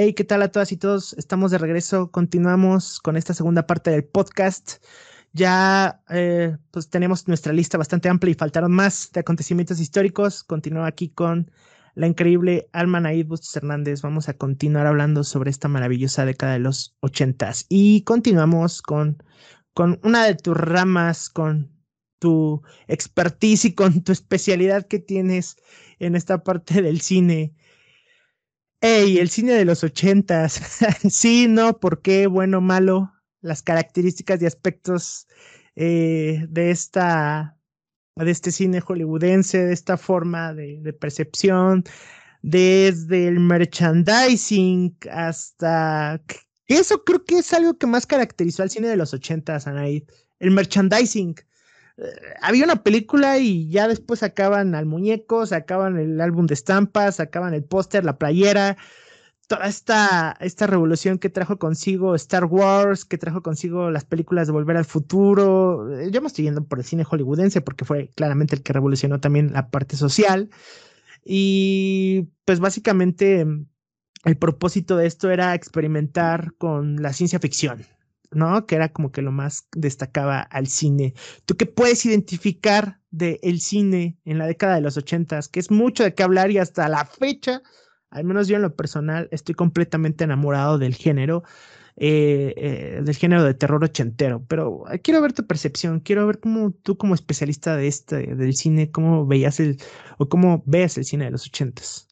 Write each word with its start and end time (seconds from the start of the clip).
Hey, 0.00 0.14
¿qué 0.14 0.22
tal 0.22 0.42
a 0.42 0.52
todas 0.52 0.70
y 0.70 0.76
todos? 0.76 1.12
Estamos 1.14 1.50
de 1.50 1.58
regreso, 1.58 2.12
continuamos 2.12 3.00
con 3.00 3.16
esta 3.16 3.34
segunda 3.34 3.66
parte 3.66 3.90
del 3.90 4.04
podcast. 4.04 4.74
Ya 5.32 6.04
eh, 6.08 6.56
pues 6.70 6.88
tenemos 6.88 7.26
nuestra 7.26 7.52
lista 7.52 7.78
bastante 7.78 8.08
amplia 8.08 8.30
y 8.30 8.36
faltaron 8.36 8.70
más 8.70 9.10
de 9.10 9.18
acontecimientos 9.18 9.80
históricos. 9.80 10.44
Continúo 10.44 10.84
aquí 10.84 11.08
con 11.08 11.50
la 11.96 12.06
increíble 12.06 12.68
Alma 12.72 13.00
Naid 13.00 13.26
Bustos 13.26 13.56
Hernández. 13.56 14.02
Vamos 14.02 14.28
a 14.28 14.34
continuar 14.34 14.86
hablando 14.86 15.24
sobre 15.24 15.50
esta 15.50 15.66
maravillosa 15.66 16.24
década 16.24 16.52
de 16.52 16.60
los 16.60 16.96
ochentas. 17.00 17.66
Y 17.68 18.04
continuamos 18.04 18.82
con, 18.82 19.20
con 19.74 19.98
una 20.04 20.26
de 20.26 20.36
tus 20.36 20.56
ramas, 20.56 21.28
con 21.28 21.72
tu 22.20 22.62
expertise 22.86 23.64
y 23.64 23.74
con 23.74 24.04
tu 24.04 24.12
especialidad 24.12 24.86
que 24.86 25.00
tienes 25.00 25.56
en 25.98 26.14
esta 26.14 26.44
parte 26.44 26.82
del 26.82 27.00
cine. 27.00 27.56
Ey, 28.80 29.18
el 29.18 29.28
cine 29.28 29.52
de 29.54 29.64
los 29.64 29.82
ochentas. 29.82 30.60
sí, 31.10 31.48
no, 31.48 31.78
¿por 31.78 32.00
qué? 32.02 32.26
Bueno, 32.26 32.60
malo. 32.60 33.12
Las 33.40 33.62
características 33.62 34.40
y 34.42 34.46
aspectos 34.46 35.26
eh, 35.76 36.44
de 36.48 36.70
esta 36.70 37.56
de 38.16 38.30
este 38.32 38.50
cine 38.50 38.80
hollywoodense, 38.80 39.64
de 39.64 39.72
esta 39.72 39.96
forma 39.96 40.52
de, 40.52 40.80
de 40.80 40.92
percepción, 40.92 41.84
desde 42.42 43.28
el 43.28 43.38
merchandising 43.38 44.96
hasta 45.12 46.20
eso 46.68 47.02
creo 47.04 47.24
que 47.24 47.38
es 47.38 47.52
algo 47.54 47.78
que 47.78 47.86
más 47.86 48.06
caracterizó 48.06 48.62
al 48.62 48.70
cine 48.70 48.88
de 48.88 48.96
los 48.96 49.14
ochentas, 49.14 49.66
Anaid. 49.66 50.04
El 50.38 50.50
merchandising 50.50 51.36
había 52.40 52.64
una 52.64 52.82
película 52.82 53.38
y 53.38 53.68
ya 53.68 53.88
después 53.88 54.20
sacaban 54.20 54.74
al 54.74 54.86
muñeco, 54.86 55.46
sacaban 55.46 55.98
el 55.98 56.20
álbum 56.20 56.46
de 56.46 56.54
estampas, 56.54 57.16
sacaban 57.16 57.54
el 57.54 57.64
póster, 57.64 58.04
la 58.04 58.18
playera, 58.18 58.76
toda 59.48 59.66
esta, 59.66 60.36
esta 60.40 60.66
revolución 60.66 61.18
que 61.18 61.30
trajo 61.30 61.58
consigo 61.58 62.14
Star 62.14 62.44
Wars, 62.44 63.04
que 63.04 63.18
trajo 63.18 63.42
consigo 63.42 63.90
las 63.90 64.04
películas 64.04 64.46
de 64.46 64.52
Volver 64.52 64.76
al 64.76 64.84
Futuro. 64.84 65.98
Eh, 65.98 66.10
yo 66.10 66.20
me 66.20 66.28
estoy 66.28 66.44
yendo 66.44 66.64
por 66.64 66.78
el 66.78 66.84
cine 66.84 67.04
hollywoodense 67.04 67.60
porque 67.62 67.84
fue 67.84 68.10
claramente 68.14 68.54
el 68.54 68.62
que 68.62 68.72
revolucionó 68.72 69.20
también 69.20 69.52
la 69.52 69.70
parte 69.70 69.96
social. 69.96 70.50
Y 71.24 72.28
pues 72.44 72.60
básicamente 72.60 73.46
el 74.24 74.36
propósito 74.36 74.96
de 74.96 75.06
esto 75.06 75.30
era 75.30 75.54
experimentar 75.54 76.54
con 76.58 77.02
la 77.02 77.12
ciencia 77.12 77.38
ficción, 77.38 77.84
¿no? 78.30 78.66
Que 78.66 78.76
era 78.76 78.90
como 78.90 79.12
que 79.12 79.22
lo 79.22 79.32
más 79.32 79.68
destacaba 79.72 80.40
al 80.40 80.66
cine. 80.66 81.14
¿Tú 81.46 81.56
qué 81.56 81.66
puedes 81.66 82.04
identificar 82.06 83.00
del 83.10 83.38
el 83.42 83.60
cine 83.60 84.18
en 84.24 84.38
la 84.38 84.46
década 84.46 84.74
de 84.76 84.80
los 84.80 84.96
ochentas? 84.96 85.48
Que 85.48 85.60
es 85.60 85.70
mucho 85.70 86.04
de 86.04 86.14
qué 86.14 86.22
hablar 86.22 86.50
y 86.50 86.58
hasta 86.58 86.88
la 86.88 87.04
fecha, 87.04 87.62
al 88.10 88.24
menos 88.24 88.48
yo 88.48 88.56
en 88.56 88.62
lo 88.62 88.76
personal, 88.76 89.28
estoy 89.30 89.54
completamente 89.54 90.24
enamorado 90.24 90.78
del 90.78 90.94
género, 90.94 91.42
eh, 91.96 92.54
eh, 92.56 93.00
del 93.02 93.16
género 93.16 93.44
de 93.44 93.54
terror 93.54 93.82
ochentero. 93.84 94.44
Pero 94.48 94.84
quiero 95.02 95.20
ver 95.22 95.32
tu 95.32 95.46
percepción, 95.46 96.00
quiero 96.00 96.26
ver 96.26 96.40
cómo 96.40 96.72
tú 96.72 96.96
como 96.96 97.14
especialista 97.14 97.76
de 97.76 97.88
este, 97.88 98.34
del 98.34 98.54
cine, 98.54 98.90
cómo 98.90 99.26
veías 99.26 99.60
el, 99.60 99.78
o 100.18 100.28
cómo 100.28 100.62
ves 100.66 100.98
el 100.98 101.04
cine 101.04 101.26
de 101.26 101.30
los 101.32 101.46
ochentas 101.46 102.07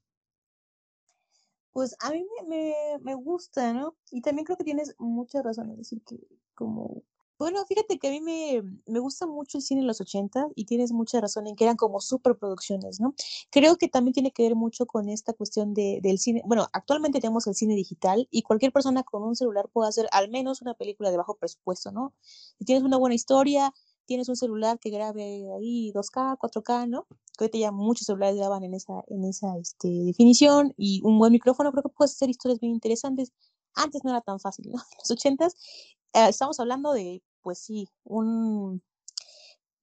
pues 1.76 1.94
a 2.00 2.10
mí 2.10 2.24
me, 2.48 2.74
me, 3.02 3.14
gusta, 3.14 3.74
¿no? 3.74 3.94
Y 4.10 4.22
también 4.22 4.46
creo 4.46 4.56
que 4.56 4.64
tienes 4.64 4.94
mucha 4.98 5.42
razón 5.42 5.68
en 5.68 5.76
decir 5.76 6.00
que 6.08 6.16
como... 6.54 7.02
Bueno, 7.38 7.62
fíjate 7.66 7.98
que 7.98 8.08
a 8.08 8.10
mí 8.12 8.22
me, 8.22 8.62
me 8.86 8.98
gusta 8.98 9.26
mucho 9.26 9.58
el 9.58 9.62
cine 9.62 9.82
en 9.82 9.86
los 9.86 10.00
80 10.00 10.48
y 10.54 10.64
tienes 10.64 10.92
mucha 10.92 11.20
razón 11.20 11.46
en 11.46 11.54
que 11.54 11.64
eran 11.64 11.76
como 11.76 12.00
superproducciones, 12.00 12.98
¿no? 12.98 13.14
Creo 13.50 13.76
que 13.76 13.88
también 13.88 14.14
tiene 14.14 14.32
que 14.32 14.44
ver 14.44 14.56
mucho 14.56 14.86
con 14.86 15.10
esta 15.10 15.34
cuestión 15.34 15.74
de, 15.74 16.00
del 16.02 16.18
cine. 16.18 16.40
Bueno, 16.46 16.66
actualmente 16.72 17.20
tenemos 17.20 17.46
el 17.46 17.54
cine 17.54 17.74
digital 17.74 18.26
y 18.30 18.40
cualquier 18.40 18.72
persona 18.72 19.02
con 19.02 19.22
un 19.22 19.36
celular 19.36 19.68
puede 19.70 19.90
hacer 19.90 20.08
al 20.12 20.30
menos 20.30 20.62
una 20.62 20.72
película 20.72 21.10
de 21.10 21.18
bajo 21.18 21.34
presupuesto, 21.34 21.92
¿no? 21.92 22.14
Si 22.22 22.64
tienes 22.64 22.84
una 22.84 22.96
buena 22.96 23.16
historia, 23.16 23.74
tienes 24.06 24.28
un 24.28 24.36
celular 24.36 24.78
que 24.78 24.90
grabe 24.90 25.22
ahí 25.56 25.92
2K, 25.92 26.38
4K, 26.38 26.88
¿no? 26.88 27.06
Que 27.36 27.44
ahorita 27.44 27.58
ya 27.58 27.72
muchos 27.72 28.06
celulares 28.06 28.36
graban 28.36 28.64
en 28.64 28.74
esa, 28.74 29.04
en 29.08 29.24
esa 29.24 29.56
este, 29.58 29.88
definición 29.88 30.72
y 30.76 31.02
un 31.04 31.18
buen 31.18 31.32
micrófono, 31.32 31.70
creo 31.72 31.82
que 31.82 31.90
puedes 31.90 32.12
hacer 32.12 32.30
historias 32.30 32.60
bien 32.60 32.72
interesantes. 32.72 33.32
Antes 33.74 34.04
no 34.04 34.10
era 34.10 34.22
tan 34.22 34.40
fácil, 34.40 34.70
¿no? 34.70 34.78
En 34.92 34.98
los 34.98 35.10
80 35.10 35.46
eh, 35.46 36.28
estamos 36.28 36.58
hablando 36.60 36.92
de, 36.92 37.22
pues 37.42 37.58
sí, 37.58 37.88
un, 38.04 38.82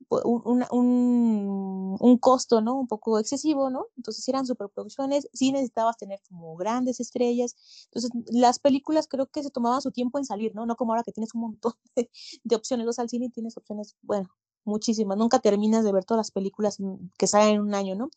un, 0.09 0.65
un, 0.71 1.97
un, 1.99 2.17
costo, 2.17 2.61
¿no? 2.61 2.79
Un 2.79 2.87
poco 2.87 3.19
excesivo, 3.19 3.69
¿no? 3.69 3.87
Entonces, 3.97 4.27
eran 4.27 4.45
superproducciones, 4.45 5.27
sí 5.33 5.51
necesitabas 5.51 5.97
tener 5.97 6.19
como 6.27 6.55
grandes 6.55 6.99
estrellas. 6.99 7.55
Entonces, 7.85 8.11
las 8.27 8.59
películas 8.59 9.07
creo 9.07 9.27
que 9.27 9.43
se 9.43 9.51
tomaban 9.51 9.81
su 9.81 9.91
tiempo 9.91 10.17
en 10.17 10.25
salir, 10.25 10.55
¿no? 10.55 10.65
No 10.65 10.75
como 10.75 10.93
ahora 10.93 11.03
que 11.03 11.11
tienes 11.11 11.33
un 11.35 11.41
montón 11.41 11.73
de, 11.95 12.09
de 12.43 12.55
opciones. 12.55 12.85
Vas 12.85 12.99
al 12.99 13.09
cine 13.09 13.25
y 13.25 13.29
tienes 13.29 13.57
opciones, 13.57 13.95
bueno, 14.01 14.29
muchísimas. 14.65 15.17
Nunca 15.17 15.39
terminas 15.39 15.83
de 15.83 15.91
ver 15.91 16.05
todas 16.05 16.19
las 16.19 16.31
películas 16.31 16.77
que 17.17 17.27
salen 17.27 17.55
en 17.55 17.61
un 17.61 17.75
año, 17.75 17.95
¿no? 17.95 18.09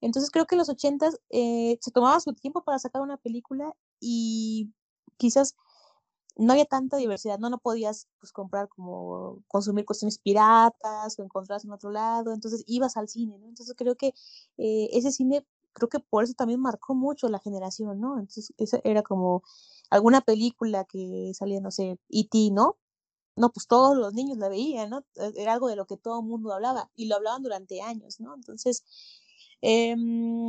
Entonces, 0.00 0.30
creo 0.30 0.46
que 0.46 0.56
en 0.56 0.58
los 0.58 0.68
ochentas 0.68 1.20
eh, 1.30 1.78
se 1.80 1.90
tomaba 1.92 2.18
su 2.20 2.34
tiempo 2.34 2.64
para 2.64 2.78
sacar 2.78 3.02
una 3.02 3.16
película 3.18 3.72
y 4.00 4.72
quizás 5.16 5.54
no 6.36 6.52
había 6.52 6.64
tanta 6.64 6.96
diversidad, 6.96 7.38
no, 7.38 7.50
no 7.50 7.58
podías 7.58 8.08
pues, 8.20 8.32
comprar 8.32 8.68
como 8.68 9.42
consumir 9.48 9.84
cuestiones 9.84 10.18
piratas 10.18 11.18
o 11.18 11.22
encontrarlas 11.22 11.64
en 11.64 11.72
otro 11.72 11.90
lado, 11.90 12.32
entonces 12.32 12.64
ibas 12.66 12.96
al 12.96 13.08
cine, 13.08 13.38
¿no? 13.38 13.48
Entonces 13.48 13.74
creo 13.76 13.96
que 13.96 14.14
eh, 14.58 14.88
ese 14.92 15.12
cine, 15.12 15.46
creo 15.72 15.88
que 15.88 16.00
por 16.00 16.24
eso 16.24 16.34
también 16.34 16.60
marcó 16.60 16.94
mucho 16.94 17.28
la 17.28 17.38
generación, 17.38 18.00
¿no? 18.00 18.18
Entonces 18.18 18.52
esa 18.58 18.80
era 18.84 19.02
como 19.02 19.42
alguna 19.90 20.22
película 20.22 20.84
que 20.84 21.32
salía, 21.34 21.60
no 21.60 21.70
sé, 21.70 21.98
E.T., 22.08 22.50
¿no? 22.52 22.78
No, 23.36 23.50
pues 23.52 23.66
todos 23.66 23.96
los 23.96 24.14
niños 24.14 24.38
la 24.38 24.48
veían, 24.48 24.90
¿no? 24.90 25.04
E, 25.16 25.32
era 25.36 25.54
algo 25.54 25.68
de 25.68 25.76
lo 25.76 25.86
que 25.86 25.96
todo 25.96 26.20
el 26.20 26.26
mundo 26.26 26.52
hablaba 26.52 26.90
y 26.96 27.06
lo 27.06 27.16
hablaban 27.16 27.42
durante 27.42 27.80
años, 27.82 28.20
¿no? 28.20 28.34
Entonces, 28.34 28.84
eh, 29.62 29.94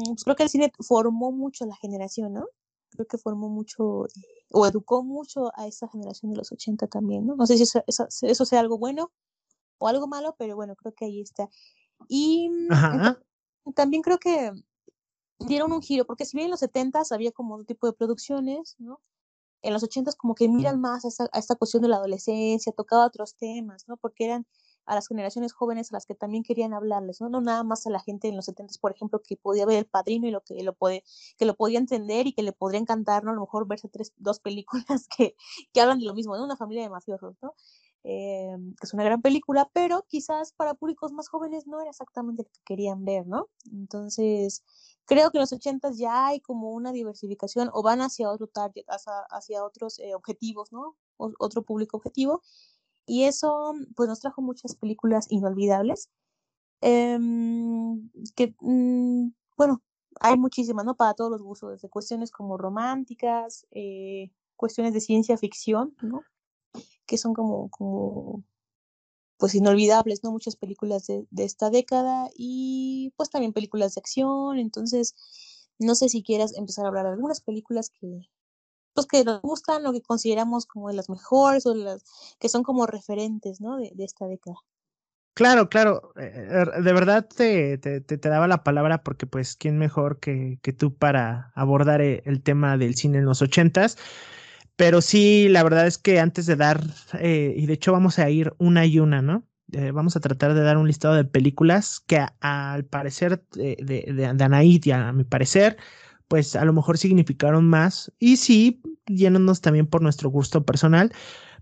pues 0.07 0.23
creo 0.23 0.35
que 0.35 0.44
el 0.44 0.50
cine 0.50 0.71
formó 0.79 1.31
mucho 1.31 1.65
la 1.65 1.75
generación, 1.75 2.33
¿no? 2.33 2.47
Creo 2.89 3.07
que 3.07 3.17
formó 3.17 3.50
mucho 3.50 4.05
o 4.56 4.68
educó 4.68 5.03
mucho 5.03 5.52
a 5.56 5.66
esa 5.66 5.88
generación 5.88 6.31
de 6.31 6.38
los 6.38 6.52
80 6.52 6.88
también, 6.88 7.25
¿no? 7.25 7.36
No 7.36 7.47
sé 7.47 7.58
si 7.58 7.64
eso, 7.64 7.84
eso, 7.88 8.46
sea 8.46 8.59
algo 8.59 8.78
bueno 8.78 9.12
o 9.80 9.88
algo 9.88 10.08
malo, 10.08 10.36
pero 10.38 10.56
bueno, 10.56 10.75
creo 10.75 10.94
que 10.94 11.06
ahí 11.06 11.22
está. 11.22 11.50
Y 12.08 12.52
también 13.74 14.03
creo 14.03 14.19
que 14.19 14.52
dieron 15.40 15.74
un 15.74 15.81
giro, 15.81 16.06
porque 16.06 16.25
si 16.25 16.38
bien 16.38 16.46
en 16.46 16.52
los 16.52 16.59
70 16.59 17.02
había 17.09 17.31
como 17.31 17.56
otro 17.56 17.66
tipo 17.66 17.88
de 17.88 17.94
producciones, 17.94 18.75
¿no? 18.78 19.02
En 19.63 19.74
los 19.74 19.81
80 19.81 20.12
como 20.18 20.36
que 20.36 20.47
miran 20.47 20.80
más 20.80 21.03
a 21.03 21.08
esta, 21.08 21.30
a 21.31 21.40
esta 21.40 21.56
cuestión 21.56 21.81
de 21.81 21.90
la 21.90 21.96
adolescencia, 21.96 22.72
tocaba 22.74 23.08
otros 23.08 23.36
temas, 23.36 23.88
¿no? 23.88 23.97
Porque 23.97 24.25
eran 24.25 24.46
a 24.85 24.95
las 24.95 25.07
generaciones 25.07 25.53
jóvenes 25.53 25.91
a 25.91 25.95
las 25.95 26.05
que 26.05 26.16
también 26.16 26.44
querían 26.44 26.73
hablarles, 26.73 27.21
¿no? 27.21 27.29
No 27.29 27.41
nada 27.41 27.63
más 27.63 27.85
a 27.88 27.89
la 27.89 27.99
gente 27.99 28.27
en 28.27 28.35
los 28.35 28.45
70, 28.45 28.73
por 28.81 28.91
ejemplo, 28.91 29.21
que 29.21 29.38
podía 29.38 29.66
ver 29.66 29.77
El 29.77 29.85
Padrino 29.85 30.27
y 30.27 30.31
lo 30.31 30.41
que 30.41 30.61
lo 30.63 30.73
puede, 30.73 31.03
que 31.38 31.45
lo 31.45 31.55
podía 31.55 31.79
entender 31.79 32.27
y 32.27 32.33
que 32.33 32.44
le 32.44 32.53
podría 32.53 32.79
encantar, 32.79 33.23
¿no? 33.23 33.31
A 33.31 33.35
lo 33.35 33.41
mejor 33.41 33.67
verse 33.67 33.89
tres, 33.89 34.13
dos 34.17 34.39
películas 34.39 35.07
que, 35.17 35.35
que 35.73 35.81
hablan 35.81 35.99
de 35.99 36.05
lo 36.05 36.13
mismo, 36.13 36.38
¿no? 36.38 36.44
Una 36.44 36.57
familia 36.57 36.83
de 36.83 36.89
mafiosos, 36.89 37.35
¿no? 37.41 37.55
Eh, 38.05 38.57
que 38.79 38.85
es 38.85 38.94
una 38.94 39.05
gran 39.05 39.21
película, 39.21 39.69
pero 39.73 40.05
quizás 40.09 40.51
para 40.51 40.73
públicos 40.73 41.13
más 41.13 41.29
jóvenes 41.29 41.67
no 41.67 41.79
era 41.79 41.89
exactamente 41.89 42.44
lo 42.44 42.50
que 42.50 42.59
querían 42.65 43.05
ver, 43.05 43.25
¿no? 43.27 43.47
Entonces, 43.71 44.61
creo 45.05 45.31
que 45.31 45.38
en 45.38 45.41
los 45.44 45.53
80 45.53 45.91
ya 45.94 46.27
hay 46.27 46.41
como 46.41 46.71
una 46.71 46.91
diversificación 46.91 47.69
o 47.73 47.81
van 47.81 48.01
hacia 48.01 48.29
otro 48.29 48.47
target, 48.47 48.83
hacia, 48.89 49.13
hacia 49.29 49.63
otros 49.63 50.00
eh, 50.00 50.15
objetivos, 50.15 50.73
¿no? 50.73 50.97
Otro 51.17 51.63
público 51.63 51.95
objetivo 51.95 52.41
y 53.06 53.24
eso 53.25 53.74
pues 53.96 54.09
nos 54.09 54.19
trajo 54.22 54.41
muchas 54.41 54.75
películas 54.75 55.28
inolvidables. 55.30 56.09
Em, 56.81 58.09
que, 58.36 58.56
mm, 58.62 59.30
bueno, 59.58 59.81
hay 60.19 60.38
muchísimas, 60.38 60.86
¿no? 60.86 60.96
Para 60.96 61.13
todos 61.13 61.31
los 61.31 61.42
gustos, 61.42 61.72
desde 61.74 61.90
cuestiones 61.90 62.31
como 62.31 62.58
románticas, 62.58 63.66
eh, 63.72 64.31
cuestiones 64.58 64.94
de 64.94 65.01
ciencia 65.01 65.38
ficción, 65.38 65.95
¿no? 66.01 66.22
Que 67.07 67.18
son 67.18 67.33
como, 67.33 67.69
como 67.72 68.44
pues 69.38 69.56
inolvidables, 69.56 70.24
¿no? 70.24 70.31
Muchas 70.31 70.56
películas 70.56 71.07
de, 71.07 71.27
de 71.31 71.44
esta 71.45 71.69
década 71.69 72.30
y 72.36 73.13
pues 73.18 73.30
también 73.30 73.54
películas 73.54 73.95
de 73.95 74.00
acción. 74.00 74.57
Entonces, 74.60 75.16
no 75.80 75.95
sé 75.95 76.10
si 76.10 76.24
quieras 76.24 76.56
empezar 76.57 76.86
a 76.86 76.89
hablar 76.89 77.06
de 77.06 77.12
algunas 77.13 77.42
películas 77.42 77.89
que, 77.89 78.30
pues 78.94 79.07
que 79.07 79.24
nos 79.24 79.42
gustan 79.42 79.86
o 79.86 79.92
que 79.92 80.01
consideramos 80.01 80.66
como 80.66 80.90
de 80.90 80.95
las 80.95 81.10
mejores 81.10 81.66
o 81.66 81.74
las 81.74 82.04
que 82.40 82.50
son 82.50 82.63
como 82.63 82.86
referentes, 82.86 83.62
¿no? 83.62 83.78
De, 83.78 83.92
esta 84.00 84.28
década. 84.28 84.57
Claro, 85.34 85.68
claro, 85.68 86.13
eh, 86.16 86.48
eh, 86.51 86.81
de 86.81 86.94
verdad 86.94 87.28
te, 87.28 87.80
te, 87.80 88.01
te, 88.01 88.18
daba 88.18 88.48
la 88.48 88.63
palabra 88.63 89.01
porque 89.04 89.25
pues 89.25 89.56
quién 89.56 89.80
mejor 89.80 90.19
que, 90.19 90.60
que 90.62 90.74
tú 90.74 90.95
para 90.95 91.51
abordar 91.56 92.01
eh, 92.01 92.22
el 92.25 92.44
tema 92.44 92.78
del 92.78 92.95
cine 92.95 93.18
en 93.18 93.25
los 93.25 93.42
ochentas. 93.42 93.98
Pero 94.75 95.01
sí, 95.01 95.48
la 95.50 95.63
verdad 95.63 95.88
es 95.88 95.98
que 95.98 96.19
antes 96.19 96.46
de 96.46 96.56
dar, 96.56 96.84
eh, 97.19 97.54
y 97.56 97.66
de 97.66 97.74
hecho 97.74 97.92
vamos 97.92 98.19
a 98.19 98.30
ir 98.30 98.54
una 98.57 98.86
y 98.86 99.00
una, 99.00 99.22
¿no? 99.22 99.48
Vamos 99.92 100.16
a 100.16 100.19
tratar 100.19 100.54
de 100.54 100.62
dar 100.62 100.78
un 100.78 100.86
listado 100.86 101.16
de 101.16 101.24
películas 101.24 102.00
que 102.06 102.24
al 102.42 102.86
parecer 102.86 103.44
de, 103.54 103.75
de, 103.81 104.94
a 104.94 105.12
mi 105.13 105.24
parecer, 105.24 105.78
pues 106.33 106.56
a 106.56 106.65
lo 106.65 106.74
mejor 106.74 106.97
significaron 106.97 107.68
más. 107.68 108.12
Y 108.18 108.38
sí, 108.38 108.81
yéndonos 109.06 109.62
también 109.62 109.85
por 109.85 110.01
nuestro 110.01 110.31
gusto 110.31 110.65
personal, 110.65 111.12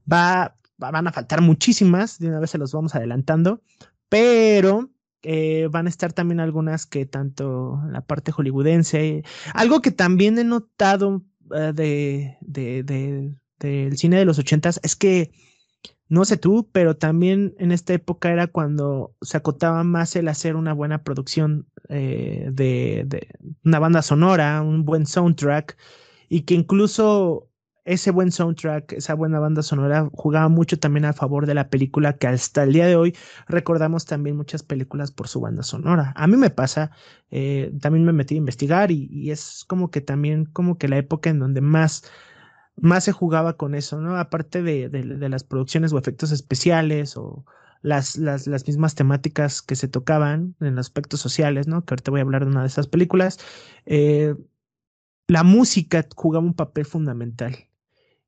va, 0.09 0.55
van 0.77 1.07
a 1.07 1.11
faltar 1.11 1.41
muchísimas, 1.41 2.19
de 2.19 2.29
una 2.29 2.39
vez 2.39 2.51
se 2.51 2.57
los 2.57 2.71
vamos 2.71 2.95
adelantando, 2.95 3.61
pero 4.07 4.89
eh, 5.23 5.67
van 5.69 5.87
a 5.87 5.89
estar 5.89 6.13
también 6.13 6.39
algunas 6.39 6.85
que 6.85 7.05
tanto 7.05 7.81
la 7.89 7.99
parte 7.99 8.31
hollywoodense, 8.31 9.25
algo 9.53 9.81
que 9.81 9.91
también 9.91 10.39
he 10.39 10.45
notado 10.45 11.25
de, 11.49 12.37
de, 12.39 12.83
de, 12.83 13.35
del 13.59 13.97
cine 13.97 14.19
de 14.19 14.23
los 14.23 14.39
ochentas 14.39 14.79
es 14.83 14.95
que 14.95 15.33
no 16.11 16.25
sé 16.25 16.35
tú, 16.35 16.69
pero 16.73 16.97
también 16.97 17.55
en 17.57 17.71
esta 17.71 17.93
época 17.93 18.33
era 18.33 18.47
cuando 18.47 19.15
se 19.21 19.37
acotaba 19.37 19.85
más 19.85 20.13
el 20.17 20.27
hacer 20.27 20.57
una 20.57 20.73
buena 20.73 21.05
producción 21.05 21.69
eh, 21.87 22.49
de, 22.51 23.29
una 23.63 23.79
banda 23.79 24.01
sonora, 24.01 24.61
un 24.61 24.83
buen 24.83 25.05
soundtrack, 25.05 25.77
y 26.27 26.41
que 26.41 26.53
incluso 26.53 27.47
ese 27.85 28.11
buen 28.11 28.33
soundtrack, 28.33 28.91
esa 28.91 29.13
buena 29.13 29.39
banda 29.39 29.63
sonora 29.63 30.09
jugaba 30.11 30.49
mucho 30.49 30.77
también 30.77 31.05
a 31.05 31.13
favor 31.13 31.45
de 31.45 31.53
la 31.53 31.69
película, 31.69 32.17
que 32.17 32.27
hasta 32.27 32.63
el 32.63 32.73
día 32.73 32.87
de 32.87 32.97
hoy 32.97 33.15
recordamos 33.47 34.03
también 34.03 34.35
muchas 34.35 34.63
películas 34.63 35.13
por 35.13 35.29
su 35.29 35.39
banda 35.39 35.63
sonora. 35.63 36.11
A 36.17 36.27
mí 36.27 36.35
me 36.35 36.49
pasa, 36.49 36.91
eh, 37.29 37.71
también 37.79 38.03
me 38.03 38.11
metí 38.11 38.35
a 38.35 38.39
investigar 38.39 38.91
y, 38.91 39.07
y 39.09 39.31
es 39.31 39.63
como 39.65 39.89
que 39.91 40.01
también 40.01 40.43
como 40.43 40.77
que 40.77 40.89
la 40.89 40.97
época 40.97 41.29
en 41.29 41.39
donde 41.39 41.61
más 41.61 42.03
más 42.81 43.03
se 43.05 43.11
jugaba 43.11 43.57
con 43.57 43.75
eso, 43.75 44.01
¿no? 44.01 44.17
Aparte 44.17 44.61
de, 44.63 44.89
de, 44.89 45.03
de 45.03 45.29
las 45.29 45.43
producciones 45.43 45.93
o 45.93 45.97
efectos 45.97 46.31
especiales 46.31 47.15
o 47.15 47.45
las, 47.81 48.17
las, 48.17 48.47
las, 48.47 48.67
mismas 48.67 48.95
temáticas 48.95 49.61
que 49.61 49.75
se 49.75 49.87
tocaban 49.87 50.55
en 50.59 50.77
aspectos 50.77 51.19
sociales, 51.19 51.67
¿no? 51.67 51.83
Que 51.85 51.93
ahorita 51.93 52.11
voy 52.11 52.19
a 52.19 52.23
hablar 52.23 52.45
de 52.45 52.51
una 52.51 52.61
de 52.61 52.67
estas 52.67 52.87
películas. 52.87 53.39
Eh, 53.85 54.35
la 55.27 55.43
música 55.43 56.05
jugaba 56.15 56.45
un 56.45 56.53
papel 56.53 56.85
fundamental. 56.85 57.55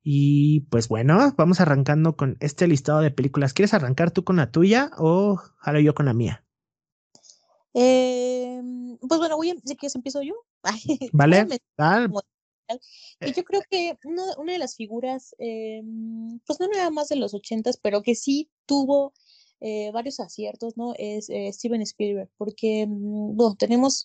Y 0.02 0.60
pues 0.70 0.88
bueno, 0.88 1.32
vamos 1.36 1.60
arrancando 1.60 2.16
con 2.16 2.36
este 2.40 2.66
listado 2.66 3.00
de 3.00 3.10
películas. 3.10 3.54
¿Quieres 3.54 3.74
arrancar 3.74 4.10
tú 4.10 4.24
con 4.24 4.36
la 4.36 4.50
tuya 4.50 4.90
o 4.98 5.36
jalo 5.56 5.80
yo 5.80 5.94
con 5.94 6.06
la 6.06 6.14
mía? 6.14 6.44
Eh, 7.72 8.60
pues 9.00 9.18
bueno, 9.18 9.36
voy 9.36 9.50
a, 9.50 9.54
si 9.64 9.76
quieres 9.76 9.94
empiezo 9.94 10.22
yo. 10.22 10.34
vale. 11.12 11.46
Y 13.20 13.32
yo 13.32 13.44
creo 13.44 13.62
que 13.70 13.98
una, 14.04 14.36
una 14.38 14.52
de 14.52 14.58
las 14.58 14.76
figuras, 14.76 15.34
eh, 15.38 15.82
pues 16.46 16.60
no 16.60 16.68
nada 16.68 16.90
más 16.90 17.08
de 17.08 17.16
los 17.16 17.34
ochentas, 17.34 17.76
pero 17.76 18.02
que 18.02 18.14
sí 18.14 18.50
tuvo 18.66 19.12
eh, 19.60 19.90
varios 19.92 20.20
aciertos, 20.20 20.76
¿no? 20.76 20.94
Es 20.98 21.30
eh, 21.30 21.50
Steven 21.52 21.82
Spielberg, 21.82 22.30
porque, 22.36 22.86
bueno, 22.88 23.56
tenemos, 23.58 24.04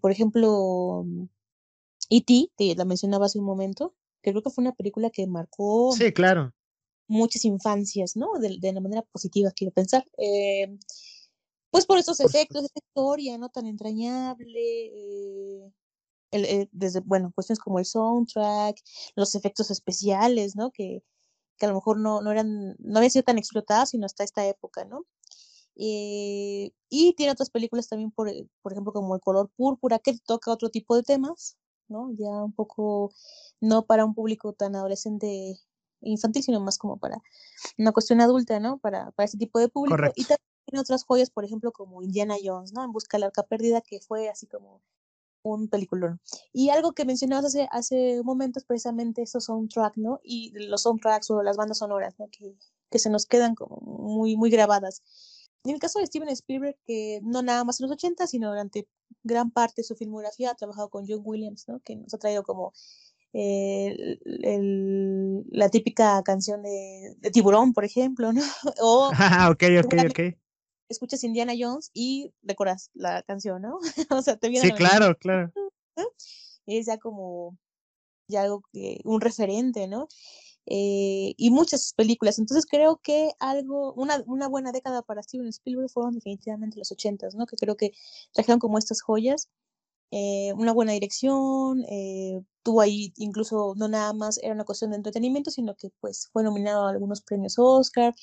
por 0.00 0.10
ejemplo, 0.10 1.06
E.T., 2.10 2.50
que 2.56 2.74
la 2.74 2.84
mencionaba 2.84 3.26
hace 3.26 3.38
un 3.38 3.44
momento, 3.44 3.94
que 4.22 4.30
creo 4.30 4.42
que 4.42 4.50
fue 4.50 4.62
una 4.62 4.74
película 4.74 5.10
que 5.10 5.26
marcó 5.26 5.92
sí, 5.92 6.12
claro. 6.12 6.54
muchas 7.08 7.44
infancias, 7.44 8.16
¿no? 8.16 8.38
De, 8.38 8.58
de 8.58 8.72
la 8.72 8.80
manera 8.80 9.02
positiva, 9.02 9.50
quiero 9.50 9.72
pensar. 9.72 10.04
pues 11.70 11.86
por 11.86 11.98
esos 11.98 12.20
efectos, 12.20 12.64
esta 12.64 12.80
historia, 12.80 13.36
¿no? 13.36 13.48
Tan 13.48 13.66
entrañable 13.66 15.72
el, 16.34 16.44
el, 16.46 16.68
desde, 16.72 17.00
bueno, 17.00 17.32
cuestiones 17.34 17.60
como 17.60 17.78
el 17.78 17.84
soundtrack, 17.84 18.76
los 19.14 19.34
efectos 19.34 19.70
especiales, 19.70 20.56
¿no? 20.56 20.70
Que, 20.72 21.02
que 21.58 21.66
a 21.66 21.68
lo 21.68 21.76
mejor 21.76 21.98
no, 21.98 22.20
no 22.20 22.32
eran, 22.32 22.76
no 22.78 22.98
habían 22.98 23.10
sido 23.10 23.22
tan 23.22 23.38
explotados 23.38 23.90
sino 23.90 24.06
hasta 24.06 24.24
esta 24.24 24.46
época, 24.46 24.84
¿no? 24.84 25.04
Eh, 25.76 26.72
y 26.88 27.14
tiene 27.14 27.32
otras 27.32 27.50
películas 27.50 27.88
también, 27.88 28.10
por, 28.10 28.30
por 28.62 28.72
ejemplo, 28.72 28.92
como 28.92 29.14
El 29.14 29.20
color 29.20 29.50
púrpura, 29.56 29.98
que 29.98 30.18
toca 30.26 30.52
otro 30.52 30.70
tipo 30.70 30.96
de 30.96 31.02
temas, 31.02 31.56
¿no? 31.88 32.10
Ya 32.12 32.30
un 32.30 32.52
poco, 32.52 33.12
no 33.60 33.86
para 33.86 34.04
un 34.04 34.14
público 34.14 34.52
tan 34.52 34.74
adolescente 34.76 35.58
infantil, 36.00 36.42
sino 36.42 36.60
más 36.60 36.78
como 36.78 36.98
para 36.98 37.18
una 37.78 37.92
cuestión 37.92 38.20
adulta, 38.20 38.60
¿no? 38.60 38.78
Para, 38.78 39.10
para 39.12 39.24
ese 39.24 39.38
tipo 39.38 39.58
de 39.58 39.68
público. 39.68 39.96
Correcto. 39.96 40.20
Y 40.20 40.24
también 40.24 40.48
tiene 40.66 40.80
otras 40.80 41.04
joyas, 41.04 41.30
por 41.30 41.44
ejemplo, 41.44 41.72
como 41.72 42.02
Indiana 42.02 42.36
Jones, 42.42 42.72
¿no? 42.72 42.84
En 42.84 42.92
busca 42.92 43.16
de 43.16 43.20
la 43.20 43.26
arca 43.26 43.42
perdida, 43.42 43.80
que 43.80 44.00
fue 44.00 44.28
así 44.28 44.46
como 44.46 44.80
un 45.44 45.68
peliculón. 45.68 46.20
Y 46.52 46.70
algo 46.70 46.92
que 46.92 47.04
mencionabas 47.04 47.46
hace, 47.46 47.68
hace 47.70 48.20
un 48.20 48.26
momento 48.26 48.58
es 48.58 48.64
precisamente 48.64 49.22
estos 49.22 49.44
soundtracks, 49.44 49.98
¿no? 49.98 50.20
Y 50.24 50.52
los 50.54 50.82
soundtracks 50.82 51.30
o 51.30 51.42
las 51.42 51.56
bandas 51.56 51.78
sonoras, 51.78 52.14
¿no? 52.18 52.28
Que, 52.28 52.56
que 52.90 52.98
se 52.98 53.10
nos 53.10 53.26
quedan 53.26 53.54
como 53.54 53.76
muy, 53.76 54.36
muy 54.36 54.50
grabadas. 54.50 55.02
En 55.64 55.72
el 55.72 55.78
caso 55.78 55.98
de 55.98 56.06
Steven 56.06 56.28
Spielberg, 56.30 56.76
que 56.86 57.20
no 57.22 57.42
nada 57.42 57.64
más 57.64 57.80
en 57.80 57.88
los 57.88 57.92
80, 57.92 58.26
sino 58.26 58.48
durante 58.48 58.88
gran 59.22 59.50
parte 59.50 59.82
de 59.82 59.84
su 59.84 59.94
filmografía 59.94 60.50
ha 60.50 60.54
trabajado 60.54 60.88
con 60.88 61.06
John 61.06 61.22
Williams, 61.24 61.66
¿no? 61.68 61.80
Que 61.80 61.96
nos 61.96 62.12
ha 62.14 62.18
traído 62.18 62.42
como 62.42 62.72
eh, 63.34 64.18
el, 64.24 64.44
el, 64.44 65.44
la 65.50 65.68
típica 65.68 66.22
canción 66.22 66.62
de, 66.62 67.16
de, 67.18 67.30
Tiburón, 67.30 67.72
por 67.74 67.84
ejemplo, 67.84 68.32
¿no? 68.32 68.42
O, 68.80 69.10
ah, 69.18 69.50
ok, 69.50 69.62
ok, 69.84 69.94
ok 70.10 70.43
escuchas 70.88 71.24
Indiana 71.24 71.54
Jones 71.58 71.90
y 71.94 72.32
recuerdas 72.42 72.90
la 72.94 73.22
canción, 73.22 73.62
¿no? 73.62 73.78
o 74.10 74.22
sea, 74.22 74.36
te 74.36 74.48
viene 74.48 74.68
Sí, 74.68 74.72
claro, 74.72 75.16
claro. 75.16 75.52
Es 76.66 76.86
ya 76.86 76.96
como 76.96 77.58
ya 78.26 78.42
algo 78.42 78.62
que, 78.72 79.00
un 79.04 79.20
referente, 79.20 79.86
¿no? 79.86 80.08
Eh, 80.66 81.34
y 81.36 81.50
muchas 81.50 81.92
películas. 81.94 82.38
Entonces 82.38 82.66
creo 82.66 83.00
que 83.02 83.32
algo, 83.38 83.92
una, 83.94 84.22
una 84.26 84.48
buena 84.48 84.72
década 84.72 85.02
para 85.02 85.22
Steven 85.22 85.48
Spielberg 85.48 85.90
fueron 85.90 86.14
definitivamente 86.14 86.78
los 86.78 86.90
ochentas, 86.90 87.34
¿no? 87.34 87.46
Que 87.46 87.56
creo 87.56 87.76
que 87.76 87.92
trajeron 88.32 88.58
como 88.58 88.78
estas 88.78 89.02
joyas, 89.02 89.50
eh, 90.16 90.52
una 90.52 90.72
buena 90.72 90.92
dirección, 90.92 91.84
eh, 91.90 92.40
tuvo 92.62 92.82
ahí 92.82 93.12
incluso 93.16 93.74
no 93.76 93.88
nada 93.88 94.12
más 94.12 94.38
era 94.38 94.54
una 94.54 94.64
cuestión 94.64 94.92
de 94.92 94.98
entretenimiento, 94.98 95.50
sino 95.50 95.74
que 95.74 95.90
pues 95.98 96.28
fue 96.32 96.44
nominado 96.44 96.86
a 96.86 96.90
algunos 96.90 97.20
premios 97.20 97.56
Oscar, 97.58 98.14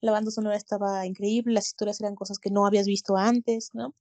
la 0.00 0.12
banda 0.12 0.30
sonora 0.30 0.56
estaba 0.56 1.04
increíble, 1.06 1.54
las 1.54 1.66
historias 1.66 2.00
eran 2.00 2.14
cosas 2.14 2.38
que 2.38 2.50
no 2.50 2.66
habías 2.66 2.86
visto 2.86 3.16
antes, 3.16 3.70
¿no? 3.72 3.96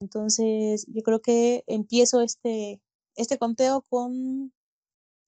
Entonces, 0.00 0.86
yo 0.88 1.02
creo 1.02 1.20
que 1.20 1.62
empiezo 1.66 2.22
este, 2.22 2.80
este 3.16 3.36
conteo 3.36 3.84
con, 3.90 4.54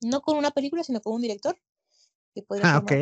no 0.00 0.22
con 0.22 0.38
una 0.38 0.52
película, 0.52 0.82
sino 0.82 1.02
con 1.02 1.16
un 1.16 1.20
director. 1.20 1.58
Que 2.34 2.42
ah, 2.62 2.78
ok. 2.78 2.92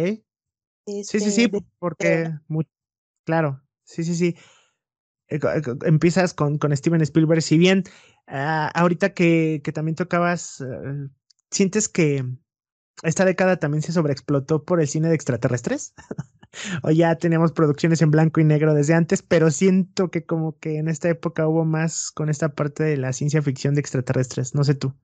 Este, 0.84 1.04
sí, 1.04 1.20
sí, 1.20 1.30
sí, 1.30 1.48
porque, 1.78 2.28
muy, 2.48 2.66
claro, 3.24 3.62
sí, 3.84 4.02
sí, 4.02 4.16
sí. 4.16 4.34
Empiezas 5.28 6.34
con, 6.34 6.58
con 6.58 6.76
Steven 6.76 7.02
Spielberg, 7.02 7.42
si 7.42 7.56
bien 7.56 7.84
uh, 8.30 8.70
ahorita 8.74 9.14
que, 9.14 9.60
que, 9.64 9.72
también 9.72 9.94
tocabas, 9.94 10.60
uh, 10.60 11.08
¿sientes 11.50 11.88
que 11.88 12.24
esta 13.02 13.24
década 13.24 13.58
también 13.58 13.82
se 13.82 13.92
sobreexplotó 13.92 14.64
por 14.64 14.80
el 14.80 14.88
cine 14.88 15.08
de 15.08 15.14
extraterrestres? 15.14 15.94
o 16.82 16.90
ya 16.90 17.16
teníamos 17.16 17.52
producciones 17.52 18.02
en 18.02 18.10
blanco 18.10 18.40
y 18.40 18.44
negro 18.44 18.74
desde 18.74 18.94
antes, 18.94 19.22
pero 19.22 19.50
siento 19.50 20.10
que 20.10 20.24
como 20.24 20.58
que 20.58 20.78
en 20.78 20.88
esta 20.88 21.08
época 21.08 21.48
hubo 21.48 21.64
más 21.64 22.10
con 22.10 22.28
esta 22.28 22.50
parte 22.54 22.84
de 22.84 22.96
la 22.96 23.12
ciencia 23.12 23.42
ficción 23.42 23.74
de 23.74 23.80
extraterrestres, 23.80 24.54
no 24.54 24.64
sé 24.64 24.74
tú. 24.74 24.94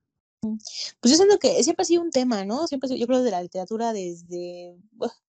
Pues 0.41 1.11
yo 1.11 1.15
siento 1.15 1.39
que 1.39 1.63
siempre 1.63 1.83
ha 1.83 1.85
sido 1.85 2.01
un 2.01 2.11
tema, 2.11 2.45
¿no? 2.45 2.67
Siempre, 2.67 2.97
yo 2.97 3.07
creo 3.07 3.23
de 3.23 3.31
la 3.31 3.41
literatura 3.41 3.93
desde, 3.93 4.75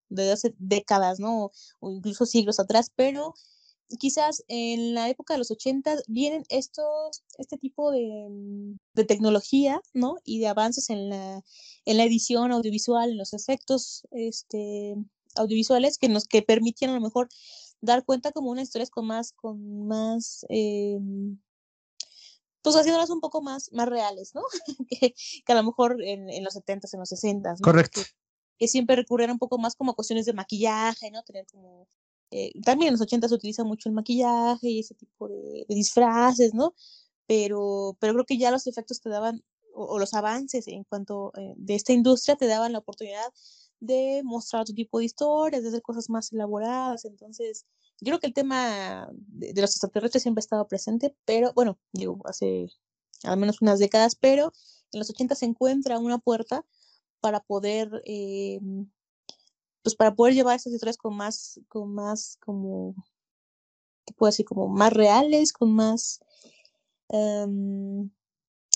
desde 0.10 0.32
hace 0.32 0.56
décadas, 0.58 1.20
¿no? 1.20 1.52
O 1.80 1.92
incluso 1.92 2.26
siglos 2.26 2.60
atrás, 2.60 2.92
pero 2.96 3.34
quizás 4.00 4.44
en 4.48 4.94
la 4.94 5.10
época 5.10 5.34
de 5.34 5.40
los 5.40 5.52
80 5.52 5.98
vienen 6.08 6.44
estos, 6.50 7.24
este 7.38 7.58
tipo 7.58 7.92
de, 7.92 8.28
de, 8.94 9.06
tecnología, 9.06 9.82
¿no? 9.94 10.18
Y 10.24 10.40
de 10.40 10.48
avances 10.48 10.90
en 10.90 11.10
la, 11.10 11.44
en 11.86 11.98
la 11.98 12.04
edición 12.04 12.52
audiovisual, 12.52 13.12
en 13.12 13.18
los 13.18 13.34
efectos 13.34 14.08
este, 14.12 14.96
audiovisuales 15.36 15.98
que 15.98 16.10
nos 16.10 16.26
que 16.28 16.42
permitían 16.42 16.92
a 16.92 16.96
lo 16.96 17.02
mejor 17.02 17.30
dar 17.82 18.06
cuenta 18.06 18.32
como 18.32 18.52
unas 18.52 18.64
historias 18.64 18.90
con 18.90 19.08
más, 19.08 19.34
con 19.34 19.88
más, 19.88 20.46
eh, 20.50 21.00
pues 22.62 22.76
haciéndolas 22.76 23.10
un 23.10 23.22
poco 23.22 23.42
más, 23.42 23.72
más 23.74 23.90
reales, 23.90 24.34
¿no? 24.36 24.44
que, 24.90 25.14
que, 25.46 25.52
a 25.52 25.56
lo 25.56 25.64
mejor 25.64 26.02
en, 26.04 26.30
en 26.30 26.44
los 26.44 26.56
70s, 26.56 26.94
en 26.94 27.00
los 27.00 27.12
60s, 27.12 27.60
¿no? 27.60 27.64
Correcto. 27.64 28.02
Que, 28.02 28.10
que, 28.60 28.68
siempre 28.68 28.96
recurrían 28.96 29.32
un 29.32 29.40
poco 29.40 29.58
más 29.58 29.76
como 29.76 29.92
a 29.92 29.96
cuestiones 29.96 30.26
de 30.26 30.34
maquillaje, 30.34 31.10
¿no? 31.10 31.24
Tener 31.24 31.46
como, 31.52 31.88
eh, 32.32 32.52
también 32.64 32.90
en 32.90 32.94
los 32.94 33.02
80 33.02 33.28
se 33.28 33.36
utiliza 33.36 33.64
mucho 33.64 33.90
el 33.90 33.96
maquillaje 33.96 34.70
y 34.70 34.80
ese 34.80 34.96
tipo 34.96 35.28
de, 35.28 35.66
disfraces, 35.70 36.54
¿no? 36.54 36.74
Pero, 37.28 37.98
pero 38.00 38.14
creo 38.14 38.26
que 38.26 38.38
ya 38.38 38.52
los 38.52 38.68
efectos 38.68 39.02
te 39.02 39.10
daban, 39.10 39.44
o, 39.74 40.00
los 40.00 40.14
avances 40.14 40.68
en 40.68 40.84
cuanto 40.86 41.32
eh, 41.38 41.54
de 41.58 41.76
esta 41.76 41.94
industria 41.94 42.36
te 42.36 42.48
daban 42.48 42.74
la 42.74 42.80
oportunidad 42.80 43.32
de 43.80 44.22
mostrar 44.24 44.64
otro 44.64 44.76
tipo 44.76 45.00
de 45.00 45.06
historias, 45.06 45.64
de 45.64 45.70
hacer 45.70 45.82
cosas 45.82 46.10
más 46.10 46.32
elaboradas. 46.34 47.06
Entonces, 47.06 47.66
yo 48.00 48.12
creo 48.12 48.20
que 48.20 48.28
el 48.28 48.34
tema 48.34 49.08
de, 49.12 49.54
de 49.54 49.62
los 49.62 49.72
extraterrestres 49.72 50.24
siempre 50.24 50.40
ha 50.40 50.46
estado 50.46 50.68
presente, 50.68 51.16
pero 51.26 51.54
bueno, 51.54 51.80
digo, 51.94 52.20
hace 52.26 52.68
al 53.24 53.38
menos 53.38 53.62
unas 53.62 53.80
décadas, 53.80 54.16
pero 54.16 54.54
en 54.92 55.00
los 55.00 55.10
80 55.10 55.36
se 55.36 55.46
encuentra 55.46 56.00
una 56.00 56.18
puerta 56.18 56.66
para 57.20 57.40
poder, 57.42 58.02
eh, 58.06 58.60
pues 59.84 59.96
para 59.96 60.14
poder 60.16 60.34
llevar 60.34 60.56
esas 60.56 60.74
historias 60.74 60.98
con 60.98 61.16
más, 61.16 61.60
con 61.68 61.94
más, 61.94 62.38
como, 62.40 62.96
¿qué 64.06 64.14
puedo 64.14 64.30
decir? 64.30 64.46
Como 64.46 64.68
más 64.68 64.94
reales, 64.94 65.54
con 65.54 65.74
más, 65.74 66.20
um, 67.08 68.10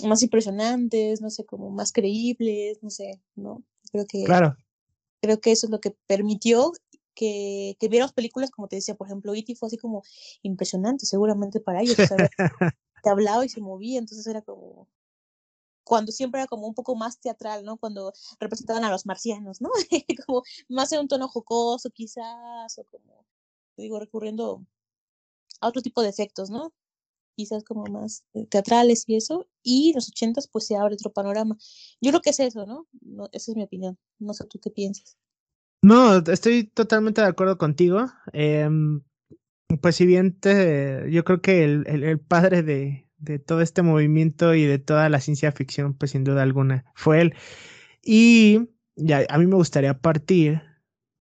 más 0.03 0.23
impresionantes, 0.23 1.21
no 1.21 1.29
sé, 1.29 1.45
como 1.45 1.69
más 1.69 1.91
creíbles, 1.91 2.81
no 2.81 2.89
sé, 2.89 3.21
¿no? 3.35 3.63
Creo 3.91 4.05
que, 4.07 4.23
claro. 4.23 4.55
creo 5.21 5.39
que 5.39 5.51
eso 5.51 5.67
es 5.67 5.71
lo 5.71 5.79
que 5.79 5.95
permitió 6.07 6.71
que, 7.13 7.77
que 7.79 7.87
viéramos 7.87 8.13
películas, 8.13 8.51
como 8.51 8.67
te 8.67 8.75
decía, 8.75 8.95
por 8.95 9.07
ejemplo, 9.07 9.33
E.T. 9.33 9.55
fue 9.55 9.67
así 9.67 9.77
como 9.77 10.03
impresionante, 10.41 11.05
seguramente 11.05 11.59
para 11.59 11.81
ellos. 11.81 11.97
O 11.97 12.07
sea, 12.07 12.17
te 13.03 13.09
hablaba 13.09 13.45
y 13.45 13.49
se 13.49 13.61
movía, 13.61 13.99
entonces 13.99 14.27
era 14.27 14.41
como, 14.41 14.89
cuando 15.85 16.11
siempre 16.11 16.41
era 16.41 16.47
como 16.47 16.67
un 16.67 16.73
poco 16.73 16.95
más 16.95 17.19
teatral, 17.19 17.63
¿no? 17.63 17.77
Cuando 17.77 18.11
representaban 18.39 18.83
a 18.83 18.89
los 18.91 19.05
marcianos, 19.05 19.61
¿no? 19.61 19.69
como 20.27 20.43
más 20.67 20.91
en 20.91 20.99
un 20.99 21.07
tono 21.07 21.29
jocoso 21.29 21.89
quizás, 21.91 22.77
o 22.77 22.83
como, 22.85 23.25
digo, 23.77 23.99
recurriendo 23.99 24.65
a 25.61 25.67
otro 25.67 25.81
tipo 25.81 26.01
de 26.01 26.09
efectos, 26.09 26.49
¿no? 26.49 26.73
Quizás 27.37 27.63
como 27.63 27.85
más 27.85 28.23
eh, 28.33 28.47
teatrales 28.47 29.03
y 29.07 29.15
eso. 29.15 29.47
Y 29.61 29.93
los 29.93 30.09
ochentas 30.09 30.47
pues 30.47 30.65
se 30.65 30.75
abre 30.75 30.95
otro 30.95 31.13
panorama. 31.13 31.55
Yo 32.01 32.11
creo 32.11 32.21
que 32.21 32.31
es 32.31 32.39
eso, 32.39 32.65
¿no? 32.65 32.87
esa 33.31 33.51
es 33.51 33.55
mi 33.55 33.63
opinión. 33.63 33.97
No 34.19 34.33
sé 34.33 34.45
tú 34.45 34.59
qué 34.59 34.71
piensas. 34.71 35.17
No, 35.83 36.17
estoy 36.17 36.63
totalmente 36.63 37.21
de 37.21 37.27
acuerdo 37.27 37.59
contigo. 37.59 38.07
Em, 38.33 39.03
pues 39.81 39.97
si 39.97 40.07
bien 40.07 40.39
te, 40.39 41.11
yo 41.11 41.23
creo 41.23 41.41
que 41.41 41.63
el, 41.63 41.85
el 41.87 42.19
padre 42.19 42.63
de, 42.63 43.04
de 43.17 43.39
todo 43.39 43.61
este 43.61 43.81
movimiento 43.81 44.55
y 44.55 44.65
de 44.65 44.79
toda 44.79 45.09
la 45.09 45.19
ciencia 45.21 45.51
ficción, 45.51 45.93
pues 45.93 46.11
sin 46.11 46.23
duda 46.23 46.43
alguna, 46.43 46.85
fue 46.95 47.21
él. 47.21 47.35
Y 48.03 48.69
ya, 48.95 49.25
a 49.29 49.37
mí 49.37 49.47
me 49.47 49.55
gustaría 49.55 49.99
partir 49.99 50.61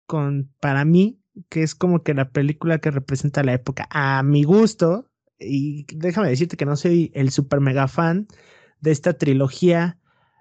con, 0.07 0.53
para 0.61 0.85
mí, 0.85 1.21
que 1.49 1.63
es 1.63 1.75
como 1.75 2.03
que 2.03 2.15
la 2.15 2.31
película 2.31 2.79
que 2.79 2.91
representa 2.91 3.43
la 3.43 3.55
época, 3.55 3.87
a 3.91 4.23
mi 4.23 4.45
gusto, 4.45 5.09
y 5.39 5.87
déjame 5.95 6.29
decirte 6.29 6.57
que 6.57 6.67
no 6.67 6.77
soy 6.77 7.13
el 7.15 7.31
super 7.31 7.61
mega 7.61 7.89
fan 7.89 8.27
de 8.81 8.91
esta 8.91 9.15
trilogía 9.15 9.99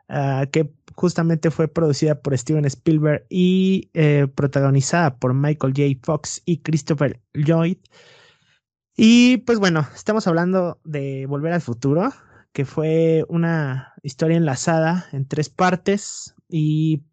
uh, 0.09 0.49
que 0.51 0.73
justamente 0.95 1.51
fue 1.51 1.67
producida 1.67 2.21
por 2.21 2.35
Steven 2.37 2.65
Spielberg 2.65 3.25
y 3.29 3.91
eh, 3.93 4.27
protagonizada 4.33 5.17
por 5.17 5.33
Michael 5.33 5.73
J. 5.75 5.99
Fox 6.03 6.41
y 6.45 6.59
Christopher 6.59 7.21
Lloyd. 7.33 7.77
Y 8.99 9.37
pues 9.37 9.59
bueno, 9.59 9.87
estamos 9.93 10.25
hablando 10.25 10.79
de 10.83 11.27
Volver 11.27 11.53
al 11.53 11.61
Futuro, 11.61 12.11
que 12.51 12.65
fue 12.65 13.23
una 13.29 13.93
historia 14.01 14.37
enlazada 14.37 15.07
en 15.11 15.27
tres 15.27 15.49
partes 15.49 16.33
y 16.49 17.03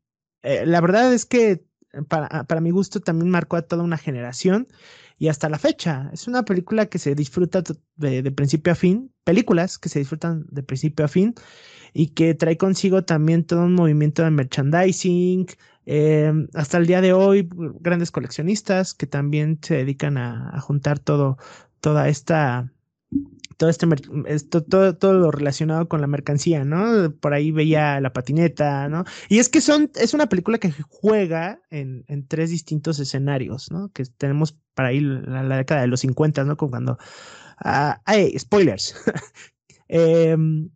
eh, 0.43 0.65
la 0.65 0.81
verdad 0.81 1.13
es 1.13 1.27
que 1.27 1.63
para, 2.09 2.45
para, 2.45 2.63
mi 2.63 2.71
gusto 2.71 3.01
también 3.01 3.29
marcó 3.31 3.57
a 3.57 3.63
toda 3.63 3.83
una 3.83 3.99
generación 3.99 4.67
y 5.19 5.29
hasta 5.29 5.51
la 5.51 5.59
fecha. 5.59 6.09
Es 6.15 6.27
una 6.27 6.47
película 6.47 6.87
que 6.87 6.99
se 6.99 7.15
disfruta 7.15 7.63
de, 7.97 8.33
principio 8.33 8.73
a 8.73 8.77
fin, 8.77 9.13
películas 9.23 9.79
que 9.79 9.91
se 9.91 9.99
disfrutan 9.99 10.47
de 10.49 10.63
principio 10.63 11.05
a 11.05 11.09
fin 11.09 11.35
y 11.93 12.09
que 12.15 12.35
trae 12.35 12.57
consigo 12.57 13.05
también 13.05 13.45
todo 13.45 13.61
un 13.61 13.75
movimiento 13.75 14.23
de 14.23 14.31
merchandising. 14.31 15.49
Eh, 15.87 16.33
hasta 16.55 16.79
el 16.79 16.87
día 16.87 17.03
de 17.03 17.13
hoy, 17.13 17.47
grandes 17.81 18.11
coleccionistas 18.11 18.95
que 18.95 19.07
también 19.07 19.59
se 19.63 19.77
dedican 19.77 20.17
a 20.17 20.59
juntar 20.63 20.99
todo, 20.99 21.37
toda 21.85 22.09
esta 22.09 22.73
todo 23.59 23.69
este 23.69 23.87
esto, 24.27 24.65
todo, 24.65 24.97
todo 24.97 25.13
lo 25.13 25.31
relacionado 25.31 25.87
con 25.87 26.01
la 26.01 26.07
mercancía, 26.07 26.65
¿no? 26.65 27.13
Por 27.21 27.35
ahí 27.35 27.53
veía 27.53 28.01
la 28.01 28.15
patineta, 28.15 28.89
¿no? 28.89 29.05
Y 29.29 29.39
es 29.39 29.51
que 29.51 29.61
son, 29.61 29.91
es 29.95 30.15
una 30.15 30.31
película 30.31 30.57
que 30.57 30.73
juega 30.89 31.61
en, 31.69 32.05
en 32.09 32.27
tres 32.27 32.49
distintos 32.49 32.99
escenarios, 33.01 33.71
¿no? 33.71 33.91
Que 33.93 34.05
tenemos 34.07 34.59
para 34.73 34.89
ahí 34.89 35.01
la, 35.01 35.43
la 35.43 35.59
década 35.59 35.83
de 35.83 35.89
los 35.89 36.01
50, 36.01 36.45
¿no? 36.45 36.57
cuando. 36.57 36.97
Ah, 37.59 38.01
spoilers. 38.39 38.97
Em, 39.87 40.71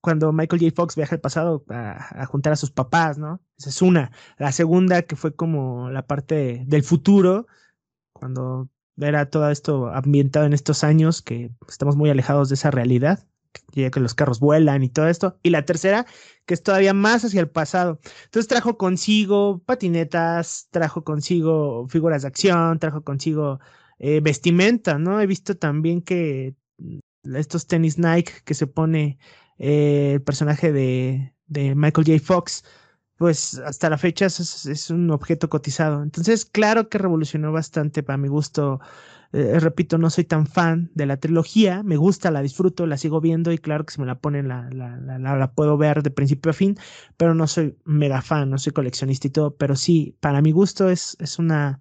cuando 0.00 0.32
Michael 0.32 0.62
J. 0.62 0.74
Fox 0.74 0.96
viaja 0.96 1.14
al 1.14 1.20
pasado 1.20 1.64
a, 1.68 2.22
a, 2.22 2.26
juntar 2.26 2.54
a 2.54 2.56
sus 2.56 2.70
papás, 2.70 3.18
¿no? 3.18 3.42
Esa 3.58 3.68
es 3.68 3.82
una. 3.82 4.10
La 4.38 4.50
segunda, 4.52 5.02
que 5.02 5.16
fue 5.16 5.36
como 5.36 5.90
la 5.90 6.06
parte 6.06 6.64
del 6.66 6.82
futuro, 6.82 7.46
cuando 8.14 8.70
era 8.98 9.30
todo 9.30 9.50
esto 9.50 9.88
ambientado 9.88 10.46
en 10.46 10.52
estos 10.52 10.84
años 10.84 11.22
que 11.22 11.50
estamos 11.68 11.96
muy 11.96 12.10
alejados 12.10 12.48
de 12.48 12.54
esa 12.54 12.70
realidad, 12.70 13.26
ya 13.72 13.90
que 13.90 14.00
los 14.00 14.14
carros 14.14 14.40
vuelan 14.40 14.82
y 14.82 14.88
todo 14.88 15.08
esto. 15.08 15.38
Y 15.42 15.50
la 15.50 15.64
tercera, 15.64 16.06
que 16.46 16.54
es 16.54 16.62
todavía 16.62 16.94
más 16.94 17.24
hacia 17.24 17.40
el 17.40 17.48
pasado. 17.48 18.00
Entonces 18.24 18.48
trajo 18.48 18.78
consigo 18.78 19.62
patinetas, 19.64 20.68
trajo 20.70 21.04
consigo 21.04 21.86
figuras 21.88 22.22
de 22.22 22.28
acción, 22.28 22.78
trajo 22.78 23.02
consigo 23.02 23.60
eh, 23.98 24.20
vestimenta, 24.20 24.98
¿no? 24.98 25.20
He 25.20 25.26
visto 25.26 25.56
también 25.56 26.02
que 26.02 26.54
estos 27.34 27.66
tenis 27.66 27.98
Nike 27.98 28.32
que 28.44 28.54
se 28.54 28.66
pone 28.66 29.18
eh, 29.58 30.12
el 30.14 30.22
personaje 30.22 30.72
de, 30.72 31.34
de 31.46 31.74
Michael 31.74 32.06
J. 32.06 32.24
Fox, 32.24 32.64
pues 33.16 33.58
hasta 33.58 33.90
la 33.90 33.98
fecha 33.98 34.26
es, 34.26 34.90
un 34.90 35.10
objeto 35.10 35.48
cotizado. 35.48 36.02
Entonces, 36.02 36.44
claro 36.44 36.88
que 36.88 36.98
revolucionó 36.98 37.52
bastante 37.52 38.02
para 38.02 38.18
mi 38.18 38.28
gusto. 38.28 38.80
Eh, 39.32 39.58
repito, 39.58 39.98
no 39.98 40.08
soy 40.10 40.24
tan 40.24 40.46
fan 40.46 40.90
de 40.94 41.06
la 41.06 41.16
trilogía, 41.16 41.82
me 41.82 41.96
gusta, 41.96 42.30
la 42.30 42.42
disfruto, 42.42 42.86
la 42.86 42.96
sigo 42.96 43.20
viendo 43.20 43.52
y 43.52 43.58
claro 43.58 43.84
que 43.84 43.92
si 43.92 44.00
me 44.00 44.06
la 44.06 44.20
ponen 44.20 44.48
la, 44.48 44.68
la, 44.70 44.96
la, 44.96 45.18
la, 45.18 45.52
puedo 45.52 45.76
ver 45.76 46.02
de 46.02 46.10
principio 46.10 46.50
a 46.50 46.54
fin, 46.54 46.78
pero 47.16 47.34
no 47.34 47.46
soy 47.48 47.76
mega 47.84 48.22
fan, 48.22 48.48
no 48.50 48.58
soy 48.58 48.72
coleccionista 48.72 49.26
y 49.26 49.30
todo, 49.30 49.56
pero 49.56 49.74
sí, 49.76 50.16
para 50.20 50.40
mi 50.42 50.52
gusto 50.52 50.88
es, 50.88 51.16
es 51.20 51.38
una, 51.40 51.80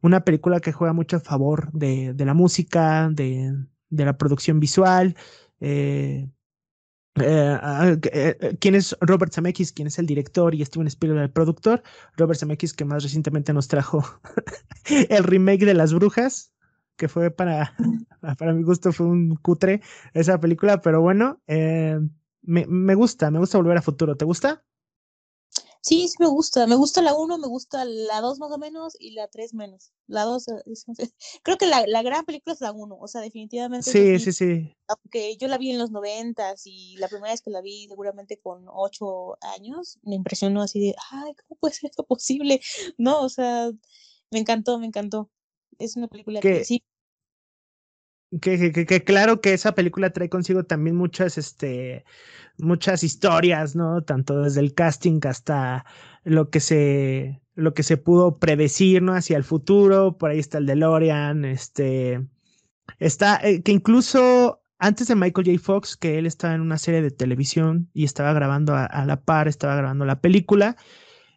una 0.00 0.24
película 0.24 0.60
que 0.60 0.72
juega 0.72 0.92
mucho 0.92 1.18
a 1.18 1.20
favor 1.20 1.70
de, 1.72 2.14
de 2.14 2.24
la 2.24 2.34
música, 2.34 3.08
de, 3.10 3.54
de 3.88 4.04
la 4.04 4.18
producción 4.18 4.58
visual, 4.60 5.16
eh, 5.60 6.28
eh, 7.16 7.58
ah, 7.60 7.94
eh, 8.02 8.36
eh, 8.40 8.56
¿Quién 8.58 8.74
es 8.74 8.96
Robert 9.00 9.32
Zemeckis? 9.32 9.72
¿Quién 9.72 9.88
es 9.88 9.98
el 9.98 10.06
director 10.06 10.54
y 10.54 10.64
Steven 10.64 10.86
Spielberg 10.86 11.24
el 11.24 11.30
productor? 11.30 11.82
Robert 12.16 12.38
Zemeckis 12.38 12.72
que 12.72 12.84
más 12.84 13.02
recientemente 13.02 13.52
nos 13.52 13.68
trajo 13.68 14.04
el 14.86 15.24
remake 15.24 15.66
de 15.66 15.74
Las 15.74 15.92
Brujas, 15.92 16.52
que 16.96 17.08
fue 17.08 17.30
para, 17.30 17.74
para 18.38 18.52
mi 18.54 18.62
gusto 18.62 18.92
fue 18.92 19.06
un 19.06 19.36
cutre 19.36 19.82
esa 20.14 20.40
película, 20.40 20.80
pero 20.80 21.00
bueno, 21.02 21.40
me, 21.46 22.66
me 22.66 22.94
gusta, 22.94 23.30
me 23.30 23.38
gusta 23.38 23.58
volver 23.58 23.78
a 23.78 23.82
futuro. 23.82 24.16
¿Te 24.16 24.24
gusta? 24.24 24.64
Sí, 25.82 26.06
sí 26.06 26.14
me 26.20 26.28
gusta. 26.28 26.66
Me 26.68 26.76
gusta 26.76 27.02
la 27.02 27.12
1, 27.12 27.38
me 27.38 27.48
gusta 27.48 27.84
la 27.84 28.20
2 28.20 28.38
más 28.38 28.52
o 28.52 28.58
menos 28.58 28.96
y 29.00 29.10
la 29.10 29.26
3 29.26 29.52
menos. 29.52 29.92
La 30.06 30.22
2, 30.22 30.46
eh, 30.48 30.54
creo 31.42 31.58
que 31.58 31.66
la, 31.66 31.84
la, 31.88 32.02
gran 32.02 32.24
película 32.24 32.54
es 32.54 32.60
la 32.60 32.70
1, 32.70 32.96
o 32.98 33.08
sea, 33.08 33.20
definitivamente. 33.20 33.90
Sí, 33.90 34.20
sí, 34.20 34.32
sí. 34.32 34.76
Aunque 34.86 35.36
yo 35.36 35.48
la 35.48 35.58
vi 35.58 35.72
en 35.72 35.78
los 35.78 35.90
90 35.90 36.54
y 36.64 36.96
la 36.98 37.08
primera 37.08 37.32
vez 37.32 37.42
que 37.42 37.50
la 37.50 37.60
vi 37.60 37.88
seguramente 37.88 38.38
con 38.38 38.66
8 38.68 39.36
años, 39.56 39.98
me 40.02 40.14
impresionó 40.14 40.62
así 40.62 40.78
de, 40.78 40.94
ay, 41.10 41.34
¿cómo 41.34 41.58
puede 41.58 41.74
ser 41.74 41.90
esto 41.90 42.04
posible? 42.04 42.60
No, 42.96 43.20
o 43.20 43.28
sea, 43.28 43.72
me 44.30 44.38
encantó, 44.38 44.78
me 44.78 44.86
encantó. 44.86 45.30
Es 45.78 45.96
una 45.96 46.06
película 46.06 46.38
que 46.40 46.64
sí 46.64 46.84
que, 48.40 49.04
claro 49.04 49.40
que 49.40 49.52
esa 49.52 49.74
película 49.74 50.10
trae 50.10 50.28
consigo 50.28 50.64
también 50.64 50.96
muchas, 50.96 51.36
este, 51.36 52.04
muchas 52.58 53.04
historias, 53.04 53.76
¿no? 53.76 54.02
Tanto 54.02 54.42
desde 54.42 54.60
el 54.60 54.74
casting 54.74 55.20
hasta 55.24 55.84
lo 56.24 56.50
que 56.50 56.60
se, 56.60 57.40
lo 57.54 57.74
que 57.74 57.82
se 57.82 57.96
pudo 57.96 58.38
predecir, 58.38 59.02
¿no? 59.02 59.14
Hacia 59.14 59.36
el 59.36 59.44
futuro. 59.44 60.16
Por 60.16 60.30
ahí 60.30 60.38
está 60.38 60.58
el 60.58 60.66
DeLorean, 60.66 61.44
este, 61.44 62.26
está, 62.98 63.40
eh, 63.42 63.62
que 63.62 63.72
incluso 63.72 64.62
antes 64.78 65.08
de 65.08 65.14
Michael 65.14 65.46
J. 65.46 65.58
Fox, 65.62 65.96
que 65.96 66.18
él 66.18 66.26
estaba 66.26 66.54
en 66.54 66.60
una 66.60 66.78
serie 66.78 67.02
de 67.02 67.10
televisión 67.10 67.90
y 67.92 68.04
estaba 68.04 68.32
grabando 68.32 68.74
a, 68.74 69.04
la 69.06 69.20
par, 69.22 69.46
estaba 69.46 69.76
grabando 69.76 70.04
la 70.04 70.20
película. 70.20 70.76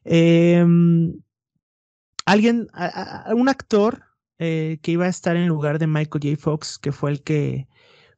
Eh, 0.04 0.66
alguien, 2.26 2.68
un 3.36 3.50
actor 3.50 4.04
eh, 4.40 4.80
que 4.82 4.92
iba 4.92 5.06
a 5.06 5.10
estar 5.10 5.36
en 5.36 5.48
lugar 5.48 5.80
de 5.80 5.88
Michael 5.88 6.24
J. 6.24 6.38
Fox, 6.38 6.78
que 6.78 6.92
fue 6.92 7.12
el 7.12 7.24
que 7.24 7.68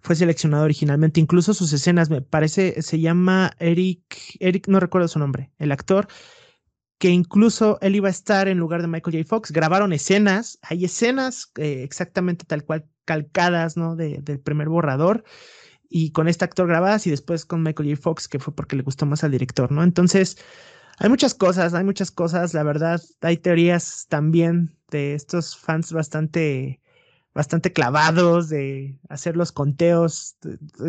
fue 0.01 0.15
seleccionado 0.15 0.63
originalmente. 0.63 1.19
Incluso 1.19 1.53
sus 1.53 1.73
escenas, 1.73 2.09
me 2.09 2.21
parece, 2.21 2.81
se 2.81 2.99
llama 2.99 3.51
Eric, 3.59 4.01
Eric, 4.39 4.67
no 4.67 4.79
recuerdo 4.79 5.07
su 5.07 5.19
nombre, 5.19 5.51
el 5.59 5.71
actor, 5.71 6.07
que 6.97 7.09
incluso 7.09 7.77
él 7.81 7.95
iba 7.95 8.07
a 8.07 8.11
estar 8.11 8.47
en 8.47 8.57
lugar 8.57 8.81
de 8.81 8.87
Michael 8.87 9.17
J. 9.17 9.27
Fox. 9.27 9.51
Grabaron 9.51 9.93
escenas, 9.93 10.59
hay 10.61 10.85
escenas 10.85 11.51
eh, 11.57 11.83
exactamente 11.83 12.45
tal 12.45 12.63
cual 12.63 12.85
calcadas, 13.05 13.77
¿no? 13.77 13.95
De, 13.95 14.19
del 14.21 14.39
primer 14.39 14.69
borrador. 14.69 15.23
Y 15.89 16.11
con 16.11 16.27
este 16.27 16.43
actor 16.45 16.67
grabadas 16.67 17.07
y 17.07 17.09
después 17.11 17.45
con 17.45 17.63
Michael 17.63 17.89
J. 17.89 18.01
Fox, 18.01 18.27
que 18.27 18.39
fue 18.39 18.53
porque 18.55 18.75
le 18.75 18.83
gustó 18.83 19.05
más 19.05 19.23
al 19.23 19.31
director, 19.31 19.71
¿no? 19.71 19.83
Entonces, 19.83 20.37
hay 20.99 21.09
muchas 21.09 21.33
cosas, 21.33 21.73
hay 21.73 21.83
muchas 21.83 22.11
cosas, 22.11 22.53
la 22.53 22.63
verdad, 22.63 23.01
hay 23.21 23.37
teorías 23.37 24.07
también 24.09 24.76
de 24.89 25.13
estos 25.13 25.57
fans 25.57 25.91
bastante, 25.91 26.81
bastante 27.33 27.73
clavados 27.73 28.49
de 28.49 28.97
hacer 29.09 29.35
los 29.35 29.51
conteos, 29.51 30.37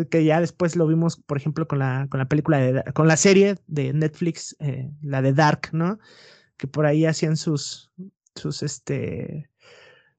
que 0.09 0.23
ya 0.23 0.39
después 0.39 0.75
lo 0.75 0.87
vimos, 0.87 1.17
por 1.17 1.37
ejemplo, 1.37 1.67
con 1.67 1.79
la, 1.79 2.07
con 2.09 2.19
la 2.19 2.27
película, 2.27 2.57
de, 2.59 2.83
con 2.93 3.07
la 3.07 3.17
serie 3.17 3.57
de 3.67 3.93
Netflix, 3.93 4.55
eh, 4.59 4.91
la 5.01 5.21
de 5.21 5.33
Dark, 5.33 5.69
¿no? 5.71 5.99
Que 6.57 6.67
por 6.67 6.85
ahí 6.85 7.05
hacían 7.05 7.37
sus, 7.37 7.91
sus, 8.35 8.63
este, 8.63 9.49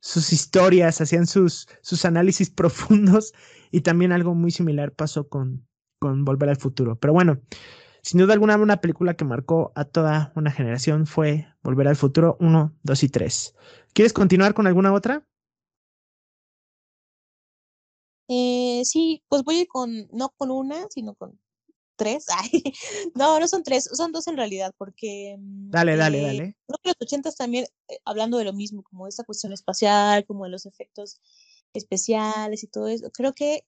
sus 0.00 0.32
historias, 0.32 1.00
hacían 1.00 1.26
sus, 1.26 1.68
sus 1.82 2.04
análisis 2.04 2.50
profundos 2.50 3.32
y 3.70 3.82
también 3.82 4.12
algo 4.12 4.34
muy 4.34 4.50
similar 4.50 4.92
pasó 4.92 5.28
con, 5.28 5.66
con 5.99 6.25
Volver 6.25 6.49
al 6.49 6.56
Futuro. 6.56 6.99
Pero 6.99 7.12
bueno, 7.12 7.40
sin 8.02 8.21
duda 8.21 8.33
alguna, 8.33 8.57
una 8.57 8.80
película 8.80 9.14
que 9.14 9.25
marcó 9.25 9.73
a 9.75 9.85
toda 9.85 10.33
una 10.37 10.50
generación 10.50 11.07
fue 11.07 11.47
Volver 11.62 11.88
al 11.88 11.97
Futuro 11.97 12.37
1, 12.40 12.75
2 12.83 13.02
y 13.02 13.09
3. 13.09 13.54
¿Quieres 13.92 14.12
continuar 14.12 14.54
con 14.54 14.66
alguna 14.66 14.92
otra? 14.92 15.26
Eh, 18.28 18.83
sí, 18.85 19.25
pues 19.28 19.42
voy 19.42 19.66
con, 19.66 20.09
no 20.12 20.30
con 20.37 20.50
una, 20.50 20.87
sino 20.90 21.14
con 21.14 21.38
tres. 21.97 22.26
no, 23.14 23.38
no 23.38 23.49
son 23.49 23.62
tres, 23.62 23.90
son 23.92 24.12
dos 24.12 24.26
en 24.28 24.37
realidad, 24.37 24.73
porque. 24.78 25.37
Mm, 25.38 25.71
dale, 25.71 25.97
dale, 25.97 26.21
eh, 26.21 26.26
dale. 26.26 26.57
Creo 26.66 26.78
que 26.83 26.88
los 26.90 26.97
ochentas 27.00 27.37
también, 27.37 27.66
eh, 27.88 27.99
hablando 28.04 28.38
de 28.38 28.45
lo 28.45 28.52
mismo, 28.52 28.83
como 28.83 29.07
esta 29.07 29.25
cuestión 29.25 29.52
espacial, 29.52 30.25
como 30.25 30.45
de 30.45 30.50
los 30.50 30.64
efectos 30.64 31.21
especiales 31.75 32.64
y 32.64 32.69
todo 32.69 32.88
eso, 32.88 33.11
creo 33.11 33.35
que 33.35 33.64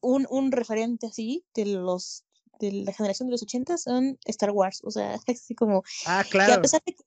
un, 0.00 0.26
un 0.30 0.52
referente 0.52 1.06
así 1.06 1.44
de 1.54 1.66
los 1.66 2.24
de 2.60 2.72
la 2.72 2.92
generación 2.92 3.28
de 3.28 3.32
los 3.32 3.42
ochentas 3.42 3.82
son 3.82 4.18
Star 4.24 4.50
Wars, 4.50 4.80
o 4.84 4.90
sea, 4.90 5.14
así 5.28 5.54
como 5.54 5.82
ah, 6.06 6.24
claro. 6.28 6.52
que 6.52 6.58
a 6.58 6.62
pesar 6.62 6.82
de 6.84 6.94
que 6.94 7.04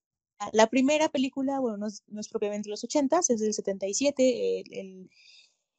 la 0.52 0.68
primera 0.68 1.10
película, 1.10 1.60
bueno, 1.60 1.78
no 1.78 1.88
es, 1.88 2.04
no 2.08 2.20
es 2.22 2.30
propiamente 2.30 2.70
los 2.70 2.84
ochentas, 2.84 3.30
es 3.30 3.40
del 3.40 3.54
77, 3.54 4.60
el, 4.60 4.74
el 4.74 5.10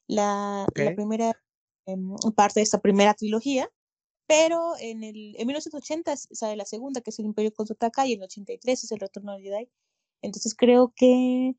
la, 0.08 0.66
la 0.75 0.94
primera 0.94 1.40
em, 1.87 2.16
parte 2.34 2.60
de 2.60 2.64
esta 2.64 2.80
primera 2.80 3.14
trilogía, 3.14 3.70
pero 4.26 4.75
en, 4.80 5.04
el, 5.04 5.37
en 5.38 5.46
1980 5.46 6.16
sale 6.16 6.56
la 6.56 6.64
segunda, 6.64 7.00
que 7.00 7.10
es 7.10 7.18
el 7.18 7.26
Imperio 7.26 7.52
contraataca, 7.52 8.06
y 8.06 8.14
en 8.14 8.20
el 8.20 8.25
83 8.25 8.84
es 8.84 8.92
el 8.92 9.00
Retorno 9.00 9.34
de 9.34 9.42
Jedi. 9.42 9.68
Entonces 10.22 10.54
creo 10.56 10.92
que 10.96 11.54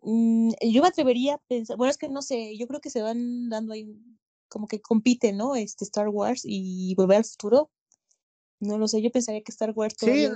mm, 0.00 0.50
yo 0.60 0.82
me 0.82 0.88
atrevería 0.88 1.34
a 1.34 1.38
pensar, 1.48 1.76
bueno, 1.76 1.90
es 1.90 1.98
que 1.98 2.08
no 2.08 2.22
sé, 2.22 2.56
yo 2.58 2.66
creo 2.66 2.80
que 2.80 2.90
se 2.90 3.02
van 3.02 3.48
dando 3.48 3.72
ahí 3.74 3.86
como 4.52 4.68
que 4.68 4.80
compiten, 4.82 5.38
¿no? 5.38 5.56
Este 5.56 5.84
Star 5.84 6.08
Wars 6.08 6.42
y 6.44 6.94
Volver 6.94 7.18
al 7.18 7.24
Futuro. 7.24 7.70
No 8.60 8.76
lo 8.78 8.86
sé, 8.86 9.00
yo 9.00 9.10
pensaría 9.10 9.42
que 9.42 9.50
Star 9.50 9.72
Wars 9.74 9.96
todavía 9.96 10.30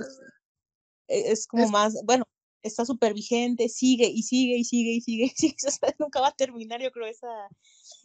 e, 1.07 1.31
es, 1.31 1.45
como 1.47 1.69
más, 1.69 1.95
bueno, 2.03 2.25
está 2.63 2.83
súper 2.83 3.13
vigente, 3.13 3.69
sigue 3.69 4.07
y 4.07 4.23
sigue 4.23 4.57
y 4.57 4.63
sigue 4.65 4.91
y 4.93 5.01
sigue, 5.01 5.25
y 5.25 5.29
sigue. 5.37 5.95
nunca 5.99 6.19
va 6.19 6.29
a 6.29 6.35
terminar, 6.35 6.81
yo 6.81 6.91
creo, 6.91 7.05
esa, 7.05 7.27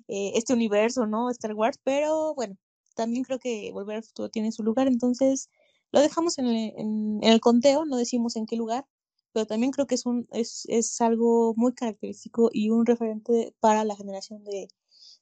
eh, 0.08 0.32
este 0.34 0.52
universo, 0.52 1.06
¿no? 1.06 1.30
Star 1.30 1.54
Wars, 1.54 1.78
pero 1.82 2.34
bueno, 2.34 2.56
también 2.94 3.24
creo 3.24 3.38
que 3.38 3.72
Volver 3.72 3.96
al 3.96 4.04
Futuro 4.04 4.28
tiene 4.28 4.52
su 4.52 4.62
lugar, 4.62 4.86
entonces 4.86 5.48
lo 5.92 6.00
dejamos 6.00 6.38
en 6.38 6.46
el, 6.46 6.72
en, 6.76 7.20
el 7.22 7.40
conteo, 7.40 7.86
no 7.86 7.96
decimos 7.96 8.36
en 8.36 8.46
qué 8.46 8.56
lugar, 8.56 8.86
pero 9.32 9.46
también 9.46 9.72
creo 9.72 9.86
que 9.86 9.94
es, 9.94 10.04
un, 10.04 10.28
es, 10.32 10.66
es 10.68 11.00
algo 11.00 11.54
muy 11.56 11.72
característico 11.72 12.50
y 12.52 12.68
un 12.68 12.84
referente 12.84 13.54
para 13.60 13.84
la 13.84 13.96
generación 13.96 14.44
de 14.44 14.68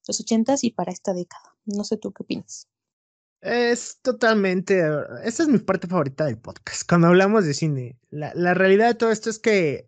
los 0.06 0.20
ochentas 0.20 0.64
y 0.64 0.70
para 0.70 0.92
esta 0.92 1.12
década. 1.12 1.54
No 1.64 1.84
sé 1.84 1.96
tú 1.96 2.12
qué 2.12 2.22
opinas. 2.22 2.68
Es 3.40 4.00
totalmente. 4.02 4.82
Esa 5.24 5.42
es 5.42 5.48
mi 5.48 5.58
parte 5.58 5.88
favorita 5.88 6.26
del 6.26 6.38
podcast. 6.38 6.88
Cuando 6.88 7.08
hablamos 7.08 7.44
de 7.44 7.54
cine, 7.54 7.98
la, 8.10 8.32
la 8.34 8.54
realidad 8.54 8.88
de 8.88 8.94
todo 8.94 9.10
esto 9.10 9.30
es 9.30 9.38
que 9.38 9.86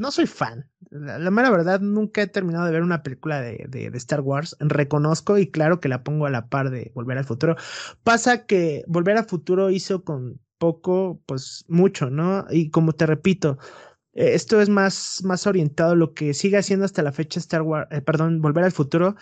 no 0.00 0.10
soy 0.10 0.26
fan. 0.26 0.68
La, 0.90 1.30
mera 1.30 1.50
verdad, 1.50 1.80
nunca 1.80 2.22
he 2.22 2.26
terminado 2.26 2.64
de 2.64 2.72
ver 2.72 2.82
una 2.82 3.02
película 3.02 3.40
de, 3.40 3.66
de, 3.68 3.90
Star 3.98 4.22
Wars. 4.22 4.56
Reconozco 4.58 5.38
y 5.38 5.50
claro 5.50 5.78
que 5.78 5.88
la 5.88 6.02
pongo 6.02 6.26
a 6.26 6.30
la 6.30 6.48
par 6.48 6.70
de 6.70 6.90
Volver 6.94 7.18
al 7.18 7.24
Futuro. 7.24 7.56
Pasa 8.02 8.46
que 8.46 8.82
Volver 8.88 9.18
al 9.18 9.26
Futuro 9.26 9.70
hizo 9.70 10.02
con 10.02 10.40
poco, 10.58 11.20
pues 11.26 11.64
mucho, 11.68 12.10
¿no? 12.10 12.46
Y 12.50 12.70
como 12.70 12.92
te 12.92 13.06
repito, 13.06 13.58
esto 14.12 14.60
es 14.60 14.68
más, 14.68 15.20
más 15.24 15.46
orientado 15.46 15.94
lo 15.94 16.14
que 16.14 16.34
sigue 16.34 16.58
haciendo 16.58 16.84
hasta 16.84 17.02
la 17.02 17.12
fecha 17.12 17.40
Star 17.40 17.62
Wars, 17.62 17.88
eh, 17.90 18.00
perdón, 18.00 18.40
Volver 18.42 18.64
al 18.64 18.72
Futuro, 18.72 19.16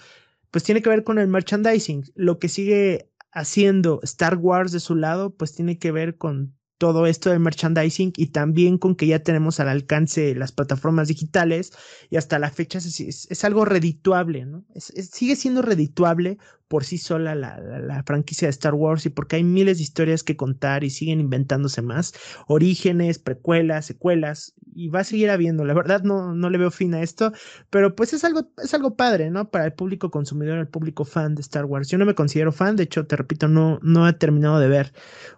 pues 0.50 0.64
tiene 0.64 0.82
que 0.82 0.90
ver 0.90 1.04
con 1.04 1.18
el 1.18 1.28
merchandising. 1.28 2.04
Lo 2.14 2.38
que 2.38 2.48
sigue 2.48 3.10
haciendo 3.32 4.00
Star 4.02 4.36
Wars 4.36 4.72
de 4.72 4.80
su 4.80 4.94
lado, 4.94 5.34
pues 5.34 5.54
tiene 5.54 5.78
que 5.78 5.92
ver 5.92 6.16
con 6.16 6.58
todo 6.78 7.06
esto 7.06 7.30
de 7.30 7.40
merchandising 7.40 8.12
y 8.16 8.28
también 8.28 8.78
con 8.78 8.94
que 8.94 9.08
ya 9.08 9.18
tenemos 9.18 9.58
al 9.60 9.68
alcance 9.68 10.34
las 10.36 10.52
plataformas 10.52 11.08
digitales 11.08 11.72
y 12.08 12.16
hasta 12.16 12.38
la 12.38 12.50
fecha 12.50 12.78
es, 12.78 13.44
algo 13.44 13.64
redituable, 13.64 14.46
¿no? 14.46 14.64
sigue 14.76 15.34
siendo 15.34 15.60
redituable 15.60 16.38
por 16.68 16.84
sí 16.84 16.98
sola 16.98 17.34
la, 17.34 17.58
la, 17.58 18.02
franquicia 18.04 18.46
de 18.46 18.50
Star 18.50 18.74
Wars 18.74 19.06
y 19.06 19.10
porque 19.10 19.36
hay 19.36 19.44
miles 19.44 19.78
de 19.78 19.82
historias 19.82 20.22
que 20.22 20.36
contar 20.36 20.84
y 20.84 20.90
siguen 20.90 21.20
inventándose 21.20 21.82
más, 21.82 22.12
orígenes, 22.46 23.18
precuelas, 23.18 23.86
secuelas 23.86 24.54
y 24.74 24.88
va 24.88 25.00
a 25.00 25.04
seguir 25.04 25.30
habiendo. 25.30 25.64
La 25.64 25.74
verdad 25.74 26.02
no, 26.02 26.34
no 26.34 26.50
le 26.50 26.58
veo 26.58 26.70
fin 26.70 26.94
a 26.94 27.02
esto, 27.02 27.32
pero 27.70 27.96
pues 27.96 28.12
es 28.12 28.22
algo, 28.24 28.52
es 28.62 28.72
algo 28.74 28.96
padre, 28.96 29.30
¿no? 29.30 29.50
Para 29.50 29.64
el 29.64 29.72
público 29.72 30.10
consumidor, 30.10 30.58
el 30.58 30.68
público 30.68 31.04
fan 31.04 31.34
de 31.34 31.40
Star 31.40 31.64
Wars. 31.64 31.88
Yo 31.88 31.98
no 31.98 32.04
me 32.04 32.14
considero 32.14 32.52
fan, 32.52 32.76
de 32.76 32.84
hecho, 32.84 33.06
te 33.06 33.16
repito, 33.16 33.48
no, 33.48 33.80
no 33.82 34.06
he 34.06 34.12
terminado 34.12 34.60
de 34.60 34.68
ver 34.68 34.92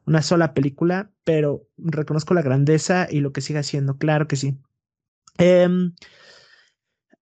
una 0.07 0.23
sola 0.23 0.53
película, 0.53 1.11
pero 1.25 1.66
reconozco 1.79 2.35
la 2.35 2.43
grandeza 2.43 3.07
y 3.11 3.21
lo 3.21 3.33
que 3.33 3.40
sigue 3.40 3.61
haciendo, 3.61 3.99
claro 3.99 4.27
que 4.27 4.37
sí. 4.37 4.59
Em, 5.38 5.95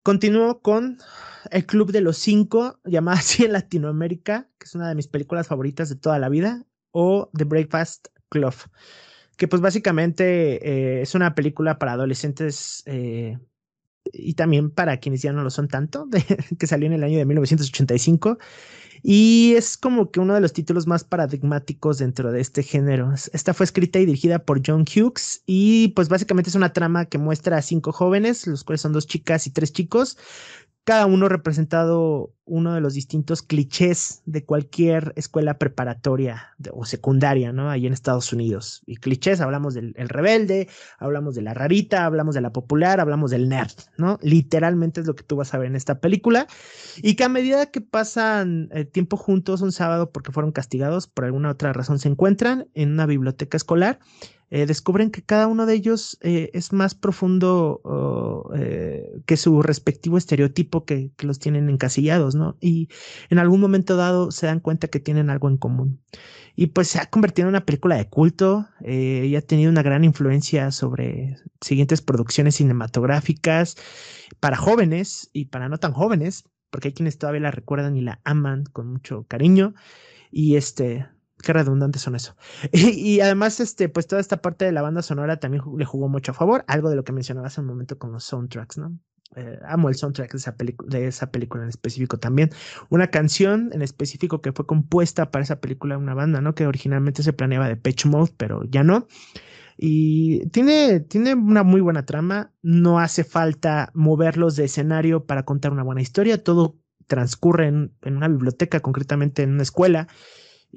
continúo 0.06 0.62
con 0.62 1.00
el 1.50 1.66
Club 1.66 1.92
de 1.92 2.00
los 2.00 2.20
Cinco, 2.20 2.80
llamada 2.86 3.18
así 3.18 3.44
en 3.44 3.54
Latinoamérica, 3.54 4.48
que 4.60 4.66
es 4.66 4.76
una 4.76 4.88
de 4.88 4.94
mis 4.94 5.08
películas 5.08 5.48
favoritas 5.48 5.90
de 5.90 5.96
toda 5.96 6.20
la 6.20 6.30
vida, 6.30 6.64
o 6.92 7.32
The 7.36 7.46
Breakfast 7.46 8.10
Club, 8.30 8.54
que 9.36 9.48
pues 9.48 9.64
básicamente 9.64 10.60
eh, 10.64 11.02
es 11.02 11.16
una 11.16 11.34
película 11.34 11.80
para 11.80 11.94
adolescentes 11.94 12.84
eh, 12.86 13.40
y 14.12 14.34
también 14.34 14.70
para 14.70 14.98
quienes 14.98 15.22
ya 15.22 15.34
no 15.34 15.44
lo 15.44 15.50
son 15.50 15.68
tanto, 15.68 16.08
que 16.60 16.68
salió 16.68 16.88
en 16.88 16.94
el 16.94 17.04
año 17.04 17.18
de 17.18 17.26
1985. 17.26 18.38
Y 19.08 19.54
es 19.56 19.78
como 19.78 20.10
que 20.10 20.20
uno 20.20 20.34
de 20.34 20.42
los 20.42 20.52
títulos 20.52 20.88
más 20.88 21.04
paradigmáticos 21.04 22.00
dentro 22.00 22.32
de 22.32 22.42
este 22.42 22.64
género. 22.64 23.14
Esta 23.34 23.54
fue 23.54 23.66
escrita 23.66 24.00
y 24.00 24.08
dirigida 24.08 24.40
por 24.40 24.64
John 24.66 24.84
Hughes 24.84 25.44
y 25.46 25.90
pues 25.90 26.10
básicamente 26.10 26.50
es 26.50 26.56
una 26.56 26.74
trama 26.74 27.06
que 27.06 27.20
muestra 27.20 27.58
a 27.58 27.62
cinco 27.62 27.92
jóvenes, 27.92 28.48
los 28.48 28.64
cuales 28.64 28.82
son 28.82 28.94
dos 28.94 29.06
chicas 29.06 29.46
y 29.46 29.52
tres 29.52 29.74
chicos, 29.74 30.18
cada 30.86 31.08
uno 31.08 31.28
representado 31.28 32.32
uno 32.48 32.76
de 32.76 32.80
los 32.80 32.94
distintos 32.94 33.42
clichés 33.42 34.22
de 34.28 34.46
cualquier 34.46 35.14
escuela 35.16 35.58
preparatoria 35.58 36.54
o 36.72 36.86
secundaria, 36.86 37.52
¿no? 37.52 37.72
Ahí 37.72 37.88
en 37.88 37.94
Estados 37.94 38.32
Unidos. 38.32 38.84
Y 38.86 38.98
clichés, 38.98 39.42
hablamos 39.42 39.74
del 39.74 39.96
rebelde, 39.96 40.70
hablamos 41.00 41.34
de 41.34 41.42
la 41.42 41.56
rarita, 41.56 42.06
hablamos 42.06 42.36
de 42.36 42.42
la 42.42 42.54
popular, 42.54 43.00
hablamos 43.00 43.32
del 43.32 43.50
nerd, 43.50 43.74
¿no? 43.98 44.20
Literalmente 44.22 45.02
es 45.02 45.08
lo 45.08 45.16
que 45.16 45.24
tú 45.24 45.36
vas 45.38 45.56
a 45.56 45.58
ver 45.58 45.68
en 45.70 45.76
esta 45.76 46.00
película. 46.00 46.46
Y 46.98 47.16
que 47.16 47.24
a 47.24 47.30
medida 47.30 47.66
que 47.72 47.82
pasan 47.82 48.70
eh, 48.72 48.86
tiempo 48.86 49.18
juntos 49.18 49.62
un 49.62 49.72
sábado 49.72 50.12
porque 50.12 50.32
fueron 50.32 50.52
castigados, 50.52 51.08
por 51.08 51.26
alguna 51.26 51.50
otra 51.50 51.74
razón 51.74 51.98
se 51.98 52.10
encuentran 52.10 52.68
en 52.76 52.92
una 52.92 53.08
biblioteca 53.08 53.58
escolar 53.58 54.00
eh, 54.52 54.66
descubren 54.68 55.10
que 55.10 55.24
cada 55.24 55.48
uno 55.48 55.66
de 55.66 55.74
ellos 55.74 56.20
eh, 56.22 56.52
es 56.54 56.72
más 56.72 56.94
profundo 56.94 57.82
oh, 57.84 58.52
eh, 58.56 59.10
que 59.26 59.38
su 59.38 59.64
respectivo 59.64 60.18
estereotipo 60.18 60.86
que, 60.86 61.12
que, 61.18 61.26
los 61.26 61.40
tienen 61.40 61.68
encasillados, 61.68 62.36
¿no? 62.36 62.56
Y 62.62 62.90
en 63.30 63.40
algún 63.40 63.60
momento 63.60 63.96
dado 63.98 64.30
se 64.32 64.46
dan 64.46 64.60
cuenta 64.60 64.88
que 64.88 65.00
tienen 65.00 65.32
algo 65.32 65.50
en 65.50 65.58
común. 65.58 66.00
Y 66.56 66.68
pues 66.68 66.90
se 66.90 67.00
ha 67.00 67.10
convertido 67.10 67.48
en 67.48 67.56
una 67.56 67.66
película 67.66 67.98
de 67.98 68.08
culto 68.08 68.68
y 68.82 69.36
ha 69.36 69.42
tenido 69.42 69.70
una 69.70 69.84
gran 69.84 70.06
influencia 70.06 70.72
sobre 70.72 71.36
siguientes 71.60 72.02
producciones 72.02 72.56
cinematográficas 72.56 73.76
para 74.40 74.56
jóvenes 74.56 75.30
y 75.34 75.46
para 75.46 75.68
no 75.68 75.80
tan 75.80 75.92
jóvenes, 75.92 76.46
porque 76.70 76.90
hay 76.90 76.94
quienes 76.94 77.18
todavía 77.18 77.42
la 77.42 77.52
recuerdan 77.52 77.98
y 77.98 78.02
la 78.02 78.22
aman 78.24 78.64
con 78.72 78.88
mucho 78.88 79.26
cariño. 79.28 79.74
Y 80.32 80.56
este, 80.56 81.08
Qué 81.46 81.54
redundantes 81.54 82.02
son 82.02 82.16
eso. 82.16 82.36
Y, 82.74 83.20
además, 83.20 83.60
este, 83.60 83.88
pues 83.88 84.08
toda 84.08 84.20
esta 84.20 84.42
parte 84.42 84.66
de 84.66 84.72
la 84.72 84.82
banda 84.82 85.04
sonora 85.04 85.40
también 85.40 85.64
le 85.78 85.86
jugó 85.86 86.10
mucho 86.10 86.32
a 86.32 86.34
favor, 86.34 86.66
algo 86.68 86.90
de 86.90 86.96
lo 86.96 87.04
que 87.04 87.14
mencionabas 87.14 87.54
hace 87.54 87.62
un 87.62 87.68
momento 87.68 88.00
con 88.00 88.12
los 88.12 88.24
soundtracks, 88.24 88.80
¿no? 88.80 88.98
Eh, 89.36 89.60
amo 89.68 89.90
el 89.90 89.96
soundtrack 89.96 90.32
de 90.32 90.38
esa, 91.08 91.26
de 91.26 91.32
película 91.32 91.62
en 91.62 91.70
específico 91.70 92.18
también. 92.18 92.50
Una 92.90 93.12
canción 93.12 93.70
en 93.74 93.84
específico 93.84 94.42
que 94.42 94.54
fue 94.54 94.66
compuesta 94.66 95.30
para 95.30 95.44
esa 95.44 95.60
película, 95.60 96.00
una 96.00 96.16
banda, 96.16 96.42
¿no? 96.42 96.56
Que 96.56 96.66
originalmente 96.66 97.22
se 97.22 97.34
planeaba 97.34 97.68
de 97.68 97.76
Pitch 97.78 98.08
Mode, 98.08 98.34
pero 98.38 98.64
ya 98.64 98.84
no. 98.84 99.08
Y 99.78 100.48
tiene, 100.50 101.00
tiene 101.02 101.36
una 101.36 101.62
muy 101.62 101.82
buena 101.82 102.08
trama. 102.08 102.54
No 102.64 102.98
hace 102.98 103.24
falta 103.24 103.92
moverlos 103.94 104.56
de 104.56 104.66
escenario 104.66 105.26
para 105.26 105.44
contar 105.46 105.72
una 105.72 105.84
buena 105.84 106.02
historia. 106.02 106.44
Todo 106.44 106.80
transcurre 107.06 107.68
en 107.68 107.92
una 108.04 108.30
biblioteca, 108.30 108.80
concretamente 108.80 109.44
en 109.44 109.52
una 109.52 109.64
escuela. 109.64 110.08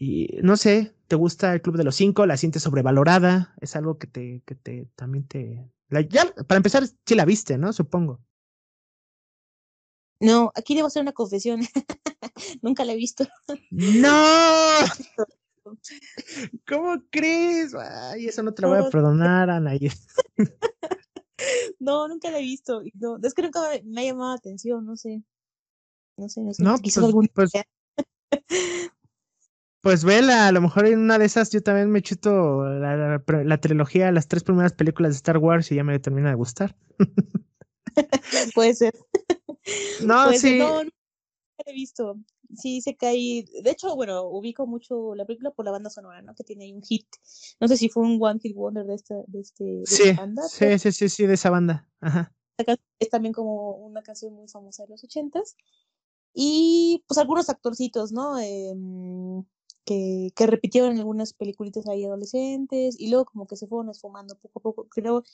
Y 0.00 0.38
no 0.44 0.56
sé, 0.56 0.94
¿te 1.08 1.16
gusta 1.16 1.52
el 1.52 1.60
Club 1.60 1.76
de 1.76 1.82
los 1.82 1.96
Cinco? 1.96 2.24
¿La 2.24 2.36
sientes 2.36 2.62
sobrevalorada? 2.62 3.56
Es 3.60 3.74
algo 3.74 3.98
que 3.98 4.06
te, 4.06 4.42
que 4.46 4.54
te, 4.54 4.88
también 4.94 5.26
te... 5.26 5.68
ya, 6.08 6.32
para 6.46 6.58
empezar, 6.58 6.84
sí 7.04 7.16
la 7.16 7.24
viste, 7.24 7.58
¿no? 7.58 7.72
Supongo. 7.72 8.20
No, 10.20 10.52
aquí 10.54 10.76
debo 10.76 10.86
hacer 10.86 11.02
una 11.02 11.12
confesión. 11.12 11.62
Nunca 12.62 12.84
la 12.84 12.92
he 12.92 12.96
visto. 12.96 13.26
¡No! 13.70 14.78
¿Cómo 16.68 17.02
crees? 17.10 17.74
Ay, 17.74 18.28
eso 18.28 18.44
no 18.44 18.54
te 18.54 18.62
lo 18.62 18.68
voy 18.68 18.78
a 18.78 18.90
perdonar, 18.90 19.50
Anaí. 19.50 19.90
no, 21.80 22.06
nunca 22.06 22.30
la 22.30 22.38
he 22.38 22.42
visto. 22.42 22.82
No, 22.94 23.18
es 23.20 23.34
que 23.34 23.42
nunca 23.42 23.62
me 23.84 24.02
ha 24.02 24.04
llamado 24.04 24.30
la 24.30 24.36
atención, 24.36 24.86
no 24.86 24.96
sé. 24.96 25.24
No 26.16 26.28
sé, 26.28 26.40
no 26.42 26.54
sé. 26.54 26.62
No, 26.62 26.76
pues, 26.78 26.98
algún... 26.98 27.28
pues, 27.34 27.50
Pues 29.80 30.04
vela, 30.04 30.48
a 30.48 30.52
lo 30.52 30.60
mejor 30.60 30.86
en 30.86 30.98
una 30.98 31.18
de 31.18 31.26
esas 31.26 31.50
yo 31.50 31.62
también 31.62 31.90
me 31.90 32.02
chuto 32.02 32.64
la, 32.64 33.22
la, 33.26 33.60
trilogía, 33.60 34.10
las 34.10 34.26
tres 34.26 34.42
primeras 34.42 34.72
películas 34.72 35.12
de 35.12 35.16
Star 35.16 35.38
Wars 35.38 35.70
y 35.70 35.76
ya 35.76 35.84
me 35.84 35.98
termina 36.00 36.30
de 36.30 36.34
gustar. 36.34 36.76
Puede 38.54 38.74
ser. 38.74 38.94
No, 40.02 40.32
sí. 40.32 40.58
no, 40.58 40.82
no 40.82 40.90
he 41.66 41.72
visto. 41.74 42.16
Sí, 42.54 42.80
se 42.80 42.96
cae. 42.96 43.44
De 43.62 43.70
hecho, 43.70 43.94
bueno, 43.94 44.22
ubico 44.22 44.66
mucho 44.66 45.14
la 45.14 45.26
película 45.26 45.50
por 45.50 45.66
la 45.66 45.72
banda 45.72 45.90
sonora, 45.90 46.22
¿no? 46.22 46.34
Que 46.34 46.42
tiene 46.42 46.64
ahí 46.64 46.72
un 46.72 46.82
hit. 46.82 47.06
No 47.60 47.68
sé 47.68 47.76
si 47.76 47.90
fue 47.90 48.02
un 48.02 48.16
One 48.18 48.40
Hit 48.40 48.56
Wonder 48.56 48.86
de 48.86 48.94
esta, 48.94 49.16
de 49.26 49.40
este, 49.40 49.64
de 49.64 49.86
sí, 49.86 50.12
banda. 50.12 50.42
Sí, 50.48 50.78
sí, 50.78 50.92
sí, 50.92 51.08
sí, 51.10 51.26
de 51.26 51.34
esa 51.34 51.50
banda. 51.50 51.86
Ajá. 52.00 52.32
Es 52.98 53.10
también 53.10 53.34
como 53.34 53.72
una 53.72 54.02
canción 54.02 54.32
muy 54.32 54.48
famosa 54.48 54.84
de 54.84 54.88
los 54.88 55.04
ochentas. 55.04 55.56
Y 56.32 57.04
pues 57.06 57.18
algunos 57.18 57.50
actorcitos, 57.50 58.12
¿no? 58.12 58.38
Eh, 58.38 58.72
que, 59.88 60.32
que, 60.36 60.46
repitieron 60.46 60.92
en 60.92 60.98
algunas 60.98 61.32
peliculitas 61.32 61.88
ahí 61.88 62.04
adolescentes 62.04 62.94
y 63.00 63.08
luego 63.08 63.24
como 63.24 63.46
que 63.46 63.56
se 63.56 63.66
fueron 63.66 63.88
esfumando 63.88 64.36
poco 64.36 64.58
a 64.58 64.62
poco. 64.62 64.88
Creo, 64.90 65.24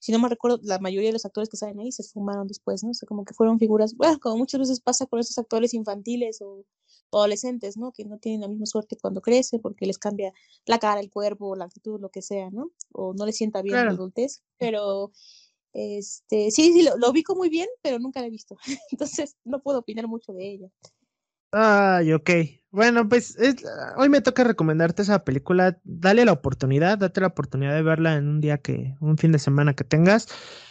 si 0.00 0.10
no 0.10 0.18
me 0.18 0.28
recuerdo, 0.28 0.58
la 0.64 0.80
mayoría 0.80 1.10
de 1.10 1.12
los 1.12 1.24
actores 1.24 1.48
que 1.48 1.56
salen 1.56 1.78
ahí 1.78 1.92
se 1.92 2.02
esfumaron 2.02 2.48
después, 2.48 2.82
¿no? 2.82 2.90
O 2.90 2.94
sea, 2.94 3.06
como 3.06 3.24
que 3.24 3.34
fueron 3.34 3.60
figuras, 3.60 3.94
bueno, 3.94 4.18
como 4.18 4.38
muchas 4.38 4.58
veces 4.58 4.80
pasa 4.80 5.06
con 5.06 5.20
esos 5.20 5.38
actores 5.38 5.74
infantiles 5.74 6.42
o, 6.42 6.64
adolescentes, 7.12 7.76
¿no? 7.76 7.92
Que 7.92 8.04
no 8.04 8.18
tienen 8.18 8.40
la 8.40 8.48
misma 8.48 8.66
suerte 8.66 8.96
cuando 9.00 9.20
crecen 9.20 9.60
porque 9.60 9.86
les 9.86 9.98
cambia 9.98 10.32
la 10.66 10.78
cara, 10.80 11.00
el 11.00 11.10
cuerpo, 11.10 11.54
la 11.54 11.66
actitud, 11.66 12.00
lo 12.00 12.08
que 12.08 12.22
sea, 12.22 12.50
¿no? 12.50 12.72
O 12.92 13.14
no 13.14 13.26
les 13.26 13.36
sienta 13.36 13.62
bien 13.62 13.76
la 13.76 13.92
adultez, 13.92 14.42
pero 14.58 15.12
este, 15.72 16.50
sí, 16.50 16.72
sí, 16.72 16.82
lo, 16.82 16.96
lo 16.96 17.10
ubico 17.10 17.36
muy 17.36 17.48
bien, 17.48 17.68
pero 17.80 18.00
nunca 18.00 18.20
la 18.20 18.26
he 18.26 18.30
visto. 18.30 18.56
Entonces 18.90 19.36
no 19.44 19.62
puedo 19.62 19.78
opinar 19.78 20.08
mucho 20.08 20.32
de 20.32 20.50
ella. 20.50 20.70
Ay, 21.52 22.12
ok. 22.12 22.30
Bueno, 22.72 23.08
pues 23.08 23.36
hoy 23.96 24.08
me 24.08 24.20
toca 24.20 24.44
recomendarte 24.44 25.02
esa 25.02 25.24
película. 25.24 25.80
Dale 25.82 26.24
la 26.24 26.32
oportunidad, 26.32 26.98
date 26.98 27.20
la 27.20 27.26
oportunidad 27.28 27.74
de 27.74 27.82
verla 27.82 28.14
en 28.16 28.28
un 28.28 28.40
día 28.40 28.58
que, 28.58 28.94
un 29.00 29.18
fin 29.18 29.32
de 29.32 29.40
semana 29.40 29.74
que 29.74 29.82
tengas. 29.82 30.28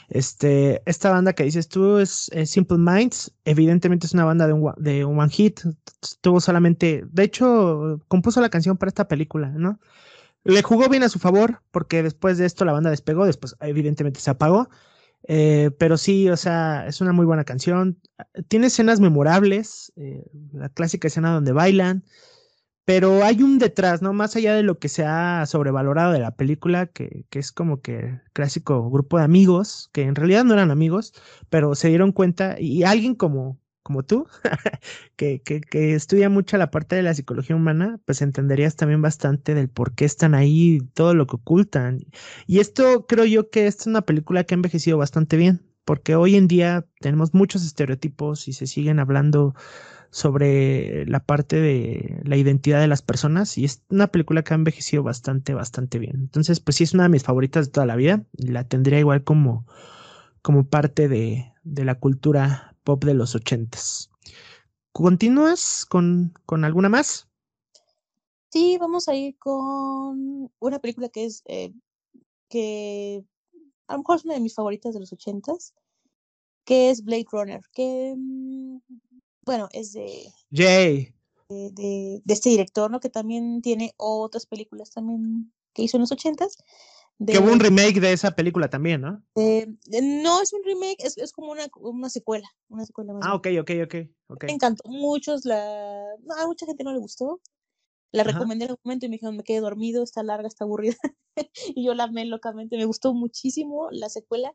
Este, 0.08 0.82
esta 0.86 1.12
banda 1.12 1.34
que 1.34 1.44
dices 1.44 1.68
tú 1.68 1.98
es, 1.98 2.32
Simple 2.46 2.78
Minds. 2.78 3.34
Evidentemente 3.44 4.08
es 4.08 4.13
una 4.13 4.24
banda 4.24 4.48
de 4.48 4.54
un, 4.54 4.74
de 4.78 5.04
un 5.04 5.20
one 5.20 5.30
hit. 5.30 5.60
Tuvo 6.22 6.39
solamente, 6.39 7.04
de 7.12 7.24
hecho, 7.24 8.00
compuso 8.08 8.39
la 8.39 8.50
canción 8.50 8.78
para 8.78 8.89
esta 8.89 9.10
película, 9.10 9.50
¿no? 9.50 9.80
Le 10.46 10.63
jugó 10.63 10.88
bien 10.89 11.04
a 11.04 11.10
su 11.10 11.20
favor 11.20 11.62
porque 11.72 12.04
después 12.04 12.38
de 12.38 12.46
esto 12.46 12.63
la 12.65 12.72
banda 12.74 12.89
despegó, 12.89 13.26
después 13.26 13.56
evidentemente 13.60 14.22
se 14.22 14.32
apagó. 14.32 14.70
Eh, 15.27 15.71
pero 15.77 15.97
sí, 15.97 16.29
o 16.29 16.38
sea, 16.38 16.88
es 16.88 17.01
una 17.01 17.13
muy 17.13 17.25
buena 17.25 17.43
canción. 17.43 17.99
Tiene 18.47 18.67
escenas 18.67 18.99
memorables, 18.99 19.91
eh, 19.95 20.25
la 20.53 20.69
clásica 20.69 21.08
escena 21.08 21.34
donde 21.34 21.51
bailan, 21.51 22.03
pero 22.86 23.23
hay 23.23 23.43
un 23.43 23.60
detrás, 23.60 24.01
¿no? 24.01 24.13
Más 24.13 24.36
allá 24.36 24.55
de 24.55 24.63
lo 24.63 24.79
que 24.79 24.89
se 24.89 25.05
ha 25.05 25.45
sobrevalorado 25.45 26.13
de 26.13 26.19
la 26.19 26.36
película, 26.36 26.88
que, 26.88 27.25
que 27.29 27.39
es 27.39 27.51
como 27.51 27.82
que 27.82 28.19
clásico 28.34 28.89
grupo 28.89 29.19
de 29.19 29.25
amigos, 29.25 29.89
que 29.93 30.03
en 30.03 30.15
realidad 30.15 30.45
no 30.45 30.53
eran 30.55 30.71
amigos, 30.71 31.13
pero 31.49 31.75
se 31.75 31.89
dieron 31.89 32.12
cuenta, 32.12 32.60
y 32.60 32.84
alguien 32.84 33.15
como, 33.15 33.59
como 33.84 34.04
tú, 34.04 34.28
que, 35.15 35.42
que, 35.42 35.96
estudia 35.96 36.30
mucho 36.30 36.58
la 36.58 36.72
parte 36.72 36.96
de 36.96 37.04
la 37.04 37.13
psicología 37.13 37.56
humana, 37.56 38.00
pues 38.06 38.22
entenderías 38.22 38.76
también 38.76 39.02
bastante 39.02 39.54
del 39.56 39.70
por 39.70 39.96
qué 39.96 40.06
están 40.06 40.36
ahí, 40.36 40.80
todo 40.94 41.13
lo 41.13 41.28
que 41.28 41.38
ocultan. 41.38 42.00
Y 42.48 42.60
esto 42.60 43.06
creo 43.08 43.26
yo 43.26 43.50
que 43.50 43.68
es 43.68 43.88
una 43.88 44.02
película 44.02 44.44
que 44.44 44.54
ha 44.54 44.58
envejecido 44.58 44.98
bastante 44.98 45.38
bien, 45.38 45.62
porque 45.86 46.15
hoy 46.15 46.36
en 46.36 46.48
día 46.48 46.86
tenemos 47.00 47.34
muchos 47.34 47.65
estereotipos 47.65 48.48
y 48.48 48.54
se 48.54 48.68
siguen 48.68 49.00
hablando 49.00 49.56
sobre 50.12 51.06
la 51.06 51.20
parte 51.24 51.60
de 51.60 52.22
la 52.24 52.36
identidad 52.36 52.80
de 52.80 52.88
las 52.88 53.02
personas 53.02 53.58
y 53.58 53.65
es 53.65 53.84
una 53.89 54.08
película 54.08 54.44
que 54.44 54.54
ha 54.54 54.58
envejecido 54.58 55.04
bastante, 55.04 55.54
bastante 55.54 56.00
bien. 56.00 56.15
Entonces, 56.15 56.60
pues 56.60 56.78
sí 56.78 56.84
es 56.84 56.94
una 56.94 57.04
de 57.04 57.10
mis 57.10 57.24
favoritas 57.24 57.68
de 57.68 57.72
toda 57.72 57.86
la 57.86 57.96
vida 57.96 58.24
y 58.34 58.48
la 58.48 58.68
tendría 58.68 59.00
igual 59.00 59.24
como, 59.24 59.65
como 60.42 60.68
parte 60.68 61.08
de, 61.08 61.54
de 61.63 61.86
la 61.86 61.96
cultura 61.96 62.68
pop 62.89 63.04
de 63.06 63.13
los 63.13 63.36
ochentas. 63.36 64.10
¿Continúas 64.91 65.86
con, 65.86 66.34
con 66.47 66.65
alguna 66.65 66.89
más? 66.89 67.28
Sí, 68.52 68.80
vamos 68.80 69.08
a 69.08 69.13
ir 69.13 69.38
con 69.38 70.52
una 70.58 70.80
película 70.80 71.08
que 71.10 71.25
es 71.25 71.43
eh, 71.45 71.71
que 72.49 73.23
a 73.88 73.93
lo 73.93 73.99
mejor 73.99 74.15
es 74.17 74.25
una 74.25 74.34
de 74.34 74.39
mis 74.39 74.56
favoritas 74.56 74.95
de 74.95 75.02
los 75.02 75.13
ochentas, 75.13 75.75
que 76.65 76.89
es 76.89 77.04
Blade 77.04 77.28
Runner, 77.32 77.62
que 77.71 78.15
mm, 78.17 78.78
bueno, 79.45 79.69
es 79.71 79.93
de 79.93 80.34
Jay. 80.52 81.13
De, 81.47 81.69
de, 81.71 82.21
de, 82.25 82.34
este 82.34 82.49
director, 82.49 82.89
¿no? 82.89 82.99
Que 82.99 83.10
también 83.12 83.62
tiene 83.62 83.93
otras 83.97 84.47
películas 84.47 84.89
también 84.89 85.54
que 85.73 85.84
hizo 85.84 85.97
en 85.97 86.02
los 86.02 86.12
ochentas. 86.12 86.58
Que 87.25 87.38
hubo 87.38 87.51
un 87.51 87.60
remake 87.60 87.99
de 87.99 88.13
esa 88.13 88.32
película 88.32 88.69
también, 88.69 89.01
¿no? 89.01 89.21
no 89.36 90.41
es 90.41 90.53
un 90.53 90.63
remake, 90.63 90.97
es, 90.99 91.17
es 91.17 91.34
como 91.34 91.51
una, 91.51 91.67
una, 91.75 92.10
secuela. 92.10 92.47
Una 92.69 92.86
secuela 92.86 93.12
más 93.12 93.23
ah, 93.25 93.36
ok, 93.36 93.47
ok, 93.60 93.71
ok. 94.29 94.43
Me 94.45 94.53
encantó. 94.53 94.89
Muchos 94.89 95.43
la. 95.43 96.01
No, 96.23 96.36
a 96.36 96.47
mucha 96.47 96.65
gente 96.65 96.84
no 96.86 96.93
le 96.93 96.99
gustó. 96.99 97.41
La 98.12 98.23
recomendé 98.23 98.65
en 98.65 98.71
algún 98.71 98.82
momento 98.86 99.05
y 99.05 99.10
me 99.10 99.15
dijeron, 99.15 99.36
me 99.36 99.43
quedé 99.43 99.60
dormido, 99.60 100.01
está 100.01 100.23
larga, 100.23 100.47
está 100.47 100.63
aburrida. 100.63 100.95
y 101.75 101.86
yo 101.86 101.93
la 101.93 102.05
amé 102.05 102.25
locamente. 102.25 102.77
Me 102.77 102.86
gustó 102.86 103.13
muchísimo 103.13 103.89
la 103.91 104.10
secuela. 104.10 104.53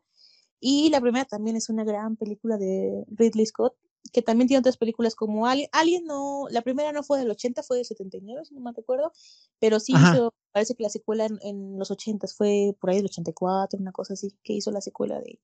Y 0.59 0.89
la 0.89 0.99
primera 0.99 1.25
también 1.25 1.55
es 1.55 1.69
una 1.69 1.83
gran 1.83 2.17
película 2.17 2.57
de 2.57 3.05
Ridley 3.07 3.45
Scott 3.45 3.75
que 4.11 4.21
también 4.21 4.47
tiene 4.47 4.59
otras 4.59 4.77
películas 4.77 5.15
como 5.15 5.47
Alien. 5.47 5.69
Alien 5.71 6.05
no, 6.05 6.47
la 6.49 6.61
primera 6.61 6.91
no 6.91 7.03
fue 7.03 7.19
del 7.19 7.29
80, 7.31 7.63
fue 7.63 7.77
del 7.77 7.85
79, 7.85 8.45
si 8.45 8.53
no 8.53 8.61
me 8.61 8.71
recuerdo, 8.71 9.11
pero 9.59 9.79
sí 9.79 9.93
hizo, 9.93 10.33
parece 10.55 10.73
que 10.73 10.83
la 10.83 10.89
secuela 10.89 11.27
en, 11.41 11.77
los 11.77 11.91
80 11.91 12.27
fue 12.27 12.77
por 12.79 12.89
ahí 12.89 12.95
del 12.95 13.07
84, 13.07 13.77
una 13.77 13.91
cosa 13.91 14.13
así, 14.13 14.29
que 14.41 14.53
hizo 14.53 14.71
la 14.71 14.79
secuela 14.79 15.19
de, 15.19 15.41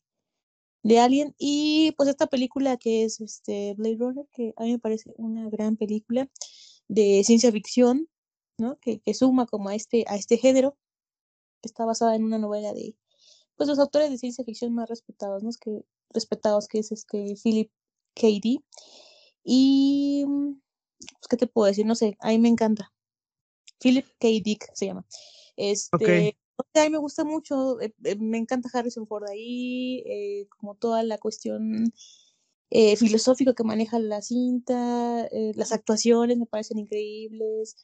de 0.83 0.99
Alien. 0.99 1.35
Y 1.37 1.91
pues 1.97 2.07
esta 2.07 2.27
película 2.27 2.77
que 2.77 3.03
es 3.03 3.19
este 3.19 3.73
Blade 3.77 3.97
Runner, 3.99 4.25
que 4.31 4.53
a 4.55 4.63
mí 4.63 4.71
me 4.71 4.79
parece 4.79 5.13
una 5.17 5.49
gran 5.49 5.75
película 5.75 6.29
de 6.87 7.23
ciencia 7.25 7.51
ficción, 7.51 8.07
¿no? 8.57 8.79
Que, 8.79 9.01
que 9.01 9.13
suma 9.13 9.47
como 9.47 9.67
a 9.67 9.75
este, 9.75 10.05
a 10.07 10.15
este 10.15 10.37
género, 10.37 10.77
que 11.61 11.67
está 11.67 11.83
basada 11.83 12.15
en 12.15 12.23
una 12.23 12.37
novela 12.37 12.73
de 12.73 12.95
pues 13.57 13.67
los 13.67 13.79
autores 13.79 14.11
de 14.11 14.17
ciencia 14.17 14.45
ficción 14.45 14.73
más 14.73 14.87
respetados, 14.87 15.43
¿no? 15.43 15.49
Que, 15.59 15.81
respetados, 16.13 16.69
que 16.69 16.79
es 16.79 16.93
este 16.93 17.35
Philip 17.43 17.69
Katie. 18.15 18.63
Y, 19.43 20.25
pues, 20.99 21.27
¿qué 21.29 21.35
te 21.35 21.47
puedo 21.47 21.67
decir? 21.67 21.85
No 21.85 21.95
sé, 21.95 22.15
a 22.21 22.29
mí 22.29 22.39
me 22.39 22.47
encanta. 22.47 22.93
Philip 23.81 24.05
K. 24.19 24.27
Dick 24.43 24.69
se 24.73 24.85
llama. 24.85 25.05
Este, 25.57 26.35
a 26.73 26.83
mí 26.83 26.89
me 26.89 26.97
gusta 26.97 27.23
mucho, 27.23 27.79
eh, 27.81 27.93
eh, 28.03 28.15
me 28.17 28.37
encanta 28.37 28.69
Harrison 28.71 29.07
Ford 29.07 29.25
ahí, 29.29 30.03
eh, 30.05 30.47
como 30.49 30.75
toda 30.75 31.03
la 31.03 31.17
cuestión 31.17 31.91
filosófica 32.97 33.53
que 33.53 33.65
maneja 33.65 33.99
la 33.99 34.21
cinta, 34.21 35.27
las 35.55 35.73
actuaciones 35.73 36.37
me 36.37 36.45
parecen 36.45 36.79
increíbles, 36.79 37.75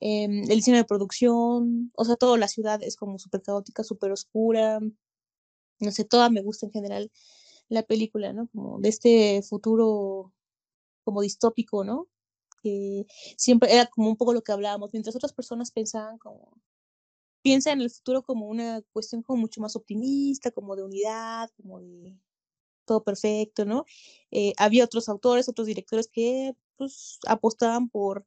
em, 0.00 0.42
el 0.42 0.56
diseño 0.56 0.76
de 0.78 0.84
producción, 0.84 1.92
o 1.94 2.04
sea, 2.04 2.16
toda 2.16 2.36
la 2.36 2.48
ciudad 2.48 2.82
es 2.82 2.96
como 2.96 3.18
súper 3.20 3.42
caótica, 3.42 3.84
súper 3.84 4.10
oscura, 4.10 4.80
no 5.78 5.90
sé, 5.92 6.04
toda 6.04 6.30
me 6.30 6.42
gusta 6.42 6.66
en 6.66 6.72
general 6.72 7.12
la 7.68 7.84
película, 7.84 8.32
¿no? 8.32 8.48
Como 8.48 8.80
de 8.80 8.88
este 8.88 9.42
futuro 9.42 10.32
como 11.04 11.22
distópico, 11.22 11.84
¿no? 11.84 12.08
Que 12.64 13.06
siempre 13.36 13.70
era 13.72 13.86
como 13.86 14.08
un 14.08 14.16
poco 14.16 14.32
lo 14.32 14.42
que 14.42 14.52
hablábamos, 14.52 14.90
mientras 14.94 15.14
otras 15.14 15.34
personas 15.34 15.70
pensaban 15.70 16.16
como, 16.16 16.50
piensan 17.42 17.74
en 17.74 17.82
el 17.82 17.90
futuro 17.90 18.22
como 18.22 18.48
una 18.48 18.80
cuestión 18.92 19.22
como 19.22 19.42
mucho 19.42 19.60
más 19.60 19.76
optimista, 19.76 20.50
como 20.50 20.76
de 20.76 20.84
unidad, 20.84 21.50
como 21.58 21.80
de 21.80 22.16
todo 22.86 23.04
perfecto, 23.04 23.66
¿no? 23.66 23.84
Eh, 24.30 24.54
había 24.56 24.84
otros 24.84 25.08
autores, 25.10 25.48
otros 25.48 25.66
directores 25.66 26.08
que 26.08 26.54
pues 26.76 27.18
apostaban 27.26 27.90
por, 27.90 28.26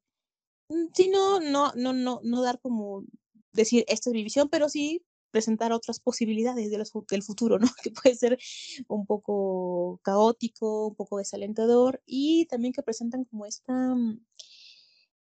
mm, 0.69 0.87
sí, 0.93 1.09
no, 1.09 1.39
no, 1.39 1.73
no, 1.75 1.93
no, 1.93 2.21
no 2.23 2.41
dar 2.43 2.59
como 2.61 3.05
decir 3.53 3.85
esta 3.87 4.11
es 4.11 4.13
mi 4.13 4.23
visión, 4.23 4.49
pero 4.49 4.69
sí 4.69 5.03
presentar 5.37 5.71
otras 5.71 5.99
posibilidades 5.99 6.71
de 6.71 6.83
del 7.11 7.23
futuro, 7.23 7.59
¿no? 7.59 7.67
Que 7.83 7.91
puede 7.91 8.15
ser 8.15 8.39
un 8.87 9.05
poco 9.05 9.99
caótico, 10.03 10.87
un 10.87 10.95
poco 10.95 11.19
desalentador 11.19 12.01
y 12.07 12.47
también 12.47 12.73
que 12.73 12.81
presentan 12.81 13.23
como 13.25 13.45
esta, 13.45 13.73
mm, 13.93 14.19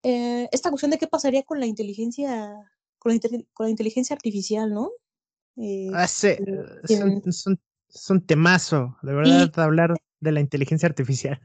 eh, 0.05 0.49
esta 0.53 0.71
cuestión 0.71 0.93
de 0.93 0.99
qué 0.99 1.09
pasaría 1.09 1.43
con 1.43 1.59
la 1.59 1.67
inteligencia, 1.67 2.55
con 3.01 3.19
la, 3.59 3.71
inteligencia 3.71 4.15
artificial, 4.15 4.73
¿no? 4.73 4.93
Eh, 5.57 5.91
ah, 5.93 6.07
sí, 6.07 6.29
eh, 6.29 6.39
es, 6.85 7.47
un, 8.09 8.21
temazo, 8.25 8.97
de 9.03 9.15
verdad, 9.15 9.59
hablar 9.59 9.97
de 10.21 10.31
la 10.31 10.41
inteligencia 10.41 10.89
artificial. 10.89 11.41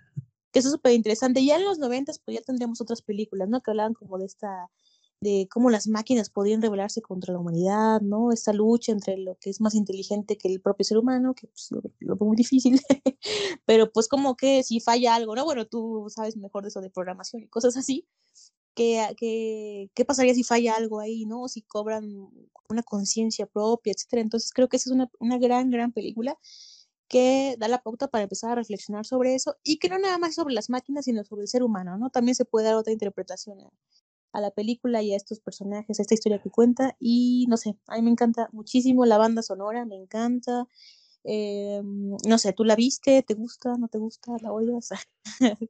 Que 0.52 0.60
eso 0.60 0.68
es 0.68 0.74
súper 0.74 0.94
interesante. 0.94 1.44
Ya 1.44 1.56
en 1.56 1.66
los 1.66 1.80
noventas, 1.80 2.20
pues 2.24 2.38
ya 2.38 2.44
tendríamos 2.44 2.80
otras 2.82 3.02
películas, 3.02 3.50
¿no? 3.50 3.62
Que 3.62 3.72
hablaban 3.72 3.96
como 3.96 4.20
de 4.20 4.28
esta 4.28 4.70
de 5.24 5.48
cómo 5.50 5.70
las 5.70 5.88
máquinas 5.88 6.30
podrían 6.30 6.62
rebelarse 6.62 7.02
contra 7.02 7.34
la 7.34 7.40
humanidad, 7.40 8.02
¿no? 8.02 8.32
Esta 8.32 8.52
lucha 8.54 8.92
entre 8.92 9.18
lo 9.18 9.36
que 9.40 9.50
es 9.50 9.62
más 9.62 9.74
inteligente 9.74 10.38
que 10.38 10.50
el 10.50 10.60
propio 10.62 10.84
ser 10.84 10.98
humano, 10.98 11.34
que 11.34 11.48
pues, 11.48 11.72
lo, 11.72 11.82
veo 12.16 12.28
muy 12.28 12.36
difícil, 12.36 12.80
pero 13.66 13.92
pues 13.92 14.08
como 14.10 14.36
que 14.36 14.64
si 14.64 14.82
falla 14.82 15.16
algo, 15.16 15.36
¿no? 15.36 15.46
Bueno, 15.46 15.66
tú 15.66 16.08
sabes 16.10 16.36
mejor 16.38 16.64
de 16.64 16.70
eso 16.70 16.82
de 16.82 16.90
programación 16.90 17.44
y 17.44 17.48
cosas 17.48 17.78
así, 17.78 18.08
¿Qué, 18.76 19.90
qué, 19.94 20.06
pasaría 20.06 20.34
si 20.34 20.44
falla 20.44 20.76
algo 20.76 21.00
ahí, 21.00 21.26
¿no? 21.26 21.48
Si 21.48 21.62
cobran 21.62 22.28
una 22.70 22.82
conciencia 22.82 23.46
propia, 23.46 23.94
etcétera. 23.94 24.24
Entonces 24.24 24.52
creo 24.52 24.68
que 24.68 24.78
esa 24.78 24.90
es 24.90 24.96
una, 24.96 25.12
una 25.20 25.38
gran, 25.38 25.70
gran 25.70 25.92
película 25.92 26.40
que 27.08 27.56
da 27.60 27.68
la 27.68 27.84
pauta 27.84 28.08
para 28.08 28.24
empezar 28.24 28.52
a 28.52 28.56
reflexionar 28.56 29.06
sobre 29.06 29.36
eso 29.36 29.56
y 29.64 29.78
que 29.78 29.90
no 29.90 30.00
nada 30.00 30.18
más 30.18 30.34
sobre 30.36 30.56
las 30.56 30.70
máquinas, 30.72 31.06
sino 31.06 31.24
sobre 31.24 31.44
el 31.44 31.48
ser 31.48 31.62
humano, 31.62 31.98
¿no? 31.98 32.10
También 32.10 32.34
se 32.34 32.46
puede 32.46 32.66
dar 32.66 32.76
otra 32.76 32.94
interpretación 32.94 33.60
a, 34.34 34.42
la 34.42 34.52
película 34.52 35.02
y 35.02 35.14
a 35.14 35.18
estos 35.18 35.40
personajes, 35.40 36.00
a 36.00 36.02
esta 36.02 36.14
historia 36.14 36.42
que 36.42 36.50
cuenta 36.50 36.96
y 37.00 37.46
no 37.50 37.58
sé, 37.58 37.78
a 37.88 37.96
mí 37.96 38.02
me 38.02 38.12
encanta 38.12 38.50
muchísimo 38.52 39.06
la 39.06 39.18
banda 39.18 39.42
sonora, 39.42 39.86
me 39.86 39.96
encanta. 39.96 40.68
Eh, 41.24 41.82
no 41.84 42.38
sé, 42.38 42.54
¿tú 42.54 42.66
la 42.66 42.76
viste? 42.76 43.24
¿Te 43.24 43.34
gusta? 43.34 43.76
¿No 43.78 43.88
te 43.88 43.98
gusta? 43.98 44.34
¿La 44.42 44.52
odias? 44.52 44.90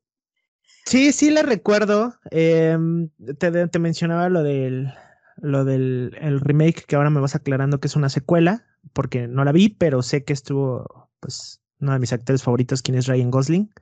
sí, 0.85 1.11
sí 1.11 1.29
la 1.29 1.43
recuerdo. 1.43 2.15
Em, 2.31 3.09
te, 3.37 3.67
te, 3.67 3.79
mencionaba 3.79 4.29
lo 4.29 4.43
del 4.43 4.91
lo 5.37 5.65
del 5.65 6.15
el 6.19 6.39
remake 6.39 6.85
que 6.85 6.95
ahora 6.95 7.09
me 7.09 7.19
vas 7.19 7.35
aclarando 7.35 7.79
que 7.79 7.87
es 7.87 7.95
una 7.95 8.09
secuela, 8.09 8.65
porque 8.93 9.27
no 9.27 9.43
la 9.45 9.51
vi, 9.51 9.69
pero 9.69 10.01
sé 10.01 10.23
que 10.23 10.33
estuvo 10.33 11.09
pues 11.19 11.61
uno 11.79 11.93
de 11.93 11.99
mis 11.99 12.13
actores 12.13 12.43
favoritos, 12.43 12.81
quien 12.81 12.97
es 12.97 13.07
Ryan 13.07 13.31
Gosling. 13.31 13.73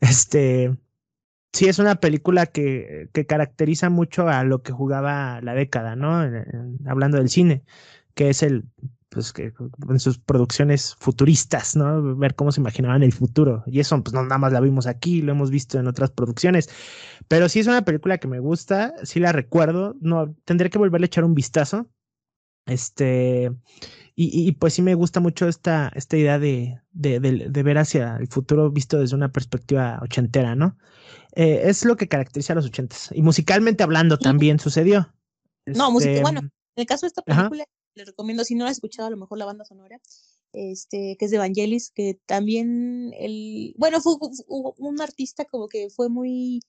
Este, 0.00 0.76
sí 1.54 1.66
es 1.68 1.78
una 1.78 1.94
película 1.94 2.46
que, 2.46 3.08
que 3.12 3.26
caracteriza 3.26 3.88
mucho 3.88 4.28
a 4.28 4.42
lo 4.44 4.62
que 4.62 4.72
jugaba 4.72 5.40
la 5.40 5.54
década, 5.54 5.96
¿no? 5.96 6.20
hablando 6.86 7.18
del 7.18 7.28
cine, 7.28 7.64
que 8.14 8.28
es 8.30 8.42
el, 8.42 8.64
pues 9.08 9.32
que 9.32 9.54
en 9.88 10.00
sus 10.00 10.18
producciones 10.18 10.96
futuristas, 10.96 11.76
¿no? 11.76 12.16
Ver 12.16 12.34
cómo 12.34 12.50
se 12.50 12.60
imaginaban 12.60 13.04
el 13.04 13.12
futuro. 13.12 13.62
Y 13.66 13.78
eso, 13.78 14.02
pues 14.02 14.12
no 14.12 14.22
nada 14.22 14.38
más 14.38 14.52
la 14.52 14.60
vimos 14.60 14.88
aquí, 14.88 15.22
lo 15.22 15.30
hemos 15.30 15.50
visto 15.50 15.78
en 15.78 15.86
otras 15.86 16.10
producciones. 16.10 16.68
Pero 17.28 17.48
sí 17.48 17.60
es 17.60 17.68
una 17.68 17.84
película 17.84 18.18
que 18.18 18.28
me 18.28 18.40
gusta, 18.40 18.92
sí 19.04 19.20
la 19.20 19.30
recuerdo, 19.30 19.94
no, 20.00 20.34
tendré 20.44 20.70
que 20.70 20.78
volverle 20.78 21.04
a 21.04 21.06
echar 21.06 21.24
un 21.24 21.34
vistazo. 21.34 21.88
Este, 22.66 23.52
y, 24.16 24.52
pues 24.52 24.74
sí 24.74 24.82
me 24.82 24.94
gusta 24.94 25.20
mucho 25.20 25.48
esta, 25.48 25.90
esta 25.94 26.16
idea 26.16 26.38
de, 26.38 26.80
de, 26.92 27.18
de, 27.20 27.62
ver 27.62 27.78
hacia 27.78 28.16
el 28.16 28.28
futuro 28.28 28.70
visto 28.70 28.98
desde 29.00 29.16
una 29.16 29.32
perspectiva 29.32 29.98
ochentera, 30.02 30.54
¿no? 30.54 30.78
Eh, 31.36 31.62
es 31.64 31.84
lo 31.84 31.96
que 31.96 32.08
caracteriza 32.08 32.52
a 32.52 32.56
los 32.56 32.66
ochentas. 32.66 33.10
Y 33.12 33.22
musicalmente 33.22 33.82
hablando 33.82 34.18
también 34.18 34.58
sucedió. 34.58 35.12
No, 35.66 35.90
música, 35.90 36.20
bueno, 36.20 36.40
este, 36.40 36.54
en 36.76 36.80
el 36.80 36.86
caso 36.86 37.06
de 37.06 37.08
esta 37.08 37.22
película, 37.22 37.64
le 37.94 38.04
recomiendo, 38.04 38.44
si 38.44 38.54
no 38.54 38.64
la 38.64 38.70
has 38.70 38.76
escuchado, 38.76 39.08
a 39.08 39.10
lo 39.10 39.16
mejor 39.16 39.38
la 39.38 39.44
banda 39.44 39.64
sonora, 39.64 40.00
este, 40.52 41.16
que 41.18 41.24
es 41.24 41.30
de 41.30 41.38
Evangelis, 41.38 41.90
que 41.90 42.20
también 42.26 43.12
el, 43.18 43.74
bueno, 43.78 44.00
fue 44.00 44.14
un 44.46 45.00
artista 45.00 45.44
como 45.44 45.68
que 45.68 45.90
fue 45.90 46.08
muy 46.08 46.60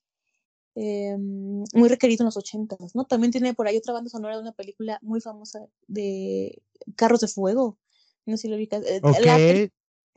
eh, 0.76 1.16
muy 1.18 1.88
requerido 1.88 2.24
en 2.24 2.26
los 2.26 2.38
ochentas, 2.38 2.96
¿no? 2.96 3.06
También 3.06 3.32
tiene 3.32 3.54
por 3.54 3.68
ahí 3.68 3.78
otra 3.78 3.94
banda 3.94 4.10
sonora 4.10 4.36
de 4.36 4.42
una 4.42 4.52
película 4.52 5.00
muy 5.02 5.22
famosa 5.22 5.66
de 5.88 6.62
Carros 6.98 7.22
de 7.22 7.30
Fuego. 7.30 7.78
No 8.26 8.36
sé 8.36 8.44
si 8.44 8.48
lo 8.50 8.58
ubicas. 8.58 8.84
Eh, 8.86 9.00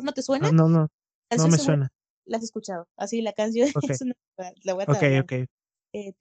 ¿No 0.02 0.12
te 0.12 0.22
suena? 0.22 0.50
No, 0.50 0.68
no, 0.68 0.88
no, 1.36 1.48
me 1.48 1.58
suena. 1.58 1.92
La 2.28 2.38
has 2.38 2.44
escuchado. 2.44 2.88
Así 2.96 3.20
la 3.22 3.32
canción 3.32 3.68
es 3.98 4.00
una, 4.02 4.14
la 4.62 4.74
voy 4.74 4.84
a 4.86 4.92
Ok, 4.92 5.02
ok. 5.22 5.32
Eh, 5.94 6.14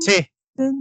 sí. 0.00 0.26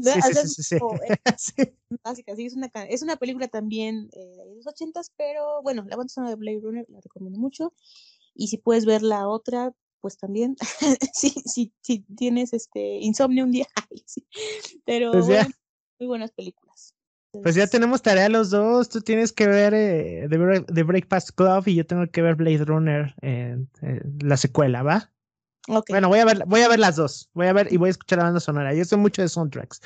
Sí, 0.02 0.22
sí, 0.46 0.74
sí, 1.38 1.56
Básica, 2.04 2.36
sí, 2.36 2.46
es 2.46 2.56
una, 2.56 2.70
es 2.90 3.02
una 3.02 3.16
película 3.16 3.48
también 3.48 4.10
eh, 4.12 4.44
de 4.46 4.56
los 4.56 4.68
ochentas, 4.68 5.14
pero 5.16 5.62
bueno, 5.62 5.86
la 5.88 5.96
banda 5.96 6.10
sonora 6.10 6.32
de 6.32 6.36
Blade 6.36 6.60
Runner 6.62 6.86
la 6.90 7.00
recomiendo 7.00 7.40
mucho. 7.40 7.74
Y 8.34 8.48
si 8.48 8.58
puedes 8.58 8.86
ver 8.86 9.04
la 9.04 9.28
otra, 9.30 9.74
pues 10.02 10.18
también, 10.18 10.58
si, 11.14 11.30
si, 11.30 11.74
si, 11.82 12.00
tienes 12.16 12.54
este 12.54 12.98
insomnio 12.98 13.46
un 13.46 13.52
día, 13.52 13.68
pero 14.86 15.12
pues 15.12 15.28
muy 16.00 16.08
buenas 16.08 16.32
películas. 16.32 16.94
Pues 17.32 17.56
ya 17.56 17.68
tenemos 17.68 18.02
tarea 18.02 18.28
los 18.30 18.50
dos. 18.50 18.90
Tú 18.90 19.02
tienes 19.02 19.32
que 19.32 19.48
ver 19.48 19.74
eh, 19.76 20.28
The, 20.30 20.84
Breakfast 20.84 21.32
Club 21.36 21.64
y 21.68 21.76
yo 21.76 21.86
tengo 21.86 22.08
que 22.08 22.22
ver 22.22 22.36
Blade 22.36 22.66
Runner, 22.66 23.14
en 23.22 23.70
la 24.22 24.38
secuela, 24.38 24.84
¿va? 24.84 25.12
Bueno, 25.88 26.08
voy 26.08 26.20
a 26.20 26.26
ver, 26.26 26.44
voy 26.48 26.62
a 26.62 26.68
ver 26.68 26.80
las 26.80 26.96
dos. 26.96 27.30
Voy 27.34 27.48
a 27.48 27.54
ver 27.54 27.72
y 27.72 27.78
voy 27.78 27.90
a 27.90 27.92
escuchar 27.92 28.18
la 28.18 28.26
banda 28.26 28.40
sonora. 28.40 28.74
Yo 28.74 28.84
soy 28.86 28.98
mucho 28.98 29.22
de 29.22 29.30
soundtracks. 29.30 29.82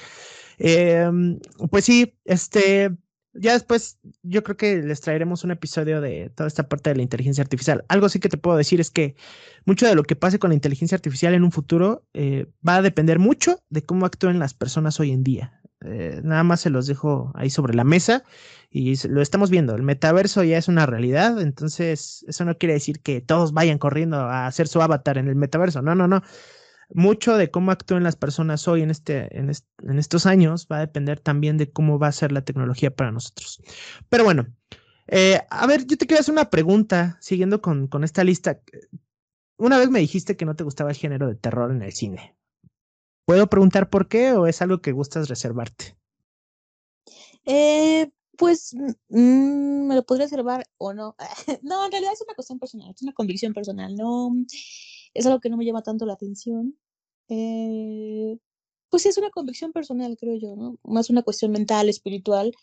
Em, 0.57 1.39
pues 1.69 1.85
sí, 1.85 2.17
este, 2.25 2.95
ya 3.33 3.53
después 3.53 3.99
yo 4.21 4.43
creo 4.43 4.57
que 4.57 4.77
les 4.77 5.01
traeremos 5.01 5.43
un 5.43 5.51
episodio 5.51 6.01
de 6.01 6.31
toda 6.35 6.47
esta 6.47 6.67
parte 6.69 6.91
de 6.91 6.97
la 6.97 7.01
inteligencia 7.01 7.41
artificial. 7.41 7.83
Algo 7.87 8.09
sí 8.09 8.19
que 8.19 8.29
te 8.29 8.37
puedo 8.37 8.57
decir 8.57 8.79
es 8.79 8.91
que 8.91 9.15
mucho 9.65 9.87
de 9.87 9.95
lo 9.95 10.03
que 10.03 10.15
pase 10.15 10.39
con 10.39 10.51
la 10.51 10.55
inteligencia 10.55 10.95
artificial 10.95 11.33
en 11.33 11.43
un 11.43 11.51
futuro 11.51 12.05
eh, 12.13 12.47
va 12.67 12.77
a 12.77 12.81
depender 12.81 13.19
mucho 13.19 13.59
de 13.69 13.83
cómo 13.83 14.05
actúen 14.05 14.39
las 14.39 14.53
personas 14.53 14.99
hoy 14.99 15.11
en 15.11 15.23
día. 15.23 15.59
Eh, 15.85 16.21
nada 16.23 16.43
más 16.43 16.61
se 16.61 16.69
los 16.69 16.87
dejo 16.87 17.31
ahí 17.35 17.49
sobre 17.49 17.73
la 17.73 17.83
mesa 17.83 18.23
y 18.69 18.95
lo 19.07 19.21
estamos 19.21 19.49
viendo. 19.49 19.75
El 19.75 19.83
metaverso 19.83 20.43
ya 20.43 20.57
es 20.57 20.67
una 20.67 20.85
realidad, 20.85 21.41
entonces 21.41 22.23
eso 22.27 22.45
no 22.45 22.57
quiere 22.57 22.73
decir 22.73 23.01
que 23.01 23.19
todos 23.19 23.51
vayan 23.51 23.79
corriendo 23.79 24.17
a 24.17 24.47
hacer 24.47 24.67
su 24.67 24.81
avatar 24.81 25.17
en 25.17 25.27
el 25.27 25.35
metaverso. 25.35 25.81
No, 25.81 25.95
no, 25.95 26.07
no 26.07 26.23
mucho 26.93 27.37
de 27.37 27.51
cómo 27.51 27.71
actúen 27.71 28.03
las 28.03 28.15
personas 28.15 28.67
hoy 28.67 28.81
en, 28.81 28.91
este, 28.91 29.37
en, 29.37 29.49
en, 29.49 29.99
estos 29.99 30.25
años 30.25 30.67
va 30.71 30.77
a 30.77 30.81
depender 30.81 31.19
también 31.19 31.57
de 31.57 31.71
cómo 31.71 31.99
va 31.99 32.07
a 32.07 32.11
ser 32.11 32.31
la 32.31 32.43
tecnología 32.43 32.95
para 32.95 33.11
nosotros. 33.11 33.61
Pero 34.09 34.23
bueno, 34.23 34.47
eh, 35.07 35.41
a 35.49 35.67
ver, 35.67 35.85
yo 35.85 35.97
te 35.97 36.07
quiero 36.07 36.21
hacer 36.21 36.33
una 36.33 36.49
pregunta 36.49 37.17
siguiendo 37.21 37.61
con, 37.61 37.87
con, 37.87 38.03
esta 38.03 38.23
lista. 38.23 38.61
Una 39.57 39.77
vez 39.77 39.89
me 39.89 39.99
dijiste 39.99 40.37
que 40.37 40.45
no 40.45 40.55
te 40.55 40.63
gustaba 40.63 40.91
el 40.91 40.97
género 40.97 41.27
de 41.27 41.35
terror 41.35 41.71
en 41.71 41.81
el 41.81 41.93
cine. 41.93 42.35
¿Puedo 43.25 43.47
preguntar 43.47 43.89
por 43.89 44.07
qué 44.07 44.33
o 44.33 44.47
es 44.47 44.61
algo 44.61 44.81
que 44.81 44.91
gustas 44.91 45.29
reservarte? 45.29 45.95
Eh, 47.45 48.11
pues 48.37 48.75
mm, 49.09 49.87
me 49.87 49.95
lo 49.95 50.05
podría 50.05 50.25
reservar 50.25 50.65
o 50.77 50.93
no. 50.93 51.15
no, 51.61 51.85
en 51.85 51.91
realidad 51.91 52.13
es 52.13 52.21
una 52.21 52.35
cuestión 52.35 52.59
personal, 52.59 52.91
es 52.93 53.01
una 53.01 53.13
convicción 53.13 53.53
personal. 53.53 53.95
No 53.95 54.31
es 55.13 55.25
algo 55.25 55.39
que 55.39 55.49
no 55.49 55.57
me 55.57 55.65
llama 55.65 55.83
tanto 55.83 56.05
la 56.05 56.13
atención. 56.13 56.77
Eh, 57.29 58.37
pues 58.89 59.03
sí, 59.03 59.09
es 59.09 59.17
una 59.17 59.31
convicción 59.31 59.71
personal, 59.71 60.17
creo 60.19 60.35
yo, 60.35 60.55
¿no? 60.55 60.77
Más 60.83 61.09
una 61.09 61.23
cuestión 61.23 61.51
mental, 61.51 61.89
espiritual, 61.89 62.53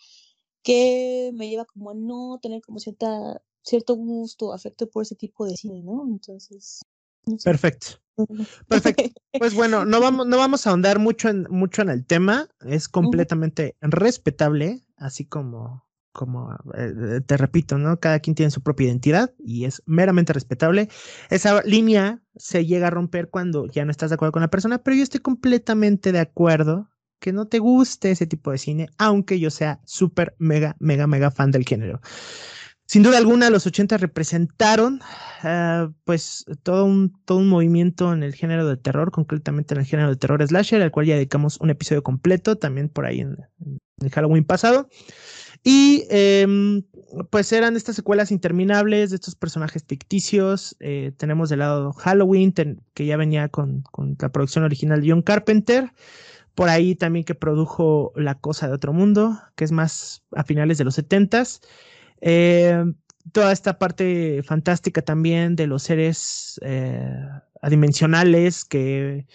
que 0.62 1.32
me 1.34 1.48
lleva 1.48 1.64
como 1.64 1.90
a 1.90 1.94
no 1.94 2.38
tener 2.40 2.62
como 2.62 2.78
cierta, 2.78 3.42
cierto 3.62 3.94
gusto, 3.94 4.52
afecto 4.52 4.88
por 4.88 5.02
ese 5.02 5.16
tipo 5.16 5.46
de 5.46 5.56
cine, 5.56 5.82
¿no? 5.82 6.06
Entonces. 6.06 6.80
Perfecto. 7.44 8.00
Perfecto. 8.68 9.02
Pues 9.38 9.54
bueno, 9.54 9.84
no 9.84 10.00
vamos, 10.00 10.26
no 10.26 10.36
vamos 10.36 10.66
a 10.66 10.70
ahondar 10.70 10.98
mucho 10.98 11.28
en, 11.28 11.46
mucho 11.50 11.82
en 11.82 11.88
el 11.88 12.04
tema. 12.04 12.48
Es 12.60 12.88
completamente 12.88 13.76
respetable, 13.80 14.84
así 14.96 15.24
como 15.24 15.84
como 16.12 16.52
eh, 16.76 17.20
te 17.26 17.36
repito, 17.36 17.78
¿no? 17.78 18.00
Cada 18.00 18.20
quien 18.20 18.34
tiene 18.34 18.50
su 18.50 18.62
propia 18.62 18.88
identidad 18.88 19.32
y 19.38 19.64
es 19.64 19.82
meramente 19.86 20.32
respetable. 20.32 20.88
Esa 21.30 21.62
línea 21.62 22.22
se 22.36 22.66
llega 22.66 22.88
a 22.88 22.90
romper 22.90 23.30
cuando 23.30 23.66
ya 23.66 23.84
no 23.84 23.90
estás 23.90 24.10
de 24.10 24.14
acuerdo 24.14 24.32
con 24.32 24.42
la 24.42 24.50
persona, 24.50 24.82
pero 24.82 24.96
yo 24.96 25.02
estoy 25.02 25.20
completamente 25.20 26.12
de 26.12 26.20
acuerdo 26.20 26.88
que 27.20 27.32
no 27.32 27.46
te 27.46 27.58
guste 27.58 28.10
ese 28.10 28.26
tipo 28.26 28.50
de 28.50 28.58
cine, 28.58 28.88
aunque 28.98 29.38
yo 29.38 29.50
sea 29.50 29.80
súper, 29.84 30.34
mega, 30.38 30.76
mega, 30.80 31.06
mega 31.06 31.30
fan 31.30 31.50
del 31.50 31.66
género. 31.66 32.00
Sin 32.86 33.04
duda 33.04 33.18
alguna, 33.18 33.50
los 33.50 33.66
80 33.68 33.98
representaron 33.98 35.00
uh, 35.44 35.92
pues 36.02 36.44
todo 36.64 36.86
un, 36.86 37.12
todo 37.24 37.38
un 37.38 37.48
movimiento 37.48 38.12
en 38.12 38.24
el 38.24 38.34
género 38.34 38.66
de 38.66 38.76
terror, 38.76 39.12
concretamente 39.12 39.74
en 39.74 39.80
el 39.80 39.86
género 39.86 40.08
de 40.08 40.16
terror 40.16 40.44
slasher, 40.44 40.82
al 40.82 40.90
cual 40.90 41.06
ya 41.06 41.14
dedicamos 41.14 41.60
un 41.60 41.70
episodio 41.70 42.02
completo, 42.02 42.56
también 42.56 42.88
por 42.88 43.06
ahí 43.06 43.20
en 43.20 43.36
el 44.00 44.10
Halloween 44.10 44.44
pasado. 44.44 44.88
Y 45.62 46.06
em, 46.08 46.82
pues 47.30 47.52
eran 47.52 47.76
estas 47.76 47.96
secuelas 47.96 48.30
interminables 48.30 49.10
de 49.10 49.16
estos 49.16 49.34
personajes 49.34 49.84
ficticios. 49.86 50.76
Eh, 50.80 51.12
tenemos 51.16 51.50
del 51.50 51.58
lado 51.60 51.92
Halloween, 51.92 52.54
que 52.94 53.06
ya 53.06 53.16
venía 53.16 53.48
con, 53.48 53.84
la 54.18 54.30
producción 54.30 54.64
original 54.64 55.02
de 55.02 55.10
John 55.10 55.22
Carpenter. 55.22 55.92
Por 56.54 56.68
ahí 56.68 56.94
también 56.94 57.24
que 57.24 57.34
produjo 57.34 58.12
La 58.16 58.36
Cosa 58.36 58.68
de 58.68 58.74
Otro 58.74 58.92
Mundo, 58.92 59.38
que 59.54 59.64
es 59.64 59.72
más 59.72 60.22
a 60.34 60.44
finales 60.44 60.78
de 60.78 60.84
los 60.84 60.94
70 60.94 61.44
em, 62.22 62.94
toda 63.32 63.52
esta 63.52 63.78
parte 63.78 64.42
fantástica 64.42 65.02
también 65.02 65.56
de 65.56 65.66
los 65.66 65.82
seres 65.82 66.58
eh, 66.62 67.26
adimensionales 67.62 68.64
que 68.64 69.26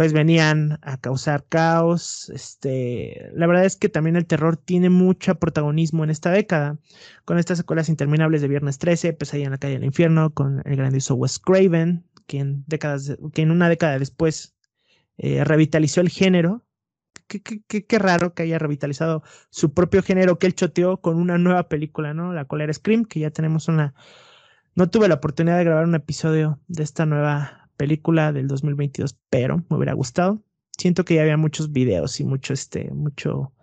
pues 0.00 0.14
venían 0.14 0.78
a 0.80 0.96
causar 0.96 1.44
caos. 1.46 2.30
Este, 2.30 3.30
la 3.34 3.46
verdad 3.46 3.66
es 3.66 3.76
que 3.76 3.90
también 3.90 4.16
el 4.16 4.24
terror 4.24 4.56
tiene 4.56 4.88
mucho 4.88 5.34
protagonismo 5.34 6.04
en 6.04 6.08
esta 6.08 6.30
década, 6.30 6.78
con 7.26 7.36
estas 7.36 7.58
secuelas 7.58 7.90
interminables 7.90 8.40
de 8.40 8.48
Viernes 8.48 8.78
13, 8.78 9.12
Pesadilla 9.12 9.48
en 9.48 9.50
la 9.50 9.58
calle 9.58 9.74
del 9.74 9.84
infierno, 9.84 10.32
con 10.32 10.62
el 10.64 10.76
grandioso 10.76 11.16
Wes 11.16 11.38
Craven, 11.38 12.06
quien, 12.26 12.64
décadas, 12.66 13.14
en 13.34 13.50
una 13.50 13.68
década 13.68 13.98
después 13.98 14.56
eh, 15.18 15.44
revitalizó 15.44 16.00
el 16.00 16.08
género. 16.08 16.64
Qué, 17.26 17.42
qué, 17.42 17.84
qué, 17.84 17.98
raro 17.98 18.32
que 18.32 18.44
haya 18.44 18.58
revitalizado 18.58 19.22
su 19.50 19.74
propio 19.74 20.02
género 20.02 20.38
que 20.38 20.46
él 20.46 20.54
choteó 20.54 21.02
con 21.02 21.18
una 21.18 21.36
nueva 21.36 21.68
película, 21.68 22.14
¿no? 22.14 22.32
La 22.32 22.46
cual 22.46 22.62
era 22.62 22.72
Scream, 22.72 23.04
que 23.04 23.20
ya 23.20 23.32
tenemos 23.32 23.68
una... 23.68 23.92
No 24.74 24.88
tuve 24.88 25.08
la 25.08 25.16
oportunidad 25.16 25.58
de 25.58 25.64
grabar 25.64 25.84
un 25.84 25.94
episodio 25.94 26.58
de 26.68 26.84
esta 26.84 27.04
nueva 27.04 27.59
película 27.80 28.30
del 28.30 28.46
2022, 28.46 29.16
pero 29.30 29.64
me 29.70 29.76
hubiera 29.78 29.94
gustado. 29.94 30.44
siento 30.76 31.02
que 31.06 31.14
ya 31.14 31.22
había 31.22 31.38
muchos 31.38 31.72
videos 31.72 32.20
y 32.20 32.24
mucho, 32.24 32.52
este, 32.52 32.90
mucho, 32.90 33.54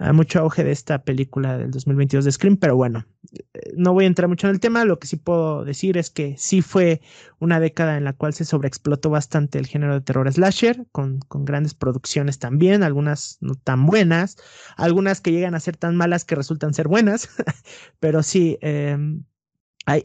uh, 0.00 0.12
mucho 0.12 0.40
auge 0.40 0.64
de 0.64 0.72
esta 0.72 1.04
película 1.04 1.56
del 1.56 1.70
2022 1.70 2.24
de 2.24 2.32
Scream, 2.32 2.56
pero 2.56 2.74
bueno, 2.74 3.06
eh, 3.54 3.72
no 3.76 3.92
voy 3.92 4.04
a 4.04 4.08
entrar 4.08 4.28
mucho 4.28 4.48
en 4.48 4.54
el 4.54 4.58
tema. 4.58 4.84
Lo 4.84 4.98
que 4.98 5.06
sí 5.06 5.14
puedo 5.16 5.64
decir 5.64 5.96
es 5.96 6.10
que 6.10 6.36
sí 6.38 6.60
fue 6.60 7.02
una 7.38 7.60
década 7.60 7.96
en 7.96 8.02
la 8.02 8.14
cual 8.14 8.34
se 8.34 8.44
sobreexplotó 8.44 9.10
bastante 9.10 9.60
el 9.60 9.68
género 9.68 9.94
de 9.94 10.00
terror 10.00 10.32
slasher, 10.32 10.88
con, 10.90 11.20
con 11.20 11.44
grandes 11.44 11.74
producciones 11.74 12.40
también, 12.40 12.82
algunas 12.82 13.38
no 13.40 13.54
tan 13.54 13.86
buenas, 13.86 14.38
algunas 14.76 15.20
que 15.20 15.30
llegan 15.30 15.54
a 15.54 15.60
ser 15.60 15.76
tan 15.76 15.94
malas 15.94 16.24
que 16.24 16.34
resultan 16.34 16.74
ser 16.74 16.88
buenas, 16.88 17.28
pero 18.00 18.24
sí, 18.24 18.58
eh, 18.60 18.98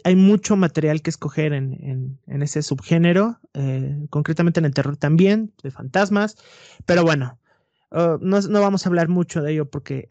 hay, 0.04 0.16
mucho 0.16 0.56
material 0.56 1.02
que 1.02 1.10
escoger 1.10 1.54
en, 1.54 2.20
ese 2.28 2.62
subgénero, 2.64 3.40
eh, 3.54 4.06
concretamente 4.10 4.60
en 4.60 4.66
el 4.66 4.74
terror 4.74 4.98
también, 4.98 5.54
de 5.62 5.72
fantasmas, 5.72 6.38
pero 6.86 7.04
bueno, 7.04 7.40
uh, 7.92 8.18
no, 8.20 8.62
vamos 8.62 8.86
a 8.86 8.90
hablar 8.90 9.10
mucho 9.10 9.42
de 9.42 9.54
ello 9.54 9.70
porque 9.70 10.08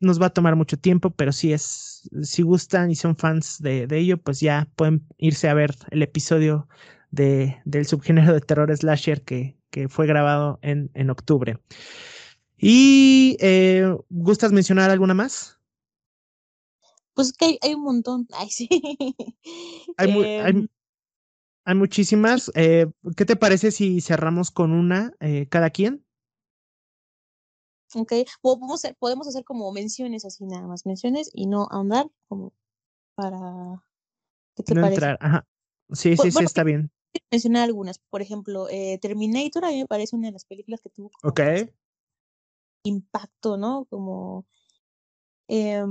nos 0.00 0.20
va 0.20 0.26
a 0.26 0.30
tomar 0.30 0.56
mucho 0.56 0.78
tiempo, 0.78 1.10
pero 1.10 1.32
si 1.32 1.52
es, 1.52 2.08
si 2.22 2.42
gustan 2.42 2.90
y 2.90 2.94
son 2.94 3.16
fans 3.16 3.58
de, 3.60 3.86
ello, 3.90 4.18
pues 4.18 4.40
ya 4.40 4.68
pueden 4.76 5.06
irse 5.18 5.48
a 5.48 5.54
ver 5.54 5.74
el 5.90 6.02
episodio 6.02 6.68
de, 7.10 7.58
del 7.64 7.86
subgénero 7.86 8.32
de 8.32 8.40
terror 8.40 8.74
slasher 8.74 9.22
que, 9.22 9.58
que 9.70 9.88
fue 9.88 10.06
grabado 10.06 10.58
en, 10.62 10.90
en 10.94 11.10
octubre. 11.10 11.58
¿Y 12.56 13.36
eh, 13.40 13.94
gustas 14.08 14.52
mencionar 14.52 14.90
alguna 14.90 15.14
más? 15.14 15.57
Pues 17.18 17.32
que 17.32 17.46
hay, 17.46 17.58
hay, 17.62 17.74
un 17.74 17.82
montón. 17.82 18.28
Ay, 18.32 18.48
sí. 18.48 18.68
Hay, 19.96 20.12
mu 20.12 20.22
eh, 20.22 20.40
hay, 20.40 20.68
hay 21.64 21.74
muchísimas. 21.74 22.48
Eh, 22.54 22.86
¿Qué 23.16 23.24
te 23.24 23.34
parece 23.34 23.72
si 23.72 24.00
cerramos 24.00 24.52
con 24.52 24.70
una 24.70 25.12
eh, 25.18 25.48
cada 25.48 25.70
quien? 25.70 26.06
Ok, 27.92 28.12
podemos 28.40 28.72
hacer, 28.72 28.96
podemos 29.00 29.26
hacer 29.26 29.42
como 29.42 29.72
menciones 29.72 30.24
así 30.24 30.46
nada 30.46 30.68
más, 30.68 30.86
menciones 30.86 31.28
y 31.32 31.48
no 31.48 31.66
ahondar 31.72 32.06
como 32.28 32.52
para... 33.16 33.82
¿Qué 34.54 34.62
te 34.62 34.74
no 34.76 34.82
parece? 34.82 34.94
Entrar. 34.94 35.18
Ajá. 35.20 35.48
Sí, 35.90 36.10
sí, 36.10 36.16
bueno, 36.18 36.38
sí, 36.38 36.44
está 36.44 36.62
bien. 36.62 36.92
Mencionar 37.32 37.64
algunas, 37.64 37.98
por 37.98 38.22
ejemplo, 38.22 38.68
eh, 38.68 38.96
Terminator 39.02 39.64
a 39.64 39.70
mí 39.70 39.80
me 39.80 39.88
parece 39.88 40.14
una 40.14 40.28
de 40.28 40.34
las 40.34 40.44
películas 40.44 40.80
que 40.80 40.90
tuvo 40.90 41.10
okay. 41.24 41.68
impacto, 42.84 43.56
¿no? 43.56 43.86
Como... 43.86 44.46
Eh, 45.48 45.82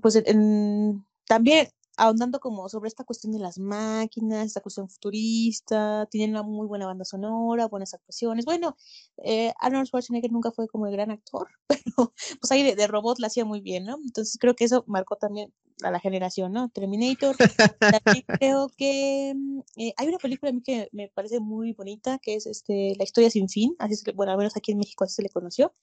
pues 0.00 0.16
en, 0.16 1.04
también 1.26 1.68
ahondando 1.96 2.40
como 2.40 2.68
sobre 2.68 2.88
esta 2.88 3.04
cuestión 3.04 3.32
de 3.32 3.38
las 3.38 3.58
máquinas, 3.58 4.46
esta 4.46 4.60
cuestión 4.60 4.88
futurista, 4.88 6.06
tienen 6.10 6.30
una 6.30 6.42
muy 6.42 6.66
buena 6.66 6.86
banda 6.86 7.04
sonora, 7.04 7.66
buenas 7.66 7.94
actuaciones. 7.94 8.44
Bueno, 8.44 8.76
eh, 9.18 9.52
Arnold 9.60 9.86
Schwarzenegger 9.86 10.32
nunca 10.32 10.50
fue 10.52 10.68
como 10.68 10.86
el 10.86 10.92
gran 10.92 11.10
actor, 11.10 11.48
pero 11.66 12.12
pues 12.40 12.50
ahí 12.50 12.62
de, 12.62 12.74
de 12.76 12.86
robot 12.86 13.18
la 13.18 13.26
hacía 13.26 13.44
muy 13.44 13.60
bien, 13.60 13.84
¿no? 13.84 13.98
Entonces 14.02 14.38
creo 14.40 14.54
que 14.54 14.64
eso 14.64 14.84
marcó 14.86 15.16
también 15.16 15.52
a 15.82 15.90
la 15.90 16.00
generación, 16.00 16.52
¿no? 16.52 16.68
Terminator. 16.70 17.36
También 17.78 18.24
creo 18.40 18.68
que 18.76 19.32
mm, 19.34 19.60
eh, 19.76 19.94
hay 19.96 20.08
una 20.08 20.18
película 20.18 20.50
a 20.50 20.52
mí 20.52 20.62
que 20.62 20.88
me 20.92 21.08
parece 21.08 21.40
muy 21.40 21.72
bonita, 21.72 22.18
que 22.18 22.34
es 22.34 22.46
este 22.46 22.94
La 22.96 23.04
historia 23.04 23.30
sin 23.30 23.48
fin, 23.48 23.74
así 23.78 23.94
es, 23.94 24.04
bueno, 24.14 24.32
al 24.32 24.38
menos 24.38 24.56
aquí 24.56 24.72
en 24.72 24.78
México 24.78 25.04
así 25.04 25.14
se 25.14 25.22
le 25.22 25.28
conoció 25.28 25.74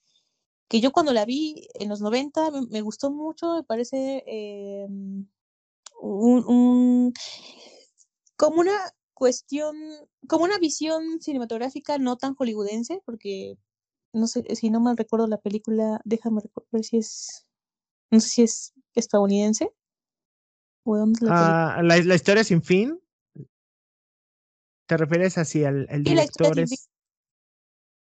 que 0.70 0.80
yo 0.80 0.92
cuando 0.92 1.14
la 1.14 1.26
vi 1.26 1.68
en 1.74 1.90
los 1.90 2.00
90 2.00 2.52
me, 2.52 2.62
me 2.68 2.82
gustó 2.82 3.12
mucho, 3.12 3.56
me 3.56 3.64
parece 3.64 4.24
eh, 4.28 4.88
un, 6.00 6.46
un, 6.46 7.14
como 8.38 8.62
una 8.62 8.78
cuestión, 9.14 9.76
como 10.28 10.46
una 10.46 10.60
visión 10.60 11.20
cinematográfica 11.22 11.98
no 11.98 12.18
tan 12.18 12.36
hollywoodense, 12.36 13.02
porque 13.04 13.58
no 14.14 14.28
sé 14.28 14.44
si 14.56 14.70
no 14.70 14.80
mal 14.80 14.96
recuerdo 14.96 15.28
la 15.28 15.42
película, 15.42 16.02
déjame 16.06 16.42
ver 16.72 16.84
si 16.84 16.98
es, 16.98 17.48
no 18.12 18.20
sé 18.20 18.30
si 18.30 18.44
es 18.44 18.74
estadounidense. 18.94 19.72
¿O 20.84 20.98
dónde 20.98 21.26
la, 21.26 21.76
ah, 21.76 21.84
la, 21.84 21.98
la, 21.98 22.16
historia 22.16 22.44
sin 22.44 22.62
fin. 22.62 23.00
¿Te 24.88 24.98
refieres 24.98 25.38
así 25.38 25.64
al 25.64 25.88
director? 26.04 26.58
Es... 26.60 26.90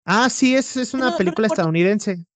Ah, 0.04 0.30
sí, 0.30 0.56
es, 0.56 0.76
es 0.76 0.94
una 0.94 1.10
no, 1.10 1.16
película 1.16 1.48
no 1.48 1.54
estadounidense. 1.54 2.26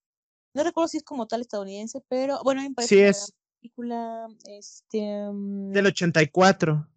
No 0.57 0.65
recuerdo 0.65 0.89
si 0.89 0.97
es 0.97 1.03
como 1.03 1.27
tal 1.27 1.43
estadounidense, 1.43 2.03
pero 2.09 2.43
bueno, 2.43 2.63
me 2.63 2.71
parece 2.71 2.95
sí, 2.95 3.01
que 3.03 3.09
es. 3.09 3.35
película 3.61 4.27
este, 4.47 5.29
um... 5.29 5.71
del 5.71 5.85
84. 5.85 6.89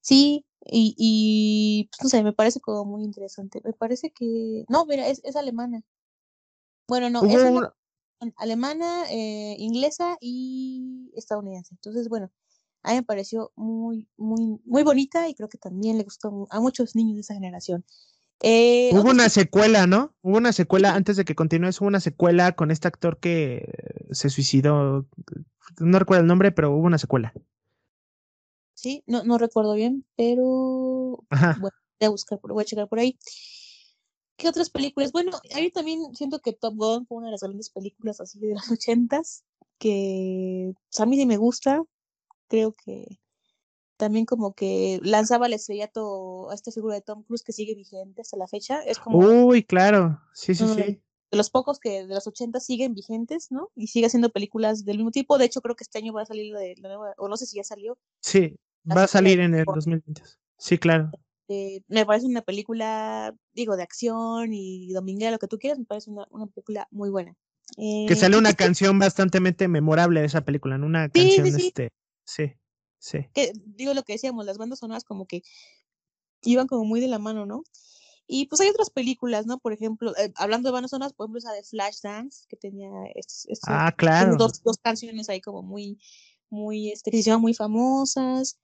Sí, 0.00 0.46
y, 0.64 0.94
y 0.96 1.88
pues, 1.90 2.04
no 2.04 2.08
sé, 2.08 2.22
me 2.22 2.32
parece 2.32 2.60
como 2.60 2.84
muy 2.84 3.02
interesante. 3.02 3.60
Me 3.64 3.72
parece 3.72 4.12
que. 4.12 4.64
No, 4.68 4.86
mira, 4.86 5.08
es, 5.08 5.20
es 5.24 5.34
alemana. 5.34 5.82
Bueno, 6.86 7.10
no, 7.10 7.24
es 7.24 7.42
una... 7.42 7.74
alemana, 8.36 9.10
eh, 9.10 9.56
inglesa 9.58 10.16
y 10.20 11.10
estadounidense. 11.16 11.74
Entonces, 11.74 12.08
bueno, 12.08 12.30
a 12.84 12.90
mí 12.90 12.98
me 12.98 13.02
pareció 13.02 13.50
muy, 13.56 14.08
muy, 14.16 14.60
muy 14.64 14.84
bonita 14.84 15.28
y 15.28 15.34
creo 15.34 15.48
que 15.48 15.58
también 15.58 15.98
le 15.98 16.04
gustó 16.04 16.46
a 16.50 16.60
muchos 16.60 16.94
niños 16.94 17.16
de 17.16 17.22
esa 17.22 17.34
generación. 17.34 17.84
Eh, 18.40 18.90
hubo 18.92 19.10
una 19.10 19.28
secuela, 19.28 19.86
¿no? 19.86 20.14
Hubo 20.22 20.36
una 20.36 20.52
secuela, 20.52 20.94
antes 20.94 21.16
de 21.16 21.24
que 21.24 21.34
continúes, 21.34 21.80
hubo 21.80 21.88
una 21.88 22.00
secuela 22.00 22.52
con 22.52 22.70
este 22.70 22.86
actor 22.88 23.18
que 23.18 23.72
se 24.12 24.30
suicidó. 24.30 25.06
No 25.80 25.98
recuerdo 25.98 26.22
el 26.22 26.28
nombre, 26.28 26.52
pero 26.52 26.70
hubo 26.70 26.86
una 26.86 26.98
secuela. 26.98 27.32
Sí, 28.74 29.02
no, 29.06 29.24
no 29.24 29.38
recuerdo 29.38 29.74
bien, 29.74 30.04
pero 30.16 31.24
Ajá. 31.30 31.58
voy 31.60 31.70
a 32.00 32.08
buscar, 32.10 32.38
voy 32.42 32.62
a 32.62 32.64
checar 32.64 32.88
por 32.88 33.00
ahí. 33.00 33.18
¿Qué 34.36 34.48
otras 34.48 34.70
películas? 34.70 35.10
Bueno, 35.10 35.32
yo 35.42 35.72
también 35.72 36.14
siento 36.14 36.38
que 36.38 36.52
Top 36.52 36.76
Gun 36.76 37.06
fue 37.06 37.18
una 37.18 37.26
de 37.26 37.32
las 37.32 37.40
grandes 37.40 37.70
películas 37.70 38.20
así 38.20 38.38
de 38.38 38.54
los 38.54 38.70
ochentas, 38.70 39.42
que 39.78 40.72
pues, 40.90 41.00
a 41.00 41.06
mí 41.06 41.16
sí 41.16 41.26
me 41.26 41.38
gusta. 41.38 41.82
Creo 42.46 42.72
que 42.72 43.18
también 43.98 44.24
como 44.24 44.54
que 44.54 45.00
lanzaba 45.02 45.46
el 45.46 45.52
estrellato 45.52 46.50
a 46.50 46.54
esta 46.54 46.70
figura 46.70 46.94
de 46.94 47.02
Tom 47.02 47.24
Cruise 47.24 47.42
que 47.42 47.52
sigue 47.52 47.74
vigente 47.74 48.22
hasta 48.22 48.36
la 48.38 48.46
fecha. 48.46 48.80
Es 48.82 48.98
como. 48.98 49.18
Uy, 49.18 49.62
claro. 49.64 50.20
Sí, 50.32 50.54
sí, 50.54 50.66
sí. 50.66 51.02
De 51.30 51.36
los 51.36 51.50
pocos 51.50 51.78
que 51.78 52.06
de 52.06 52.14
los 52.14 52.26
80 52.26 52.58
siguen 52.60 52.94
vigentes, 52.94 53.50
¿no? 53.50 53.70
Y 53.76 53.88
sigue 53.88 54.06
haciendo 54.06 54.30
películas 54.30 54.86
del 54.86 54.96
mismo 54.96 55.10
tipo. 55.10 55.36
De 55.36 55.44
hecho, 55.44 55.60
creo 55.60 55.76
que 55.76 55.84
este 55.84 55.98
año 55.98 56.14
va 56.14 56.22
a 56.22 56.26
salir 56.26 56.54
la, 56.54 56.60
de, 56.60 56.74
la 56.78 56.88
nueva, 56.88 57.12
o 57.18 57.28
no 57.28 57.36
sé 57.36 57.44
si 57.44 57.56
ya 57.56 57.64
salió. 57.64 57.98
Sí, 58.20 58.56
va 58.90 59.02
a 59.02 59.08
salir 59.08 59.40
en 59.40 59.54
el 59.54 59.64
2020. 59.66 60.22
Sí, 60.56 60.78
claro. 60.78 61.10
Eh, 61.48 61.82
me 61.88 62.06
parece 62.06 62.26
una 62.26 62.42
película, 62.42 63.34
digo, 63.52 63.76
de 63.76 63.82
acción 63.82 64.54
y 64.54 64.92
dominguera, 64.92 65.32
lo 65.32 65.38
que 65.38 65.48
tú 65.48 65.58
quieras, 65.58 65.78
me 65.78 65.84
parece 65.86 66.10
una, 66.10 66.26
una 66.30 66.46
película 66.46 66.86
muy 66.90 67.10
buena. 67.10 67.34
Eh, 67.76 68.06
que 68.08 68.16
sale 68.16 68.38
una 68.38 68.54
canción 68.54 68.98
bastante 68.98 69.40
memorable 69.40 70.20
de 70.20 70.26
esa 70.26 70.42
película, 70.42 70.78
¿no? 70.78 70.86
Una 70.86 71.06
sí, 71.06 71.12
canción, 71.12 71.46
sí, 71.46 71.52
sí. 71.52 71.66
este, 71.66 71.92
sí. 72.24 72.52
Sí. 72.98 73.18
Que 73.34 73.52
digo 73.64 73.94
lo 73.94 74.02
que 74.02 74.14
decíamos, 74.14 74.44
las 74.44 74.58
bandas 74.58 74.80
sonoras 74.80 75.04
como 75.04 75.26
que 75.26 75.42
iban 76.42 76.66
como 76.66 76.84
muy 76.84 77.00
de 77.00 77.08
la 77.08 77.18
mano, 77.18 77.46
¿no? 77.46 77.62
Y 78.30 78.46
pues 78.46 78.60
hay 78.60 78.68
otras 78.68 78.90
películas, 78.90 79.46
¿no? 79.46 79.58
Por 79.58 79.72
ejemplo, 79.72 80.14
eh, 80.18 80.32
hablando 80.36 80.68
de 80.68 80.74
bandas 80.74 80.90
sonoras, 80.90 81.14
por 81.14 81.24
ejemplo, 81.24 81.38
esa 81.38 81.52
de 81.52 81.62
Flashdance, 81.62 82.44
que 82.46 82.56
tenía 82.56 82.90
estos, 83.14 83.46
estos, 83.48 83.68
ah, 83.68 83.90
claro. 83.96 84.36
dos, 84.36 84.62
dos, 84.62 84.76
canciones 84.76 85.30
ahí 85.30 85.40
como 85.40 85.62
muy, 85.62 85.98
muy, 86.50 86.90
este, 86.90 87.10
que 87.10 87.22
se 87.22 87.30
llaman 87.30 87.40
muy 87.40 87.54
famosas, 87.54 88.58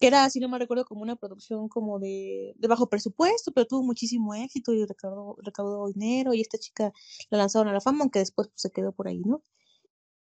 que 0.00 0.08
era, 0.08 0.28
si 0.30 0.40
no 0.40 0.48
me 0.48 0.58
recuerdo, 0.58 0.84
como 0.84 1.02
una 1.02 1.14
producción 1.14 1.68
como 1.68 2.00
de, 2.00 2.54
de 2.56 2.68
bajo 2.68 2.88
presupuesto, 2.88 3.52
pero 3.52 3.66
tuvo 3.66 3.84
muchísimo 3.84 4.34
éxito 4.34 4.72
y 4.72 4.84
recaudó, 4.84 5.36
recaudó 5.38 5.86
dinero 5.92 6.34
y 6.34 6.40
esta 6.40 6.58
chica 6.58 6.92
la 7.30 7.38
lanzaron 7.38 7.68
a 7.68 7.72
la 7.72 7.80
fama, 7.80 8.00
aunque 8.00 8.18
después 8.18 8.48
pues, 8.48 8.60
se 8.60 8.72
quedó 8.72 8.90
por 8.90 9.06
ahí, 9.06 9.20
¿no? 9.20 9.44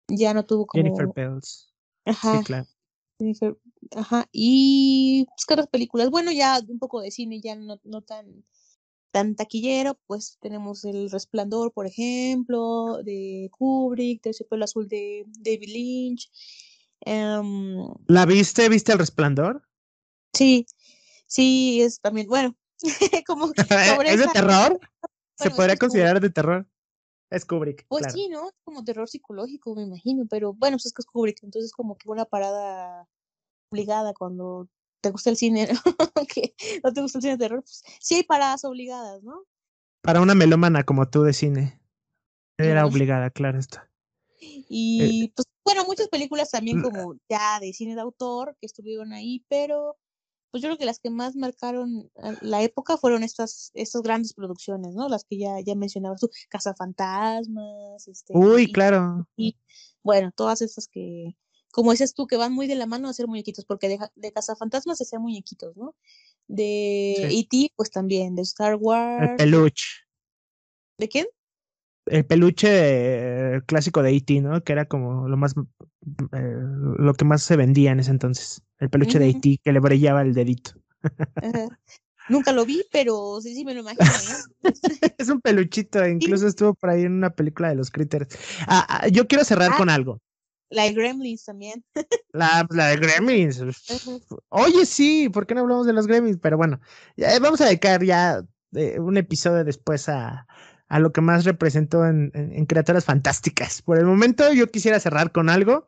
Ya 0.08 0.34
no 0.34 0.44
tuvo 0.44 0.66
como... 0.66 0.82
Jennifer 0.82 1.06
Bells. 1.14 1.72
Ajá. 2.04 2.38
Sí, 2.38 2.44
claro. 2.44 2.66
Ajá, 3.96 4.28
y 4.32 5.26
pues, 5.28 5.46
¿qué 5.46 5.54
otras 5.54 5.68
películas? 5.68 6.10
Bueno, 6.10 6.32
ya 6.32 6.60
un 6.68 6.78
poco 6.78 7.00
de 7.00 7.10
cine, 7.10 7.40
ya 7.40 7.56
no, 7.56 7.80
no 7.84 8.02
tan, 8.02 8.44
tan 9.10 9.34
taquillero, 9.34 9.98
pues 10.06 10.38
tenemos 10.40 10.84
El 10.84 11.10
Resplandor, 11.10 11.72
por 11.72 11.86
ejemplo, 11.86 13.02
de 13.02 13.50
Kubrick, 13.52 14.22
Terciopelo 14.22 14.64
Azul 14.64 14.88
de 14.88 15.24
David 15.38 15.68
Lynch. 15.68 16.30
Um, 17.06 17.94
¿La 18.06 18.26
viste? 18.26 18.68
¿Viste 18.68 18.92
El 18.92 18.98
Resplandor? 18.98 19.62
Sí, 20.32 20.66
sí, 21.26 21.82
es 21.82 22.00
también, 22.00 22.26
bueno, 22.28 22.56
como 23.26 23.52
¿Es 24.06 24.18
de 24.18 24.28
terror? 24.32 24.78
Bueno, 25.38 25.54
¿Se 25.54 25.56
podría 25.56 25.76
considerar 25.78 26.20
de 26.20 26.28
terror? 26.28 26.68
Es 27.30 27.44
Kubrick. 27.44 27.86
Pues 27.88 28.02
claro. 28.02 28.14
sí, 28.14 28.28
¿no? 28.28 28.50
Como 28.64 28.84
terror 28.84 29.08
psicológico, 29.08 29.74
me 29.76 29.84
imagino, 29.84 30.26
pero 30.28 30.52
bueno, 30.52 30.76
pues 30.76 30.86
es 30.86 30.92
que 30.92 31.02
es 31.02 31.06
Kubrick, 31.06 31.42
entonces 31.42 31.72
como 31.72 31.96
que 31.96 32.10
una 32.10 32.24
parada 32.24 33.08
obligada 33.70 34.12
cuando 34.14 34.68
te 35.00 35.10
gusta 35.10 35.30
el 35.30 35.36
cine, 35.36 35.68
¿no? 35.72 35.80
que 36.28 36.54
no 36.82 36.92
te 36.92 37.00
gusta 37.02 37.18
el 37.18 37.22
cine 37.22 37.36
de 37.36 37.38
terror, 37.38 37.62
pues 37.62 37.82
sí 38.00 38.16
hay 38.16 38.22
paradas 38.24 38.64
obligadas, 38.64 39.22
¿no? 39.22 39.44
Para 40.02 40.20
una 40.20 40.34
melómana 40.34 40.82
como 40.84 41.08
tú 41.08 41.22
de 41.22 41.32
cine. 41.32 41.80
Era 42.58 42.84
obligada, 42.84 43.30
claro 43.30 43.58
está. 43.58 43.90
Y 44.40 45.24
eh, 45.24 45.32
pues 45.34 45.46
bueno, 45.64 45.84
muchas 45.84 46.08
películas 46.08 46.50
también 46.50 46.82
como 46.82 47.14
ya 47.28 47.60
de 47.60 47.72
cine 47.72 47.94
de 47.94 48.00
autor 48.00 48.56
que 48.60 48.66
estuvieron 48.66 49.12
ahí, 49.12 49.44
pero 49.48 49.96
pues 50.50 50.62
yo 50.62 50.68
creo 50.68 50.78
que 50.78 50.84
las 50.84 50.98
que 50.98 51.10
más 51.10 51.36
marcaron 51.36 52.10
la 52.40 52.62
época 52.62 52.96
fueron 52.96 53.22
estas, 53.22 53.70
estas 53.74 54.02
grandes 54.02 54.32
producciones, 54.32 54.94
¿no? 54.94 55.08
Las 55.08 55.24
que 55.24 55.38
ya, 55.38 55.60
ya 55.60 55.74
mencionabas 55.74 56.20
tú, 56.20 56.30
Cazafantasmas, 56.48 58.08
este. 58.08 58.32
Uy, 58.36 58.72
claro. 58.72 59.28
Y 59.36 59.56
bueno, 60.02 60.32
todas 60.34 60.60
estas 60.62 60.88
que, 60.88 61.36
como 61.70 61.92
dices 61.92 62.14
tú, 62.14 62.26
que 62.26 62.36
van 62.36 62.52
muy 62.52 62.66
de 62.66 62.74
la 62.74 62.86
mano 62.86 63.08
a 63.08 63.12
hacer 63.12 63.28
muñequitos, 63.28 63.64
porque 63.64 63.88
de, 63.88 63.98
de 64.16 64.32
Cazafantasmas 64.32 64.98
se 64.98 65.04
hacían 65.04 65.22
muñequitos, 65.22 65.76
¿no? 65.76 65.94
De 66.48 67.12
E.T., 67.30 67.72
pues 67.76 67.90
también, 67.90 68.34
de 68.34 68.42
Star 68.42 68.74
Wars. 68.74 69.30
El 69.30 69.36
peluche. 69.36 69.86
¿De 70.98 71.08
quién? 71.08 71.26
El 72.10 72.26
peluche 72.26 73.60
clásico 73.66 74.02
de 74.02 74.16
E.T., 74.16 74.40
¿no? 74.40 74.62
Que 74.62 74.72
era 74.72 74.84
como 74.86 75.28
lo 75.28 75.36
más, 75.36 75.54
eh, 75.56 76.56
lo 76.98 77.14
que 77.14 77.24
más 77.24 77.42
se 77.42 77.56
vendía 77.56 77.92
en 77.92 78.00
ese 78.00 78.10
entonces. 78.10 78.62
El 78.78 78.90
peluche 78.90 79.18
de 79.18 79.28
E.T. 79.28 79.60
que 79.62 79.72
le 79.72 79.80
brillaba 79.80 80.22
el 80.22 80.34
dedito. 80.34 80.72
Nunca 82.28 82.52
lo 82.52 82.64
vi, 82.64 82.84
pero 82.92 83.40
sí, 83.40 83.54
sí 83.54 83.64
me 83.64 83.74
lo 83.74 83.80
imagino. 83.80 84.04
es 85.18 85.28
un 85.28 85.40
peluchito, 85.40 86.06
incluso 86.06 86.46
estuvo 86.46 86.74
por 86.74 86.90
ahí 86.90 87.02
en 87.02 87.12
una 87.12 87.30
película 87.30 87.68
de 87.68 87.74
los 87.74 87.90
Critters. 87.90 88.28
Ah, 88.68 88.86
ah, 88.88 89.08
yo 89.08 89.26
quiero 89.26 89.44
cerrar 89.44 89.76
con 89.76 89.90
ah, 89.90 89.94
algo. 89.94 90.20
La 90.68 90.84
de 90.84 90.92
Gremlins 90.92 91.44
también. 91.44 91.84
La, 92.32 92.64
la 92.70 92.88
de 92.88 92.96
Gremlins. 92.96 93.60
Oye, 94.50 94.86
sí, 94.86 95.28
¿por 95.28 95.44
qué 95.44 95.56
no 95.56 95.62
hablamos 95.62 95.86
de 95.86 95.92
los 95.92 96.06
Gremlins? 96.06 96.38
Pero 96.40 96.56
bueno, 96.56 96.80
ya, 97.16 97.36
vamos 97.40 97.60
a 97.60 97.66
dedicar 97.66 98.04
ya 98.04 98.44
eh, 98.76 99.00
un 99.00 99.16
episodio 99.16 99.64
después 99.64 100.08
a, 100.08 100.46
a, 100.90 100.98
lo 100.98 101.12
que 101.12 101.20
más 101.20 101.44
representó 101.44 102.06
en, 102.06 102.30
en, 102.34 102.66
criaturas 102.66 103.04
fantásticas. 103.04 103.80
Por 103.82 103.98
el 103.98 104.04
momento 104.04 104.52
yo 104.52 104.70
quisiera 104.70 105.00
cerrar 105.00 105.32
con 105.32 105.48
algo 105.48 105.86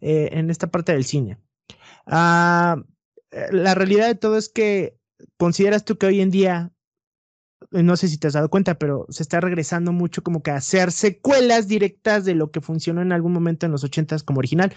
eh, 0.00 0.30
en 0.32 0.50
esta 0.50 0.68
parte 0.68 0.92
del 0.92 1.04
cine. 1.04 1.38
Eh, 2.06 2.12
la 3.50 3.74
realidad 3.74 4.06
de 4.06 4.14
todo 4.14 4.38
es 4.38 4.48
que 4.48 4.98
consideras 5.36 5.84
tú 5.84 5.98
que 5.98 6.06
hoy 6.06 6.20
en 6.20 6.30
día 6.30 6.74
no 7.70 7.96
sé 7.96 8.08
si 8.08 8.18
te 8.18 8.26
has 8.26 8.34
dado 8.34 8.50
cuenta, 8.50 8.78
pero 8.78 9.06
se 9.08 9.22
está 9.22 9.40
regresando 9.40 9.92
mucho 9.92 10.22
como 10.22 10.42
que 10.42 10.50
a 10.50 10.56
hacer 10.56 10.92
secuelas 10.92 11.66
directas 11.66 12.24
de 12.24 12.34
lo 12.34 12.50
que 12.50 12.60
funcionó 12.60 13.02
en 13.02 13.12
algún 13.12 13.32
momento 13.32 13.66
en 13.66 13.72
los 13.72 13.84
ochentas 13.84 14.22
como 14.22 14.38
original. 14.38 14.72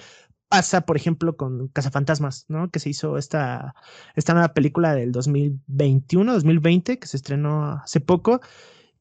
Pasa, 0.50 0.82
por 0.82 0.96
ejemplo, 0.96 1.36
con 1.36 1.68
Cazafantasmas, 1.68 2.46
¿no? 2.48 2.72
Que 2.72 2.80
se 2.80 2.90
hizo 2.90 3.18
esta, 3.18 3.76
esta 4.16 4.34
nueva 4.34 4.54
película 4.54 4.96
del 4.96 5.12
2021, 5.12 6.34
2020, 6.34 7.00
que 7.00 7.08
se 7.08 7.18
estrenó 7.18 7.82
hace 7.84 8.00
poco, 8.00 8.40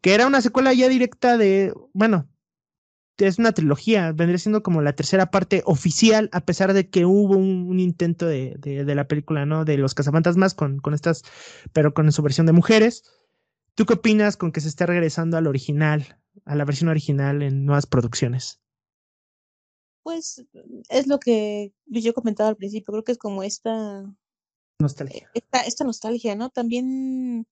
que 0.07 0.15
era 0.15 0.29
una 0.29 0.41
secuela 0.41 0.73
ya 0.73 0.89
directa 0.89 1.37
de, 1.37 1.75
bueno, 1.93 2.29
es 3.19 3.41
una 3.41 3.51
trilogía, 3.51 4.13
vendría 4.13 4.39
siendo 4.39 4.63
como 4.63 4.81
la 4.81 4.93
tercera 4.93 5.33
parte 5.33 5.65
oficial, 5.67 6.29
a 6.31 6.43
pesar 6.43 6.75
de 6.75 6.89
que 6.89 7.05
hubo 7.05 7.37
un, 7.37 7.81
intento 7.81 8.25
de, 8.25 8.55
de, 8.57 8.95
la 8.95 9.09
película, 9.09 9.47
¿no? 9.47 9.65
De 9.65 9.77
los 9.77 9.95
cazafantasmas 9.95 10.55
con, 10.55 10.79
con 10.79 10.95
estas, 10.95 11.25
pero 11.73 11.93
con 11.93 12.13
su 12.13 12.23
versión 12.23 12.47
de 12.47 12.53
mujeres. 12.53 13.03
¿Tú 13.75 13.85
qué 13.85 13.95
opinas 13.95 14.37
con 14.37 14.53
que 14.53 14.61
se 14.61 14.69
esté 14.69 14.87
regresando 14.87 15.39
al 15.39 15.49
original, 15.49 16.21
a 16.45 16.55
la 16.55 16.65
versión 16.65 16.89
original 16.89 17.43
en 17.43 17.65
nuevas 17.65 17.87
producciones? 17.87 18.61
Pues 20.05 20.47
es 20.89 21.09
lo 21.09 21.19
que 21.19 21.73
yo 21.87 22.15
comentaba 22.15 22.51
al 22.51 22.57
principio, 22.57 22.93
creo 22.93 23.03
que 23.03 23.11
es 23.11 23.19
como 23.19 23.43
esta 23.43 24.05
nostalgia. 24.79 25.29
Esta, 25.35 25.63
esta 25.63 25.83
nostalgia, 25.83 26.37
¿no? 26.37 26.51
También, 26.51 27.49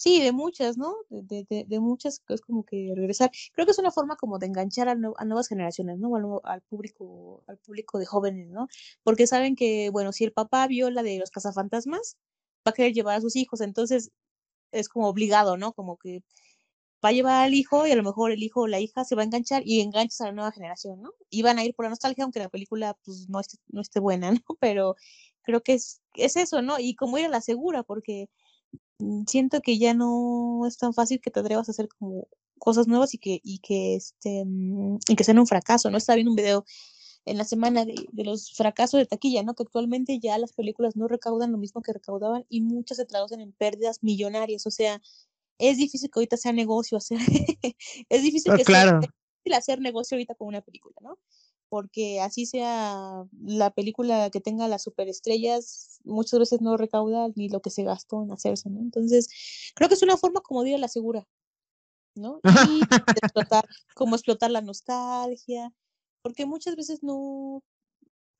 sí, 0.00 0.22
de 0.22 0.32
muchas, 0.32 0.78
¿no? 0.78 0.96
De, 1.10 1.44
de, 1.50 1.64
de, 1.68 1.80
muchas, 1.80 2.22
es 2.28 2.40
como 2.40 2.64
que 2.64 2.92
regresar. 2.96 3.30
Creo 3.52 3.66
que 3.66 3.72
es 3.72 3.78
una 3.78 3.90
forma 3.92 4.16
como 4.16 4.38
de 4.38 4.46
enganchar 4.46 4.88
a, 4.88 4.92
a 4.92 5.24
nuevas 5.26 5.48
generaciones, 5.48 5.98
¿no? 5.98 6.10
Al, 6.44 6.62
público, 6.62 7.44
al 7.46 7.58
público 7.58 7.98
de 7.98 8.06
jóvenes, 8.06 8.48
¿no? 8.48 8.66
Porque 9.02 9.26
saben 9.26 9.56
que, 9.56 9.90
bueno, 9.90 10.12
si 10.12 10.24
el 10.24 10.32
papá 10.32 10.66
vio 10.68 10.90
la 10.90 11.02
de 11.02 11.18
los 11.18 11.30
cazafantasmas, 11.30 12.16
va 12.66 12.70
a 12.70 12.72
querer 12.72 12.94
llevar 12.94 13.16
a 13.18 13.20
sus 13.20 13.36
hijos, 13.36 13.60
entonces 13.60 14.10
es 14.72 14.88
como 14.88 15.08
obligado, 15.08 15.56
¿no? 15.58 15.72
Como 15.74 15.98
que 15.98 16.22
va 17.04 17.10
a 17.10 17.12
llevar 17.12 17.44
al 17.44 17.54
hijo 17.54 17.86
y 17.86 17.92
a 17.92 17.96
lo 17.96 18.02
mejor 18.02 18.32
el 18.32 18.42
hijo 18.42 18.62
o 18.62 18.66
la 18.68 18.80
hija 18.80 19.04
se 19.04 19.14
va 19.16 19.22
a 19.22 19.24
enganchar 19.26 19.62
y 19.66 19.80
enganchas 19.82 20.22
a 20.22 20.26
la 20.26 20.32
nueva 20.32 20.52
generación, 20.52 21.02
¿no? 21.02 21.12
Y 21.30 21.42
van 21.42 21.58
a 21.58 21.64
ir 21.64 21.74
por 21.74 21.84
la 21.86 21.90
nostalgia, 21.90 22.24
aunque 22.24 22.40
la 22.40 22.48
película 22.48 22.96
pues 23.04 23.28
no 23.28 23.40
esté, 23.40 23.58
no 23.68 23.82
esté 23.82 24.00
buena, 24.00 24.32
¿no? 24.32 24.40
Pero 24.60 24.96
creo 25.42 25.62
que 25.62 25.74
es, 25.74 26.02
es 26.14 26.36
eso, 26.36 26.62
¿no? 26.62 26.78
Y 26.78 26.94
como 26.96 27.18
ir 27.18 27.26
a 27.26 27.28
la 27.28 27.40
segura, 27.42 27.82
porque 27.82 28.28
siento 29.26 29.60
que 29.60 29.78
ya 29.78 29.94
no 29.94 30.66
es 30.66 30.76
tan 30.78 30.94
fácil 30.94 31.20
que 31.20 31.30
te 31.30 31.40
atrevas 31.40 31.68
a 31.68 31.72
hacer 31.72 31.88
como 31.88 32.28
cosas 32.58 32.86
nuevas 32.86 33.14
y 33.14 33.18
que, 33.18 33.40
y 33.42 33.58
que, 33.58 33.96
este, 33.96 34.44
mm, 34.44 34.98
y 35.08 35.16
que 35.16 35.24
sean 35.24 35.38
un 35.38 35.46
fracaso, 35.46 35.90
¿no? 35.90 35.98
Estaba 35.98 36.16
viendo 36.16 36.30
un 36.30 36.36
video 36.36 36.64
en 37.26 37.38
la 37.38 37.44
semana 37.44 37.84
de, 37.84 37.94
de, 38.12 38.24
los 38.24 38.52
fracasos 38.52 38.98
de 38.98 39.06
taquilla, 39.06 39.42
¿no? 39.42 39.54
Que 39.54 39.64
actualmente 39.64 40.18
ya 40.20 40.38
las 40.38 40.52
películas 40.52 40.96
no 40.96 41.08
recaudan 41.08 41.52
lo 41.52 41.58
mismo 41.58 41.82
que 41.82 41.92
recaudaban 41.92 42.46
y 42.48 42.60
muchas 42.60 42.98
se 42.98 43.06
traducen 43.06 43.40
en 43.40 43.52
pérdidas 43.52 44.02
millonarias. 44.02 44.66
O 44.66 44.70
sea, 44.70 45.00
es 45.58 45.76
difícil 45.76 46.10
que 46.10 46.18
ahorita 46.18 46.36
sea 46.36 46.52
negocio 46.52 46.96
hacer, 46.96 47.18
es 48.08 48.22
difícil 48.22 48.54
que 48.56 48.64
claro. 48.64 49.00
sea 49.44 49.58
hacer 49.58 49.80
negocio 49.80 50.16
ahorita 50.16 50.34
con 50.34 50.48
una 50.48 50.60
película, 50.60 50.94
¿no? 51.00 51.18
Porque 51.70 52.20
así 52.20 52.44
sea 52.44 53.24
la 53.42 53.70
película 53.70 54.28
que 54.30 54.40
tenga 54.40 54.68
las 54.68 54.82
superestrellas, 54.82 56.00
muchas 56.04 56.38
veces 56.38 56.60
no 56.60 56.76
recauda 56.76 57.28
ni 57.36 57.48
lo 57.48 57.62
que 57.62 57.70
se 57.70 57.84
gastó 57.84 58.22
en 58.22 58.32
hacerse, 58.32 58.68
¿no? 58.68 58.80
Entonces, 58.80 59.28
creo 59.74 59.88
que 59.88 59.94
es 59.94 60.02
una 60.02 60.18
forma 60.18 60.42
como 60.42 60.62
de 60.62 60.70
ir 60.70 60.74
a 60.74 60.78
la 60.78 60.88
segura, 60.88 61.26
¿no? 62.14 62.40
Y 62.44 62.80
explotar, 63.22 63.64
como 63.94 64.16
explotar 64.16 64.50
la 64.50 64.60
nostalgia, 64.60 65.72
porque 66.22 66.44
muchas 66.44 66.76
veces 66.76 67.02
no, 67.02 67.62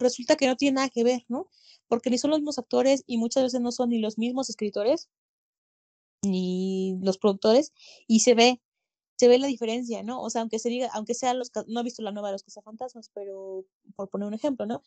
resulta 0.01 0.37
que 0.37 0.47
no 0.47 0.57
tiene 0.57 0.77
nada 0.77 0.89
que 0.89 1.05
ver, 1.05 1.25
¿no? 1.29 1.49
Porque 1.89 2.11
ni 2.11 2.19
son 2.19 2.31
los 2.31 2.41
mismos 2.41 2.59
actores 2.59 3.05
y 3.07 3.17
muchas 3.19 3.45
veces 3.45 3.61
no 3.61 3.71
son 3.73 3.91
ni 3.91 4.01
los 4.01 4.19
mismos 4.19 4.51
escritores 4.51 5.09
ni 6.23 6.99
los 7.03 7.19
productores 7.19 7.73
y 8.07 8.21
se 8.21 8.35
ve, 8.35 8.61
se 9.21 9.29
ve 9.29 9.39
la 9.39 9.49
diferencia, 9.49 10.03
¿no? 10.03 10.23
O 10.23 10.31
sea, 10.31 10.41
aunque 10.41 10.59
se 10.59 10.71
diga, 10.71 10.89
aunque 10.95 11.13
sea 11.13 11.35
los, 11.35 11.51
no 11.67 11.81
he 11.81 11.83
visto 11.83 12.01
la 12.01 12.11
nueva 12.11 12.29
de 12.29 12.33
los 12.33 12.43
cazafantasmas, 12.43 13.11
pero 13.13 13.67
por 13.95 14.09
poner 14.09 14.27
un 14.27 14.33
ejemplo, 14.33 14.65
¿no? 14.65 14.83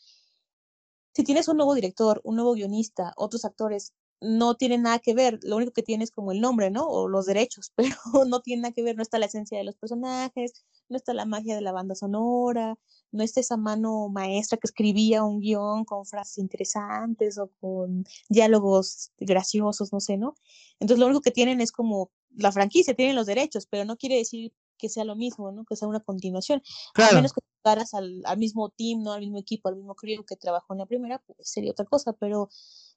Si 1.13 1.23
tienes 1.23 1.47
un 1.47 1.57
nuevo 1.57 1.75
director, 1.75 2.19
un 2.23 2.37
nuevo 2.37 2.53
guionista, 2.53 3.13
otros 3.15 3.45
actores, 3.45 3.93
no 4.21 4.55
tienen 4.55 4.81
nada 4.81 4.97
que 4.97 5.13
ver, 5.13 5.39
lo 5.43 5.57
único 5.57 5.71
que 5.71 5.83
tiene 5.83 6.03
es 6.03 6.09
como 6.09 6.31
el 6.31 6.41
nombre, 6.41 6.71
¿no? 6.71 6.87
O 6.87 7.07
los 7.07 7.27
derechos, 7.27 7.71
pero 7.75 7.95
no 8.25 8.41
tiene 8.41 8.63
nada 8.63 8.73
que 8.73 8.81
ver, 8.81 8.95
no 8.95 9.03
está 9.03 9.19
la 9.19 9.27
esencia 9.27 9.55
de 9.59 9.65
los 9.65 9.75
personajes, 9.75 10.53
no 10.89 10.97
está 10.97 11.13
la 11.13 11.25
magia 11.25 11.53
de 11.53 11.61
la 11.61 11.71
banda 11.71 11.93
sonora, 11.93 12.75
no 13.11 13.23
está 13.23 13.39
esa 13.39 13.57
mano 13.57 14.09
maestra 14.09 14.57
que 14.57 14.65
escribía 14.65 15.23
un 15.23 15.41
guion 15.41 15.85
con 15.85 16.07
frases 16.07 16.39
interesantes 16.39 17.37
o 17.37 17.51
con 17.61 18.03
diálogos 18.29 19.11
graciosos, 19.19 19.93
no 19.93 19.99
sé, 19.99 20.17
¿no? 20.17 20.33
Entonces 20.79 20.97
lo 20.97 21.05
único 21.05 21.21
que 21.21 21.29
tienen 21.29 21.61
es 21.61 21.71
como 21.71 22.09
la 22.35 22.51
franquicia, 22.51 22.93
tienen 22.93 23.15
los 23.15 23.25
derechos, 23.25 23.67
pero 23.69 23.85
no 23.85 23.97
quiere 23.97 24.17
decir 24.17 24.53
que 24.77 24.89
sea 24.89 25.05
lo 25.05 25.15
mismo, 25.15 25.51
¿no? 25.51 25.65
Que 25.65 25.75
sea 25.75 25.87
una 25.87 25.99
continuación. 25.99 26.61
A 26.95 27.15
menos 27.15 27.33
que 27.33 27.41
llegaras 27.63 27.93
al, 27.93 28.21
al, 28.25 28.37
mismo 28.37 28.69
team, 28.69 29.03
¿no? 29.03 29.13
Al 29.13 29.21
mismo 29.21 29.37
equipo, 29.37 29.69
al 29.69 29.77
mismo 29.77 29.95
crew 29.95 30.25
que 30.25 30.35
trabajó 30.35 30.73
en 30.73 30.79
la 30.79 30.85
primera, 30.85 31.19
pues 31.19 31.37
sería 31.49 31.71
otra 31.71 31.85
cosa, 31.85 32.13
pero 32.13 32.49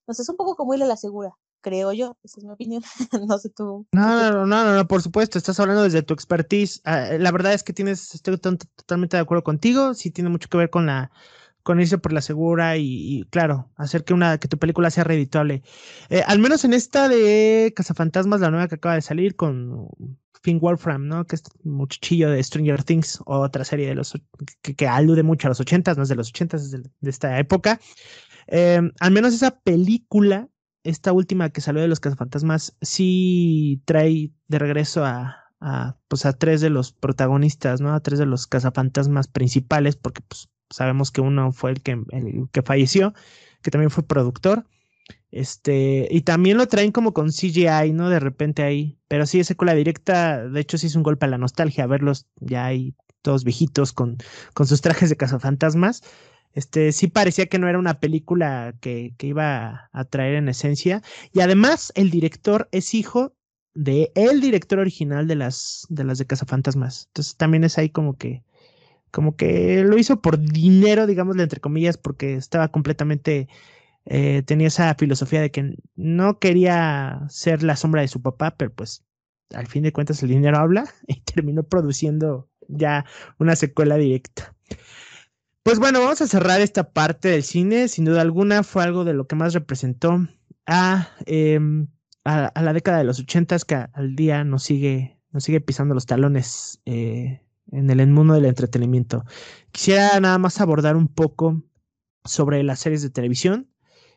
no 0.07 0.14
sé, 0.14 0.22
es 0.22 0.28
un 0.28 0.37
poco 0.37 0.57
como 0.57 0.74
ir 0.74 0.82
a 0.82 0.87
la 0.87 0.97
segura 0.97 1.37
creo 1.66 1.93
yo, 1.93 2.16
esa 2.22 2.39
es 2.39 2.45
mi 2.45 2.53
opinión, 2.53 2.80
no 3.28 3.39
sé 3.39 3.51
tú. 3.51 3.89
No, 3.91 4.30
no, 4.30 4.47
no, 4.47 4.76
no, 4.76 4.87
por 4.87 5.03
supuesto, 5.03 5.37
estás 5.37 5.59
hablando 5.59 5.82
desde 5.82 6.03
tu 6.03 6.14
expertise. 6.14 6.80
Ah, 6.84 7.09
la 7.18 7.32
verdad 7.32 7.55
es 7.55 7.64
que 7.64 7.72
tienes, 7.72 8.14
estoy 8.14 8.39
totalmente 8.39 9.16
de 9.16 9.22
acuerdo 9.22 9.43
contigo, 9.43 9.93
sí 9.95 10.12
tiene 10.12 10.30
mucho 10.30 10.49
que 10.49 10.59
ver 10.59 10.70
con 10.70 10.87
la 10.87 11.11
con 11.66 11.80
irse 11.80 11.98
por 11.98 12.12
la 12.12 12.20
segura 12.20 12.76
y, 12.76 13.26
claro, 13.30 13.72
hacer 13.74 14.04
que 14.04 14.14
una 14.14 14.38
que 14.38 14.46
tu 14.46 14.56
película 14.56 14.88
sea 14.88 15.02
redituable. 15.02 15.64
Eh, 16.10 16.22
al 16.24 16.38
menos 16.38 16.64
en 16.64 16.72
esta 16.72 17.08
de 17.08 17.72
Cazafantasmas, 17.74 18.40
la 18.40 18.52
nueva 18.52 18.68
que 18.68 18.76
acaba 18.76 18.94
de 18.94 19.02
salir 19.02 19.34
con 19.34 19.88
Finn 20.44 20.60
Wolfram, 20.60 21.08
¿no? 21.08 21.26
Que 21.26 21.34
es 21.34 21.42
muchachillo 21.64 22.30
de 22.30 22.40
Stranger 22.40 22.84
Things, 22.84 23.20
otra 23.26 23.64
serie 23.64 23.88
de 23.88 23.96
los 23.96 24.14
que, 24.62 24.86
alude 24.86 25.24
mucho 25.24 25.48
a 25.48 25.50
los 25.50 25.58
ochentas, 25.58 25.96
no 25.96 26.04
es 26.04 26.08
de 26.08 26.14
los 26.14 26.28
ochentas, 26.28 26.62
es 26.62 26.70
de, 26.70 26.88
esta 27.02 27.36
época. 27.40 27.80
Eh, 28.46 28.80
al 29.00 29.10
menos 29.10 29.34
esa 29.34 29.58
película 29.58 30.48
esta 30.84 31.12
última 31.12 31.50
que 31.50 31.60
salió 31.60 31.82
de 31.82 31.88
los 31.88 31.98
cazafantasmas 31.98 32.76
sí 32.80 33.82
trae 33.86 34.30
de 34.46 34.58
regreso 34.60 35.04
a, 35.04 35.36
a, 35.58 35.96
pues 36.06 36.26
a 36.26 36.32
tres 36.32 36.60
de 36.60 36.70
los 36.70 36.92
protagonistas, 36.92 37.80
¿no? 37.80 37.92
A 37.92 37.98
tres 37.98 38.20
de 38.20 38.26
los 38.26 38.46
cazafantasmas 38.46 39.26
principales, 39.26 39.96
porque 39.96 40.22
pues 40.28 40.48
sabemos 40.70 41.10
que 41.10 41.20
uno 41.20 41.52
fue 41.52 41.72
el 41.72 41.82
que, 41.82 42.00
que 42.52 42.62
falleció, 42.62 43.14
que 43.62 43.70
también 43.70 43.90
fue 43.90 44.06
productor. 44.06 44.66
Este, 45.30 46.08
y 46.10 46.22
también 46.22 46.56
lo 46.56 46.66
traen 46.66 46.92
como 46.92 47.12
con 47.12 47.30
CGI, 47.30 47.92
¿no? 47.92 48.08
De 48.08 48.20
repente 48.20 48.62
ahí. 48.62 48.98
Pero 49.08 49.26
sí, 49.26 49.40
es 49.40 49.54
la 49.60 49.74
directa, 49.74 50.48
de 50.48 50.60
hecho 50.60 50.78
sí 50.78 50.86
es 50.86 50.96
un 50.96 51.02
golpe 51.02 51.26
a 51.26 51.28
la 51.28 51.38
nostalgia, 51.38 51.86
verlos 51.86 52.26
ya 52.40 52.64
ahí 52.66 52.94
todos 53.22 53.44
viejitos 53.44 53.92
con, 53.92 54.18
con 54.54 54.66
sus 54.66 54.80
trajes 54.80 55.10
de 55.10 55.16
cazafantasmas 55.16 56.02
este 56.56 56.90
sí 56.92 57.06
parecía 57.06 57.46
que 57.46 57.58
no 57.58 57.68
era 57.68 57.78
una 57.78 58.00
película 58.00 58.74
que, 58.80 59.12
que, 59.18 59.26
iba 59.26 59.90
a 59.92 60.04
traer 60.06 60.36
en 60.36 60.48
esencia. 60.48 61.02
Y 61.34 61.40
además, 61.40 61.92
el 61.96 62.10
director 62.10 62.66
es 62.72 62.94
hijo 62.94 63.34
de 63.74 64.10
el 64.14 64.40
director 64.40 64.78
original 64.78 65.28
de 65.28 65.34
las 65.34 65.86
de 65.90 66.04
las 66.04 66.16
de 66.16 66.26
Cazafantasmas. 66.26 67.08
Entonces 67.08 67.36
también 67.36 67.62
es 67.64 67.76
ahí 67.76 67.90
como 67.90 68.16
que 68.16 68.42
como 69.11 69.36
que 69.36 69.82
lo 69.84 69.98
hizo 69.98 70.20
por 70.20 70.38
dinero, 70.38 71.07
digámosle 71.07 71.42
entre 71.42 71.61
comillas, 71.61 71.96
porque 71.98 72.34
estaba 72.34 72.68
completamente 72.68 73.48
Eh, 74.07 74.42
tenía 74.46 74.68
esa 74.68 74.94
filosofía 74.94 75.40
de 75.40 75.50
que 75.50 75.74
no 75.96 76.38
quería 76.38 77.22
ser 77.28 77.64
la 77.64 77.76
sombra 77.76 78.02
de 78.02 78.09
su 78.09 78.22
papá, 78.22 78.54
pero 78.57 78.72
pues 78.72 79.04
al 79.54 79.66
fin 79.66 79.82
de 79.82 79.92
cuentas 79.92 80.22
el 80.22 80.28
dinero 80.30 80.59
habla 80.59 80.84
y 81.09 81.20
terminó 81.22 81.64
produciendo 81.64 82.48
ya 82.68 83.04
una 83.38 83.57
secuela 83.57 83.96
directa. 83.96 84.54
Pues 85.62 85.80
bueno, 85.80 86.00
vamos 86.00 86.20
a 86.22 86.28
cerrar 86.28 86.61
esta 86.61 86.92
parte 86.92 87.28
del 87.28 87.42
cine. 87.42 87.88
Sin 87.88 88.04
duda 88.04 88.22
alguna 88.22 88.62
fue 88.62 88.84
algo 88.84 89.04
de 89.04 89.14
lo 89.14 89.26
que 89.26 89.34
más 89.34 89.54
representó 89.54 90.28
a, 90.66 91.09
em, 91.26 91.88
a, 92.24 92.52
la 92.62 92.72
década 92.72 92.98
de 92.98 93.04
los 93.04 93.18
ochentas 93.18 93.64
que 93.64 93.74
al 93.74 94.14
día 94.14 94.44
nos 94.44 94.62
sigue, 94.62 95.18
nos 95.32 95.44
sigue 95.44 95.61
pisando 95.61 95.94
los 95.94 96.07
talones 96.07 96.80
eh, 96.86 97.42
en 97.72 97.90
el 97.90 98.06
mundo 98.08 98.34
del 98.34 98.46
entretenimiento. 98.46 99.24
Quisiera 99.72 100.18
nada 100.20 100.38
más 100.38 100.60
abordar 100.60 100.96
un 100.96 101.08
poco 101.08 101.62
sobre 102.24 102.62
las 102.62 102.80
series 102.80 103.02
de 103.02 103.10
televisión. 103.10 103.70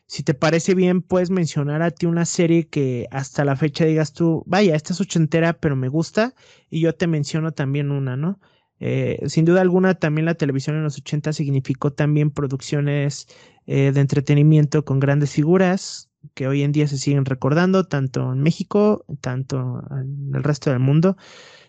Si 0.06 0.22
te 0.24 0.34
parece 0.34 0.74
bien, 0.74 1.02
puedes 1.02 1.30
mencionar 1.30 1.82
a 1.82 1.92
ti 1.92 2.06
una 2.06 2.24
serie 2.24 2.68
que 2.68 3.06
hasta 3.12 3.44
la 3.44 3.56
fecha 3.56 3.84
digas 3.84 4.12
tú, 4.12 4.42
vaya, 4.46 4.74
esta 4.74 4.92
es 4.92 5.00
ochentera, 5.00 5.52
pero 5.52 5.76
me 5.76 5.88
gusta, 5.88 6.34
y 6.68 6.80
yo 6.80 6.94
te 6.94 7.06
menciono 7.06 7.52
también 7.52 7.92
una, 7.92 8.16
¿no? 8.16 8.40
Eh, 8.80 9.20
sin 9.26 9.44
duda 9.44 9.60
alguna, 9.60 9.94
también 9.94 10.24
la 10.24 10.34
televisión 10.34 10.74
en 10.76 10.82
los 10.82 10.96
80 10.96 11.32
significó 11.32 11.92
también 11.92 12.30
producciones 12.30 13.28
eh, 13.66 13.92
de 13.92 14.00
entretenimiento 14.00 14.84
con 14.84 14.98
grandes 14.98 15.32
figuras 15.32 16.10
que 16.34 16.48
hoy 16.48 16.62
en 16.62 16.72
día 16.72 16.86
se 16.88 16.98
siguen 16.98 17.24
recordando, 17.24 17.84
tanto 17.84 18.32
en 18.32 18.40
México, 18.40 19.04
tanto 19.20 19.82
en 19.90 20.34
el 20.34 20.42
resto 20.42 20.70
del 20.70 20.80
mundo. 20.80 21.16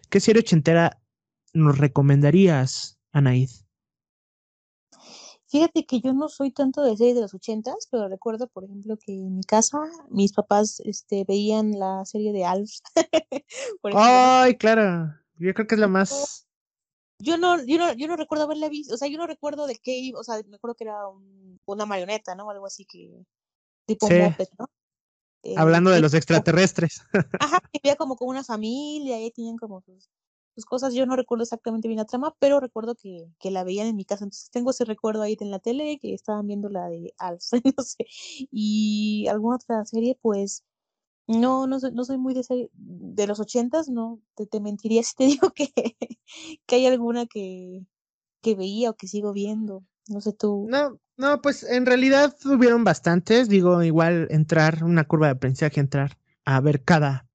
¿Qué 0.10 0.20
serie 0.20 0.42
ochentera 0.42 1.01
nos 1.54 1.78
recomendarías, 1.78 3.00
Anaid? 3.12 3.50
Fíjate 5.52 5.86
que 5.86 6.00
yo 6.00 6.14
no 6.14 6.30
soy 6.30 6.52
tanto 6.52 6.82
de 6.82 6.96
series 6.96 7.16
de 7.16 7.22
los 7.22 7.34
ochentas, 7.34 7.90
pero 7.92 8.08
recuerdo, 8.08 8.48
por 8.48 8.64
ejemplo, 8.64 8.98
que 8.98 9.12
en 9.12 9.36
mi 9.36 9.44
casa 9.44 9.80
mis 10.10 10.32
papás 10.32 10.82
este, 10.86 11.26
veían 11.28 11.78
la 11.78 12.06
serie 12.06 12.32
de 12.32 12.46
Alf. 12.46 12.72
Ay, 13.94 14.56
claro. 14.56 15.14
Yo 15.36 15.54
creo 15.54 15.68
que 15.68 15.76
es 15.76 15.82
la 15.82 15.90
más. 15.90 16.48
Yo 17.20 17.38
no, 17.38 17.62
yo 17.66 17.78
no, 17.78 17.92
yo 17.94 18.08
no 18.08 18.16
recuerdo 18.16 18.46
haberla 18.46 18.70
visto, 18.70 18.96
o 18.96 18.98
sea, 18.98 19.10
yo 19.10 19.18
no 19.18 19.28
recuerdo 19.28 19.68
de 19.68 19.76
qué, 19.76 20.14
o 20.16 20.24
sea, 20.24 20.42
me 20.48 20.56
acuerdo 20.56 20.76
que 20.76 20.86
era 20.86 20.96
una 21.66 21.86
marioneta, 21.86 22.34
¿no? 22.34 22.50
Algo 22.50 22.66
así 22.66 22.86
que, 22.86 23.12
tipo 23.86 24.08
sí. 24.08 24.16
¿no? 24.58 24.68
Hablando 25.58 25.92
de 25.92 26.00
los 26.00 26.14
extraterrestres. 26.14 27.02
Ajá, 27.42 27.60
que 27.72 27.80
había 27.84 27.98
como 27.98 28.16
con 28.16 28.30
una 28.30 28.44
familia, 28.44 29.22
y 29.22 29.32
tenían 29.32 29.58
como 29.58 29.82
sus, 29.82 30.10
sus 30.56 30.66
cosas. 30.66 30.94
Yo 30.94 31.06
no 31.06 31.16
recuerdo 31.16 31.44
exactamente 31.44 31.88
bien 31.88 32.00
la 32.00 32.06
trama, 32.06 32.36
pero 32.40 32.60
recuerdo 32.60 32.96
que, 32.96 33.28
que, 33.40 33.52
la 33.52 33.64
veían 33.64 33.88
en 33.88 33.96
mi 33.96 34.06
casa. 34.06 34.26
Entonces 34.26 34.50
tengo 34.52 34.72
ese 34.72 34.86
recuerdo 34.86 35.22
ahí 35.22 35.38
en 35.40 35.52
la 35.52 35.60
tele, 35.60 36.00
que 36.00 36.14
estaban 36.14 36.48
viendo 36.48 36.70
la 36.70 36.88
de 36.90 37.14
Alf, 37.18 37.44
no 37.78 37.84
sé. 37.84 38.06
Y 38.52 39.28
alguna 39.30 39.56
otra 39.58 39.86
serie, 39.86 40.18
pues, 40.22 40.64
no, 41.28 41.68
no 41.68 41.80
soy, 41.80 41.92
no 41.94 42.04
soy 42.06 42.18
muy 42.18 42.34
de 42.34 42.44
serie, 42.44 42.70
de 42.74 43.28
los 43.28 43.40
ochentas, 43.40 43.90
no, 43.90 44.22
te, 44.36 44.46
te, 44.46 44.60
mentiría 44.60 45.04
si 45.04 45.16
te 45.16 45.26
digo 45.26 45.52
que, 45.52 45.72
que 46.66 46.76
hay 46.76 46.86
alguna 46.88 47.26
que, 47.26 47.86
que 48.42 48.56
veía 48.56 48.92
o 48.92 48.96
que 48.96 49.08
sigo 49.08 49.34
viendo. 49.34 49.84
No 50.08 50.20
sé 50.20 50.34
tú. 50.34 50.68
No, 50.70 51.00
no, 51.16 51.42
pues 51.42 51.64
en 51.64 51.86
realidad 51.86 52.36
hubieron 52.46 52.84
bastantes. 52.84 53.48
Digo, 53.48 53.84
igual 53.84 54.28
entrar, 54.32 54.84
una 54.84 55.06
curva 55.06 55.28
de 55.28 55.34
aprendizaje, 55.34 55.80
entrar 55.80 56.18
a 56.44 56.60
ver 56.60 56.84
cada 56.84 57.30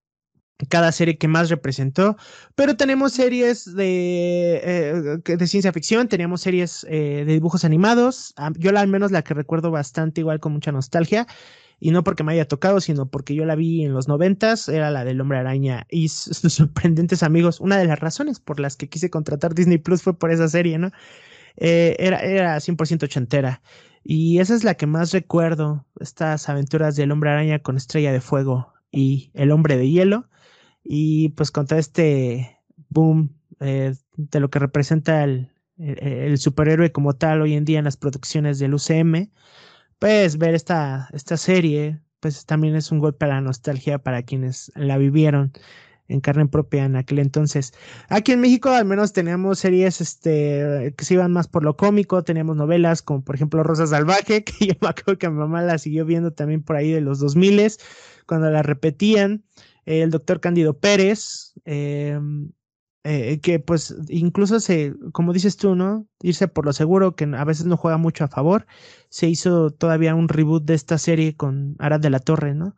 cada 0.68 0.90
serie 0.92 1.18
que 1.18 1.28
más 1.28 1.50
representó, 1.50 2.16
pero 2.54 2.76
tenemos 2.76 3.12
series 3.12 3.74
de, 3.74 4.60
eh, 4.64 5.36
de 5.36 5.46
ciencia 5.46 5.72
ficción, 5.72 6.08
teníamos 6.08 6.40
series 6.40 6.86
eh, 6.88 7.24
de 7.26 7.32
dibujos 7.34 7.64
animados, 7.64 8.34
yo 8.56 8.72
la, 8.72 8.80
al 8.80 8.88
menos 8.88 9.12
la 9.12 9.22
que 9.22 9.34
recuerdo 9.34 9.70
bastante 9.70 10.22
igual 10.22 10.40
con 10.40 10.52
mucha 10.52 10.72
nostalgia, 10.72 11.26
y 11.78 11.90
no 11.90 12.04
porque 12.04 12.24
me 12.24 12.32
haya 12.32 12.48
tocado, 12.48 12.80
sino 12.80 13.10
porque 13.10 13.34
yo 13.34 13.44
la 13.44 13.54
vi 13.54 13.84
en 13.84 13.92
los 13.92 14.08
noventas, 14.08 14.68
era 14.68 14.90
la 14.90 15.04
del 15.04 15.20
hombre 15.20 15.38
araña 15.38 15.86
y 15.90 16.08
sus 16.08 16.52
sorprendentes 16.52 17.22
amigos, 17.22 17.60
una 17.60 17.76
de 17.76 17.84
las 17.84 18.00
razones 18.00 18.40
por 18.40 18.60
las 18.60 18.76
que 18.76 18.88
quise 18.88 19.10
contratar 19.10 19.54
Disney 19.54 19.78
Plus 19.78 20.02
fue 20.02 20.18
por 20.18 20.30
esa 20.30 20.48
serie, 20.48 20.78
¿no? 20.78 20.90
Eh, 21.56 21.96
era, 21.98 22.18
era 22.20 22.56
100% 22.56 23.04
ochentera. 23.04 23.62
Y 24.04 24.38
esa 24.38 24.54
es 24.54 24.62
la 24.62 24.74
que 24.74 24.86
más 24.86 25.12
recuerdo, 25.12 25.84
estas 26.00 26.48
aventuras 26.48 26.96
del 26.96 27.10
hombre 27.10 27.30
araña 27.30 27.58
con 27.58 27.76
estrella 27.76 28.12
de 28.12 28.20
fuego 28.20 28.72
y 28.92 29.30
el 29.34 29.50
hombre 29.50 29.76
de 29.76 29.90
hielo 29.90 30.28
y 30.88 31.30
pues 31.30 31.50
con 31.50 31.66
todo 31.66 31.78
este 31.78 32.58
boom 32.88 33.34
eh, 33.60 33.94
de 34.16 34.40
lo 34.40 34.50
que 34.50 34.58
representa 34.58 35.24
el, 35.24 35.50
el, 35.78 36.38
superhéroe 36.38 36.92
como 36.92 37.14
tal 37.14 37.42
hoy 37.42 37.54
en 37.54 37.64
día 37.64 37.78
en 37.78 37.84
las 37.84 37.96
producciones 37.96 38.58
del 38.58 38.74
UCM, 38.74 39.30
pues 39.98 40.38
ver 40.38 40.54
esta, 40.54 41.08
esta 41.12 41.36
serie, 41.36 42.00
pues 42.20 42.46
también 42.46 42.76
es 42.76 42.92
un 42.92 43.00
golpe 43.00 43.24
a 43.24 43.28
la 43.28 43.40
nostalgia 43.40 43.98
para 43.98 44.22
quienes 44.22 44.70
la 44.74 44.98
vivieron 44.98 45.52
en 46.08 46.20
carne 46.20 46.46
propia 46.46 46.84
en 46.84 46.94
aquel 46.94 47.18
entonces. 47.18 47.72
Aquí 48.08 48.32
en 48.32 48.40
México 48.40 48.68
al 48.68 48.84
menos 48.84 49.12
teníamos 49.12 49.58
series 49.58 50.00
este, 50.00 50.94
que 50.96 51.04
se 51.04 51.14
iban 51.14 51.32
más 51.32 51.48
por 51.48 51.64
lo 51.64 51.76
cómico, 51.76 52.22
teníamos 52.22 52.56
novelas 52.56 53.02
como 53.02 53.24
por 53.24 53.34
ejemplo 53.34 53.64
Rosa 53.64 53.88
Salvaje, 53.88 54.44
que 54.44 54.66
yo 54.66 54.74
me 54.80 54.88
acuerdo 54.88 55.18
que 55.18 55.28
mi 55.28 55.36
mamá 55.36 55.62
la 55.62 55.78
siguió 55.78 56.04
viendo 56.04 56.32
también 56.32 56.62
por 56.62 56.76
ahí 56.76 56.92
de 56.92 57.00
los 57.00 57.18
2000 57.18 57.72
cuando 58.26 58.50
la 58.50 58.62
repetían 58.62 59.44
el 59.86 60.10
doctor 60.10 60.40
Cándido 60.40 60.78
Pérez, 60.78 61.54
em, 61.64 62.50
eh, 63.04 63.40
que 63.40 63.60
pues 63.60 63.94
incluso 64.08 64.58
se, 64.58 64.94
como 65.12 65.32
dices 65.32 65.56
tú, 65.56 65.76
¿no? 65.76 66.08
Irse 66.22 66.48
por 66.48 66.66
lo 66.66 66.72
seguro, 66.72 67.14
que 67.14 67.24
a 67.24 67.44
veces 67.44 67.64
no 67.66 67.76
juega 67.76 67.98
mucho 67.98 68.24
a 68.24 68.28
favor. 68.28 68.66
Se 69.10 69.28
hizo 69.28 69.70
todavía 69.70 70.16
un 70.16 70.28
reboot 70.28 70.64
de 70.64 70.74
esta 70.74 70.98
serie 70.98 71.36
con 71.36 71.76
Arad 71.78 72.00
de 72.00 72.10
la 72.10 72.18
Torre, 72.18 72.54
¿no? 72.54 72.76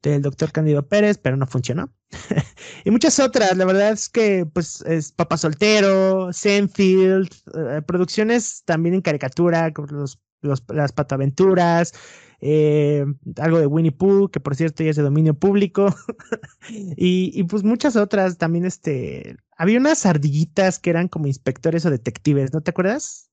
Del 0.00 0.22
doctor 0.22 0.52
Cándido 0.52 0.86
Pérez, 0.86 1.18
pero 1.18 1.36
no 1.36 1.48
funcionó. 1.48 1.92
y 2.84 2.90
muchas 2.92 3.18
otras, 3.18 3.56
la 3.56 3.64
verdad 3.64 3.90
es 3.90 4.08
que 4.08 4.46
pues 4.46 4.80
es 4.82 5.10
Papa 5.10 5.36
Soltero, 5.36 6.32
Senfield, 6.32 7.28
eh, 7.56 7.82
producciones 7.84 8.62
también 8.64 8.94
en 8.94 9.02
caricatura, 9.02 9.72
los, 9.90 10.20
los, 10.40 10.62
las 10.68 10.92
pataventuras, 10.92 11.94
eh, 12.40 13.04
algo 13.36 13.58
de 13.58 13.66
Winnie 13.66 13.92
Pooh, 13.92 14.28
que 14.28 14.40
por 14.40 14.54
cierto 14.56 14.82
ya 14.82 14.90
es 14.90 14.96
de 14.96 15.02
dominio 15.02 15.34
público, 15.34 15.94
y, 16.70 17.30
y, 17.34 17.42
pues 17.44 17.64
muchas 17.64 17.96
otras 17.96 18.38
también, 18.38 18.64
este, 18.64 19.36
había 19.56 19.78
unas 19.78 20.06
ardillitas 20.06 20.78
que 20.78 20.90
eran 20.90 21.08
como 21.08 21.26
inspectores 21.26 21.84
o 21.86 21.90
detectives, 21.90 22.52
¿no 22.52 22.60
te 22.60 22.70
acuerdas? 22.70 23.30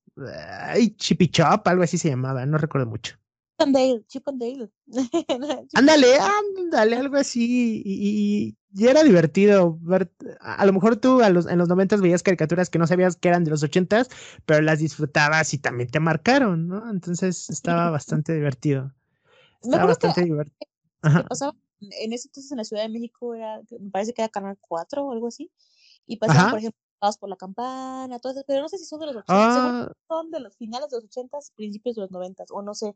Ay, 0.61 0.95
Chippy 0.95 1.27
Chop, 1.27 1.67
algo 1.67 1.83
así 1.83 1.97
se 1.97 2.09
llamaba, 2.09 2.45
no 2.45 2.57
recuerdo 2.57 2.87
mucho. 2.87 3.17
Chip 3.57 3.67
and 3.67 3.73
Dale, 3.73 4.03
Chip 4.07 4.27
and 4.27 4.39
Dale. 4.39 4.69
ándale, 5.73 6.17
ándale, 6.19 6.97
algo 6.97 7.15
así. 7.15 7.81
Y, 7.85 8.57
y, 8.77 8.85
era 8.85 9.03
divertido 9.03 9.77
ver. 9.81 10.11
A, 10.41 10.65
lo 10.65 10.73
mejor 10.73 10.97
tú 10.97 11.21
a 11.21 11.29
los, 11.29 11.47
en 11.47 11.57
los 11.57 11.69
noventas 11.69 12.01
veías 12.01 12.21
caricaturas 12.21 12.69
que 12.69 12.79
no 12.79 12.87
sabías 12.87 13.15
que 13.15 13.29
eran 13.29 13.45
de 13.45 13.51
los 13.51 13.63
ochentas, 13.63 14.09
pero 14.45 14.61
las 14.61 14.79
disfrutabas 14.79 15.53
y 15.53 15.57
también 15.57 15.89
te 15.89 16.01
marcaron, 16.01 16.67
¿no? 16.67 16.89
Entonces 16.89 17.49
estaba 17.49 17.89
bastante 17.89 18.33
divertido. 18.33 18.93
Estaba 19.61 19.85
bastante 19.85 20.23
divertido. 20.23 20.69
En 21.79 22.13
ese 22.13 22.27
entonces 22.27 22.51
en 22.51 22.57
la 22.57 22.63
Ciudad 22.65 22.83
de 22.83 22.89
México 22.89 23.35
era, 23.35 23.61
me 23.79 23.91
parece 23.91 24.13
que 24.13 24.21
era 24.21 24.29
Canal 24.29 24.57
4 24.59 25.05
o 25.05 25.11
algo 25.13 25.27
así. 25.27 25.49
Y 26.05 26.17
pasaban, 26.17 26.51
por 26.51 26.59
ejemplo, 26.59 26.79
por 27.19 27.29
la 27.29 27.35
campana, 27.35 28.19
todo 28.19 28.33
eso, 28.33 28.43
pero 28.47 28.61
no 28.61 28.69
sé 28.69 28.77
si 28.77 28.85
son 28.85 28.99
de 28.99 29.05
los 29.07 29.15
80, 29.17 29.27
ah. 29.29 29.91
son 30.07 30.31
de 30.31 30.39
los 30.39 30.57
finales 30.57 30.89
de 30.89 30.97
los 30.97 31.05
80, 31.05 31.37
principios 31.55 31.95
de 31.95 32.01
los 32.01 32.11
90, 32.11 32.45
o 32.49 32.61
no 32.61 32.73
sé. 32.73 32.95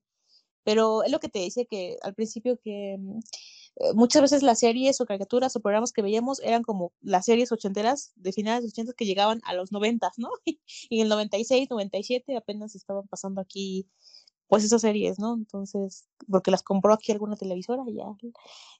Pero 0.69 1.03
es 1.03 1.11
lo 1.11 1.19
que 1.19 1.29
te 1.29 1.39
decía 1.39 1.65
que 1.65 1.97
al 2.03 2.13
principio 2.13 2.59
que 2.63 2.95
mm, 2.99 3.17
eh, 3.77 3.93
muchas 3.95 4.21
veces 4.21 4.43
las 4.43 4.59
series 4.59 5.01
o 5.01 5.05
caricaturas 5.07 5.55
o 5.55 5.61
programas 5.61 5.91
que 5.91 6.03
veíamos 6.03 6.39
eran 6.41 6.61
como 6.61 6.93
las 7.01 7.25
series 7.25 7.51
ochenteras 7.51 8.11
de 8.15 8.31
finales 8.31 8.61
de 8.61 8.67
los 8.67 8.73
ochentas 8.73 8.93
que 8.93 9.07
llegaban 9.07 9.41
a 9.45 9.55
los 9.55 9.71
noventas, 9.71 10.13
¿no? 10.17 10.29
y 10.45 10.59
en 10.99 11.01
el 11.01 11.09
96, 11.09 11.71
97 11.71 12.37
apenas 12.37 12.75
estaban 12.75 13.07
pasando 13.07 13.41
aquí 13.41 13.87
pues 14.47 14.63
esas 14.63 14.81
series, 14.81 15.17
¿no? 15.17 15.33
Entonces, 15.33 16.07
porque 16.29 16.51
las 16.51 16.61
compró 16.61 16.93
aquí 16.93 17.11
alguna 17.11 17.35
televisora 17.35 17.83
ya. 17.87 18.05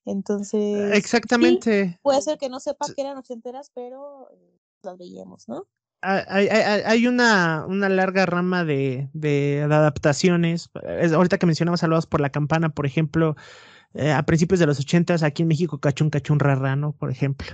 Entonces. 0.05 0.95
Exactamente. 0.95 1.99
puede 2.03 2.21
ser 2.21 2.37
que 2.37 2.49
no 2.49 2.59
sepa 2.59 2.85
que 2.93 3.01
eran 3.01 3.17
ochenteras, 3.17 3.71
pero 3.73 4.29
eh, 4.31 4.59
las 4.83 4.95
veíamos, 4.95 5.47
¿no? 5.47 5.65
Hay, 6.01 7.07
una, 7.07 7.65
una, 7.67 7.89
larga 7.89 8.25
rama 8.25 8.63
de, 8.63 9.09
de, 9.13 9.61
adaptaciones. 9.63 10.69
ahorita 11.13 11.37
que 11.37 11.45
mencionamos 11.45 11.81
Saludos 11.81 12.07
por 12.07 12.21
la 12.21 12.29
Campana, 12.29 12.69
por 12.69 12.85
ejemplo, 12.85 13.35
eh, 13.93 14.11
a 14.11 14.23
principios 14.23 14.59
de 14.59 14.67
los 14.67 14.79
ochentas, 14.79 15.23
aquí 15.23 15.41
en 15.41 15.47
México, 15.47 15.79
Cachún 15.79 16.09
Cachún 16.09 16.39
Rarrano, 16.39 16.93
por 16.93 17.11
ejemplo. 17.11 17.47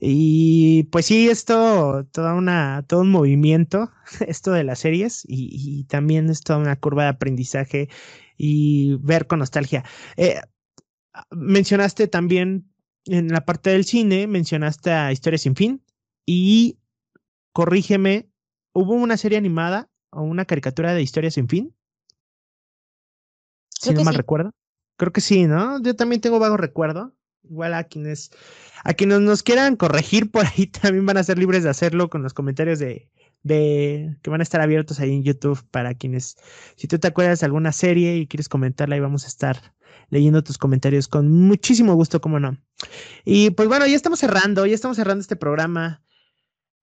Y 0.00 0.84
pues 0.84 1.06
sí, 1.06 1.28
esto, 1.28 2.06
toda 2.12 2.34
una, 2.34 2.84
todo 2.86 3.00
un 3.00 3.10
movimiento, 3.10 3.90
esto 4.26 4.52
de 4.52 4.64
las 4.64 4.80
series, 4.80 5.24
y, 5.26 5.48
y 5.52 5.84
también 5.84 6.28
es 6.30 6.42
toda 6.42 6.58
una 6.58 6.76
curva 6.76 7.04
de 7.04 7.08
aprendizaje 7.10 7.88
y 8.36 8.96
ver 9.00 9.26
con 9.26 9.38
nostalgia. 9.38 9.84
Eh, 10.16 10.40
mencionaste 11.30 12.08
también 12.08 12.70
en 13.06 13.28
la 13.28 13.44
parte 13.44 13.70
del 13.70 13.84
cine, 13.84 14.26
mencionaste 14.26 14.90
a 14.92 15.12
Historia 15.12 15.38
sin 15.38 15.54
fin, 15.54 15.82
y 16.26 16.78
corrígeme, 17.54 18.28
¿hubo 18.74 18.92
una 18.92 19.16
serie 19.16 19.38
animada 19.38 19.88
o 20.10 20.22
una 20.22 20.44
caricatura 20.44 20.92
de 20.92 21.00
historia 21.00 21.30
sin 21.30 21.48
fin? 21.48 21.74
si 23.80 23.94
no 23.94 24.04
mal 24.04 24.14
recuerdo. 24.14 24.52
Creo 24.96 25.12
que 25.12 25.20
sí, 25.20 25.46
¿no? 25.46 25.82
Yo 25.82 25.96
también 25.96 26.20
tengo 26.20 26.38
vago 26.38 26.56
recuerdo. 26.56 27.14
Igual 27.42 27.74
a 27.74 27.84
quienes, 27.84 28.30
a 28.84 28.94
quienes 28.94 29.20
nos 29.20 29.42
quieran 29.42 29.76
corregir 29.76 30.30
por 30.30 30.46
ahí 30.46 30.66
también 30.82 31.04
van 31.04 31.18
a 31.18 31.24
ser 31.24 31.38
libres 31.38 31.62
de 31.62 31.70
hacerlo 31.70 32.08
con 32.08 32.22
los 32.22 32.32
comentarios 32.32 32.78
de, 32.78 33.10
de 33.42 34.16
que 34.22 34.30
van 34.30 34.40
a 34.40 34.42
estar 34.42 34.62
abiertos 34.62 34.98
ahí 34.98 35.12
en 35.12 35.22
YouTube 35.22 35.62
para 35.70 35.94
quienes, 35.94 36.36
si 36.76 36.88
tú 36.88 36.98
te 36.98 37.08
acuerdas 37.08 37.40
de 37.40 37.46
alguna 37.46 37.72
serie 37.72 38.16
y 38.16 38.26
quieres 38.26 38.48
comentarla, 38.48 38.94
ahí 38.94 39.00
vamos 39.00 39.24
a 39.24 39.28
estar 39.28 39.74
leyendo 40.08 40.42
tus 40.42 40.56
comentarios 40.56 41.06
con 41.06 41.30
muchísimo 41.30 41.94
gusto, 41.94 42.22
cómo 42.22 42.40
no. 42.40 42.56
Y 43.26 43.50
pues 43.50 43.68
bueno, 43.68 43.86
ya 43.86 43.96
estamos 43.96 44.18
cerrando, 44.18 44.64
ya 44.64 44.74
estamos 44.74 44.96
cerrando 44.96 45.20
este 45.20 45.36
programa. 45.36 46.02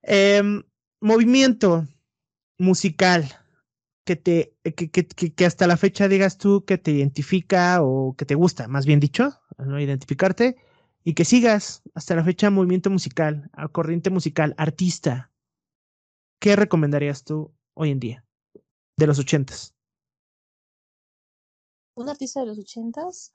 Em, 0.04 0.64
movimiento 1.00 1.88
musical 2.58 3.26
que 4.04 4.16
te 4.16 4.58
que, 4.64 4.90
que, 4.90 5.06
que, 5.06 5.46
hasta 5.46 5.68
la 5.68 5.78
fecha 5.78 6.08
digas 6.08 6.38
tú 6.38 6.66
que 6.66 6.78
te 6.78 6.92
identifica 6.92 7.84
o 7.84 8.16
que 8.16 8.26
te 8.26 8.36
gusta, 8.36 8.68
más 8.68 8.86
bien 8.86 9.00
dicho, 9.00 9.40
no 9.58 9.80
identificarte 9.80 10.58
y 11.04 11.14
que 11.14 11.26
sigas 11.26 11.82
hasta 11.94 12.16
la 12.16 12.24
fecha 12.24 12.50
movimiento 12.50 12.90
musical, 12.90 13.50
corriente 13.72 14.10
musical, 14.10 14.54
artista. 14.58 15.32
¿Qué 16.40 16.56
recomendarías 16.56 17.24
tú 17.24 17.54
hoy 17.74 17.92
en 17.92 18.00
día 18.00 18.26
de 18.98 19.08
los 19.08 19.20
ochentas? 19.20 19.76
Un 21.96 22.10
artista 22.10 22.42
de 22.42 22.48
los 22.48 22.60
ochentas. 22.60 23.34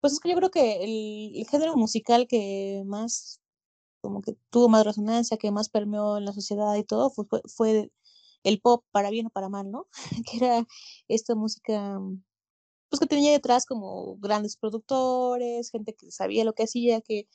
Pues 0.00 0.14
es 0.14 0.20
que 0.20 0.30
yo 0.30 0.36
creo 0.36 0.50
que 0.50 0.82
el, 0.82 1.46
género 1.46 1.76
musical 1.76 2.26
que 2.26 2.82
más 2.86 3.39
como 4.00 4.22
que 4.22 4.36
tuvo 4.50 4.68
más 4.68 4.84
resonancia, 4.84 5.36
que 5.38 5.50
más 5.50 5.68
permeó 5.68 6.18
en 6.18 6.24
la 6.26 6.32
sociedad 6.32 6.74
y 6.76 6.84
todo, 6.84 7.10
fue, 7.10 7.26
fue 7.46 7.92
el 8.44 8.60
pop, 8.60 8.84
para 8.92 9.10
bien 9.10 9.26
o 9.26 9.30
para 9.30 9.48
mal, 9.48 9.70
¿no? 9.70 9.86
que 10.30 10.36
era 10.38 10.66
esta 11.08 11.34
música, 11.34 11.98
pues 12.88 13.00
que 13.00 13.06
tenía 13.06 13.32
detrás 13.32 13.66
como 13.66 14.16
grandes 14.18 14.56
productores, 14.56 15.70
gente 15.70 15.94
que 15.94 16.10
sabía 16.10 16.44
lo 16.44 16.54
que 16.54 16.64
hacía, 16.64 17.00
que, 17.00 17.28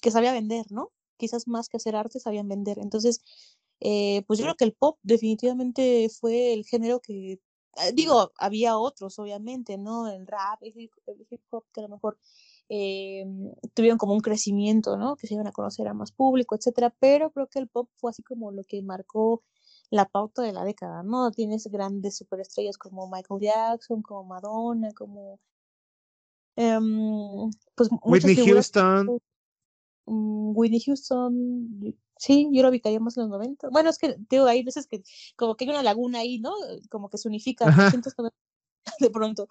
que 0.00 0.10
sabía 0.10 0.32
vender, 0.32 0.66
¿no? 0.70 0.92
Quizás 1.18 1.48
más 1.48 1.68
que 1.68 1.78
hacer 1.78 1.96
arte, 1.96 2.20
sabían 2.20 2.48
vender. 2.48 2.78
Entonces, 2.78 3.20
eh, 3.80 4.22
pues 4.26 4.38
yo 4.38 4.44
creo 4.44 4.56
que 4.56 4.64
el 4.64 4.74
pop 4.74 4.98
definitivamente 5.02 6.08
fue 6.10 6.52
el 6.52 6.64
género 6.64 7.00
que, 7.00 7.40
ah, 7.76 7.90
digo, 7.92 8.32
había 8.38 8.78
otros, 8.78 9.18
obviamente, 9.18 9.78
¿no? 9.78 10.08
El 10.08 10.26
rap, 10.26 10.62
el 10.62 10.74
hip, 10.76 10.92
hop, 11.50 11.64
que 11.72 11.80
a 11.80 11.84
lo 11.84 11.90
mejor 11.90 12.18
eh, 12.68 13.24
tuvieron 13.74 13.98
como 13.98 14.12
un 14.12 14.20
crecimiento, 14.20 14.96
¿no? 14.96 15.16
Que 15.16 15.26
se 15.26 15.34
iban 15.34 15.46
a 15.46 15.52
conocer 15.52 15.88
a 15.88 15.94
más 15.94 16.12
público, 16.12 16.54
etcétera, 16.54 16.94
pero 17.00 17.30
creo 17.30 17.46
que 17.46 17.58
el 17.58 17.68
pop 17.68 17.88
fue 17.96 18.10
así 18.10 18.22
como 18.22 18.52
lo 18.52 18.62
que 18.64 18.82
marcó 18.82 19.42
la 19.90 20.04
pauta 20.06 20.42
de 20.42 20.52
la 20.52 20.64
década, 20.64 21.02
¿no? 21.02 21.30
Tienes 21.30 21.66
grandes 21.68 22.16
superestrellas 22.18 22.76
como 22.76 23.08
Michael 23.10 23.40
Jackson, 23.40 24.02
como 24.02 24.24
Madonna, 24.24 24.92
como 24.92 25.40
em, 26.56 27.50
pues 27.74 27.88
Whitney 28.02 28.36
Houston. 28.36 29.18
Mm, 30.04 30.52
Whitney 30.54 30.80
Houston, 30.80 31.94
sí, 32.16 32.48
yo 32.52 32.62
lo 32.62 32.68
ubicaría 32.68 33.00
más 33.00 33.16
en 33.16 33.24
los 33.24 33.30
90. 33.30 33.70
Bueno, 33.70 33.88
es 33.90 33.98
que 33.98 34.16
digo, 34.28 34.46
hay 34.46 34.62
veces 34.62 34.86
que 34.86 35.02
como 35.36 35.56
que 35.56 35.64
hay 35.64 35.70
una 35.70 35.82
laguna 35.82 36.18
ahí, 36.20 36.38
¿no? 36.38 36.52
Como 36.90 37.08
que 37.08 37.18
se 37.18 37.28
unifica 37.28 37.66
de 39.00 39.10
pronto. 39.10 39.48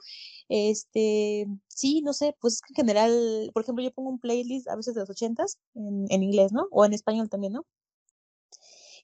Este, 0.50 1.48
sí, 1.68 2.02
no 2.02 2.14
sé, 2.14 2.36
pues 2.40 2.56
es 2.56 2.62
que 2.62 2.74
en 2.74 2.76
general, 2.76 3.52
por 3.54 3.64
ejemplo, 3.64 3.84
yo 3.84 3.92
pongo 3.92 4.10
un 4.10 4.20
playlist 4.20 4.68
a 4.70 4.76
veces 4.76 4.94
de 4.94 5.02
los 5.02 5.10
ochentas 5.10 5.60
en, 5.76 6.06
en 6.10 6.24
inglés, 6.24 6.52
¿no? 6.52 6.68
O 6.72 6.86
en 6.86 6.94
español 6.94 7.30
también, 7.30 7.54
¿no? 7.54 7.66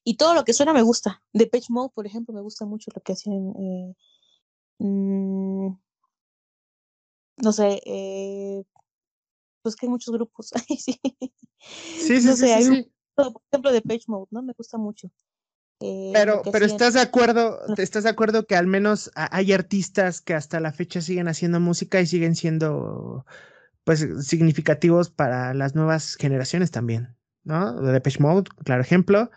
Y 0.03 0.17
todo 0.17 0.33
lo 0.33 0.43
que 0.43 0.53
suena 0.53 0.73
me 0.73 0.81
gusta. 0.81 1.23
De 1.31 1.47
Pitch 1.47 1.69
Mode, 1.69 1.91
por 1.93 2.05
ejemplo, 2.05 2.33
me 2.33 2.41
gusta 2.41 2.65
mucho 2.65 2.91
lo 2.93 3.01
que 3.01 3.13
hacen. 3.13 3.53
Eh, 3.57 3.95
mm, 4.79 5.67
no 7.37 7.51
sé, 7.51 7.81
eh, 7.85 8.63
pues 9.61 9.75
que 9.75 9.85
hay 9.85 9.89
muchos 9.89 10.13
grupos. 10.13 10.51
sí, 10.67 10.77
sí, 11.97 12.21
sí, 12.21 12.33
sí, 12.35 12.51
hay 12.51 12.91
por 13.15 13.31
ejemplo, 13.51 13.71
de 13.71 13.81
Page 13.81 14.05
Mode, 14.07 14.27
¿no? 14.31 14.41
Me 14.41 14.53
gusta 14.53 14.77
mucho. 14.77 15.09
Eh, 15.83 16.11
pero, 16.13 16.41
pero 16.51 16.65
estás 16.65 16.93
de 16.93 17.01
acuerdo, 17.01 17.59
estás 17.77 18.05
de 18.05 18.09
acuerdo 18.09 18.45
que 18.45 18.55
al 18.55 18.67
menos 18.67 19.11
hay 19.15 19.51
artistas 19.51 20.21
que 20.21 20.33
hasta 20.33 20.61
la 20.61 20.71
fecha 20.71 21.01
siguen 21.01 21.27
haciendo 21.27 21.59
música 21.59 21.99
y 21.99 22.05
siguen 22.05 22.35
siendo 22.35 23.25
pues 23.83 24.07
significativos 24.21 25.09
para 25.09 25.53
las 25.53 25.75
nuevas 25.75 26.15
generaciones 26.15 26.71
también, 26.71 27.17
¿no? 27.43 27.81
De 27.81 27.91
Depeche 27.91 28.19
Mode, 28.21 28.49
claro 28.63 28.81
ejemplo. 28.81 29.29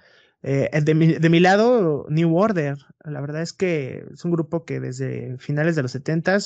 Eh, 0.43 0.71
de, 0.81 0.95
mi, 0.95 1.15
de, 1.15 1.29
mi, 1.29 1.41
lado, 1.41 2.07
New 2.09 2.37
Order, 2.37 2.77
la 3.05 3.21
verdad 3.21 3.43
es 3.43 3.53
que 3.53 4.05
es 4.13 4.25
un 4.25 4.31
grupo 4.31 4.65
que 4.65 4.79
desde 4.79 5.37
finales 5.39 5.75
de 5.75 5.83
los 5.83 5.91
70 5.91 6.39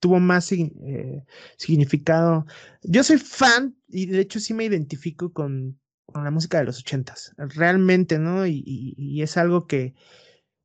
tuvo 0.00 0.18
más 0.18 0.50
eh, 0.52 1.24
significado. 1.58 2.46
Yo 2.82 3.04
soy 3.04 3.18
fan 3.18 3.76
y 3.88 4.06
de 4.06 4.20
hecho 4.20 4.40
sí 4.40 4.54
me 4.54 4.64
identifico 4.64 5.34
con, 5.34 5.78
con 6.12 6.24
la 6.24 6.30
música 6.30 6.58
de 6.58 6.64
los 6.64 6.78
80 6.78 7.14
realmente, 7.36 8.18
¿no? 8.18 8.46
Y, 8.46 8.62
y, 8.64 9.22
es 9.22 9.36
algo 9.36 9.66
que, 9.66 9.94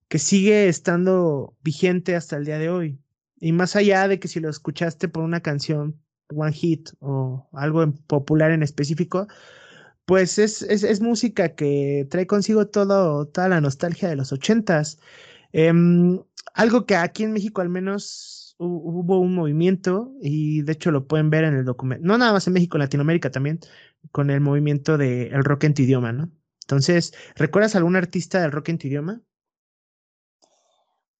que 0.07 0.19
sigue 0.19 0.67
estando 0.67 1.57
vigente 1.63 2.15
hasta 2.15 2.37
el 2.37 2.45
día 2.45 2.59
de 2.59 2.69
hoy. 2.69 2.99
Y 3.39 3.51
más 3.53 3.75
allá 3.75 4.07
de 4.07 4.19
que 4.19 4.27
si 4.27 4.39
lo 4.39 4.49
escuchaste 4.49 5.07
por 5.07 5.23
una 5.23 5.41
canción, 5.41 5.99
one 6.29 6.53
hit 6.53 6.91
o 6.99 7.49
algo 7.53 7.91
popular 8.07 8.51
en 8.51 8.63
específico, 8.63 9.27
pues 10.05 10.39
es, 10.39 10.61
es, 10.61 11.01
música 11.01 11.55
que 11.55 12.07
trae 12.09 12.27
consigo 12.27 12.67
todo, 12.67 13.27
toda 13.27 13.49
la 13.49 13.61
nostalgia 13.61 14.09
de 14.09 14.15
los 14.15 14.31
ochentas. 14.31 14.99
Em, 15.53 16.19
algo 16.53 16.85
que 16.85 16.95
aquí 16.95 17.23
en 17.23 17.33
México 17.33 17.61
al 17.61 17.69
menos 17.69 18.40
hubo 18.65 19.19
un 19.19 19.35
movimiento 19.35 20.13
y 20.21 20.61
de 20.63 20.73
hecho 20.73 20.91
lo 20.91 21.07
pueden 21.07 21.29
ver 21.29 21.43
en 21.45 21.55
el 21.55 21.65
documento, 21.65 22.05
no 22.05 22.17
nada 22.17 22.33
más 22.33 22.47
en 22.47 22.53
México, 22.53 22.77
en 22.77 22.81
Latinoamérica 22.81 23.31
también, 23.31 23.59
con 24.11 24.29
el 24.29 24.41
movimiento 24.41 24.97
del 24.97 25.33
el 25.33 25.43
rock 25.43 25.65
en 25.65 25.73
tu 25.73 25.81
idioma, 25.83 26.11
¿no? 26.13 26.31
Entonces, 26.61 27.13
¿recuerdas 27.35 27.75
algún 27.75 27.95
artista 27.95 28.41
del 28.41 28.51
rock 28.51 28.69
en 28.69 28.77
tu 28.77 28.87
idioma? 28.87 29.21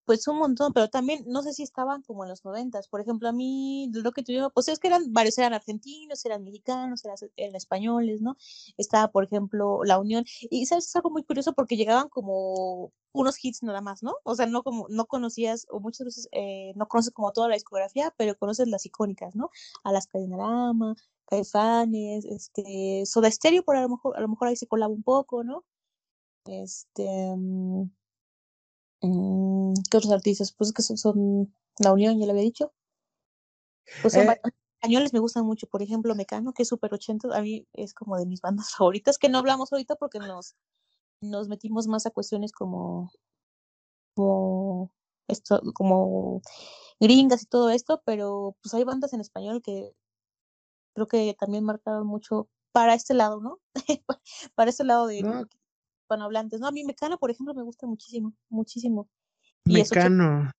Pues 0.06 0.28
un 0.28 0.38
montón, 0.38 0.74
pero 0.74 0.90
también 0.90 1.24
no 1.28 1.42
sé 1.44 1.54
si 1.54 1.64
estaban 1.64 2.02
como 2.04 2.24
en 2.24 2.30
los 2.30 2.44
noventas. 2.44 2.88
Por 2.88 3.02
ejemplo, 3.02 3.30
a 3.30 3.32
mí 3.32 3.90
lo 3.94 4.12
que 4.12 4.24
tuvimos, 4.24 4.52
pues 4.54 4.68
es 4.68 4.80
que 4.80 4.88
eran 4.88 5.14
varios, 5.14 5.38
eran 5.38 5.54
argentinos, 5.54 6.26
eran 6.26 6.44
mexicanos, 6.44 7.04
eran, 7.06 7.56
españoles, 7.56 8.22
¿no? 8.22 8.38
Estaba, 8.78 9.10
por 9.12 9.24
ejemplo, 9.24 9.84
La 9.84 10.00
Unión. 10.00 10.26
Y 10.50 10.66
sabes, 10.66 10.88
es 10.88 10.96
algo 10.96 11.10
muy 11.12 11.24
curioso 11.24 11.54
porque 11.54 11.78
llegaban 11.78 12.10
como 12.10 12.92
unos 13.14 13.44
hits 13.44 13.64
nada 13.64 13.82
más, 13.82 14.04
¿no? 14.04 14.16
O 14.24 14.36
sea, 14.36 14.46
no 14.46 14.64
como, 14.64 14.88
no 14.90 15.06
conocías, 15.06 15.68
o 15.70 15.80
muchas 15.80 16.06
veces 16.06 16.30
eh, 16.32 16.74
no 16.76 16.88
conoces 16.88 17.14
como 17.14 17.32
toda 17.32 17.48
la 17.50 17.56
discografía, 17.56 18.14
pero 18.18 18.38
conoces 18.38 18.68
las 18.68 18.86
icónicas, 18.86 19.36
¿no? 19.36 19.50
A 19.84 19.92
las 19.92 20.08
Cadenarama, 20.08 20.96
Caifanes, 21.26 22.26
este, 22.26 23.04
Soda 23.06 23.32
Stereo, 23.32 23.64
por 23.64 23.78
a 23.78 23.82
lo 23.82 23.90
mejor, 23.90 24.18
a 24.18 24.22
lo 24.22 24.28
mejor 24.30 24.48
ahí 24.50 24.56
se 24.56 24.68
colaba 24.68 24.94
un 24.94 25.04
poco, 25.04 25.44
¿no? 25.44 25.66
Este, 26.46 27.36
mm, 27.36 27.90
¿Qué 29.02 29.98
otros 29.98 30.12
artistas? 30.12 30.54
Pues 30.54 30.74
que 30.74 30.82
son, 30.82 31.54
La 31.80 31.94
Unión, 31.94 32.20
ya 32.20 32.26
le 32.26 32.32
había 32.32 32.44
dicho. 32.44 32.74
Pues 34.02 34.14
son 34.14 34.30
eh 34.30 34.42
españoles 34.82 35.14
me 35.14 35.20
gustan 35.20 35.46
mucho, 35.46 35.68
por 35.68 35.84
ejemplo, 35.84 36.16
Mecano, 36.16 36.54
que 36.54 36.64
es 36.64 36.70
super 36.70 36.92
80, 36.92 37.38
a 37.38 37.42
mí 37.42 37.68
es 37.74 37.94
como 37.94 38.18
de 38.18 38.26
mis 38.26 38.42
bandas 38.42 38.72
favoritas, 38.78 39.20
que 39.20 39.30
no 39.30 39.38
hablamos 39.38 39.72
ahorita 39.72 39.96
porque 39.96 40.20
nos, 40.20 40.56
nos 41.22 41.48
metimos 41.48 41.88
más 41.88 42.06
a 42.08 42.12
cuestiones 42.12 42.52
como, 42.52 43.12
como, 44.16 44.92
esto, 45.28 45.62
como 45.76 46.42
gringas 47.00 47.44
y 47.44 47.46
todo 47.46 47.70
esto, 47.70 48.02
pero 48.06 48.56
pues 48.62 48.74
hay 48.74 48.84
bandas 48.84 49.14
en 49.14 49.22
español 49.22 49.62
que 49.62 49.94
creo 50.96 51.08
que 51.08 51.36
también 51.40 51.64
marcaron 51.64 52.08
mucho 52.08 52.50
para 52.72 52.96
este 52.96 53.14
lado, 53.14 53.40
¿no? 53.40 53.60
para 54.56 54.72
este 54.72 54.84
lado 54.84 55.06
de, 55.06 55.22
hablantes 56.20 56.60
No, 56.60 56.68
a 56.68 56.72
mí 56.72 56.84
Mecano, 56.84 57.18
por 57.18 57.32
ejemplo, 57.32 57.54
me 57.54 57.64
gusta 57.64 57.88
muchísimo, 57.88 58.34
muchísimo. 58.50 59.08
Mecano. 59.66 60.52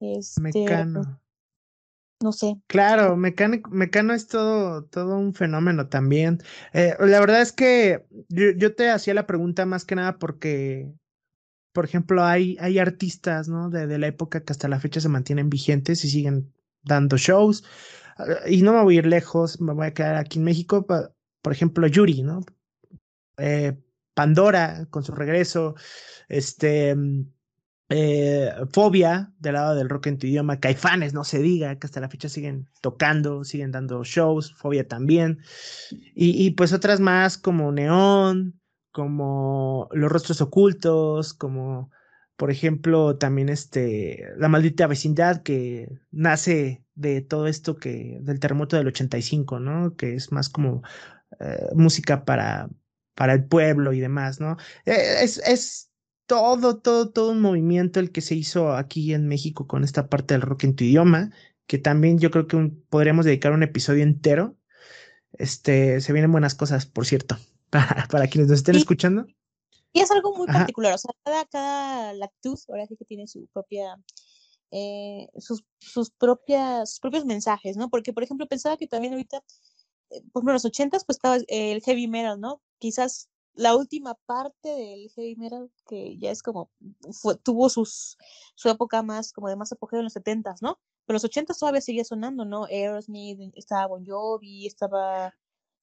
Este, 0.00 0.40
Mecano. 0.40 1.20
No 2.20 2.32
sé. 2.32 2.56
Claro, 2.66 3.16
Mecano, 3.16 3.56
Mecano 3.70 4.14
es 4.14 4.26
todo, 4.26 4.84
todo 4.84 5.16
un 5.16 5.34
fenómeno 5.34 5.88
también. 5.88 6.38
Eh, 6.72 6.94
la 7.00 7.20
verdad 7.20 7.42
es 7.42 7.52
que 7.52 8.06
yo, 8.28 8.74
te 8.74 8.90
hacía 8.90 9.14
la 9.14 9.26
pregunta 9.26 9.66
más 9.66 9.84
que 9.84 9.96
nada 9.96 10.18
porque, 10.18 10.92
por 11.72 11.84
ejemplo, 11.84 12.24
hay, 12.24 12.56
hay 12.60 12.78
artistas, 12.78 13.48
¿no? 13.48 13.70
De, 13.70 13.86
de 13.86 13.98
la 13.98 14.06
época 14.06 14.44
que 14.44 14.52
hasta 14.52 14.68
la 14.68 14.78
fecha 14.78 15.00
se 15.00 15.08
mantienen 15.08 15.50
vigentes 15.50 16.04
y 16.04 16.10
siguen 16.10 16.52
dando 16.82 17.16
shows. 17.16 17.64
Y 18.46 18.62
no 18.62 18.72
me 18.72 18.82
voy 18.82 18.96
a 18.96 18.98
ir 18.98 19.06
lejos, 19.06 19.60
me 19.60 19.72
voy 19.72 19.86
a 19.86 19.94
quedar 19.94 20.16
aquí 20.16 20.38
en 20.38 20.44
México. 20.44 20.86
Por 20.86 21.52
ejemplo, 21.52 21.86
Yuri, 21.86 22.22
¿no? 22.22 22.40
Eh, 23.38 23.76
Pandora 24.14 24.86
con 24.90 25.04
su 25.04 25.12
regreso, 25.12 25.74
este, 26.28 26.94
eh, 27.94 28.50
Fobia 28.72 29.32
del 29.38 29.52
lado 29.54 29.74
del 29.74 29.90
rock 29.90 30.06
en 30.06 30.18
tu 30.18 30.26
idioma, 30.26 30.60
Caifanes, 30.60 31.12
no 31.12 31.24
se 31.24 31.40
diga, 31.40 31.78
que 31.78 31.86
hasta 31.86 32.00
la 32.00 32.08
fecha 32.08 32.28
siguen 32.30 32.68
tocando, 32.80 33.44
siguen 33.44 33.70
dando 33.70 34.02
shows, 34.02 34.54
Fobia 34.54 34.88
también, 34.88 35.40
y, 36.14 36.50
pues 36.52 36.72
otras 36.72 37.00
más 37.00 37.36
como 37.36 37.70
Neón, 37.70 38.60
como 38.92 39.88
Los 39.92 40.10
Rostros 40.10 40.40
Ocultos, 40.40 41.34
como 41.34 41.90
Por 42.36 42.50
ejemplo, 42.50 43.16
también 43.18 43.48
este, 43.50 44.24
La 44.36 44.48
maldita 44.48 44.86
vecindad 44.86 45.42
que 45.42 45.88
nace 46.10 46.84
de 46.94 47.20
todo 47.22 47.46
esto 47.46 47.76
que, 47.76 48.18
del 48.22 48.40
terremoto 48.40 48.76
del 48.76 48.88
85, 48.88 49.60
¿no? 49.60 49.96
Que 49.96 50.14
es 50.14 50.32
más 50.32 50.48
como 50.48 50.82
eh, 51.40 51.68
música 51.74 52.24
para, 52.24 52.68
para 53.22 53.34
el 53.34 53.44
pueblo 53.44 53.92
y 53.92 54.00
demás, 54.00 54.40
¿no? 54.40 54.56
Eh, 54.84 55.18
es, 55.20 55.38
es 55.46 55.92
todo, 56.26 56.80
todo, 56.80 57.12
todo 57.12 57.30
un 57.30 57.40
movimiento 57.40 58.00
el 58.00 58.10
que 58.10 58.20
se 58.20 58.34
hizo 58.34 58.72
aquí 58.72 59.14
en 59.14 59.28
México 59.28 59.68
con 59.68 59.84
esta 59.84 60.08
parte 60.08 60.34
del 60.34 60.40
rock 60.40 60.64
en 60.64 60.74
tu 60.74 60.82
idioma, 60.82 61.30
que 61.68 61.78
también 61.78 62.18
yo 62.18 62.32
creo 62.32 62.48
que 62.48 62.72
podríamos 62.88 63.24
dedicar 63.24 63.52
un 63.52 63.62
episodio 63.62 64.02
entero. 64.02 64.56
Este, 65.34 66.00
se 66.00 66.12
vienen 66.12 66.32
buenas 66.32 66.56
cosas, 66.56 66.84
por 66.86 67.06
cierto, 67.06 67.36
para, 67.70 68.08
para 68.10 68.26
quienes 68.26 68.50
nos 68.50 68.58
estén 68.58 68.74
escuchando. 68.74 69.24
Y 69.92 70.00
es 70.00 70.10
algo 70.10 70.36
muy 70.36 70.48
particular, 70.48 70.92
o 70.94 70.98
sea, 70.98 71.12
cada, 71.22 71.44
cada 71.44 72.12
lactus 72.14 72.68
ahora 72.68 72.88
sí 72.88 72.96
que 72.96 73.04
tiene 73.04 73.28
su 73.28 73.46
propia, 73.52 74.02
eh, 74.72 75.28
sus, 75.38 75.62
sus, 75.78 76.10
propias, 76.10 76.90
sus 76.90 76.98
propios 76.98 77.24
mensajes, 77.24 77.76
¿no? 77.76 77.88
Porque, 77.88 78.12
por 78.12 78.24
ejemplo, 78.24 78.48
pensaba 78.48 78.76
que 78.76 78.88
también 78.88 79.12
ahorita, 79.12 79.44
eh, 80.10 80.22
por 80.32 80.40
ejemplo, 80.40 80.50
en 80.50 80.54
los 80.54 80.64
ochentas, 80.64 81.04
pues 81.04 81.18
estaba 81.18 81.38
el 81.46 81.82
heavy 81.82 82.08
metal, 82.08 82.40
¿no? 82.40 82.60
Quizás 82.82 83.28
la 83.54 83.76
última 83.76 84.16
parte 84.26 84.68
del 84.68 85.08
heavy 85.10 85.36
metal, 85.36 85.70
que 85.86 86.18
ya 86.18 86.32
es 86.32 86.42
como, 86.42 86.68
fue, 87.12 87.36
tuvo 87.36 87.68
sus, 87.68 88.18
su 88.56 88.68
época 88.68 89.04
más, 89.04 89.32
como 89.32 89.48
de 89.48 89.54
más 89.54 89.70
apogeo 89.70 90.00
en 90.00 90.06
los 90.06 90.14
setentas, 90.14 90.62
¿no? 90.62 90.80
Pero 91.06 91.14
los 91.14 91.24
ochentas 91.24 91.60
todavía 91.60 91.80
seguía 91.80 92.04
sonando, 92.04 92.44
¿no? 92.44 92.64
Aerosmith, 92.64 93.38
estaba 93.54 93.86
Bon 93.86 94.04
Jovi, 94.04 94.66
estaba... 94.66 95.32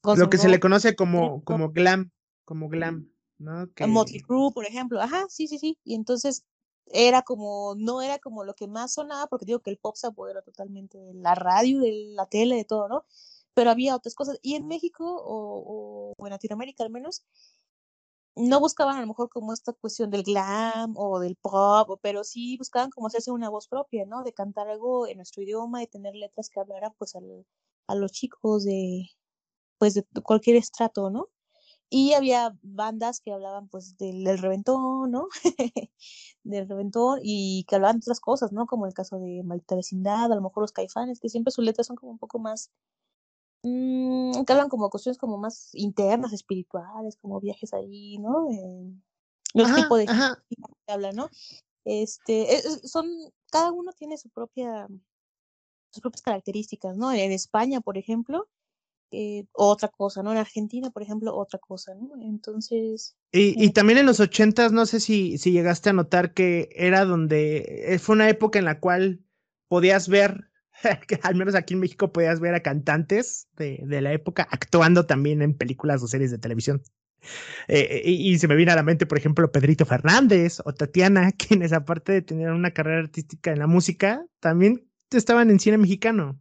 Lo 0.04 0.30
que 0.30 0.38
se 0.38 0.50
le 0.50 0.60
conoce 0.60 0.97
como, 0.97 1.41
como 1.45 1.72
glam, 1.72 2.12
como 2.43 2.68
glam. 2.68 3.10
¿no? 3.38 3.72
Que... 3.74 3.88
Motley 3.88 4.20
Crue, 4.20 4.52
por 4.52 4.66
ejemplo, 4.66 5.00
ajá, 5.00 5.26
sí, 5.30 5.47
sí, 5.47 5.58
sí, 5.58 5.80
y 5.86 5.95
entonces 5.95 6.43
era 6.88 7.22
como, 7.22 7.76
no 7.78 8.02
era 8.02 8.20
como 8.20 8.43
lo 8.43 8.56
que 8.56 8.68
más 8.68 8.95
sonaba, 8.95 9.28
porque 9.28 9.45
digo 9.45 9.62
que 9.62 9.70
el 9.70 9.78
pop 9.78 9.95
se 9.95 10.08
apoderó 10.08 10.41
totalmente 10.41 10.97
de 10.97 11.14
la 11.14 11.34
radio, 11.34 11.80
de 11.80 12.10
la 12.14 12.26
tele, 12.26 12.58
de 12.58 12.66
todo, 12.66 12.89
¿no? 12.89 13.06
Pero 13.54 13.72
había 13.72 13.95
otras 13.95 14.16
cosas, 14.16 14.39
y 14.41 14.56
en 14.56 14.68
México, 14.68 15.06
o, 15.06 16.16
o 16.18 16.26
en 16.26 16.32
Latinoamérica 16.32 16.84
al 16.84 16.91
menos, 16.91 17.24
no 18.36 18.60
buscaban 18.60 18.97
a 18.97 19.02
lo 19.02 19.08
mejor 19.08 19.30
como 19.30 19.54
esta 19.54 19.74
cuestión 19.74 20.10
del 20.12 20.24
glam 20.24 20.93
o 20.97 21.20
del 21.20 21.36
pop, 21.36 22.00
pero 22.02 22.24
sí 22.24 22.58
buscaban 22.58 22.89
como 22.89 23.08
hacerse 23.08 23.32
una 23.32 23.50
voz 23.50 23.68
propia, 23.68 24.06
¿no? 24.06 24.24
De 24.24 24.34
cantar 24.34 24.70
algo 24.70 25.08
en 25.08 25.18
nuestro 25.18 25.43
idioma 25.43 25.84
y 25.84 25.88
tener 25.88 26.16
letras 26.16 26.50
que 26.50 26.60
hablaran 26.60 26.93
pues 26.97 27.16
al, 27.16 27.45
a 27.88 27.95
los 27.95 28.12
chicos 28.12 28.64
de 28.66 29.10
pues 29.80 29.95
de 29.95 30.06
cualquier 30.24 30.58
estrato, 30.58 31.10
¿no? 31.10 31.30
Y 31.89 32.14
había 32.14 32.56
bandas 32.62 33.22
que 33.22 33.34
hablaban 33.34 33.68
pues 33.70 33.97
del, 33.97 34.38
reventón, 34.39 35.12
¿no? 35.12 35.28
del 36.43 36.70
reventón 36.70 37.20
y 37.24 37.66
que 37.68 37.76
hablaban 37.76 38.00
de 38.00 38.04
otras 38.06 38.20
cosas, 38.22 38.52
¿no? 38.54 38.68
Como 38.68 38.86
el 38.88 38.93
caso 38.93 39.20
de 39.20 39.43
Maldita 39.43 39.76
Vecindad, 39.76 40.32
a 40.32 40.36
lo 40.36 40.41
mejor 40.41 40.64
los 40.64 40.72
caifanes, 40.72 41.20
que 41.20 41.30
siempre 41.30 41.52
sus 41.52 41.66
letras 41.66 41.88
son 41.88 41.95
como 41.95 42.12
un 42.12 42.20
poco 42.20 42.39
más, 42.39 42.72
mmm, 43.64 44.43
que 44.45 44.53
hablan 44.53 44.70
como 44.70 44.89
cuestiones 44.89 45.18
como 45.18 45.38
más 45.38 45.70
internas, 45.74 46.34
espirituales, 46.34 47.18
como 47.18 47.39
viajes 47.39 47.74
ahí, 47.74 48.18
¿no? 48.20 48.49
Eh, 48.51 48.93
los 49.53 49.76
tipos 49.76 49.99
de 49.99 50.05
que 50.05 50.93
hablan, 50.93 51.16
¿no? 51.16 51.30
Este, 51.86 52.62
son, 52.84 53.07
cada 53.51 53.72
uno 53.72 53.91
tiene 53.93 54.18
su 54.18 54.30
propia, 54.30 54.88
sus 55.91 56.01
propias 56.01 56.22
características, 56.22 56.95
¿no? 56.95 57.12
En 57.12 57.32
España, 57.32 57.82
por 57.82 57.97
ejemplo, 57.97 58.47
eh, 59.12 59.45
otra 59.53 59.88
cosa, 59.88 60.22
¿no? 60.22 60.32
En 60.32 60.38
Argentina, 60.38 60.91
por 60.91 61.01
ejemplo, 61.01 61.36
otra 61.36 61.57
cosa, 61.60 61.95
¿no? 61.95 62.12
Entonces... 62.22 63.16
Y, 63.32 63.60
y 63.64 63.68
eh 63.68 63.74
también 63.74 63.97
en 63.99 64.05
los 64.05 64.20
ochentas, 64.20 64.72
no 64.72 64.86
sé 64.86 64.99
si, 64.99 65.38
si 65.39 65.51
llegaste 65.51 65.89
a 65.89 65.93
notar 65.93 66.34
que 66.34 66.70
era 66.74 67.05
donde, 67.05 67.86
eh, 67.88 67.99
fue 67.99 68.16
una 68.16 68.30
época 68.30 68.60
en 68.60 68.66
la 68.66 68.80
cual 68.80 69.24
podías 69.68 70.10
ver, 70.10 70.49
que 71.07 71.19
al 71.23 71.36
menos 71.36 71.55
aquí 71.55 71.73
en 71.73 71.82
México 71.82 72.11
podías 72.11 72.39
ver 72.39 72.55
a 72.55 72.61
cantantes 72.61 73.47
de, 73.57 73.82
de 73.86 74.01
la 74.01 74.13
época 74.13 74.47
actuando 74.49 75.05
también 75.05 75.41
en 75.41 75.53
películas 75.53 76.01
o 76.03 76.07
series 76.07 76.32
de 76.32 76.38
televisión. 76.38 76.82
Eh, 77.67 78.01
y, 78.05 78.34
y, 78.34 78.39
se 78.39 78.47
me 78.47 78.55
viene 78.55 78.71
a 78.71 78.75
la 78.75 78.84
mente, 78.84 79.05
por 79.05 79.17
ejemplo, 79.17 79.51
Pedrito 79.51 79.86
Fernández 79.86 80.59
o 80.65 80.73
Tatiana, 80.73 81.32
quienes 81.38 81.73
aparte 81.73 82.13
de 82.13 82.21
tener 82.21 82.51
una 82.51 82.71
carrera 82.71 82.99
artística 82.99 83.51
en 83.51 83.59
la 83.59 83.67
música, 83.67 84.25
también 84.39 84.88
estaban 85.11 85.49
en 85.49 85.59
cine 85.59 85.77
mexicano. 85.77 86.39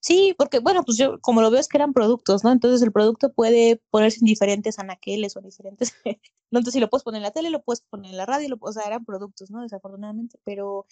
Sí, 0.00 0.34
porque 0.38 0.60
bueno, 0.60 0.84
pues 0.84 0.98
yo 0.98 1.18
como 1.20 1.42
lo 1.42 1.50
veo 1.50 1.58
es 1.58 1.66
que 1.66 1.78
eran 1.78 1.92
productos, 1.92 2.44
¿no? 2.44 2.52
Entonces 2.52 2.80
el 2.82 2.92
producto 2.92 3.32
puede 3.32 3.82
ponerse 3.90 4.18
en 4.20 4.26
diferentes 4.26 4.78
anaqueles 4.78 5.36
o 5.36 5.40
diferentes, 5.40 5.94
no, 6.50 6.60
entonces 6.60 6.74
si 6.74 6.80
lo 6.80 6.88
puedes 6.88 7.02
poner 7.02 7.18
en 7.18 7.24
la 7.24 7.32
tele, 7.32 7.50
lo 7.50 7.62
puedes 7.62 7.80
poner 7.80 8.12
en 8.12 8.16
la 8.16 8.26
radio, 8.26 8.50
lo, 8.50 8.58
o 8.60 8.72
sea, 8.72 8.84
eran 8.86 9.04
productos, 9.04 9.50
¿no? 9.50 9.62
Desafortunadamente, 9.62 10.38
pero 10.44 10.86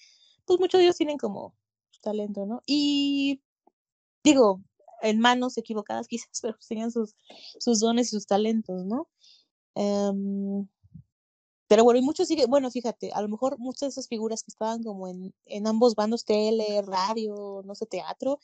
pues 0.47 0.59
muchos 0.59 0.79
de 0.79 0.87
ellos 0.87 0.97
tienen 0.97 1.19
como 1.19 1.55
talento, 2.01 2.47
¿no? 2.47 2.63
Y 2.67 3.41
digo, 4.23 4.63
en 5.03 5.21
manos 5.21 5.57
equivocadas 5.59 6.09
quizás, 6.09 6.41
pero 6.41 6.55
pues 6.55 6.67
tenían 6.69 6.91
sus, 6.91 7.15
sus 7.59 7.81
dones 7.81 8.09
y 8.09 8.11
sus 8.11 8.27
talentos, 8.27 8.85
¿no? 8.85 9.09
Um, 9.75 10.69
pero 11.67 11.83
bueno, 11.83 11.99
y 11.99 12.03
muchos 12.03 12.29
sigue, 12.29 12.47
bueno, 12.47 12.71
fíjate, 12.71 13.11
a 13.13 13.23
lo 13.23 13.29
mejor 13.29 13.59
muchas 13.59 13.81
de 13.81 13.89
esas 13.89 14.09
figuras 14.09 14.43
que 14.43 14.51
estaban 14.51 14.83
como 14.83 15.09
en, 15.09 15.35
en 15.47 15.67
ambos 15.67 15.95
bandos, 15.95 16.25
tele, 16.25 16.83
radio, 16.83 17.63
no 17.65 17.75
sé, 17.75 17.87
teatro, 17.87 18.39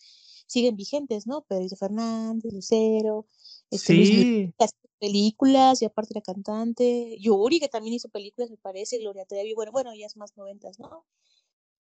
siguen 0.47 0.77
vigentes, 0.77 1.27
¿no? 1.27 1.43
Pedro 1.43 1.77
Fernández, 1.77 2.53
Lucero, 2.53 3.27
este, 3.71 4.05
sí. 4.05 4.25
Luis 4.25 4.55
películas 5.01 5.83
y 5.83 5.87
aparte 5.87 6.13
era 6.13 6.21
cantante, 6.21 7.17
Yuri 7.19 7.59
que 7.59 7.69
también 7.69 7.95
hizo 7.95 8.09
películas 8.09 8.51
me 8.51 8.59
parece, 8.59 8.99
Gloria 8.99 9.25
Trevi, 9.25 9.55
bueno, 9.55 9.73
bueno, 9.73 9.95
ya 9.95 10.07
es 10.07 10.17
más 10.17 10.37
noventas, 10.37 10.79
¿no? 10.79 11.05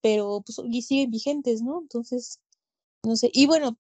Pero 0.03 0.43
pues 0.45 0.61
y 0.65 0.83
siguen 0.83 1.11
vigentes, 1.11 1.63
¿no? 1.63 1.81
Entonces, 1.81 2.41
no 3.05 3.17
sé, 3.17 3.31
y 3.33 3.47
bueno, 3.47 3.79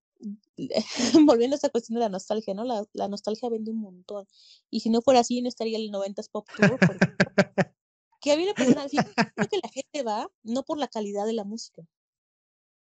volviendo 1.26 1.54
a 1.54 1.56
esta 1.56 1.70
cuestión 1.70 1.94
de 1.94 2.00
la 2.00 2.08
nostalgia, 2.08 2.54
¿no? 2.54 2.64
La, 2.64 2.84
la, 2.92 3.08
nostalgia 3.08 3.48
vende 3.48 3.70
un 3.70 3.80
montón. 3.80 4.26
Y 4.70 4.80
si 4.80 4.90
no 4.90 5.02
fuera 5.02 5.20
así, 5.20 5.40
no 5.42 5.48
estaría 5.48 5.78
el 5.78 5.90
90s 5.90 6.28
Pop 6.30 6.46
Tour. 6.56 6.78
que 8.20 8.32
a 8.32 8.36
mí 8.36 8.44
me 8.44 8.54
personal, 8.54 8.88
creo 8.90 9.48
que 9.48 9.60
la 9.62 9.68
gente 9.68 10.02
va 10.02 10.30
no 10.42 10.62
por 10.62 10.78
la 10.78 10.88
calidad 10.88 11.26
de 11.26 11.32
la 11.32 11.44
música, 11.44 11.82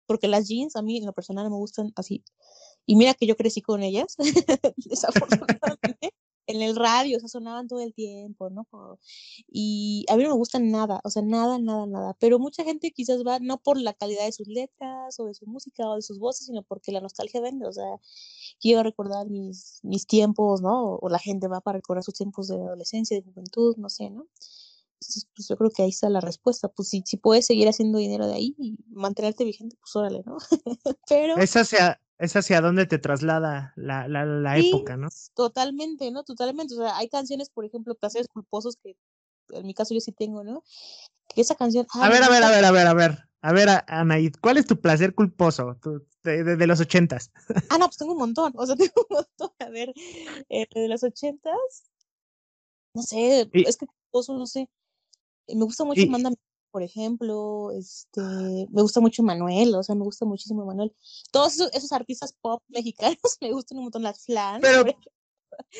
porque 0.06 0.28
las 0.28 0.48
jeans 0.48 0.76
a 0.76 0.82
mí 0.82 0.98
en 0.98 1.06
lo 1.06 1.12
personal 1.12 1.48
me 1.50 1.56
gustan 1.56 1.92
así. 1.96 2.22
Y 2.86 2.96
mira 2.96 3.14
que 3.14 3.26
yo 3.26 3.36
crecí 3.36 3.62
con 3.62 3.82
ellas, 3.82 4.16
desafortunadamente, 4.76 6.12
en 6.50 6.62
el 6.62 6.76
radio, 6.76 7.16
o 7.16 7.20
sea, 7.20 7.28
sonaban 7.28 7.68
todo 7.68 7.80
el 7.80 7.94
tiempo, 7.94 8.50
¿no? 8.50 8.66
Y 9.48 10.04
a 10.08 10.16
mí 10.16 10.22
no 10.22 10.30
me 10.30 10.36
gustan 10.36 10.70
nada, 10.70 11.00
o 11.04 11.10
sea, 11.10 11.22
nada, 11.22 11.58
nada, 11.58 11.86
nada. 11.86 12.16
Pero 12.20 12.38
mucha 12.38 12.64
gente 12.64 12.92
quizás 12.92 13.24
va 13.26 13.38
no 13.40 13.58
por 13.58 13.80
la 13.80 13.94
calidad 13.94 14.24
de 14.24 14.32
sus 14.32 14.48
letras 14.48 15.18
o 15.18 15.26
de 15.26 15.34
su 15.34 15.46
música 15.46 15.88
o 15.88 15.96
de 15.96 16.02
sus 16.02 16.18
voces, 16.18 16.46
sino 16.46 16.62
porque 16.62 16.92
la 16.92 17.00
nostalgia 17.00 17.40
vende, 17.40 17.66
o 17.66 17.72
sea, 17.72 17.86
quiero 18.60 18.82
recordar 18.82 19.28
mis, 19.28 19.80
mis 19.82 20.06
tiempos, 20.06 20.62
¿no? 20.62 20.96
O 20.96 21.08
la 21.08 21.18
gente 21.18 21.48
va 21.48 21.60
para 21.60 21.78
recordar 21.78 22.04
sus 22.04 22.14
tiempos 22.14 22.48
de 22.48 22.56
adolescencia, 22.56 23.16
de 23.16 23.22
juventud, 23.22 23.76
no 23.76 23.88
sé, 23.88 24.10
¿no? 24.10 24.26
pues 25.34 25.48
yo 25.48 25.56
creo 25.56 25.70
que 25.70 25.82
ahí 25.82 25.88
está 25.90 26.08
la 26.08 26.20
respuesta. 26.20 26.68
Pues 26.68 26.88
si, 26.88 27.02
si 27.04 27.16
puedes 27.16 27.46
seguir 27.46 27.68
haciendo 27.68 27.98
dinero 27.98 28.26
de 28.26 28.34
ahí 28.34 28.54
y 28.58 28.76
mantenerte 28.90 29.44
vigente, 29.44 29.76
pues 29.80 29.94
órale, 29.96 30.22
¿no? 30.26 30.36
Pero... 31.08 31.38
Es 31.38 31.56
hacia, 31.56 32.00
es 32.20 32.36
hacia 32.36 32.60
dónde 32.60 32.86
te 32.86 32.98
traslada 32.98 33.72
la, 33.76 34.06
la, 34.06 34.26
la 34.26 34.58
época, 34.58 34.96
¿no? 34.98 35.08
Totalmente, 35.34 36.10
¿no? 36.10 36.22
Totalmente. 36.22 36.74
O 36.74 36.76
sea, 36.76 36.96
hay 36.98 37.08
canciones, 37.08 37.48
por 37.48 37.64
ejemplo, 37.64 37.94
placeres 37.94 38.28
culposos 38.28 38.76
que 38.76 38.94
en 39.48 39.66
mi 39.66 39.72
caso 39.72 39.94
yo 39.94 40.00
sí 40.00 40.12
tengo, 40.12 40.44
¿no? 40.44 40.62
Que 41.28 41.40
esa 41.40 41.54
canción... 41.54 41.86
a 41.94 42.08
ver, 42.10 42.22
a 42.22 42.28
ver, 42.28 42.44
a 42.44 42.50
ver, 42.50 42.64
a 42.64 42.70
ver, 42.70 42.86
a 42.86 42.94
ver. 42.94 43.18
A 43.42 43.54
ver, 43.54 43.68
Anaid, 43.86 44.34
¿cuál 44.42 44.58
es 44.58 44.66
tu 44.66 44.78
placer 44.78 45.14
culposo 45.14 45.78
de, 46.22 46.44
de, 46.44 46.66
los 46.66 46.78
ochentas? 46.78 47.32
Ah, 47.70 47.78
no, 47.78 47.86
pues 47.86 47.96
tengo 47.96 48.12
un 48.12 48.18
montón. 48.34 48.52
O 48.54 48.66
sea, 48.66 48.76
tengo 48.76 49.06
un 49.08 49.16
montón. 49.16 49.50
A 49.58 49.70
ver, 49.70 49.94
eh, 50.50 50.66
de 50.74 50.88
los 50.88 51.02
ochentas, 51.02 51.56
no 52.94 53.02
sé, 53.02 53.48
es 53.54 53.78
que 53.78 53.86
culposo, 53.86 54.34
no 54.34 54.46
sé. 54.46 54.68
Me 55.48 55.64
gusta 55.64 55.84
mucho 55.84 56.06
Manda, 56.06 56.30
por 56.70 56.82
ejemplo, 56.82 57.70
este, 57.72 58.20
me 58.20 58.82
gusta 58.82 59.00
mucho 59.00 59.22
Manuel, 59.22 59.74
o 59.74 59.82
sea, 59.82 59.94
me 59.94 60.04
gusta 60.04 60.24
muchísimo 60.24 60.64
Manuel. 60.64 60.92
Todos 61.30 61.60
esos, 61.72 61.92
artistas 61.92 62.34
pop 62.40 62.62
mexicanos 62.68 63.18
me 63.40 63.52
gustan 63.52 63.78
un 63.78 63.84
montón 63.84 64.02
las 64.02 64.24
flans. 64.24 64.60
Pero, 64.62 64.84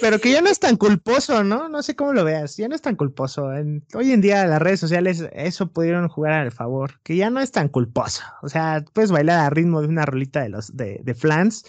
pero 0.01 0.19
que 0.21 0.33
ya 0.33 0.41
no 0.41 0.51
es 0.51 0.59
tan 0.59 0.77
culposo, 0.77 1.45
¿no? 1.45 1.69
No 1.69 1.83
sé 1.83 1.97
cómo 1.97 2.13
lo 2.13 2.25
veas, 2.25 2.57
ya 2.57 2.69
no 2.69 2.75
es 2.75 2.83
tan 2.83 2.97
culposo. 2.97 3.53
En, 3.53 3.85
hoy 3.95 4.13
en 4.13 4.21
día 4.21 4.47
las 4.47 4.61
redes 4.61 4.81
sociales 4.81 5.25
eso 5.33 5.73
pudieron 5.73 6.09
jugar 6.09 6.33
al 6.33 6.53
favor, 6.53 7.01
que 7.03 7.17
ya 7.17 7.31
no 7.31 7.41
es 7.41 7.53
tan 7.53 7.69
culposo. 7.69 8.23
O 8.43 8.49
sea, 8.49 8.85
puedes 8.93 9.11
bailar 9.11 9.41
a 9.41 9.51
ritmo 9.51 9.81
de 9.81 9.89
una 9.89 10.07
rolita 10.07 10.43
de 10.43 10.49
los 10.49 10.77
de, 10.77 11.01
de 11.03 11.15
flans 11.15 11.65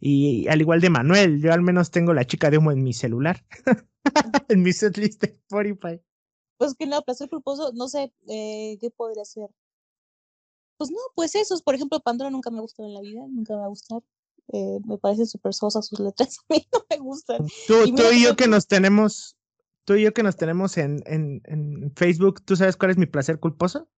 y 0.00 0.46
al 0.48 0.60
igual 0.60 0.80
de 0.80 0.90
Manuel, 0.90 1.40
yo 1.40 1.52
al 1.52 1.62
menos 1.62 1.90
tengo 1.90 2.12
la 2.12 2.26
chica 2.26 2.50
de 2.50 2.58
humo 2.58 2.72
en 2.72 2.82
mi 2.82 2.92
celular, 2.92 3.42
en 4.48 4.62
mi 4.62 4.72
setlist 4.72 5.22
de 5.22 5.28
Spotify. 5.28 6.00
Pues 6.58 6.74
que 6.74 6.86
no, 6.86 7.02
placer 7.02 7.28
culposo, 7.28 7.72
no 7.74 7.88
sé 7.88 8.12
eh, 8.28 8.78
qué 8.80 8.90
podría 8.90 9.24
ser. 9.24 9.50
Pues 10.78 10.90
no, 10.90 10.98
pues 11.14 11.34
esos, 11.34 11.62
por 11.62 11.74
ejemplo, 11.74 12.00
Pandora 12.00 12.30
nunca 12.30 12.50
me 12.50 12.58
ha 12.58 12.62
gustado 12.62 12.88
en 12.88 12.94
la 12.94 13.00
vida, 13.00 13.22
nunca 13.28 13.54
me 13.54 13.60
va 13.60 13.64
a 13.66 13.68
gustar. 13.68 14.02
Eh, 14.52 14.78
me 14.86 14.98
parecen 14.98 15.26
súper 15.26 15.54
sosas 15.54 15.86
sus 15.86 15.98
letras, 15.98 16.38
a 16.48 16.54
mí 16.54 16.66
no 16.72 16.84
me 16.88 16.98
gustan. 16.98 17.46
Tú 17.66 17.74
y, 17.84 17.94
tú 17.94 18.02
y 18.12 18.22
yo 18.22 18.36
que 18.36 18.46
nos 18.46 18.66
tenemos, 18.66 19.36
tú 19.84 19.94
y 19.94 20.02
yo 20.02 20.12
que 20.12 20.22
nos 20.22 20.36
tenemos 20.36 20.76
en, 20.76 21.02
en, 21.06 21.42
en 21.44 21.92
Facebook, 21.96 22.42
¿tú 22.44 22.56
sabes 22.56 22.76
cuál 22.76 22.92
es 22.92 22.98
mi 22.98 23.06
placer 23.06 23.40
culposo? 23.40 23.88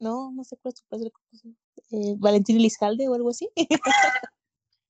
No, 0.00 0.32
no 0.32 0.42
sé 0.42 0.56
cuál 0.56 0.72
es 0.74 0.80
tu 0.80 0.88
placer 0.88 1.12
culposo. 1.12 1.48
Eh, 1.92 2.16
Valentín 2.18 2.56
Elizalde 2.56 3.08
o 3.08 3.14
algo 3.14 3.30
así. 3.30 3.50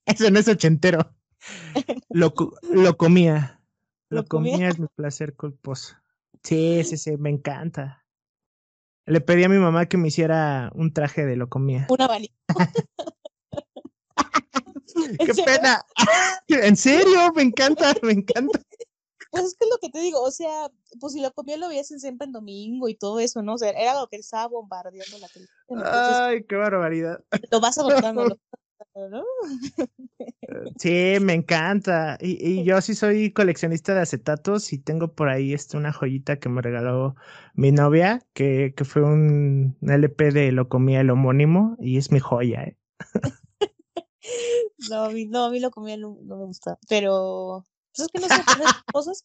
Eso 0.07 0.31
no 0.31 0.39
es 0.39 0.49
ochentero. 0.49 1.15
Lo, 2.09 2.33
lo 2.63 2.97
comía. 2.97 3.61
Lo, 4.09 4.23
¿Lo 4.23 4.29
comía? 4.29 4.53
comía 4.53 4.69
es 4.69 4.79
mi 4.79 4.87
placer 4.95 5.35
culposo. 5.35 5.97
Sí, 6.45 6.83
sí, 6.85 6.97
sí, 6.97 7.17
me 7.17 7.31
encanta. 7.31 8.05
Le 9.07 9.21
pedí 9.21 9.45
a 9.45 9.49
mi 9.49 9.59
mamá 9.59 9.87
que 9.87 9.97
me 9.97 10.09
hiciera 10.09 10.71
un 10.75 10.93
traje 10.93 11.25
de 11.25 11.37
lo 11.37 11.49
comía. 11.49 11.87
Un 11.89 12.03
abanico. 12.03 12.35
¿En 14.95 15.17
¡Qué 15.19 15.35
serio? 15.35 15.45
pena! 15.45 15.83
¿En 16.49 16.77
serio? 16.77 17.33
Me 17.35 17.43
encanta, 17.43 17.95
me 18.03 18.13
encanta. 18.13 18.61
Pues 19.31 19.45
es 19.45 19.55
que 19.57 19.65
es 19.65 19.71
lo 19.71 19.79
que 19.79 19.89
te 19.89 20.01
digo, 20.01 20.21
o 20.23 20.31
sea, 20.31 20.71
pues 21.01 21.15
si 21.15 21.21
lo 21.23 21.33
comía 21.33 21.57
lo 21.57 21.69
veías 21.69 21.91
en 21.91 22.01
siempre 22.01 22.27
en 22.27 22.33
domingo 22.33 22.89
y 22.89 22.95
todo 22.95 23.19
eso, 23.19 23.41
¿no? 23.43 23.55
O 23.55 23.59
sea, 23.59 23.71
era 23.71 23.99
lo 23.99 24.07
que 24.09 24.17
estaba 24.17 24.47
bombardeando 24.49 25.19
la 25.19 25.29
televisión. 25.29 25.49
Entonces, 25.69 26.17
Ay, 26.21 26.45
qué 26.45 26.57
barbaridad. 26.57 27.25
lo 27.51 27.61
vas 27.61 27.79
adoptando, 27.79 28.25
lo 28.25 28.29
vas 28.37 28.39
adoptando, 28.39 28.62
¿no? 28.95 29.25
Sí, 30.79 31.15
me 31.21 31.33
encanta. 31.35 32.19
Y, 32.21 32.47
y 32.47 32.65
yo 32.65 32.81
sí 32.81 32.95
soy 32.95 33.33
coleccionista 33.33 33.95
de 33.95 34.01
acetatos 34.01 34.73
y 34.73 34.79
tengo 34.79 35.15
por 35.15 35.29
ahí 35.29 35.55
este, 35.55 35.77
una 35.77 35.93
joyita 35.93 36.39
que 36.39 36.49
me 36.49 36.61
regaló 36.61 37.15
mi 37.55 37.73
novia, 37.73 38.21
que, 38.35 38.75
que 38.77 38.85
fue 38.85 39.03
un 39.03 39.77
LP 39.81 40.31
de 40.31 40.53
Lo 40.53 40.69
comía 40.69 41.01
el 41.01 41.11
homónimo 41.11 41.77
y 41.81 41.97
es 41.97 42.13
mi 42.13 42.21
joya, 42.21 42.65
¿eh? 42.65 42.77
No, 44.91 45.05
a 45.05 45.11
mí, 45.11 45.27
no, 45.27 45.45
a 45.45 45.51
mí 45.51 45.61
lo 45.61 45.71
comía 45.71 45.97
no, 45.97 46.19
no 46.23 46.37
me 46.37 46.45
gusta, 46.45 46.79
pero 46.89 47.65
pues 47.95 48.07
es 48.07 48.13
que 48.13 48.21
no 48.21 48.29
sé, 48.29 48.43
cosas, 48.93 49.25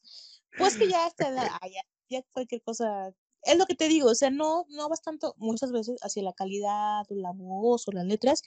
pues 0.57 0.77
que 0.77 0.87
ya 0.87 1.05
hasta 1.05 1.31
la, 1.31 1.43
ya, 1.63 1.81
ya 2.09 2.21
cualquier 2.31 2.61
cosa, 2.61 3.11
es 3.43 3.57
lo 3.57 3.65
que 3.65 3.75
te 3.75 3.87
digo, 3.87 4.09
o 4.09 4.15
sea, 4.15 4.29
no, 4.29 4.65
no 4.69 4.89
vas 4.89 5.01
tanto 5.01 5.33
muchas 5.37 5.71
veces 5.71 5.97
hacia 6.01 6.23
la 6.23 6.33
calidad 6.33 7.03
o 7.09 7.15
la 7.15 7.31
voz 7.33 7.87
o 7.87 7.91
las 7.91 8.05
letras, 8.05 8.41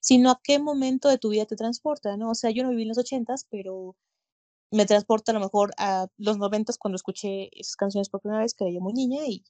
sino 0.00 0.30
a 0.30 0.40
qué 0.42 0.58
momento 0.58 1.08
de 1.08 1.18
tu 1.18 1.30
vida 1.30 1.46
te 1.46 1.56
transporta, 1.56 2.16
¿no? 2.16 2.30
O 2.30 2.34
sea, 2.34 2.50
yo 2.50 2.62
no 2.62 2.70
viví 2.70 2.82
en 2.82 2.88
los 2.88 2.98
ochentas, 2.98 3.46
pero 3.50 3.96
me 4.70 4.86
transporta 4.86 5.32
a 5.32 5.34
lo 5.34 5.40
mejor 5.40 5.72
a 5.78 6.08
los 6.18 6.38
noventas 6.38 6.78
cuando 6.78 6.96
escuché 6.96 7.48
esas 7.58 7.76
canciones 7.76 8.08
por 8.08 8.20
primera 8.20 8.42
vez, 8.42 8.54
que 8.54 8.64
era 8.64 8.74
yo 8.74 8.80
muy 8.80 8.92
niña 8.92 9.26
y 9.26 9.44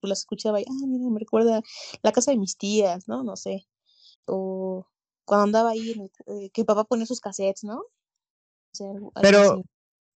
pues 0.00 0.08
las 0.10 0.20
escuchaba 0.20 0.60
y, 0.60 0.64
ah, 0.64 0.86
mira, 0.86 1.10
me 1.10 1.18
recuerda 1.20 1.62
la 2.02 2.12
casa 2.12 2.30
de 2.30 2.36
mis 2.38 2.56
tías, 2.56 3.08
¿no? 3.08 3.24
No 3.24 3.36
sé, 3.36 3.66
o 4.26 4.86
cuando 5.24 5.44
andaba 5.44 5.70
ahí, 5.70 5.92
en 5.92 6.02
el- 6.02 6.12
eh, 6.44 6.50
que 6.50 6.64
papá 6.64 6.84
ponía 6.84 7.06
sus 7.06 7.20
cassettes, 7.20 7.64
¿no? 7.64 7.78
O 7.80 7.84
sea, 8.72 8.88
Pero, 9.20 9.52
así. 9.52 9.62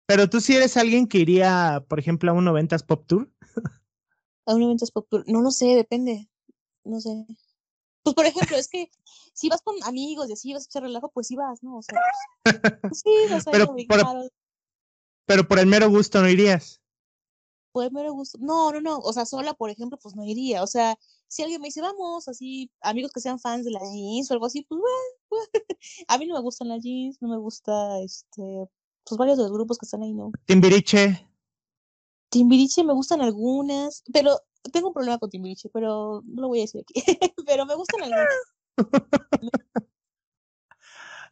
Pero 0.10 0.28
tú 0.28 0.42
sí 0.42 0.56
eres 0.56 0.76
alguien 0.76 1.08
que 1.08 1.20
iría, 1.20 1.86
por 1.88 2.00
ejemplo, 2.00 2.32
a 2.32 2.34
un 2.34 2.44
90s 2.44 2.82
Pop 2.84 3.06
Tour. 3.06 3.32
A 4.48 4.56
un 4.56 4.64
evento 4.64 4.84
pop 4.92 5.06
tour, 5.08 5.24
no 5.28 5.42
lo 5.44 5.52
sé, 5.52 5.68
depende, 5.76 6.28
no 6.84 7.00
sé. 7.00 7.28
Pues, 8.02 8.16
por 8.16 8.26
ejemplo, 8.26 8.58
es 8.58 8.68
que 8.68 8.90
si 9.34 9.50
vas 9.50 9.62
con 9.62 9.76
amigos 9.84 10.28
y 10.28 10.34
así 10.34 10.52
vas 10.52 10.64
a 10.64 10.66
echar 10.66 10.82
relajo, 10.82 11.12
pues 11.12 11.28
sí 11.28 11.36
vas, 11.36 11.62
¿no? 11.62 11.78
O 11.78 11.82
sea, 11.84 12.00
pues, 12.82 13.04
sí, 13.04 13.12
vas 13.30 13.46
a 13.46 13.52
ir 13.52 13.54
Pero 13.54 13.68
por- 13.88 14.32
Pero 15.28 15.48
por 15.48 15.60
el 15.60 15.68
mero 15.68 15.88
gusto 15.92 16.20
no 16.24 16.28
irías. 16.28 16.82
pues 17.72 17.92
me 17.92 18.10
gusta. 18.10 18.40
No, 18.42 18.72
no, 18.72 18.82
no, 18.82 18.98
o 18.98 19.14
sea, 19.14 19.28
sola, 19.28 19.54
por 19.54 19.70
ejemplo, 19.70 20.00
pues 20.02 20.16
no 20.16 20.26
iría. 20.26 20.64
O 20.64 20.68
sea, 20.68 20.98
si 21.28 21.44
alguien 21.44 21.62
me 21.62 21.68
dice, 21.68 21.82
vamos, 21.82 22.28
así, 22.28 22.72
amigos 22.82 23.12
que 23.12 23.20
sean 23.20 23.40
fans 23.40 23.64
de 23.66 23.72
las 23.72 23.84
jeans 23.94 24.32
o 24.32 24.34
algo 24.34 24.48
así, 24.48 24.64
pues, 24.64 24.82
bueno, 24.82 25.46
a 26.08 26.18
mí 26.18 26.26
no 26.26 26.34
me 26.34 26.42
gustan 26.42 26.70
las 26.70 26.82
jeans, 26.82 27.22
no 27.22 27.28
me 27.30 27.38
gusta, 27.38 28.00
este, 28.00 28.68
pues 29.10 29.18
varios 29.18 29.38
de 29.38 29.44
los 29.44 29.52
grupos 29.52 29.78
que 29.78 29.86
están 29.86 30.04
ahí, 30.04 30.14
¿no? 30.14 30.32
Timbiriche. 30.46 31.28
Timbiriche 32.30 32.84
me 32.84 32.94
gustan 32.94 33.22
algunas, 33.22 34.04
pero 34.14 34.40
tengo 34.72 34.90
un 34.90 34.94
problema 34.94 35.18
con 35.18 35.30
Timbiriche, 35.30 35.70
pero 35.70 36.22
no 36.26 36.44
lo 36.44 36.48
voy 36.48 36.60
a 36.60 36.62
decir 36.62 36.82
aquí. 36.82 36.94
pero 37.46 37.66
me 37.66 37.76
gustan 37.76 38.04
algunas. 38.04 38.28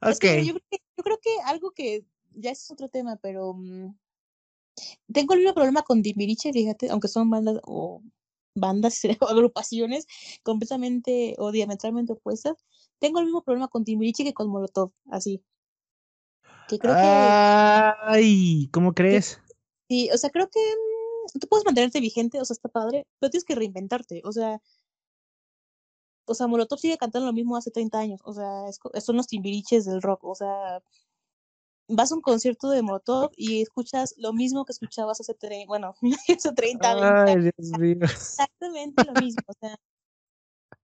Es 0.02 0.18
Ok. 0.18 0.22
que 0.22 0.46
yo, 0.46 0.54
creo 0.54 0.64
que 0.70 0.78
yo 0.98 1.04
creo 1.04 1.20
que 1.20 1.30
algo 1.46 1.72
que 1.72 2.06
ya 2.36 2.52
es 2.52 2.70
otro 2.70 2.88
tema, 2.88 3.16
pero 3.18 3.54
mm, 3.56 3.98
tengo 5.12 5.34
el 5.34 5.40
mismo 5.40 5.56
problema 5.56 5.82
con 5.82 6.04
Timbiriche, 6.04 6.54
fíjate, 6.54 6.90
aunque 6.90 7.08
son 7.08 7.30
bandas 7.30 7.60
o 7.64 8.04
bandas 8.54 9.02
o 9.22 9.28
agrupaciones 9.28 10.06
completamente 10.44 11.36
o 11.40 11.52
diametralmente 11.52 12.14
opuestas. 12.14 12.64
Tengo 13.00 13.20
el 13.20 13.26
mismo 13.26 13.44
problema 13.44 13.68
con 13.68 13.84
Timbiriche 13.84 14.24
que 14.24 14.34
con 14.34 14.50
Molotov, 14.50 14.92
así. 15.10 15.44
Que 16.68 16.80
creo 16.80 16.96
que. 16.96 17.30
Ay, 18.04 18.70
¿cómo 18.72 18.94
crees? 18.94 19.40
Sí, 19.90 20.10
o 20.14 20.18
sea, 20.18 20.30
creo 20.30 20.50
que 20.50 20.60
mm, 20.60 21.40
tú 21.40 21.48
puedes 21.48 21.66
mantenerte 21.66 22.02
vigente, 22.02 22.40
o 22.42 22.46
sea, 22.46 22.54
está 22.54 22.68
padre, 22.70 23.06
pero 23.20 23.30
tienes 23.30 23.46
que 23.46 23.56
reinventarte, 23.56 24.22
o 24.26 24.32
sea, 24.32 24.62
o 26.26 26.34
sea, 26.34 26.48
Molotov 26.48 26.78
sigue 26.80 26.98
cantando 26.98 27.26
lo 27.28 27.34
mismo 27.34 27.56
hace 27.56 27.72
30 27.72 28.00
años, 28.00 28.20
o 28.26 28.34
sea, 28.34 28.68
es 28.68 29.04
son 29.04 29.16
los 29.16 29.28
timbiriches 29.28 29.86
del 29.86 30.02
rock, 30.02 30.26
o 30.26 30.36
sea, 30.36 30.82
vas 31.88 32.12
a 32.12 32.16
un 32.16 32.22
concierto 32.22 32.70
de 32.70 32.82
Molotov 32.82 33.32
y 33.38 33.62
escuchas 33.62 34.14
lo 34.18 34.34
mismo 34.34 34.66
que 34.66 34.74
escuchabas 34.74 35.22
hace, 35.22 35.34
tre- 35.38 35.66
bueno, 35.68 35.96
hace 36.38 36.52
30, 36.52 36.96
20 36.96 37.20
Ay, 37.22 37.32
años, 37.32 37.44
Dios 37.56 37.80
mío. 37.80 37.98
exactamente 38.04 39.06
lo 39.06 39.14
mismo, 39.14 39.44
o 39.48 39.54
sea, 39.58 39.78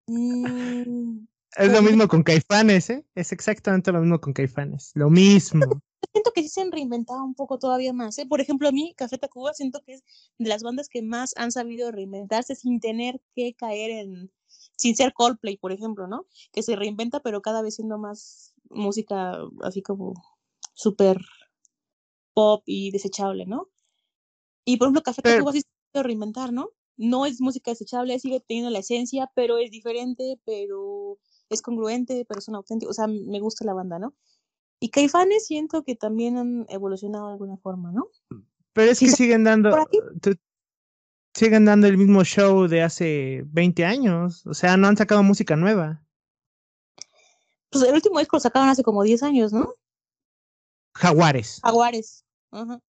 mm, 0.08 1.26
Es 1.56 1.72
lo 1.72 1.82
mismo 1.82 2.08
con 2.08 2.24
Caifanes, 2.24 2.90
¿eh? 2.90 3.06
Es 3.16 3.32
exactamente 3.32 3.92
lo 3.92 4.00
mismo 4.00 4.20
con 4.20 4.34
Caifanes. 4.34 4.92
Lo 4.96 5.10
mismo. 5.10 5.66
siento 6.12 6.32
que 6.32 6.42
sí 6.42 6.50
se 6.50 6.62
han 6.62 6.72
reinventado 6.72 7.24
un 7.24 7.36
poco 7.36 7.60
todavía 7.60 7.94
más, 7.94 8.18
¿eh? 8.18 8.26
Por 8.26 8.42
ejemplo, 8.42 8.68
a 8.68 8.72
mí, 8.72 8.94
Café 8.98 9.18
Tacuba, 9.18 9.54
siento 9.54 9.82
que 9.86 9.94
es 9.94 10.04
de 10.40 10.50
las 10.50 10.64
bandas 10.64 10.90
que 10.90 11.02
más 11.02 11.34
han 11.38 11.52
sabido 11.52 11.92
reinventarse 11.92 12.56
sin 12.56 12.80
tener 12.80 13.22
que 13.36 13.54
caer 13.54 13.92
en, 13.92 14.32
sin 14.78 14.96
ser 14.96 15.14
Coldplay, 15.14 15.58
por 15.58 15.72
ejemplo, 15.72 16.08
¿no? 16.08 16.26
Que 16.52 16.64
se 16.64 16.76
reinventa, 16.76 17.20
pero 17.20 17.42
cada 17.42 17.62
vez 17.62 17.76
siendo 17.76 17.98
más 17.98 18.56
música 18.70 19.38
así 19.62 19.82
como 19.82 20.14
súper 20.74 21.18
pop 22.34 22.64
y 22.66 22.92
desechable, 22.92 23.46
¿no? 23.46 23.70
Y 24.66 24.78
por 24.78 24.88
ejemplo, 24.88 25.04
Café 25.04 25.22
Tacuba 25.22 25.52
sí 25.52 25.62
se 25.62 25.68
ha 25.68 25.94
sabido 25.94 26.08
reinventar, 26.08 26.52
¿no? 26.52 26.70
No 26.98 27.26
es 27.26 27.42
música 27.42 27.72
desechable, 27.72 28.18
sigue 28.20 28.40
teniendo 28.40 28.72
la 28.72 28.80
esencia, 28.80 29.32
pero 29.36 29.58
es 29.58 29.72
diferente, 29.72 30.40
pero 30.46 31.18
es 31.54 31.62
congruente, 31.62 32.26
pero 32.28 32.42
son 32.42 32.56
auténticos. 32.56 32.98
O 32.98 33.02
sea, 33.02 33.08
me 33.08 33.40
gusta 33.40 33.66
la 33.66 33.74
banda, 33.74 34.00
¿no? 34.00 34.14
Y 34.80 34.90
Caifanes 34.90 35.46
siento 35.46 35.84
que 35.84 35.96
también 35.96 36.38
han 36.38 36.66
evolucionado 36.70 37.28
de 37.28 37.34
alguna 37.34 37.58
forma, 37.58 37.92
¿no? 37.92 38.10
Pero 38.74 38.92
es 38.92 39.00
que 39.00 39.08
siguen 39.08 39.44
dando, 39.44 39.88
siguen 41.34 41.66
dando 41.66 41.88
el 41.88 41.98
mismo 41.98 42.24
show 42.24 42.68
de 42.68 42.82
hace 42.82 43.44
20 43.48 43.86
años. 43.86 44.46
O 44.46 44.54
sea, 44.54 44.76
no 44.78 44.88
han 44.88 44.98
sacado 44.98 45.24
música 45.24 45.56
nueva. 45.56 46.04
Pues 47.70 47.86
el 47.86 47.94
último 47.94 48.20
disco 48.20 48.38
lo 48.38 48.42
sacaron 48.42 48.70
hace 48.70 48.84
como 48.84 49.04
10 49.04 49.24
años, 49.24 49.54
¿no? 49.54 49.76
Jaguares. 50.96 51.60
Jaguares. 51.64 52.26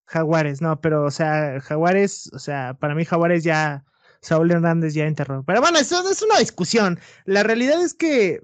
Jaguares, 0.06 0.62
no, 0.62 0.80
pero, 0.80 1.06
o 1.06 1.12
sea, 1.12 1.60
Jaguares, 1.62 2.30
o 2.34 2.40
sea, 2.40 2.76
para 2.80 2.96
mí 2.96 3.04
Jaguares 3.06 3.44
ya, 3.44 3.86
Saúl 4.28 4.52
Hernández 4.52 4.94
ya 4.94 5.06
enterró. 5.06 5.44
Pero 5.46 5.62
bueno, 5.62 5.80
eso 5.80 6.10
es 6.10 6.22
una 6.22 6.38
discusión. 6.40 7.00
La 7.24 7.44
realidad 7.44 7.82
es 7.82 7.94
que, 7.94 8.42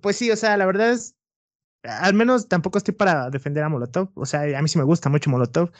pues 0.00 0.16
sí, 0.16 0.30
o 0.30 0.36
sea, 0.36 0.56
la 0.56 0.64
verdad 0.64 0.92
es, 0.92 1.14
al 1.82 2.14
menos 2.14 2.48
tampoco 2.48 2.78
estoy 2.78 2.94
para 2.94 3.28
defender 3.28 3.62
a 3.62 3.68
Molotov. 3.68 4.10
O 4.14 4.24
sea, 4.24 4.58
a 4.58 4.62
mí 4.62 4.68
sí 4.68 4.78
me 4.78 4.84
gusta 4.84 5.10
mucho 5.10 5.28
Molotov. 5.28 5.72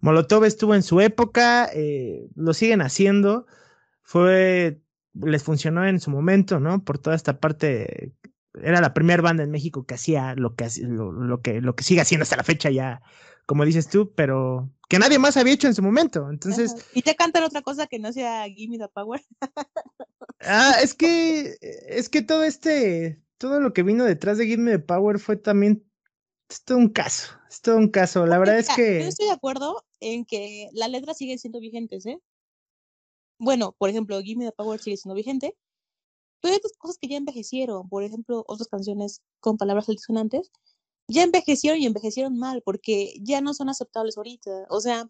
Molotov 0.00 0.44
estuvo 0.44 0.74
en 0.74 0.82
su 0.82 1.00
época, 1.00 1.70
eh, 1.72 2.26
lo 2.34 2.54
siguen 2.54 2.82
haciendo. 2.82 3.46
Fue, 4.02 4.80
les 5.14 5.44
funcionó 5.44 5.86
en 5.86 6.00
su 6.00 6.10
momento, 6.10 6.58
¿no? 6.58 6.84
Por 6.84 6.98
toda 6.98 7.14
esta 7.14 7.38
parte. 7.38 8.12
Era 8.54 8.80
la 8.80 8.94
primera 8.94 9.22
banda 9.22 9.44
en 9.44 9.50
México 9.52 9.86
que 9.86 9.94
hacía 9.94 10.34
lo 10.34 10.56
que, 10.56 10.68
lo, 10.82 11.12
lo 11.12 11.40
que, 11.40 11.60
lo 11.60 11.76
que 11.76 11.84
sigue 11.84 12.00
haciendo 12.00 12.24
hasta 12.24 12.36
la 12.36 12.44
fecha 12.44 12.70
ya, 12.70 13.00
como 13.46 13.64
dices 13.64 13.88
tú, 13.88 14.12
pero 14.14 14.70
que 14.88 14.98
nadie 14.98 15.18
más 15.18 15.36
había 15.36 15.54
hecho 15.54 15.66
en 15.66 15.74
su 15.74 15.82
momento. 15.82 16.30
Entonces, 16.30 16.72
Ajá. 16.72 16.84
Y 16.94 17.02
te 17.02 17.14
cantan 17.14 17.44
otra 17.44 17.62
cosa 17.62 17.86
que 17.86 17.98
no 17.98 18.12
sea 18.12 18.46
Gimme 18.48 18.78
the 18.78 18.88
Power. 18.88 19.24
Ah, 20.46 20.74
es 20.82 20.94
que, 20.94 21.56
es 21.60 22.10
que 22.10 22.20
todo 22.20 22.44
este, 22.44 23.22
todo 23.38 23.60
lo 23.60 23.72
que 23.72 23.82
vino 23.82 24.04
detrás 24.04 24.36
de 24.36 24.46
Give 24.46 24.62
Me 24.62 24.72
the 24.72 24.78
Power 24.78 25.18
fue 25.18 25.36
también, 25.36 25.82
es 26.50 26.62
todo 26.64 26.76
un 26.76 26.90
caso, 26.90 27.32
es 27.48 27.62
todo 27.62 27.76
un 27.78 27.88
caso. 27.88 28.26
La 28.26 28.38
verdad 28.38 28.58
es 28.58 28.68
que, 28.68 29.00
Yo 29.00 29.08
estoy 29.08 29.26
de 29.26 29.32
acuerdo 29.32 29.84
en 30.00 30.26
que 30.26 30.68
las 30.72 30.90
letras 30.90 31.16
siguen 31.16 31.38
siendo 31.38 31.60
vigentes, 31.60 32.04
¿eh? 32.04 32.20
Bueno, 33.38 33.74
por 33.78 33.88
ejemplo, 33.88 34.20
Gimme 34.20 34.44
the 34.44 34.52
Power 34.52 34.80
sigue 34.80 34.98
siendo 34.98 35.14
vigente, 35.14 35.56
pero 36.40 36.52
hay 36.52 36.58
otras 36.58 36.76
cosas 36.76 36.98
que 36.98 37.08
ya 37.08 37.16
envejecieron. 37.16 37.88
Por 37.88 38.02
ejemplo, 38.02 38.44
otras 38.46 38.68
canciones 38.68 39.22
con 39.40 39.56
palabras 39.56 39.88
altisonantes 39.88 40.50
ya 41.08 41.22
envejecieron 41.22 41.80
y 41.80 41.86
envejecieron 41.86 42.38
mal 42.38 42.62
porque 42.64 43.14
ya 43.20 43.40
no 43.40 43.54
son 43.54 43.68
aceptables 43.68 44.16
ahorita. 44.16 44.66
O 44.70 44.80
sea, 44.80 45.08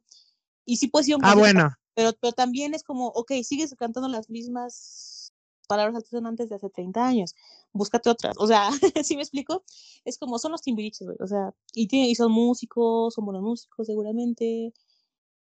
y 0.65 0.77
sí 0.77 0.89
puede 0.89 1.05
ser 1.05 1.17
un 1.17 1.25
ah, 1.25 1.35
bueno, 1.35 1.71
pero, 1.95 2.13
pero 2.21 2.33
también 2.33 2.75
es 2.75 2.83
como, 2.83 3.09
ok, 3.09 3.33
sigues 3.43 3.75
cantando 3.77 4.09
las 4.09 4.31
mismas 4.31 5.33
palabras 5.67 5.97
altisonantes 5.97 6.49
de 6.49 6.57
hace 6.57 6.69
30 6.69 7.07
años, 7.07 7.35
búscate 7.73 8.11
otras, 8.11 8.37
o 8.39 8.47
sea, 8.47 8.71
¿sí 9.05 9.17
me 9.17 9.23
explico? 9.23 9.65
Es 10.05 10.19
como, 10.19 10.39
son 10.39 10.53
los 10.53 10.63
timbiriches, 10.63 11.07
güey, 11.07 11.17
o 11.21 11.27
sea, 11.27 11.55
y, 11.73 11.87
tiene, 11.89 12.09
y 12.09 12.15
son 12.15 12.33
músicos, 12.33 13.15
son 13.15 13.25
buenos 13.25 13.43
músicos 13.43 13.87
seguramente, 13.87 14.73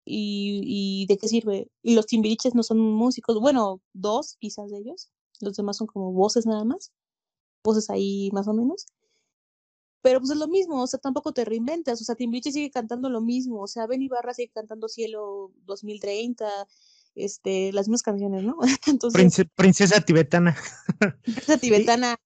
¿Y, 0.04 1.06
de 1.06 1.16
qué 1.16 1.28
sirve? 1.28 1.70
Y 1.80 1.94
los 1.94 2.06
timbiriches 2.06 2.56
no 2.56 2.64
son 2.64 2.78
músicos, 2.80 3.38
bueno, 3.40 3.80
dos 3.92 4.36
quizás 4.40 4.70
de 4.70 4.78
ellos, 4.78 5.10
los 5.40 5.56
demás 5.56 5.76
son 5.76 5.86
como 5.86 6.12
voces 6.12 6.44
nada 6.44 6.64
más, 6.64 6.92
voces 7.64 7.88
ahí 7.88 8.30
más 8.32 8.48
o 8.48 8.52
menos. 8.52 8.86
Pero 10.02 10.18
pues 10.18 10.32
es 10.32 10.36
lo 10.36 10.48
mismo, 10.48 10.82
o 10.82 10.86
sea, 10.86 10.98
tampoco 10.98 11.32
te 11.32 11.44
reinventas, 11.44 12.00
o 12.00 12.04
sea, 12.04 12.16
Timbiriche 12.16 12.50
sigue 12.50 12.70
cantando 12.70 13.08
lo 13.08 13.20
mismo, 13.20 13.62
o 13.62 13.68
sea, 13.68 13.86
Ben 13.86 14.02
Ibarra 14.02 14.34
sigue 14.34 14.50
cantando 14.52 14.88
Cielo 14.88 15.52
2030, 15.64 16.48
este, 17.14 17.72
las 17.72 17.88
mismas 17.88 18.02
canciones, 18.02 18.42
¿no? 18.42 18.56
Entonces, 18.86 19.46
princesa 19.54 20.00
tibetana. 20.00 20.56
Princesa 21.22 21.56
tibetana, 21.58 22.16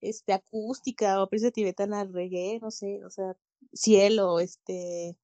este, 0.00 0.32
acústica, 0.32 1.22
o 1.22 1.28
princesa 1.28 1.50
tibetana 1.50 2.04
reggae, 2.04 2.60
no 2.60 2.70
sé, 2.70 3.04
o 3.04 3.10
sea, 3.10 3.34
cielo, 3.72 4.40
este, 4.40 5.16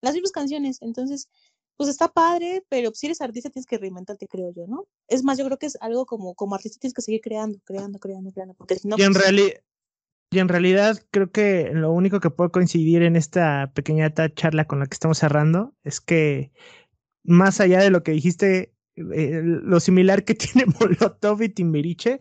las 0.00 0.14
mismas 0.14 0.32
canciones. 0.32 0.78
Entonces, 0.82 1.28
pues 1.76 1.88
está 1.88 2.08
padre, 2.08 2.64
pero 2.68 2.92
si 2.92 3.06
eres 3.06 3.20
artista 3.20 3.50
tienes 3.50 3.66
que 3.66 3.78
reinventarte, 3.78 4.26
creo 4.26 4.52
yo, 4.52 4.66
¿no? 4.66 4.88
Es 5.06 5.22
más, 5.22 5.38
yo 5.38 5.44
creo 5.44 5.58
que 5.58 5.66
es 5.66 5.78
algo 5.80 6.06
como, 6.06 6.34
como 6.34 6.54
artista 6.56 6.78
tienes 6.80 6.94
que 6.94 7.02
seguir 7.02 7.20
creando, 7.20 7.60
creando, 7.64 8.00
creando, 8.00 8.32
creando, 8.32 8.54
porque 8.54 8.76
si 8.76 8.88
no... 8.88 8.96
Y 8.98 9.02
en, 9.02 9.12
pues 9.12 9.62
y 10.30 10.38
en 10.40 10.48
realidad 10.48 10.98
creo 11.10 11.30
que 11.30 11.70
lo 11.72 11.92
único 11.92 12.20
que 12.20 12.30
puedo 12.30 12.52
coincidir 12.52 13.02
en 13.02 13.16
esta 13.16 13.72
pequeña 13.74 14.12
charla 14.12 14.66
con 14.66 14.80
la 14.80 14.86
que 14.86 14.94
estamos 14.94 15.18
cerrando 15.18 15.74
es 15.84 16.00
que 16.00 16.52
más 17.24 17.60
allá 17.60 17.80
de 17.80 17.90
lo 17.90 18.02
que 18.02 18.12
dijiste, 18.12 18.74
eh, 18.96 19.42
lo 19.44 19.80
similar 19.80 20.24
que 20.24 20.34
tiene 20.34 20.66
Molotov 20.80 21.42
y 21.42 21.48
Timbiriche, 21.48 22.20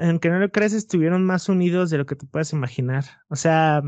aunque 0.00 0.28
no 0.30 0.38
lo 0.38 0.50
creas, 0.50 0.72
estuvieron 0.72 1.24
más 1.24 1.48
unidos 1.48 1.90
de 1.90 1.98
lo 1.98 2.06
que 2.06 2.16
te 2.16 2.26
puedas 2.26 2.52
imaginar. 2.52 3.04
O 3.28 3.36
sea, 3.36 3.82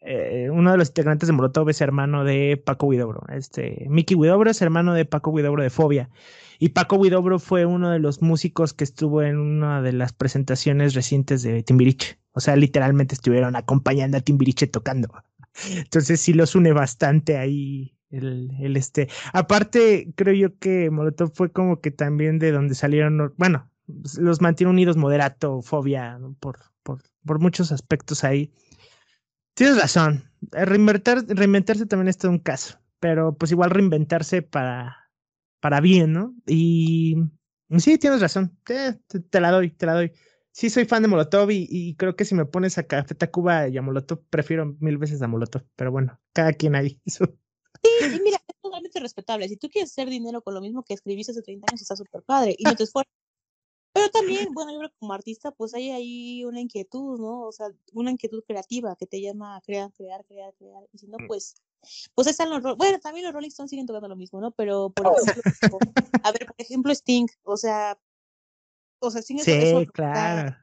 eh, 0.00 0.48
uno 0.50 0.72
de 0.72 0.78
los 0.78 0.88
integrantes 0.88 1.26
de 1.26 1.32
Molotov 1.32 1.68
es 1.70 1.80
hermano 1.80 2.24
de 2.24 2.56
Paco 2.64 2.86
Huidobro. 2.86 3.24
Este, 3.30 3.86
Mickey 3.88 4.16
Huidobro 4.16 4.50
es 4.50 4.62
hermano 4.62 4.94
de 4.94 5.04
Paco 5.04 5.30
Huidobro 5.30 5.62
de 5.62 5.70
Fobia. 5.70 6.10
Y 6.58 6.70
Paco 6.70 6.96
Huidobro 6.96 7.38
fue 7.38 7.66
uno 7.66 7.90
de 7.90 7.98
los 7.98 8.22
músicos 8.22 8.74
que 8.74 8.84
estuvo 8.84 9.22
en 9.22 9.38
una 9.38 9.82
de 9.82 9.92
las 9.92 10.12
presentaciones 10.12 10.94
recientes 10.94 11.42
de 11.42 11.62
Timbiriche. 11.62 12.19
O 12.32 12.40
sea, 12.40 12.56
literalmente 12.56 13.14
estuvieron 13.14 13.56
acompañando 13.56 14.16
a 14.16 14.20
Timbiriche 14.20 14.66
tocando. 14.66 15.08
Entonces 15.76 16.20
sí 16.20 16.32
los 16.32 16.54
une 16.54 16.72
bastante 16.72 17.36
ahí 17.36 17.96
el, 18.10 18.50
el 18.60 18.76
este. 18.76 19.08
Aparte, 19.32 20.12
creo 20.16 20.34
yo 20.34 20.58
que 20.58 20.90
Molotov 20.90 21.32
fue 21.34 21.52
como 21.52 21.80
que 21.80 21.90
también 21.90 22.38
de 22.38 22.52
donde 22.52 22.74
salieron, 22.74 23.34
bueno, 23.36 23.70
los 24.18 24.40
mantiene 24.40 24.70
unidos 24.70 24.96
Moderato, 24.96 25.62
Fobia, 25.62 26.18
por, 26.40 26.58
por, 26.82 27.02
por 27.24 27.40
muchos 27.40 27.72
aspectos 27.72 28.24
ahí. 28.24 28.52
Tienes 29.54 29.80
razón. 29.80 30.30
Eh, 30.52 30.64
reinventar, 30.64 31.24
reinventarse 31.26 31.86
también 31.86 32.08
es 32.08 32.18
todo 32.18 32.30
un 32.30 32.38
caso. 32.38 32.78
Pero 33.00 33.36
pues 33.36 33.50
igual 33.50 33.70
reinventarse 33.70 34.42
para, 34.42 35.10
para 35.60 35.80
bien, 35.80 36.12
¿no? 36.12 36.34
Y 36.46 37.16
sí, 37.78 37.98
tienes 37.98 38.20
razón. 38.20 38.56
Te, 38.64 38.94
te, 39.30 39.40
la 39.40 39.50
doy, 39.50 39.70
te 39.70 39.86
la 39.86 39.94
doy. 39.94 40.12
Sí, 40.52 40.68
soy 40.68 40.84
fan 40.84 41.02
de 41.02 41.08
Molotov 41.08 41.50
y, 41.50 41.94
creo 41.96 42.16
que 42.16 42.24
si 42.24 42.34
me 42.34 42.44
pones 42.44 42.76
a 42.78 42.82
Café 42.82 43.14
Tacuba 43.14 43.68
y 43.68 43.76
a 43.78 43.82
Molotov, 43.82 44.22
prefiero 44.30 44.76
mil 44.80 44.98
veces 44.98 45.22
a 45.22 45.28
Molotov. 45.28 45.62
Pero 45.76 45.92
bueno, 45.92 46.18
cada 46.32 46.52
quien 46.52 46.74
ahí. 46.74 47.00
Sí, 47.82 48.20
mira, 48.22 48.36
es 48.46 48.60
totalmente 48.60 49.00
respetable. 49.00 49.48
Si 49.48 49.56
tú 49.56 49.70
quieres 49.70 49.90
hacer 49.90 50.10
dinero 50.10 50.42
con 50.42 50.52
lo 50.52 50.60
mismo 50.60 50.82
que 50.82 50.92
escribiste 50.92 51.32
hace 51.32 51.40
30 51.40 51.66
años, 51.70 51.80
está 51.80 51.96
súper 51.96 52.22
padre 52.22 52.54
y 52.58 52.64
no 52.64 52.76
te 52.76 52.82
esfuerzas 52.82 53.10
pero 53.92 54.08
también, 54.10 54.52
bueno, 54.52 54.72
yo 54.72 54.78
creo 54.78 54.90
que 54.90 54.98
como 54.98 55.12
artista, 55.12 55.50
pues 55.50 55.74
hay 55.74 55.90
ahí 55.90 56.44
una 56.44 56.60
inquietud, 56.60 57.18
¿no? 57.18 57.42
O 57.42 57.52
sea, 57.52 57.66
una 57.92 58.12
inquietud 58.12 58.44
creativa 58.46 58.94
que 58.94 59.06
te 59.06 59.20
llama 59.20 59.56
a 59.56 59.60
crear, 59.60 59.92
crear, 59.92 60.24
crear, 60.26 60.54
crear. 60.54 60.84
Y 60.92 60.98
si 60.98 61.08
no, 61.08 61.18
mm. 61.18 61.26
pues, 61.26 61.56
pues 62.14 62.28
están 62.28 62.50
los... 62.50 62.62
Bueno, 62.76 63.00
también 63.00 63.24
los 63.24 63.34
Rolling 63.34 63.48
Stones 63.48 63.70
siguen 63.70 63.86
tocando 63.86 64.06
lo 64.06 64.14
mismo, 64.14 64.40
¿no? 64.40 64.52
Pero, 64.52 64.90
por 64.90 65.06
ejemplo, 65.06 65.42
a 66.22 66.32
ver, 66.32 66.46
por 66.46 66.54
ejemplo, 66.58 66.92
Sting, 66.92 67.26
o 67.42 67.56
sea, 67.56 67.98
o 69.00 69.10
sea, 69.10 69.22
Sting 69.22 69.38
es 69.38 69.44
sí, 69.44 69.86
claro. 69.92 70.56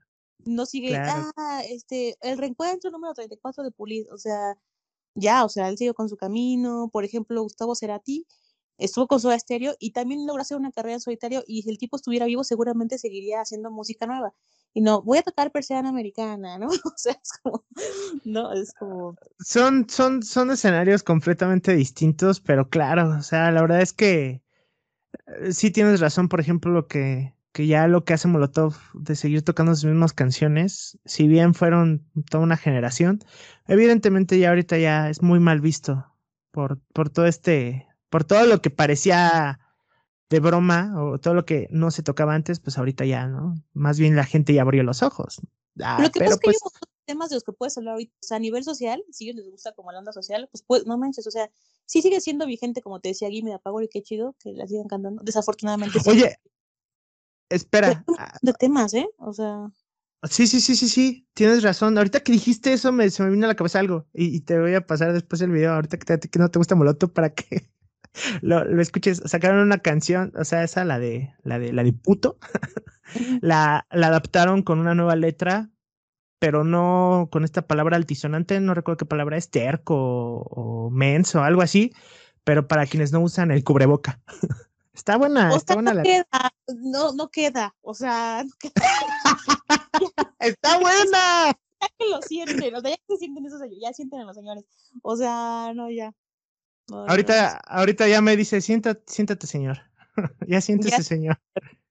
No 0.45 0.65
sigue, 0.65 0.95
ah, 0.95 1.61
este, 1.67 2.15
el 2.21 2.37
reencuentro 2.37 2.89
número 2.91 3.13
34 3.13 3.63
de 3.63 3.71
Pulis, 3.71 4.07
o 4.09 4.17
sea, 4.17 4.57
ya, 5.15 5.43
o 5.43 5.49
sea, 5.49 5.67
él 5.69 5.77
sigue 5.77 5.93
con 5.93 6.09
su 6.09 6.15
camino. 6.15 6.89
Por 6.91 7.03
ejemplo, 7.03 7.41
Gustavo 7.41 7.75
Cerati, 7.75 8.25
estuvo 8.77 9.07
con 9.07 9.19
Soda 9.19 9.37
Stereo 9.37 9.75
y 9.79 9.91
también 9.91 10.25
logró 10.25 10.41
hacer 10.41 10.57
una 10.57 10.71
carrera 10.71 10.95
en 10.95 11.01
solitario 11.01 11.43
y 11.47 11.63
si 11.63 11.69
el 11.69 11.77
tipo 11.77 11.97
estuviera 11.97 12.25
vivo 12.25 12.43
seguramente 12.43 12.97
seguiría 12.97 13.41
haciendo 13.41 13.71
música 13.71 14.05
nueva. 14.05 14.33
Y 14.73 14.81
no, 14.81 15.01
voy 15.01 15.17
a 15.17 15.23
tocar 15.23 15.51
persiana 15.51 15.89
americana, 15.89 16.59
¿no? 16.59 16.67
O 16.85 16.93
sea, 16.95 17.13
es 17.13 17.31
como, 17.41 17.65
no, 18.25 18.53
es 18.53 18.73
como... 18.73 19.15
Son, 19.39 19.89
son, 19.89 20.21
son 20.21 20.51
escenarios 20.51 21.01
completamente 21.03 21.73
distintos, 21.73 22.39
pero 22.39 22.69
claro, 22.69 23.09
o 23.17 23.23
sea, 23.23 23.51
la 23.51 23.61
verdad 23.61 23.81
es 23.81 23.93
que 23.93 24.43
eh, 25.25 25.51
sí 25.51 25.71
tienes 25.71 25.99
razón, 25.99 26.29
por 26.29 26.39
ejemplo, 26.39 26.71
lo 26.71 26.87
que, 26.87 27.33
que 27.57 27.65
ya 27.65 27.87
lo 27.87 28.05
que 28.05 28.13
hace 28.13 28.27
Molotov 28.27 28.75
de 28.93 29.15
seguir 29.15 29.41
tocando 29.41 29.73
sus 29.73 29.85
mismas 29.85 30.13
canciones, 30.13 30.99
si 31.05 31.27
bien 31.27 31.55
fueron 31.55 32.07
toda 32.29 32.43
una 32.43 32.55
generación, 32.55 33.17
evidentemente 33.65 34.37
ya 34.37 34.49
ahorita 34.49 34.77
ya 34.77 35.09
es 35.09 35.23
muy 35.23 35.39
mal 35.39 35.59
visto 35.59 36.05
por, 36.51 36.79
por 36.93 37.09
todo 37.09 37.25
este 37.25 37.87
por 38.11 38.25
todo 38.25 38.45
lo 38.45 38.61
que 38.61 38.69
parecía 38.69 39.59
de 40.29 40.39
broma 40.39 40.93
o 41.01 41.17
todo 41.17 41.33
lo 41.33 41.45
que 41.45 41.67
no 41.71 41.89
se 41.89 42.03
tocaba 42.03 42.35
antes, 42.35 42.59
pues 42.59 42.77
ahorita 42.77 43.05
ya, 43.05 43.25
¿no? 43.25 43.55
Más 43.73 43.97
bien 43.97 44.15
la 44.15 44.25
gente 44.25 44.53
ya 44.53 44.61
abrió 44.61 44.83
los 44.83 45.01
ojos. 45.01 45.41
Ah, 45.81 45.97
lo 45.99 46.11
que 46.11 46.19
pasa 46.19 46.35
es 46.35 46.39
que 46.39 46.49
hay 46.51 46.55
pues 46.61 46.73
temas 47.07 47.29
de 47.29 47.37
los 47.37 47.43
que 47.43 47.53
puedes 47.53 47.75
hablar 47.75 47.93
ahorita, 47.93 48.13
o 48.21 48.23
sea, 48.23 48.37
a 48.37 48.39
nivel 48.39 48.63
social, 48.63 49.03
si 49.09 49.23
a 49.23 49.31
ellos 49.31 49.43
les 49.43 49.49
gusta 49.49 49.71
como 49.71 49.91
la 49.91 49.97
onda 49.97 50.13
social, 50.13 50.47
pues, 50.51 50.61
pues 50.61 50.85
no 50.85 50.95
manches, 50.99 51.25
o 51.25 51.31
sea, 51.31 51.49
sí 51.87 52.03
sigue 52.03 52.21
siendo 52.21 52.45
vigente, 52.45 52.83
como 52.83 52.99
te 52.99 53.09
decía 53.09 53.31
Gimme 53.31 53.57
Power 53.57 53.85
y 53.85 53.89
qué 53.89 54.03
chido 54.03 54.35
que 54.39 54.53
la 54.53 54.67
sigan 54.67 54.87
cantando. 54.87 55.23
Desafortunadamente. 55.23 55.97
Oye, 56.05 56.37
espera. 57.49 58.03
Ah, 58.17 58.37
de 58.41 58.53
temas, 58.53 58.93
¿eh? 58.93 59.07
O 59.17 59.33
sea. 59.33 59.67
Sí, 60.23 60.47
sí, 60.47 60.59
sí, 60.61 60.75
sí, 60.75 60.89
sí, 60.89 61.27
tienes 61.33 61.63
razón. 61.63 61.97
Ahorita 61.97 62.21
que 62.21 62.31
dijiste 62.31 62.73
eso, 62.73 62.91
me, 62.91 63.09
se 63.09 63.23
me 63.23 63.29
vino 63.29 63.45
a 63.45 63.47
la 63.47 63.55
cabeza 63.55 63.79
algo 63.79 64.07
y, 64.13 64.41
te 64.41 64.59
voy 64.59 64.73
a 64.73 64.85
pasar 64.85 65.13
después 65.13 65.41
el 65.41 65.51
video, 65.51 65.73
ahorita 65.73 65.97
que, 65.97 66.19
que 66.19 66.39
no 66.39 66.49
te 66.49 66.59
gusta 66.59 66.75
Moloto, 66.75 67.13
para 67.13 67.29
que 67.29 67.69
lo, 68.41 68.65
lo, 68.65 68.81
escuches, 68.81 69.21
sacaron 69.25 69.59
una 69.59 69.77
canción, 69.77 70.33
o 70.35 70.43
sea, 70.43 70.63
esa, 70.63 70.83
la 70.85 70.99
de, 70.99 71.33
la 71.43 71.59
de, 71.59 71.71
la 71.71 71.83
de 71.83 71.93
puto, 71.93 72.39
la, 73.41 73.85
la 73.91 74.07
adaptaron 74.07 74.63
con 74.63 74.79
una 74.79 74.95
nueva 74.95 75.15
letra, 75.15 75.69
pero 76.39 76.63
no 76.63 77.29
con 77.31 77.43
esta 77.43 77.67
palabra 77.67 77.97
altisonante, 77.97 78.59
no 78.59 78.73
recuerdo 78.73 78.97
qué 78.97 79.05
palabra 79.05 79.37
es, 79.37 79.49
terco 79.49 79.95
o, 79.95 80.89
menso 80.89 81.39
o 81.39 81.43
algo 81.43 81.61
así, 81.61 81.93
pero 82.43 82.67
para 82.67 82.85
quienes 82.85 83.11
no 83.11 83.19
usan 83.19 83.51
el 83.51 83.63
cubreboca. 83.63 84.21
está 84.97 85.17
buena, 85.17 85.55
está 85.55 85.75
buena 85.75 85.91
no 85.91 85.97
la... 85.97 86.03
Queda, 86.03 86.51
no, 86.75 87.13
no 87.13 87.29
queda, 87.29 87.75
o 87.81 87.93
sea, 87.93 88.43
no 88.43 88.51
queda. 88.59 88.73
está 90.39 90.79
buena. 90.79 91.57
Ya 91.79 91.87
que 91.97 92.09
lo 92.09 92.21
sienten, 92.21 92.75
o 92.75 92.81
sea, 92.81 92.89
ya 92.89 92.97
que 93.07 93.17
sienten 93.17 93.45
esos, 93.45 93.61
ya 93.79 93.93
sienten 93.93 94.21
a 94.21 94.25
los 94.25 94.35
señores, 94.35 94.65
o 95.03 95.15
sea, 95.15 95.71
no, 95.75 95.89
ya 95.89 96.13
ahorita, 96.91 97.57
ahorita 97.65 98.07
ya 98.07 98.21
me 98.21 98.35
dice, 98.35 98.61
siéntate, 98.61 99.03
siéntate 99.07 99.47
señor. 99.47 99.79
ya 100.47 100.61
siéntese, 100.61 101.03
señor. 101.03 101.39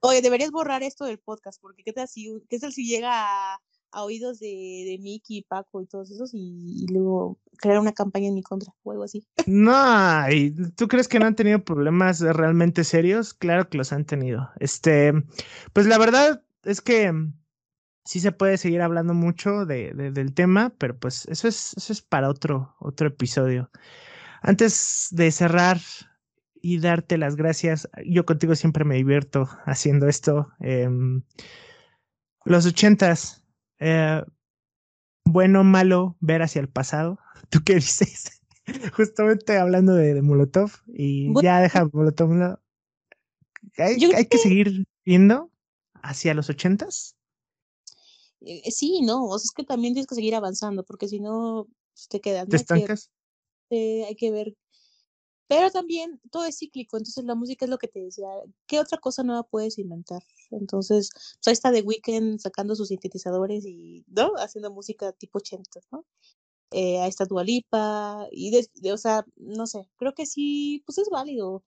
Oye, 0.00 0.22
deberías 0.22 0.50
borrar 0.50 0.82
esto 0.82 1.04
del 1.04 1.18
podcast, 1.18 1.60
porque 1.60 1.82
qué 1.82 1.92
tal 1.92 2.08
si, 2.08 2.42
qué 2.48 2.58
tal 2.58 2.72
si 2.72 2.86
llega 2.86 3.10
a, 3.12 3.60
oídos 3.92 4.38
de, 4.38 4.46
de 4.46 4.98
Mickey, 5.00 5.42
Paco 5.42 5.80
y 5.80 5.86
todos 5.86 6.10
esos 6.10 6.30
y, 6.32 6.86
luego 6.90 7.38
crear 7.58 7.78
una 7.78 7.92
campaña 7.92 8.28
en 8.28 8.34
mi 8.34 8.42
contra 8.42 8.72
o 8.82 8.92
algo 8.92 9.04
así. 9.04 9.26
No, 9.46 10.30
¿y 10.30 10.52
¿tú 10.76 10.88
crees 10.88 11.08
que 11.08 11.18
no 11.18 11.26
han 11.26 11.36
tenido 11.36 11.64
problemas 11.64 12.20
realmente 12.20 12.84
serios? 12.84 13.32
Claro 13.32 13.68
que 13.68 13.78
los 13.78 13.92
han 13.92 14.04
tenido. 14.04 14.50
Este, 14.60 15.12
pues 15.72 15.86
la 15.86 15.98
verdad 15.98 16.42
es 16.64 16.80
que 16.80 17.12
sí 18.04 18.20
se 18.20 18.32
puede 18.32 18.56
seguir 18.56 18.82
hablando 18.82 19.14
mucho 19.14 19.66
de, 19.66 19.92
del 19.92 20.34
tema, 20.34 20.74
pero 20.78 20.98
pues 20.98 21.26
eso 21.26 21.48
es, 21.48 21.74
eso 21.76 21.92
es 21.92 22.02
para 22.02 22.28
otro, 22.28 22.74
otro 22.78 23.08
episodio. 23.08 23.70
Antes 24.42 25.08
de 25.10 25.32
cerrar 25.32 25.78
y 26.60 26.78
darte 26.78 27.18
las 27.18 27.36
gracias, 27.36 27.88
yo 28.04 28.24
contigo 28.24 28.54
siempre 28.54 28.84
me 28.84 28.96
divierto 28.96 29.48
haciendo 29.64 30.08
esto. 30.08 30.48
Em, 30.60 31.22
los 32.44 32.64
ochentas, 32.66 33.44
eh, 33.78 34.22
bueno 35.24 35.60
o 35.60 35.64
malo, 35.64 36.16
ver 36.20 36.42
hacia 36.42 36.60
el 36.60 36.68
pasado. 36.68 37.18
¿Tú 37.50 37.60
qué 37.64 37.74
dices? 37.76 38.40
Justamente 38.96 39.58
hablando 39.58 39.94
de, 39.94 40.20
Molotov 40.22 40.72
y 40.88 41.32
ya 41.42 41.60
deja 41.60 41.88
Molotov. 41.92 42.58
¿Hay, 43.78 43.96
¿Hay, 44.14 44.26
que 44.26 44.38
seguir 44.38 44.86
viendo 45.04 45.50
hacia 46.02 46.34
los 46.34 46.48
ochentas? 46.48 47.16
Eh, 48.40 48.70
sí, 48.70 49.02
no, 49.02 49.24
o 49.26 49.38
sea, 49.38 49.44
es 49.44 49.52
que 49.52 49.64
también 49.64 49.94
tienes 49.94 50.06
que 50.06 50.14
seguir 50.14 50.34
avanzando, 50.34 50.84
porque 50.84 51.08
si 51.08 51.20
no, 51.20 51.68
pues, 51.92 52.08
te 52.08 52.20
quedas. 52.20 52.48
¿Te 52.48 52.56
estancas? 52.56 53.10
Este, 53.68 54.04
hay 54.04 54.16
que 54.16 54.30
ver. 54.30 54.54
Pero 55.48 55.70
también 55.70 56.20
todo 56.30 56.44
es 56.44 56.58
cíclico, 56.58 56.96
entonces 56.96 57.24
la 57.24 57.34
música 57.34 57.66
es 57.66 57.70
lo 57.70 57.78
que 57.78 57.88
te 57.88 58.00
decía, 58.00 58.28
¿qué 58.66 58.80
otra 58.80 58.98
cosa 58.98 59.22
nueva 59.22 59.44
puedes 59.44 59.78
inventar? 59.78 60.22
Entonces, 60.50 61.10
pues 61.12 61.46
ahí 61.46 61.52
está 61.52 61.72
The 61.72 61.82
Weeknd 61.82 62.40
sacando 62.40 62.74
sus 62.74 62.88
sintetizadores 62.88 63.64
y, 63.64 64.04
¿no? 64.08 64.32
Haciendo 64.36 64.72
música 64.72 65.12
tipo 65.12 65.38
80, 65.38 65.80
¿no? 65.92 66.04
eh, 66.70 66.98
a 67.00 67.06
esta 67.06 67.24
Dualipa, 67.24 68.26
y 68.30 68.50
de, 68.50 68.92
o 68.92 68.98
sea, 68.98 69.24
no 69.36 69.66
sé, 69.66 69.88
creo 69.96 70.14
que 70.14 70.26
sí, 70.26 70.82
pues 70.86 70.98
es 70.98 71.08
válido. 71.10 71.64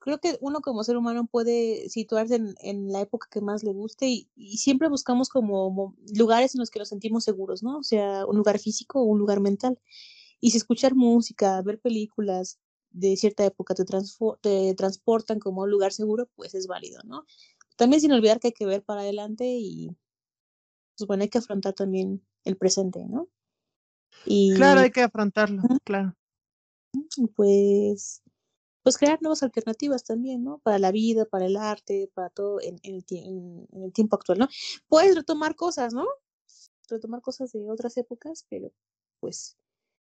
Creo 0.00 0.18
que 0.18 0.38
uno 0.40 0.60
como 0.62 0.84
ser 0.84 0.96
humano 0.96 1.26
puede 1.26 1.88
situarse 1.90 2.36
en, 2.62 2.92
la 2.92 3.02
época 3.02 3.28
que 3.30 3.42
más 3.42 3.62
le 3.64 3.72
guste 3.72 4.08
y, 4.08 4.30
y, 4.34 4.58
siempre 4.58 4.88
buscamos 4.88 5.28
como 5.28 5.94
lugares 6.16 6.54
en 6.54 6.60
los 6.60 6.70
que 6.70 6.78
nos 6.78 6.88
sentimos 6.88 7.24
seguros, 7.24 7.62
¿no? 7.62 7.78
O 7.78 7.82
sea, 7.82 8.26
un 8.26 8.36
lugar 8.36 8.58
físico 8.58 9.00
o 9.00 9.04
un 9.04 9.18
lugar 9.18 9.40
mental. 9.40 9.78
Y 10.40 10.52
si 10.52 10.56
escuchar 10.58 10.94
música, 10.94 11.60
ver 11.62 11.80
películas 11.80 12.58
de 12.90 13.16
cierta 13.16 13.44
época 13.44 13.74
te, 13.74 13.84
te 14.40 14.74
transportan 14.74 15.38
como 15.38 15.62
a 15.62 15.64
un 15.64 15.70
lugar 15.70 15.92
seguro, 15.92 16.28
pues 16.36 16.54
es 16.54 16.66
válido, 16.66 17.00
¿no? 17.04 17.24
También 17.76 18.00
sin 18.00 18.12
olvidar 18.12 18.40
que 18.40 18.48
hay 18.48 18.52
que 18.52 18.66
ver 18.66 18.82
para 18.82 19.02
adelante 19.02 19.44
y, 19.46 19.96
pues 20.96 21.06
bueno, 21.06 21.22
hay 21.22 21.28
que 21.28 21.38
afrontar 21.38 21.74
también 21.74 22.24
el 22.44 22.56
presente, 22.56 23.06
¿no? 23.06 23.28
Y, 24.26 24.54
claro, 24.54 24.80
hay 24.80 24.90
que 24.90 25.02
afrontarlo, 25.02 25.62
claro. 25.84 26.14
Pues, 27.36 28.22
pues 28.82 28.98
crear 28.98 29.20
nuevas 29.22 29.42
alternativas 29.42 30.04
también, 30.04 30.42
¿no? 30.42 30.58
Para 30.58 30.78
la 30.78 30.90
vida, 30.90 31.24
para 31.24 31.46
el 31.46 31.56
arte, 31.56 32.10
para 32.14 32.28
todo 32.30 32.60
en, 32.60 32.78
el, 32.82 33.04
en 33.08 33.82
el 33.82 33.92
tiempo 33.92 34.16
actual, 34.16 34.38
¿no? 34.38 34.48
Puedes 34.88 35.14
retomar 35.14 35.54
cosas, 35.54 35.94
¿no? 35.94 36.06
Retomar 36.88 37.22
cosas 37.22 37.52
de 37.52 37.70
otras 37.70 37.96
épocas, 37.96 38.46
pero 38.50 38.72
pues 39.20 39.56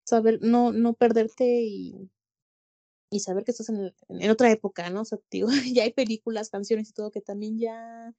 saber, 0.05 0.41
no, 0.43 0.73
no 0.73 0.95
perderte 0.95 1.62
y, 1.62 2.11
y 3.13 3.21
saber 3.21 3.45
que 3.45 3.51
estás 3.51 3.69
en, 3.69 3.95
en, 4.09 4.31
otra 4.31 4.51
época, 4.51 4.89
¿no? 4.89 5.03
O 5.03 5.05
sea, 5.05 5.19
digo, 5.31 5.49
ya 5.73 5.85
hay 5.85 5.93
películas, 5.93 6.49
canciones 6.49 6.89
y 6.89 6.93
todo 6.93 7.11
que 7.11 7.21
también 7.21 7.59
ya 7.59 8.15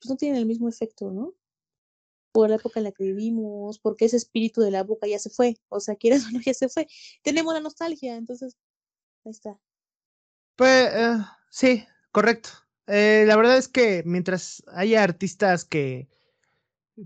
pues 0.00 0.10
no 0.10 0.16
tienen 0.16 0.38
el 0.38 0.46
mismo 0.46 0.68
efecto, 0.68 1.12
¿no? 1.12 1.34
Por 2.32 2.50
la 2.50 2.56
época 2.56 2.80
en 2.80 2.84
la 2.84 2.92
que 2.92 3.04
vivimos, 3.04 3.78
porque 3.78 4.04
ese 4.04 4.16
espíritu 4.16 4.60
de 4.60 4.72
la 4.72 4.80
época 4.80 5.06
ya 5.06 5.18
se 5.18 5.30
fue, 5.30 5.56
o 5.68 5.80
sea, 5.80 5.94
quieres 5.94 6.26
o 6.26 6.30
no, 6.32 6.40
ya 6.40 6.52
se 6.54 6.68
fue. 6.68 6.88
Tenemos 7.22 7.54
la 7.54 7.60
nostalgia, 7.60 8.16
entonces, 8.16 8.56
ahí 9.24 9.30
está. 9.30 9.58
Pues, 10.56 10.92
uh, 10.92 11.22
sí, 11.50 11.84
correcto. 12.10 12.50
Eh, 12.88 13.24
la 13.26 13.36
verdad 13.36 13.56
es 13.56 13.68
que 13.68 14.02
mientras 14.04 14.62
haya 14.66 15.02
artistas 15.02 15.64
que 15.64 16.08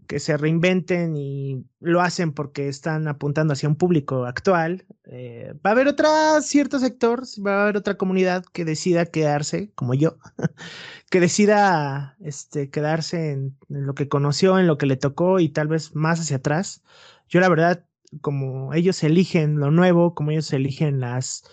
que 0.07 0.20
se 0.20 0.36
reinventen 0.36 1.16
y 1.16 1.64
lo 1.80 2.01
hacen 2.01 2.32
porque 2.32 2.68
están 2.68 3.09
apuntando 3.09 3.53
hacia 3.53 3.68
un 3.68 3.74
público 3.74 4.24
actual, 4.24 4.86
eh, 5.05 5.53
va 5.64 5.70
a 5.70 5.72
haber 5.72 5.88
otro 5.88 6.09
cierto 6.43 6.78
sector, 6.78 7.24
va 7.45 7.59
a 7.59 7.62
haber 7.64 7.76
otra 7.76 7.97
comunidad 7.97 8.45
que 8.45 8.64
decida 8.64 9.07
quedarse, 9.07 9.72
como 9.74 9.95
yo, 9.95 10.18
que 11.11 11.20
decida 11.20 12.16
este, 12.20 12.70
quedarse 12.70 13.32
en, 13.32 13.57
lo 13.68 13.95
que 13.95 14.09
conoció, 14.09 14.59
en 14.59 14.68
lo 14.68 14.78
que 14.78 14.86
le 14.86 14.97
tocó 14.97 15.41
y 15.41 15.49
tal 15.49 15.68
vez 15.68 15.95
más 15.95 16.20
hacia 16.20 16.36
atrás. 16.36 16.82
Yo 17.28 17.41
la 17.41 17.49
verdad, 17.49 17.84
como 18.20 18.72
ellos 18.74 19.03
eligen 19.03 19.59
lo 19.59 19.70
nuevo, 19.70 20.14
como 20.14 20.30
ellos 20.30 20.53
eligen 20.53 21.01
las 21.01 21.45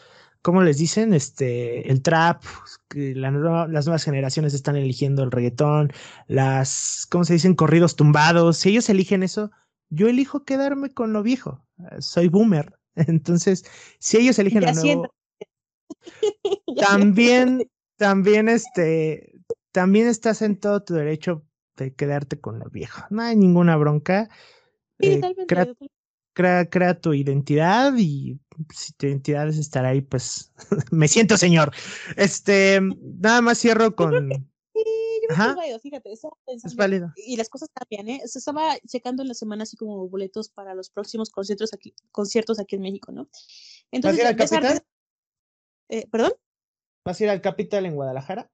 ¿cómo 0.47 0.63
les 0.63 0.77
dicen? 0.77 1.13
Este, 1.13 1.91
el 1.91 2.01
trap, 2.01 2.41
las 2.95 3.33
nuevas 3.33 4.03
generaciones 4.05 4.53
están 4.53 4.77
eligiendo 4.77 5.21
el 5.23 5.31
reggaetón, 5.31 5.91
las, 6.27 7.05
¿cómo 7.11 7.25
se 7.25 7.33
dicen? 7.33 7.53
Corridos 7.53 7.97
tumbados. 7.97 8.55
Si 8.55 8.69
ellos 8.69 8.89
eligen 8.89 9.23
eso, 9.23 9.51
yo 9.89 10.07
elijo 10.07 10.45
quedarme 10.45 10.93
con 10.93 11.11
lo 11.11 11.21
viejo. 11.21 11.65
Soy 11.99 12.29
boomer. 12.29 12.79
Entonces, 12.95 13.65
si 13.99 14.19
ellos 14.19 14.39
eligen 14.39 14.63
lo 14.63 14.71
nuevo, 14.71 15.13
también, 16.77 17.69
también, 17.97 18.47
este, 18.47 19.33
también 19.73 20.07
estás 20.07 20.41
en 20.41 20.57
todo 20.57 20.81
tu 20.81 20.93
derecho 20.93 21.43
de 21.75 21.93
quedarte 21.93 22.39
con 22.39 22.59
lo 22.59 22.69
viejo. 22.69 23.05
No 23.09 23.21
hay 23.21 23.35
ninguna 23.35 23.75
bronca. 23.75 24.29
Sí, 24.97 25.09
eh, 25.09 25.35
crea, 25.45 25.67
crea, 26.31 26.69
crea, 26.69 27.01
tu 27.01 27.13
identidad 27.13 27.91
y 27.97 28.39
si 28.73 28.93
tu 28.93 29.07
identidad 29.07 29.47
es 29.47 29.57
estar 29.57 29.85
ahí, 29.85 30.01
pues 30.01 30.51
me 30.91 31.07
siento 31.07 31.37
señor. 31.37 31.71
Este, 32.15 32.79
nada 32.81 33.41
más 33.41 33.59
cierro 33.59 33.95
con. 33.95 34.29
Sí, 34.73 34.83
yo 35.27 35.33
Ajá. 35.33 35.55
válido, 35.55 35.79
fíjate, 35.79 36.11
es 36.11 36.75
válido. 36.75 37.11
Y 37.15 37.35
las 37.35 37.49
cosas 37.49 37.69
cambian, 37.73 38.09
¿eh? 38.09 38.21
Se 38.25 38.39
estaba 38.39 38.77
checando 38.87 39.23
en 39.23 39.29
la 39.29 39.33
semana 39.33 39.63
así 39.63 39.75
como 39.75 40.07
boletos 40.07 40.49
para 40.49 40.75
los 40.75 40.89
próximos 40.89 41.29
conciertos 41.29 41.73
aquí, 41.73 41.95
conciertos 42.11 42.59
aquí 42.59 42.75
en 42.75 42.83
México, 42.83 43.11
¿no? 43.11 43.27
Entonces, 43.91 44.19
¿Vas 44.19 44.19
a 44.19 44.21
ir 44.21 44.27
al 44.27 44.35
Capital? 44.35 44.85
Eh, 45.89 46.07
¿Perdón? 46.11 46.33
¿Vas 47.05 47.19
a 47.19 47.23
ir 47.23 47.29
al 47.29 47.41
Capital 47.41 47.85
en 47.85 47.95
Guadalajara? 47.95 48.51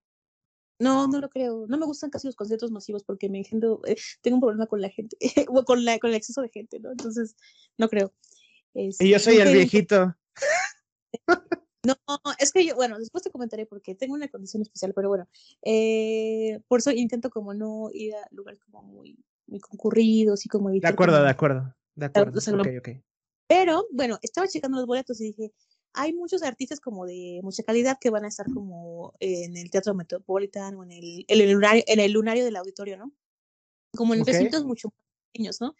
No, 0.79 1.07
no 1.07 1.19
lo 1.19 1.29
creo. 1.29 1.65
No 1.67 1.77
me 1.77 1.85
gustan 1.85 2.09
casi 2.09 2.27
los 2.27 2.35
conciertos 2.35 2.71
masivos 2.71 3.03
porque 3.03 3.29
me 3.29 3.39
engendo, 3.39 3.81
eh, 3.85 3.95
tengo 4.21 4.37
un 4.37 4.41
problema 4.41 4.67
con 4.67 4.81
la 4.81 4.89
gente, 4.89 5.17
o 5.47 5.63
con, 5.63 5.85
la, 5.85 5.99
con 5.99 6.09
el 6.09 6.15
exceso 6.15 6.41
de 6.41 6.49
gente, 6.49 6.79
¿no? 6.79 6.91
Entonces, 6.91 7.35
no 7.77 7.89
creo. 7.89 8.13
Y 8.73 9.09
yo 9.09 9.19
soy 9.19 9.37
el 9.37 9.53
viejito. 9.53 10.15
No, 11.85 11.97
es 12.39 12.53
que 12.53 12.65
yo, 12.65 12.75
bueno, 12.75 12.97
después 12.97 13.23
te 13.23 13.29
comentaré 13.29 13.65
porque 13.65 13.93
tengo 13.93 14.13
una 14.13 14.29
condición 14.29 14.61
especial, 14.61 14.93
pero 14.95 15.09
bueno, 15.09 15.27
eh, 15.63 16.61
por 16.69 16.79
eso 16.79 16.91
intento 16.91 17.29
como 17.29 17.53
no 17.53 17.89
ir 17.91 18.15
a 18.15 18.25
lugares 18.31 18.61
como 18.61 18.83
muy, 18.83 19.17
muy 19.47 19.59
concurridos 19.59 20.45
y 20.45 20.49
como 20.49 20.69
De 20.69 20.79
acuerdo, 20.87 21.21
de 21.21 21.29
acuerdo, 21.29 21.75
de 21.95 22.05
acuerdo. 22.05 22.39
okay, 22.61 22.77
okay. 22.77 23.03
Pero 23.47 23.85
bueno, 23.91 24.17
estaba 24.21 24.47
checando 24.47 24.77
los 24.77 24.87
boletos 24.87 25.19
y 25.19 25.25
dije, 25.25 25.51
hay 25.93 26.13
muchos 26.13 26.41
artistas 26.41 26.79
como 26.79 27.05
de 27.05 27.41
mucha 27.43 27.63
calidad 27.63 27.97
que 27.99 28.09
van 28.09 28.23
a 28.23 28.29
estar 28.29 28.45
como 28.51 29.13
en 29.19 29.57
el 29.57 29.69
Teatro 29.69 29.93
Metropolitan 29.93 30.75
o 30.75 30.83
en 30.83 30.91
el, 30.91 31.25
en 31.27 31.41
el, 31.41 31.51
lunario, 31.51 31.83
en 31.85 31.99
el 31.99 32.13
lunario 32.13 32.45
del 32.45 32.55
auditorio, 32.55 32.95
¿no? 32.95 33.11
Como 33.93 34.13
en 34.13 34.21
okay. 34.21 34.33
recintos 34.33 34.63
mucho 34.63 34.93
¿no? 35.59 35.75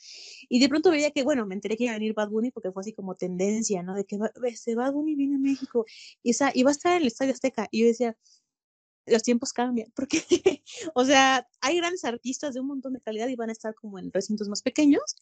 Y 0.49 0.59
de 0.59 0.69
pronto 0.69 0.91
veía 0.91 1.11
que, 1.11 1.23
bueno, 1.23 1.45
me 1.45 1.55
enteré 1.55 1.77
que 1.77 1.85
iba 1.85 1.93
a 1.93 1.97
venir 1.97 2.13
Bad 2.13 2.29
Bunny 2.29 2.51
porque 2.51 2.71
fue 2.71 2.81
así 2.81 2.93
como 2.93 3.15
tendencia, 3.15 3.83
¿no? 3.83 3.95
De 3.95 4.05
que 4.05 4.17
este 4.45 4.75
Bad 4.75 4.93
Bunny 4.93 5.15
viene 5.15 5.35
a 5.35 5.39
México 5.39 5.85
y 6.21 6.31
esa, 6.31 6.51
iba 6.53 6.69
a 6.69 6.73
estar 6.73 6.93
en 6.93 7.01
el 7.01 7.07
Estadio 7.07 7.33
Azteca. 7.33 7.67
Y 7.71 7.81
yo 7.81 7.87
decía, 7.87 8.17
los 9.05 9.23
tiempos 9.23 9.53
cambian, 9.53 9.91
porque, 9.95 10.63
o 10.93 11.05
sea, 11.05 11.47
hay 11.61 11.77
grandes 11.77 12.05
artistas 12.05 12.53
de 12.53 12.61
un 12.61 12.67
montón 12.67 12.93
de 12.93 13.01
calidad 13.01 13.27
y 13.27 13.35
van 13.35 13.49
a 13.49 13.53
estar 13.53 13.73
como 13.75 13.99
en 13.99 14.11
recintos 14.11 14.49
más 14.49 14.61
pequeños. 14.61 15.15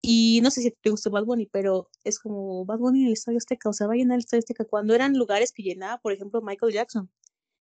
Y 0.00 0.40
no 0.42 0.50
sé 0.50 0.62
si 0.62 0.70
te 0.70 0.90
gusta 0.90 1.10
Bad 1.10 1.24
Bunny, 1.24 1.46
pero 1.46 1.90
es 2.04 2.20
como 2.20 2.64
Bad 2.64 2.78
Bunny 2.78 3.00
en 3.00 3.06
el 3.08 3.12
Estadio 3.14 3.38
Azteca, 3.38 3.68
o 3.68 3.72
sea, 3.72 3.88
va 3.88 3.94
a 3.94 3.96
llenar 3.96 4.16
el 4.16 4.20
Estadio 4.20 4.40
Azteca 4.40 4.64
cuando 4.64 4.94
eran 4.94 5.18
lugares 5.18 5.52
que 5.52 5.62
llenaba, 5.62 5.98
por 6.00 6.12
ejemplo, 6.12 6.40
Michael 6.40 6.72
Jackson, 6.72 7.10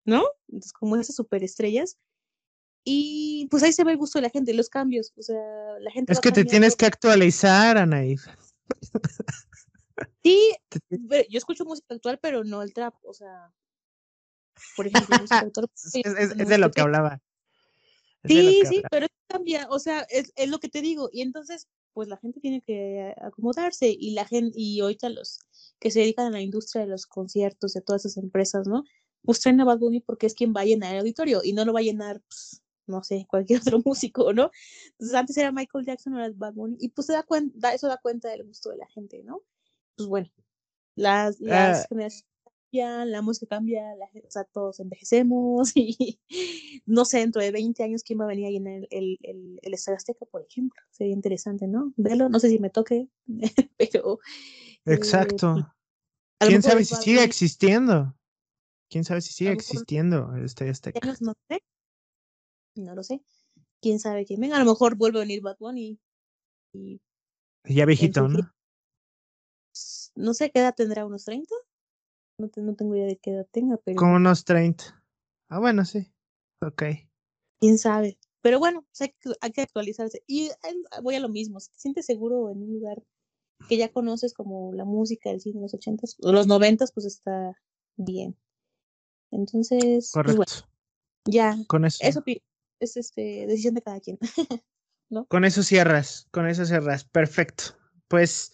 ¿no? 0.06 0.24
Entonces, 0.47 0.72
como 0.72 0.95
esas 0.95 1.18
superestrellas, 1.18 1.97
y 2.84 3.48
pues 3.50 3.64
ahí 3.64 3.72
se 3.72 3.84
ve 3.84 3.92
el 3.92 3.98
gusto 3.98 4.20
de 4.20 4.24
la 4.24 4.30
gente, 4.30 4.54
los 4.54 4.70
cambios. 4.70 5.14
O 5.18 5.22
sea, 5.22 5.40
la 5.80 5.92
gente. 5.92 6.12
Es 6.12 6.20
que 6.20 6.32
te 6.32 6.44
tienes 6.44 6.76
que 6.76 6.86
actualizar, 6.86 7.78
Anaí. 7.78 8.16
Sí, 10.24 10.56
yo 11.30 11.38
escucho 11.38 11.66
música 11.66 11.94
actual, 11.94 12.20
pero 12.22 12.44
no 12.44 12.62
el 12.62 12.74
trap. 12.74 12.96
O 13.04 13.14
sea, 13.14 13.54
por 14.76 14.88
ejemplo, 14.88 15.18
música 15.18 15.40
actual. 15.48 15.68
es, 15.76 15.96
es, 15.96 16.32
es, 16.38 16.48
de 16.48 16.58
lo 16.58 16.72
que 16.72 16.82
hablaba. 16.82 17.22
sí, 18.26 18.62
sí, 18.68 18.82
pero 18.91 19.07
cambia. 19.28 19.68
O 19.70 19.80
sea, 19.80 20.02
es, 20.10 20.34
es 20.36 20.49
lo 20.49 20.60
que 20.60 20.70
te 20.70 20.82
digo. 20.82 21.10
Y 21.12 21.22
entonces, 21.22 21.68
pues 21.94 22.10
la 22.10 22.18
gente 22.18 22.41
tiene 22.41 22.62
que 22.62 23.14
acomodarse. 23.22 23.95
Y 23.98 24.12
la 24.12 24.26
gente, 24.26 24.60
y 24.60 24.82
ahorita 24.82 25.07
los 25.07 25.40
que 25.80 25.90
se 25.90 25.99
dedican 25.99 26.28
a 26.28 26.32
la 26.32 26.41
industria 26.41 26.84
de 26.84 26.90
los 26.90 27.06
conciertos, 27.06 27.74
de 27.74 27.82
todas 27.82 28.06
esas 28.06 28.22
empresas, 28.22 28.68
¿no? 28.68 28.84
Pues 29.22 29.40
traen 29.40 29.62
a 29.62 29.66
Bad 29.66 29.80
Bunny 29.80 30.02
porque 30.02 30.26
es 30.26 30.34
quien 30.34 30.53
va 30.53 30.62
a 30.62 30.66
llenar 30.66 30.94
el 30.94 30.99
auditorio 30.99 31.41
y 31.44 31.53
no 31.53 31.64
lo 31.64 31.72
va 31.72 31.80
a 31.80 31.84
llenar 31.84 32.22
pues, 32.22 32.62
no 32.88 33.03
sé, 33.03 33.26
cualquier 33.30 33.61
otro 33.76 33.81
músico, 33.84 34.34
¿no? 34.34 34.51
Entonces 34.91 35.15
antes 35.15 35.38
era 35.38 35.51
Michael 35.51 35.85
Jackson, 35.85 36.14
ahora 36.14 36.27
es 36.27 36.38
Bad 36.38 36.53
Bunny, 36.53 36.77
y 36.80 36.89
pues 36.89 37.07
se 37.07 37.14
da 37.14 37.23
cuenta, 37.23 37.73
eso 37.73 37.88
da 37.88 37.97
cuenta 37.97 38.30
del 38.30 38.43
gusto 38.43 38.69
de 38.69 38.77
la 38.77 38.88
gente, 38.88 39.23
¿no? 39.23 39.41
Pues 39.95 40.07
bueno, 40.07 40.30
las, 40.95 41.39
las 41.39 41.88
generaciones 41.88 42.26
cambian, 42.73 43.11
la 43.11 43.22
música 43.22 43.55
cambia, 43.55 43.95
la, 43.95 44.05
o 44.05 44.31
sea, 44.31 44.43
todos 44.45 44.80
envejecemos 44.80 45.72
y 45.76 46.19
no 46.85 47.05
sé, 47.05 47.19
dentro 47.19 47.41
de 47.41 47.51
20 47.51 47.84
años 47.84 48.03
quién 48.03 48.19
va 48.19 48.26
a 48.26 48.27
venir 48.27 48.47
ahí 48.47 48.57
en 48.57 48.68
el, 48.68 48.88
el, 48.91 49.19
el, 49.22 49.60
el 49.61 49.73
Estadio 49.73 49.97
Azteca, 49.97 50.26
por 50.26 50.41
ejemplo. 50.41 50.81
Sería 50.91 51.14
interesante, 51.14 51.68
¿no? 51.68 51.93
Verlo, 51.97 52.30
no 52.30 52.39
sé 52.39 52.49
si 52.49 52.60
me 52.60 52.69
toque, 52.69 53.07
pero... 53.77 54.19
Exacto. 54.85 55.57
Eh, 56.39 56.47
¿Quién 56.47 56.61
sabe 56.61 56.84
si 56.84 56.95
sigue 56.95 57.23
existiendo? 57.23 58.15
¿Quién 58.89 59.03
sabe 59.03 59.22
si 59.22 59.34
sigue 59.34 59.51
existiendo 59.51 60.34
el 60.35 60.45
Estadio 60.45 60.72
Azteca? 60.72 60.99
No 61.22 61.34
sé, 61.47 61.64
no 62.76 62.95
lo 62.95 63.04
sé. 63.04 63.24
Quién 63.82 64.00
sabe 64.00 64.26
quién 64.26 64.40
venga. 64.40 64.56
A 64.56 64.60
lo 64.60 64.66
mejor 64.66 64.95
vuelve 64.95 65.20
a 65.20 65.22
venir 65.22 65.41
Bad 65.41 65.58
Bunny. 65.60 66.00
Y, 66.74 67.02
ya 67.66 67.86
viejito, 67.86 68.28
¿no? 68.28 68.54
No 70.16 70.34
sé 70.34 70.52
qué 70.52 70.60
edad 70.60 70.76
tendrá, 70.76 71.06
unos 71.06 71.26
30. 71.26 71.54
No, 72.38 72.50
te, 72.50 72.62
no 72.62 72.76
tengo 72.76 72.95
idea 72.95 73.08
de 73.08 73.18
qué 73.18 73.32
edad 73.32 73.48
tenga, 73.52 73.78
pero. 73.78 73.98
Como 73.98 74.16
unos 74.16 74.45
30. 74.45 75.04
Ah, 75.50 75.60
bueno, 75.60 75.86
sí. 75.86 76.12
Ok. 76.62 76.84
Quién 77.60 77.78
sabe. 77.78 78.18
Pero 78.41 78.60
bueno, 78.60 78.84
pues 78.84 79.14
hay, 79.41 79.52
que, 79.52 79.62
actualizarse. 79.62 80.24
Y 80.28 80.50
voy 81.02 81.16
a 81.16 81.20
lo 81.20 81.30
mismo. 81.30 81.60
Si 81.60 81.72
te 81.72 81.80
sientes 81.80 82.06
seguro 82.06 82.50
en 82.52 82.62
un 82.62 82.74
lugar 82.74 83.02
que 83.70 83.78
ya 83.78 83.91
conoces 83.91 84.34
como 84.34 84.74
la 84.74 84.84
música, 84.84 85.30
el 85.30 85.40
cine, 85.40 85.62
los 85.62 85.74
ochentas, 85.74 86.18
o 86.22 86.32
los 86.34 86.48
noventas, 86.48 86.91
pues 86.91 87.06
está 87.06 87.58
bien. 87.95 88.38
Entonces, 89.32 90.12
Correcto. 90.12 90.38
Pues 90.38 90.64
bueno, 90.64 90.74
ya. 91.26 91.58
Con 91.68 91.86
eso. 91.86 92.00
Eso 92.02 92.24
es 92.84 92.97
este, 92.97 93.45
decisión 93.47 93.73
de 93.73 93.81
cada 93.81 93.99
quien. 93.99 94.18
¿no? 95.10 95.26
Con 95.26 95.45
eso 95.45 95.64
cierras, 95.64 96.27
con 96.31 96.47
eso 96.47 96.65
cierras. 96.65 97.03
Perfecto. 97.03 97.76
Pues 98.07 98.51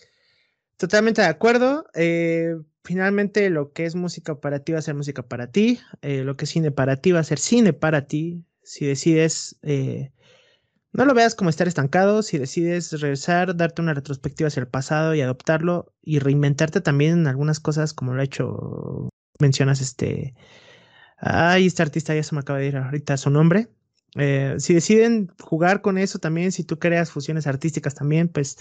Totalmente 0.80 1.22
de 1.22 1.28
acuerdo. 1.28 1.88
Eh, 1.94 2.56
finalmente, 2.86 3.50
lo 3.50 3.74
que 3.74 3.86
es 3.86 3.96
música 3.96 4.40
para 4.40 4.60
ti 4.60 4.72
va 4.72 4.80
a 4.80 4.82
ser 4.82 4.96
música 4.96 5.24
para 5.24 5.52
ti. 5.52 5.78
Eh, 6.02 6.24
lo 6.24 6.38
que 6.38 6.46
es 6.46 6.52
cine 6.52 6.72
para 6.72 6.96
ti 6.96 7.12
va 7.12 7.20
a 7.20 7.24
ser 7.26 7.38
cine 7.38 7.74
para 7.74 8.08
ti. 8.08 8.46
Si 8.64 8.86
decides, 8.86 9.60
eh, 9.62 10.14
no 10.94 11.04
lo 11.04 11.14
veas 11.14 11.36
como 11.36 11.50
estar 11.50 11.68
estancado. 11.68 12.24
Si 12.24 12.38
decides 12.38 12.94
regresar, 13.02 13.58
darte 13.58 13.82
una 13.82 13.94
retrospectiva 13.94 14.48
hacia 14.48 14.62
el 14.62 14.70
pasado 14.70 15.14
y 15.14 15.20
adoptarlo 15.20 15.94
y 16.02 16.20
reinventarte 16.20 16.80
también 16.80 17.20
en 17.20 17.28
algunas 17.28 17.60
cosas, 17.60 17.94
como 17.94 18.14
lo 18.14 18.22
ha 18.22 18.24
hecho, 18.24 19.10
mencionas 19.38 19.82
este. 19.82 20.34
Ay, 21.18 21.68
este 21.68 21.82
artista 21.82 22.16
ya 22.16 22.24
se 22.24 22.36
me 22.36 22.40
acaba 22.40 22.60
de 22.60 22.68
ir 22.68 22.78
ahorita 22.78 23.18
su 23.18 23.30
nombre. 23.30 23.68
Si 24.14 24.74
deciden 24.74 25.32
jugar 25.42 25.82
con 25.82 25.98
eso 25.98 26.20
también, 26.20 26.52
si 26.52 26.64
tú 26.64 26.80
creas 26.80 27.12
fusiones 27.12 27.48
artísticas 27.48 27.96
también, 27.96 28.28
pues 28.28 28.58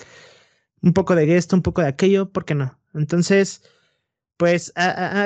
un 0.82 0.92
poco 0.92 1.14
de 1.14 1.36
esto, 1.36 1.56
un 1.56 1.62
poco 1.62 1.82
de 1.82 1.88
aquello, 1.88 2.30
¿por 2.30 2.44
qué 2.44 2.54
no? 2.54 2.78
Entonces, 2.94 3.62
pues 4.36 4.72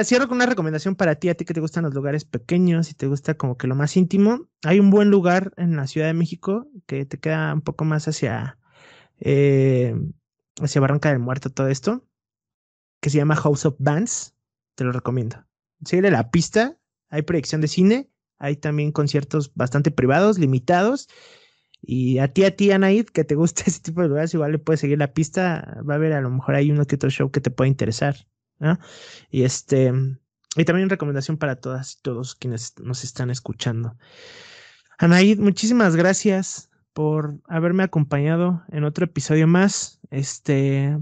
cierro 0.05 0.27
con 0.27 0.37
una 0.37 0.47
recomendación 0.47 0.97
para 0.97 1.17
ti, 1.17 1.29
a 1.29 1.35
ti 1.35 1.45
que 1.45 1.53
te 1.53 1.61
gustan 1.61 1.85
los 1.85 1.93
lugares 1.93 2.25
pequeños 2.25 2.91
y 2.91 2.95
te 2.95 3.07
gusta 3.07 3.35
como 3.35 3.59
que 3.59 3.67
lo 3.67 3.75
más 3.75 3.97
íntimo. 3.97 4.49
Hay 4.65 4.81
un 4.81 4.91
buen 4.91 5.11
lugar 5.11 5.53
en 5.59 5.77
la 5.77 5.87
Ciudad 5.87 6.07
de 6.07 6.15
México 6.15 6.67
que 6.87 7.05
te 7.05 7.19
queda 7.19 7.53
un 7.53 7.61
poco 7.61 7.85
más 7.85 8.09
hacia, 8.09 8.59
eh, 9.21 9.95
hacia 10.61 10.81
Barranca 10.81 11.11
del 11.11 11.19
Muerto, 11.19 11.51
todo 11.51 11.69
esto, 11.69 12.07
que 13.01 13.11
se 13.11 13.19
llama 13.19 13.37
House 13.37 13.67
of 13.67 13.75
Bands. 13.79 14.35
Te 14.75 14.85
lo 14.85 14.93
recomiendo. 14.93 15.45
Sigue 15.85 16.11
la 16.11 16.31
pista, 16.31 16.79
hay 17.11 17.21
proyección 17.21 17.61
de 17.61 17.69
cine, 17.69 18.11
hay 18.43 18.57
también 18.57 18.93
conciertos 18.93 19.55
bastante 19.55 19.91
privados, 19.91 20.39
limitados 20.39 21.09
y 21.83 22.19
a 22.19 22.29
ti, 22.29 22.45
a 22.45 22.55
ti, 22.55 22.71
Anaid, 22.71 23.07
que 23.07 23.25
te 23.25 23.35
gusta 23.35 23.65
ese 23.67 23.81
tipo 23.81 24.03
de 24.03 24.09
lugares, 24.09 24.35
igual 24.35 24.53
le 24.53 24.59
puedes 24.59 24.81
seguir 24.81 24.99
la 24.99 25.13
pista. 25.13 25.83
Va 25.89 25.95
a 25.95 25.97
haber 25.97 26.13
a 26.13 26.21
lo 26.21 26.31
mejor 26.31 26.55
hay 26.55 26.71
uno 26.71 26.85
que 26.87 26.95
otro 26.95 27.11
show 27.11 27.31
que 27.31 27.41
te 27.41 27.51
pueda 27.51 27.69
interesar. 27.69 28.17
Y 29.31 29.43
este, 29.43 29.93
y 30.57 30.65
también 30.65 30.89
recomendación 30.89 31.37
para 31.37 31.57
todas 31.57 31.95
y 31.95 32.03
todos 32.03 32.37
quienes 32.37 32.75
nos 32.79 33.03
están 33.03 33.31
escuchando. 33.31 33.97
Anaid, 34.99 35.41
muchísimas 35.41 35.97
gracias 35.97 36.71
por 36.93 37.41
haberme 37.49 37.83
acompañado 37.83 38.63
en 38.71 38.85
otro 38.85 39.07
episodio 39.07 39.49
más. 39.49 39.99
Este, 40.11 40.97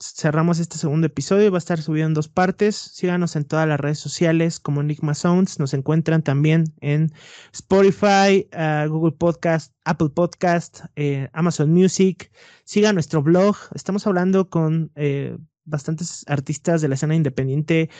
cerramos 0.00 0.58
este 0.58 0.78
segundo 0.78 1.06
episodio. 1.06 1.50
Va 1.50 1.58
a 1.58 1.58
estar 1.58 1.80
subido 1.80 2.06
en 2.06 2.14
dos 2.14 2.28
partes. 2.28 2.76
Síganos 2.76 3.36
en 3.36 3.44
todas 3.44 3.68
las 3.68 3.78
redes 3.78 3.98
sociales 3.98 4.58
como 4.58 4.80
Enigma 4.80 5.14
Sounds. 5.14 5.58
Nos 5.58 5.74
encuentran 5.74 6.22
también 6.22 6.72
en 6.80 7.12
Spotify, 7.52 8.48
uh, 8.52 8.88
Google 8.88 9.12
Podcast, 9.12 9.74
Apple 9.84 10.10
Podcast, 10.10 10.80
eh, 10.96 11.28
Amazon 11.32 11.70
Music. 11.72 12.32
Sigan 12.64 12.94
nuestro 12.94 13.22
blog. 13.22 13.56
Estamos 13.74 14.06
hablando 14.06 14.48
con 14.48 14.90
eh, 14.94 15.36
bastantes 15.64 16.24
artistas 16.28 16.80
de 16.80 16.88
la 16.88 16.94
escena 16.94 17.14
independiente 17.14 17.90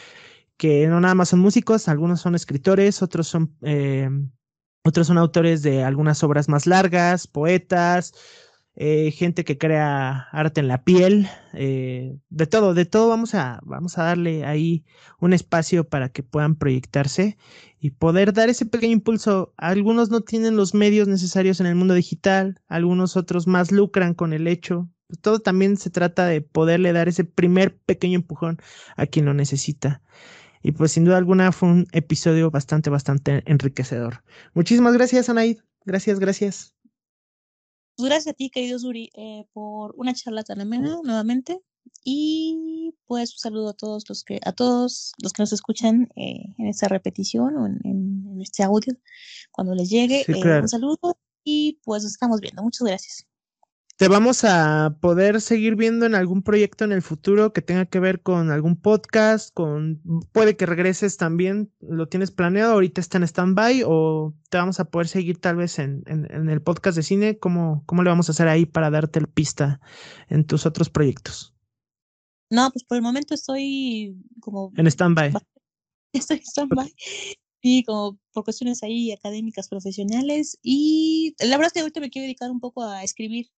que 0.57 0.87
no 0.89 1.01
nada 1.01 1.15
más 1.15 1.31
son 1.31 1.41
músicos, 1.41 1.89
algunos 1.89 2.21
son 2.21 2.35
escritores, 2.35 3.01
otros 3.01 3.27
son, 3.27 3.57
eh, 3.63 4.11
otros 4.85 5.07
son 5.07 5.17
autores 5.17 5.63
de 5.63 5.85
algunas 5.85 6.23
obras 6.23 6.51
más 6.51 6.67
largas, 6.67 7.27
poetas, 7.27 8.13
eh, 8.77 9.11
gente 9.11 9.45
que 9.45 9.59
crea 9.59 10.29
arte 10.33 10.61
en 10.61 10.69
la 10.69 10.85
piel, 10.85 11.29
eh, 11.53 12.17
de 12.31 12.47
todo, 12.47 12.73
de 12.73 12.87
todo 12.87 13.09
vamos 13.09 13.35
a, 13.35 13.61
vamos 13.65 13.99
a 13.99 14.05
darle 14.05 14.45
ahí 14.45 14.85
un 15.19 15.33
espacio 15.33 15.89
para 15.89 16.09
que 16.09 16.23
puedan 16.23 16.57
proyectarse 16.57 17.37
y 17.81 17.91
poder 17.91 18.33
dar 18.33 18.49
ese 18.49 18.67
pequeño 18.67 18.93
impulso. 18.93 19.53
Algunos 19.57 20.11
no 20.11 20.23
tienen 20.23 20.57
los 20.57 20.75
medios 20.75 21.09
necesarios 21.09 21.61
en 21.61 21.67
el 21.67 21.75
mundo 21.75 21.95
digital, 21.95 22.61
algunos 22.69 23.17
otros 23.17 23.47
más 23.47 23.73
lucran 23.73 24.15
con 24.15 24.33
el 24.33 24.47
hecho. 24.47 24.89
Pues 25.09 25.21
todo 25.21 25.41
también 25.41 25.77
se 25.77 25.91
trata 25.91 26.27
de 26.27 26.41
poderle 26.41 26.93
dar 26.93 27.09
ese 27.09 27.25
primer 27.25 27.77
pequeño 27.79 28.17
empujón 28.17 28.59
a 28.97 29.07
quien 29.07 29.27
lo 29.27 29.35
necesita. 29.35 30.03
Y 30.63 30.73
pues 30.73 30.93
sin 30.93 31.05
duda 31.05 31.17
alguna 31.17 31.53
fue 31.53 31.69
un 31.71 31.87
episodio 31.93 32.51
bastante, 32.51 32.91
bastante 32.91 33.43
enriquecedor. 33.47 34.23
Muchísimas 34.55 34.95
gracias, 34.95 35.29
Anaid. 35.29 35.59
Gracias, 35.85 36.21
gracias. 36.21 36.80
Pues, 38.01 38.09
gracias 38.09 38.33
a 38.33 38.35
ti, 38.35 38.49
querido 38.49 38.79
Zuri, 38.79 39.11
eh, 39.15 39.45
por 39.53 39.95
una 39.99 40.15
charla 40.15 40.43
tan 40.43 40.59
amena 40.63 40.99
nuevamente. 41.05 41.61
Y 42.03 42.95
pues 43.05 43.33
un 43.35 43.39
saludo 43.39 43.69
a 43.69 43.75
todos 43.75 44.09
los 44.09 44.25
que, 44.25 44.41
a 44.43 44.53
todos 44.53 45.13
los 45.23 45.35
que 45.35 45.43
nos 45.43 45.53
escuchan 45.53 46.09
eh, 46.17 46.55
en 46.57 46.67
esta 46.69 46.89
repetición 46.89 47.57
o 47.59 47.67
en, 47.67 48.41
este 48.41 48.63
audio 48.63 48.97
cuando 49.51 49.75
les 49.75 49.91
llegue. 49.91 50.25
Eh, 50.27 50.61
un 50.63 50.69
saludo 50.69 51.19
y 51.45 51.79
pues 51.85 52.03
nos 52.05 52.13
estamos 52.13 52.41
viendo. 52.41 52.63
Muchas 52.63 52.89
gracias 52.89 53.30
te 54.01 54.09
vamos 54.09 54.45
a 54.45 54.97
poder 55.03 55.43
seguir 55.43 55.77
viendo 55.77 56.07
en 56.07 56.15
algún 56.15 56.43
proyecto 56.43 56.87
en 56.87 56.93
el 56.93 57.03
futuro 57.03 57.53
que 57.53 57.61
tenga 57.61 57.85
que 57.85 58.01
ver 58.01 58.23
con 58.23 58.51
algún 58.51 58.81
podcast, 58.81 59.53
con 59.53 60.01
puede 60.33 60.57
que 60.57 60.65
regreses 60.65 61.19
también, 61.19 61.71
lo 61.81 62.09
tienes 62.09 62.31
planeado, 62.31 62.73
ahorita 62.73 63.03
está 63.03 63.19
en 63.19 63.25
stand-by 63.25 63.83
o 63.87 64.35
te 64.49 64.57
vamos 64.57 64.81
a 64.81 64.87
poder 64.87 65.07
seguir 65.07 65.39
tal 65.39 65.57
vez 65.57 65.79
en, 65.79 66.03
en, 66.07 66.49
el 66.49 66.63
podcast 66.63 66.97
de 66.97 67.03
cine, 67.03 67.39
¿Cómo, 67.39 67.83
¿cómo 67.85 68.03
le 68.03 68.09
vamos 68.09 68.31
a 68.31 68.33
hacer 68.33 68.49
ahí 68.49 68.65
para 68.65 68.89
darte 68.89 69.19
el 69.19 69.29
pista 69.29 69.83
en 70.31 70.47
tus 70.47 70.65
otros 70.65 70.89
proyectos? 70.89 71.55
No, 72.49 72.71
pues 72.71 72.85
por 72.85 72.97
el 72.97 73.03
momento 73.03 73.35
estoy 73.35 74.17
como... 74.41 74.73
En 74.79 74.87
stand-by. 74.87 75.35
Estoy 76.15 76.39
en 76.39 76.45
stand-by. 76.45 76.95
Sí, 77.63 77.85
como 77.87 78.19
por 78.33 78.45
cuestiones 78.45 78.83
ahí 78.83 79.13
académicas, 79.13 79.69
profesionales. 79.69 80.59
Y 80.63 81.35
la 81.39 81.59
verdad 81.59 81.67
es 81.67 81.73
que 81.75 81.81
ahorita 81.81 82.01
me 82.01 82.09
quiero 82.09 82.25
dedicar 82.25 82.51
un 82.51 82.61
poco 82.61 82.83
a 82.83 83.05
escribir 83.05 83.51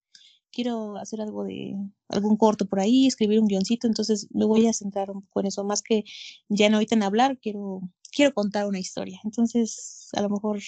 quiero 0.52 0.96
hacer 0.96 1.20
algo 1.20 1.44
de 1.44 1.74
algún 2.08 2.36
corto 2.36 2.66
por 2.66 2.80
ahí, 2.80 3.06
escribir 3.06 3.40
un 3.40 3.48
guioncito, 3.48 3.86
entonces 3.86 4.28
me 4.30 4.44
voy 4.44 4.66
a 4.68 4.72
centrar 4.72 5.10
un 5.10 5.22
poco 5.22 5.40
en 5.40 5.46
eso, 5.46 5.64
más 5.64 5.82
que 5.82 6.04
ya 6.48 6.68
no 6.68 6.76
ahorita 6.76 6.94
en 6.94 7.02
hablar, 7.02 7.38
quiero, 7.38 7.80
quiero 8.14 8.34
contar 8.34 8.66
una 8.66 8.78
historia. 8.78 9.20
Entonces, 9.24 10.08
a 10.12 10.22
lo 10.22 10.30
mejor 10.30 10.58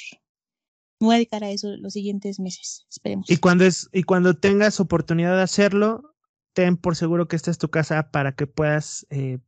me 1.01 1.07
voy 1.07 1.15
a 1.15 1.19
dedicar 1.19 1.45
a 1.45 1.51
eso 1.51 1.77
los 1.77 1.93
siguientes 1.93 2.41
meses, 2.41 2.87
esperemos. 2.91 3.31
Y 3.31 3.37
cuando 3.37 3.65
es, 3.65 3.89
y 3.93 4.03
cuando 4.03 4.35
tengas 4.35 4.81
oportunidad 4.81 5.37
de 5.37 5.43
hacerlo, 5.43 6.15
ten 6.55 6.77
por 6.77 6.97
seguro 6.97 7.29
que 7.29 7.37
esta 7.37 7.51
es 7.51 7.59
tu 7.59 7.69
casa 7.69 8.11
para 8.11 8.35
que 8.35 8.47
puedas 8.47 9.07
eh, 9.11 9.39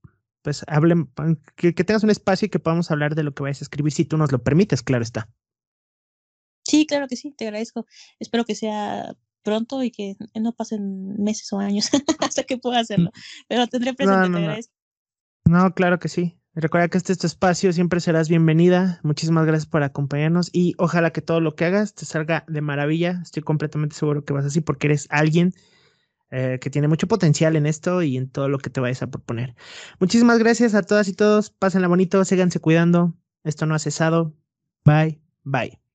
pues 0.43 0.65
hablen, 0.69 1.11
que, 1.57 1.75
que 1.75 1.83
tengas 1.83 2.05
un 2.05 2.11
espacio 2.11 2.47
y 2.47 2.51
que 2.51 2.61
podamos 2.61 2.93
hablar 2.93 3.17
de 3.17 3.25
lo 3.25 3.35
que 3.35 3.43
vayas 3.43 3.63
a 3.63 3.65
escribir, 3.65 3.93
si 3.93 4.05
tú 4.05 4.17
nos 4.17 4.31
lo 4.31 4.45
permites, 4.45 4.83
claro 4.83 5.03
está. 5.03 5.29
Sí, 6.63 6.87
claro 6.87 7.07
que 7.09 7.17
sí, 7.17 7.33
te 7.33 7.47
agradezco. 7.47 7.87
Espero 8.19 8.45
que 8.45 8.55
sea 8.55 9.17
pronto 9.47 9.85
y 9.85 9.93
que 9.93 10.17
no 10.35 10.53
pasen 10.53 11.23
meses 11.23 11.53
o 11.53 11.61
años 11.61 11.89
hasta 12.21 12.43
que 12.43 12.59
pueda 12.59 12.81
hacerlo. 12.81 13.13
Pero 13.47 13.69
tendré 13.69 13.95
presente, 13.95 14.29
no, 14.29 14.41
no, 14.41 14.57
No, 15.45 15.75
claro 15.75 16.01
que 16.01 16.09
sí. 16.09 16.37
Recuerda 16.55 16.89
que 16.89 16.99
este 16.99 17.13
es 17.13 17.19
tu 17.19 17.29
espacio, 17.29 17.73
siempre 17.73 18.01
serás 18.01 18.29
bienvenida. 18.29 18.99
Muchísimas 19.05 19.47
gracias 19.47 19.69
por 19.69 19.85
acompañarnos 19.85 20.51
y 20.53 20.75
ojalá 20.79 21.13
que 21.13 21.23
todo 21.23 21.41
lo 21.41 21.55
que 21.55 21.67
hagas 21.67 21.95
te 21.95 22.07
salga 22.07 22.45
de 22.49 22.61
maravilla. 22.61 23.21
Estoy 23.23 23.45
completamente 23.45 23.95
seguro 23.95 24.25
que 24.25 24.33
vas 24.33 24.47
así 24.47 24.61
porque 24.61 24.89
eres 24.89 25.07
alguien 25.11 25.55
eh, 26.33 26.59
que 26.61 26.71
tiene 26.71 26.89
mucho 26.89 27.07
potencial 27.07 27.55
en 27.55 27.67
esto 27.67 28.03
y 28.03 28.17
en 28.17 28.29
todo 28.29 28.49
lo 28.49 28.59
que 28.59 28.71
te 28.71 28.81
vayas 28.81 29.03
a 29.03 29.07
proponer. 29.07 29.55
Muchísimas 30.01 30.39
gracias 30.41 30.75
a 30.75 30.83
todas 30.83 31.07
y 31.07 31.13
todos. 31.13 31.51
Pásenla 31.51 31.87
bonito, 31.87 32.25
síganse 32.25 32.59
cuidando. 32.59 33.15
Esto 33.45 33.67
no 33.67 33.77
ha 33.77 33.79
cesado. 33.79 34.35
Bye, 34.85 35.21
bye. 35.45 35.86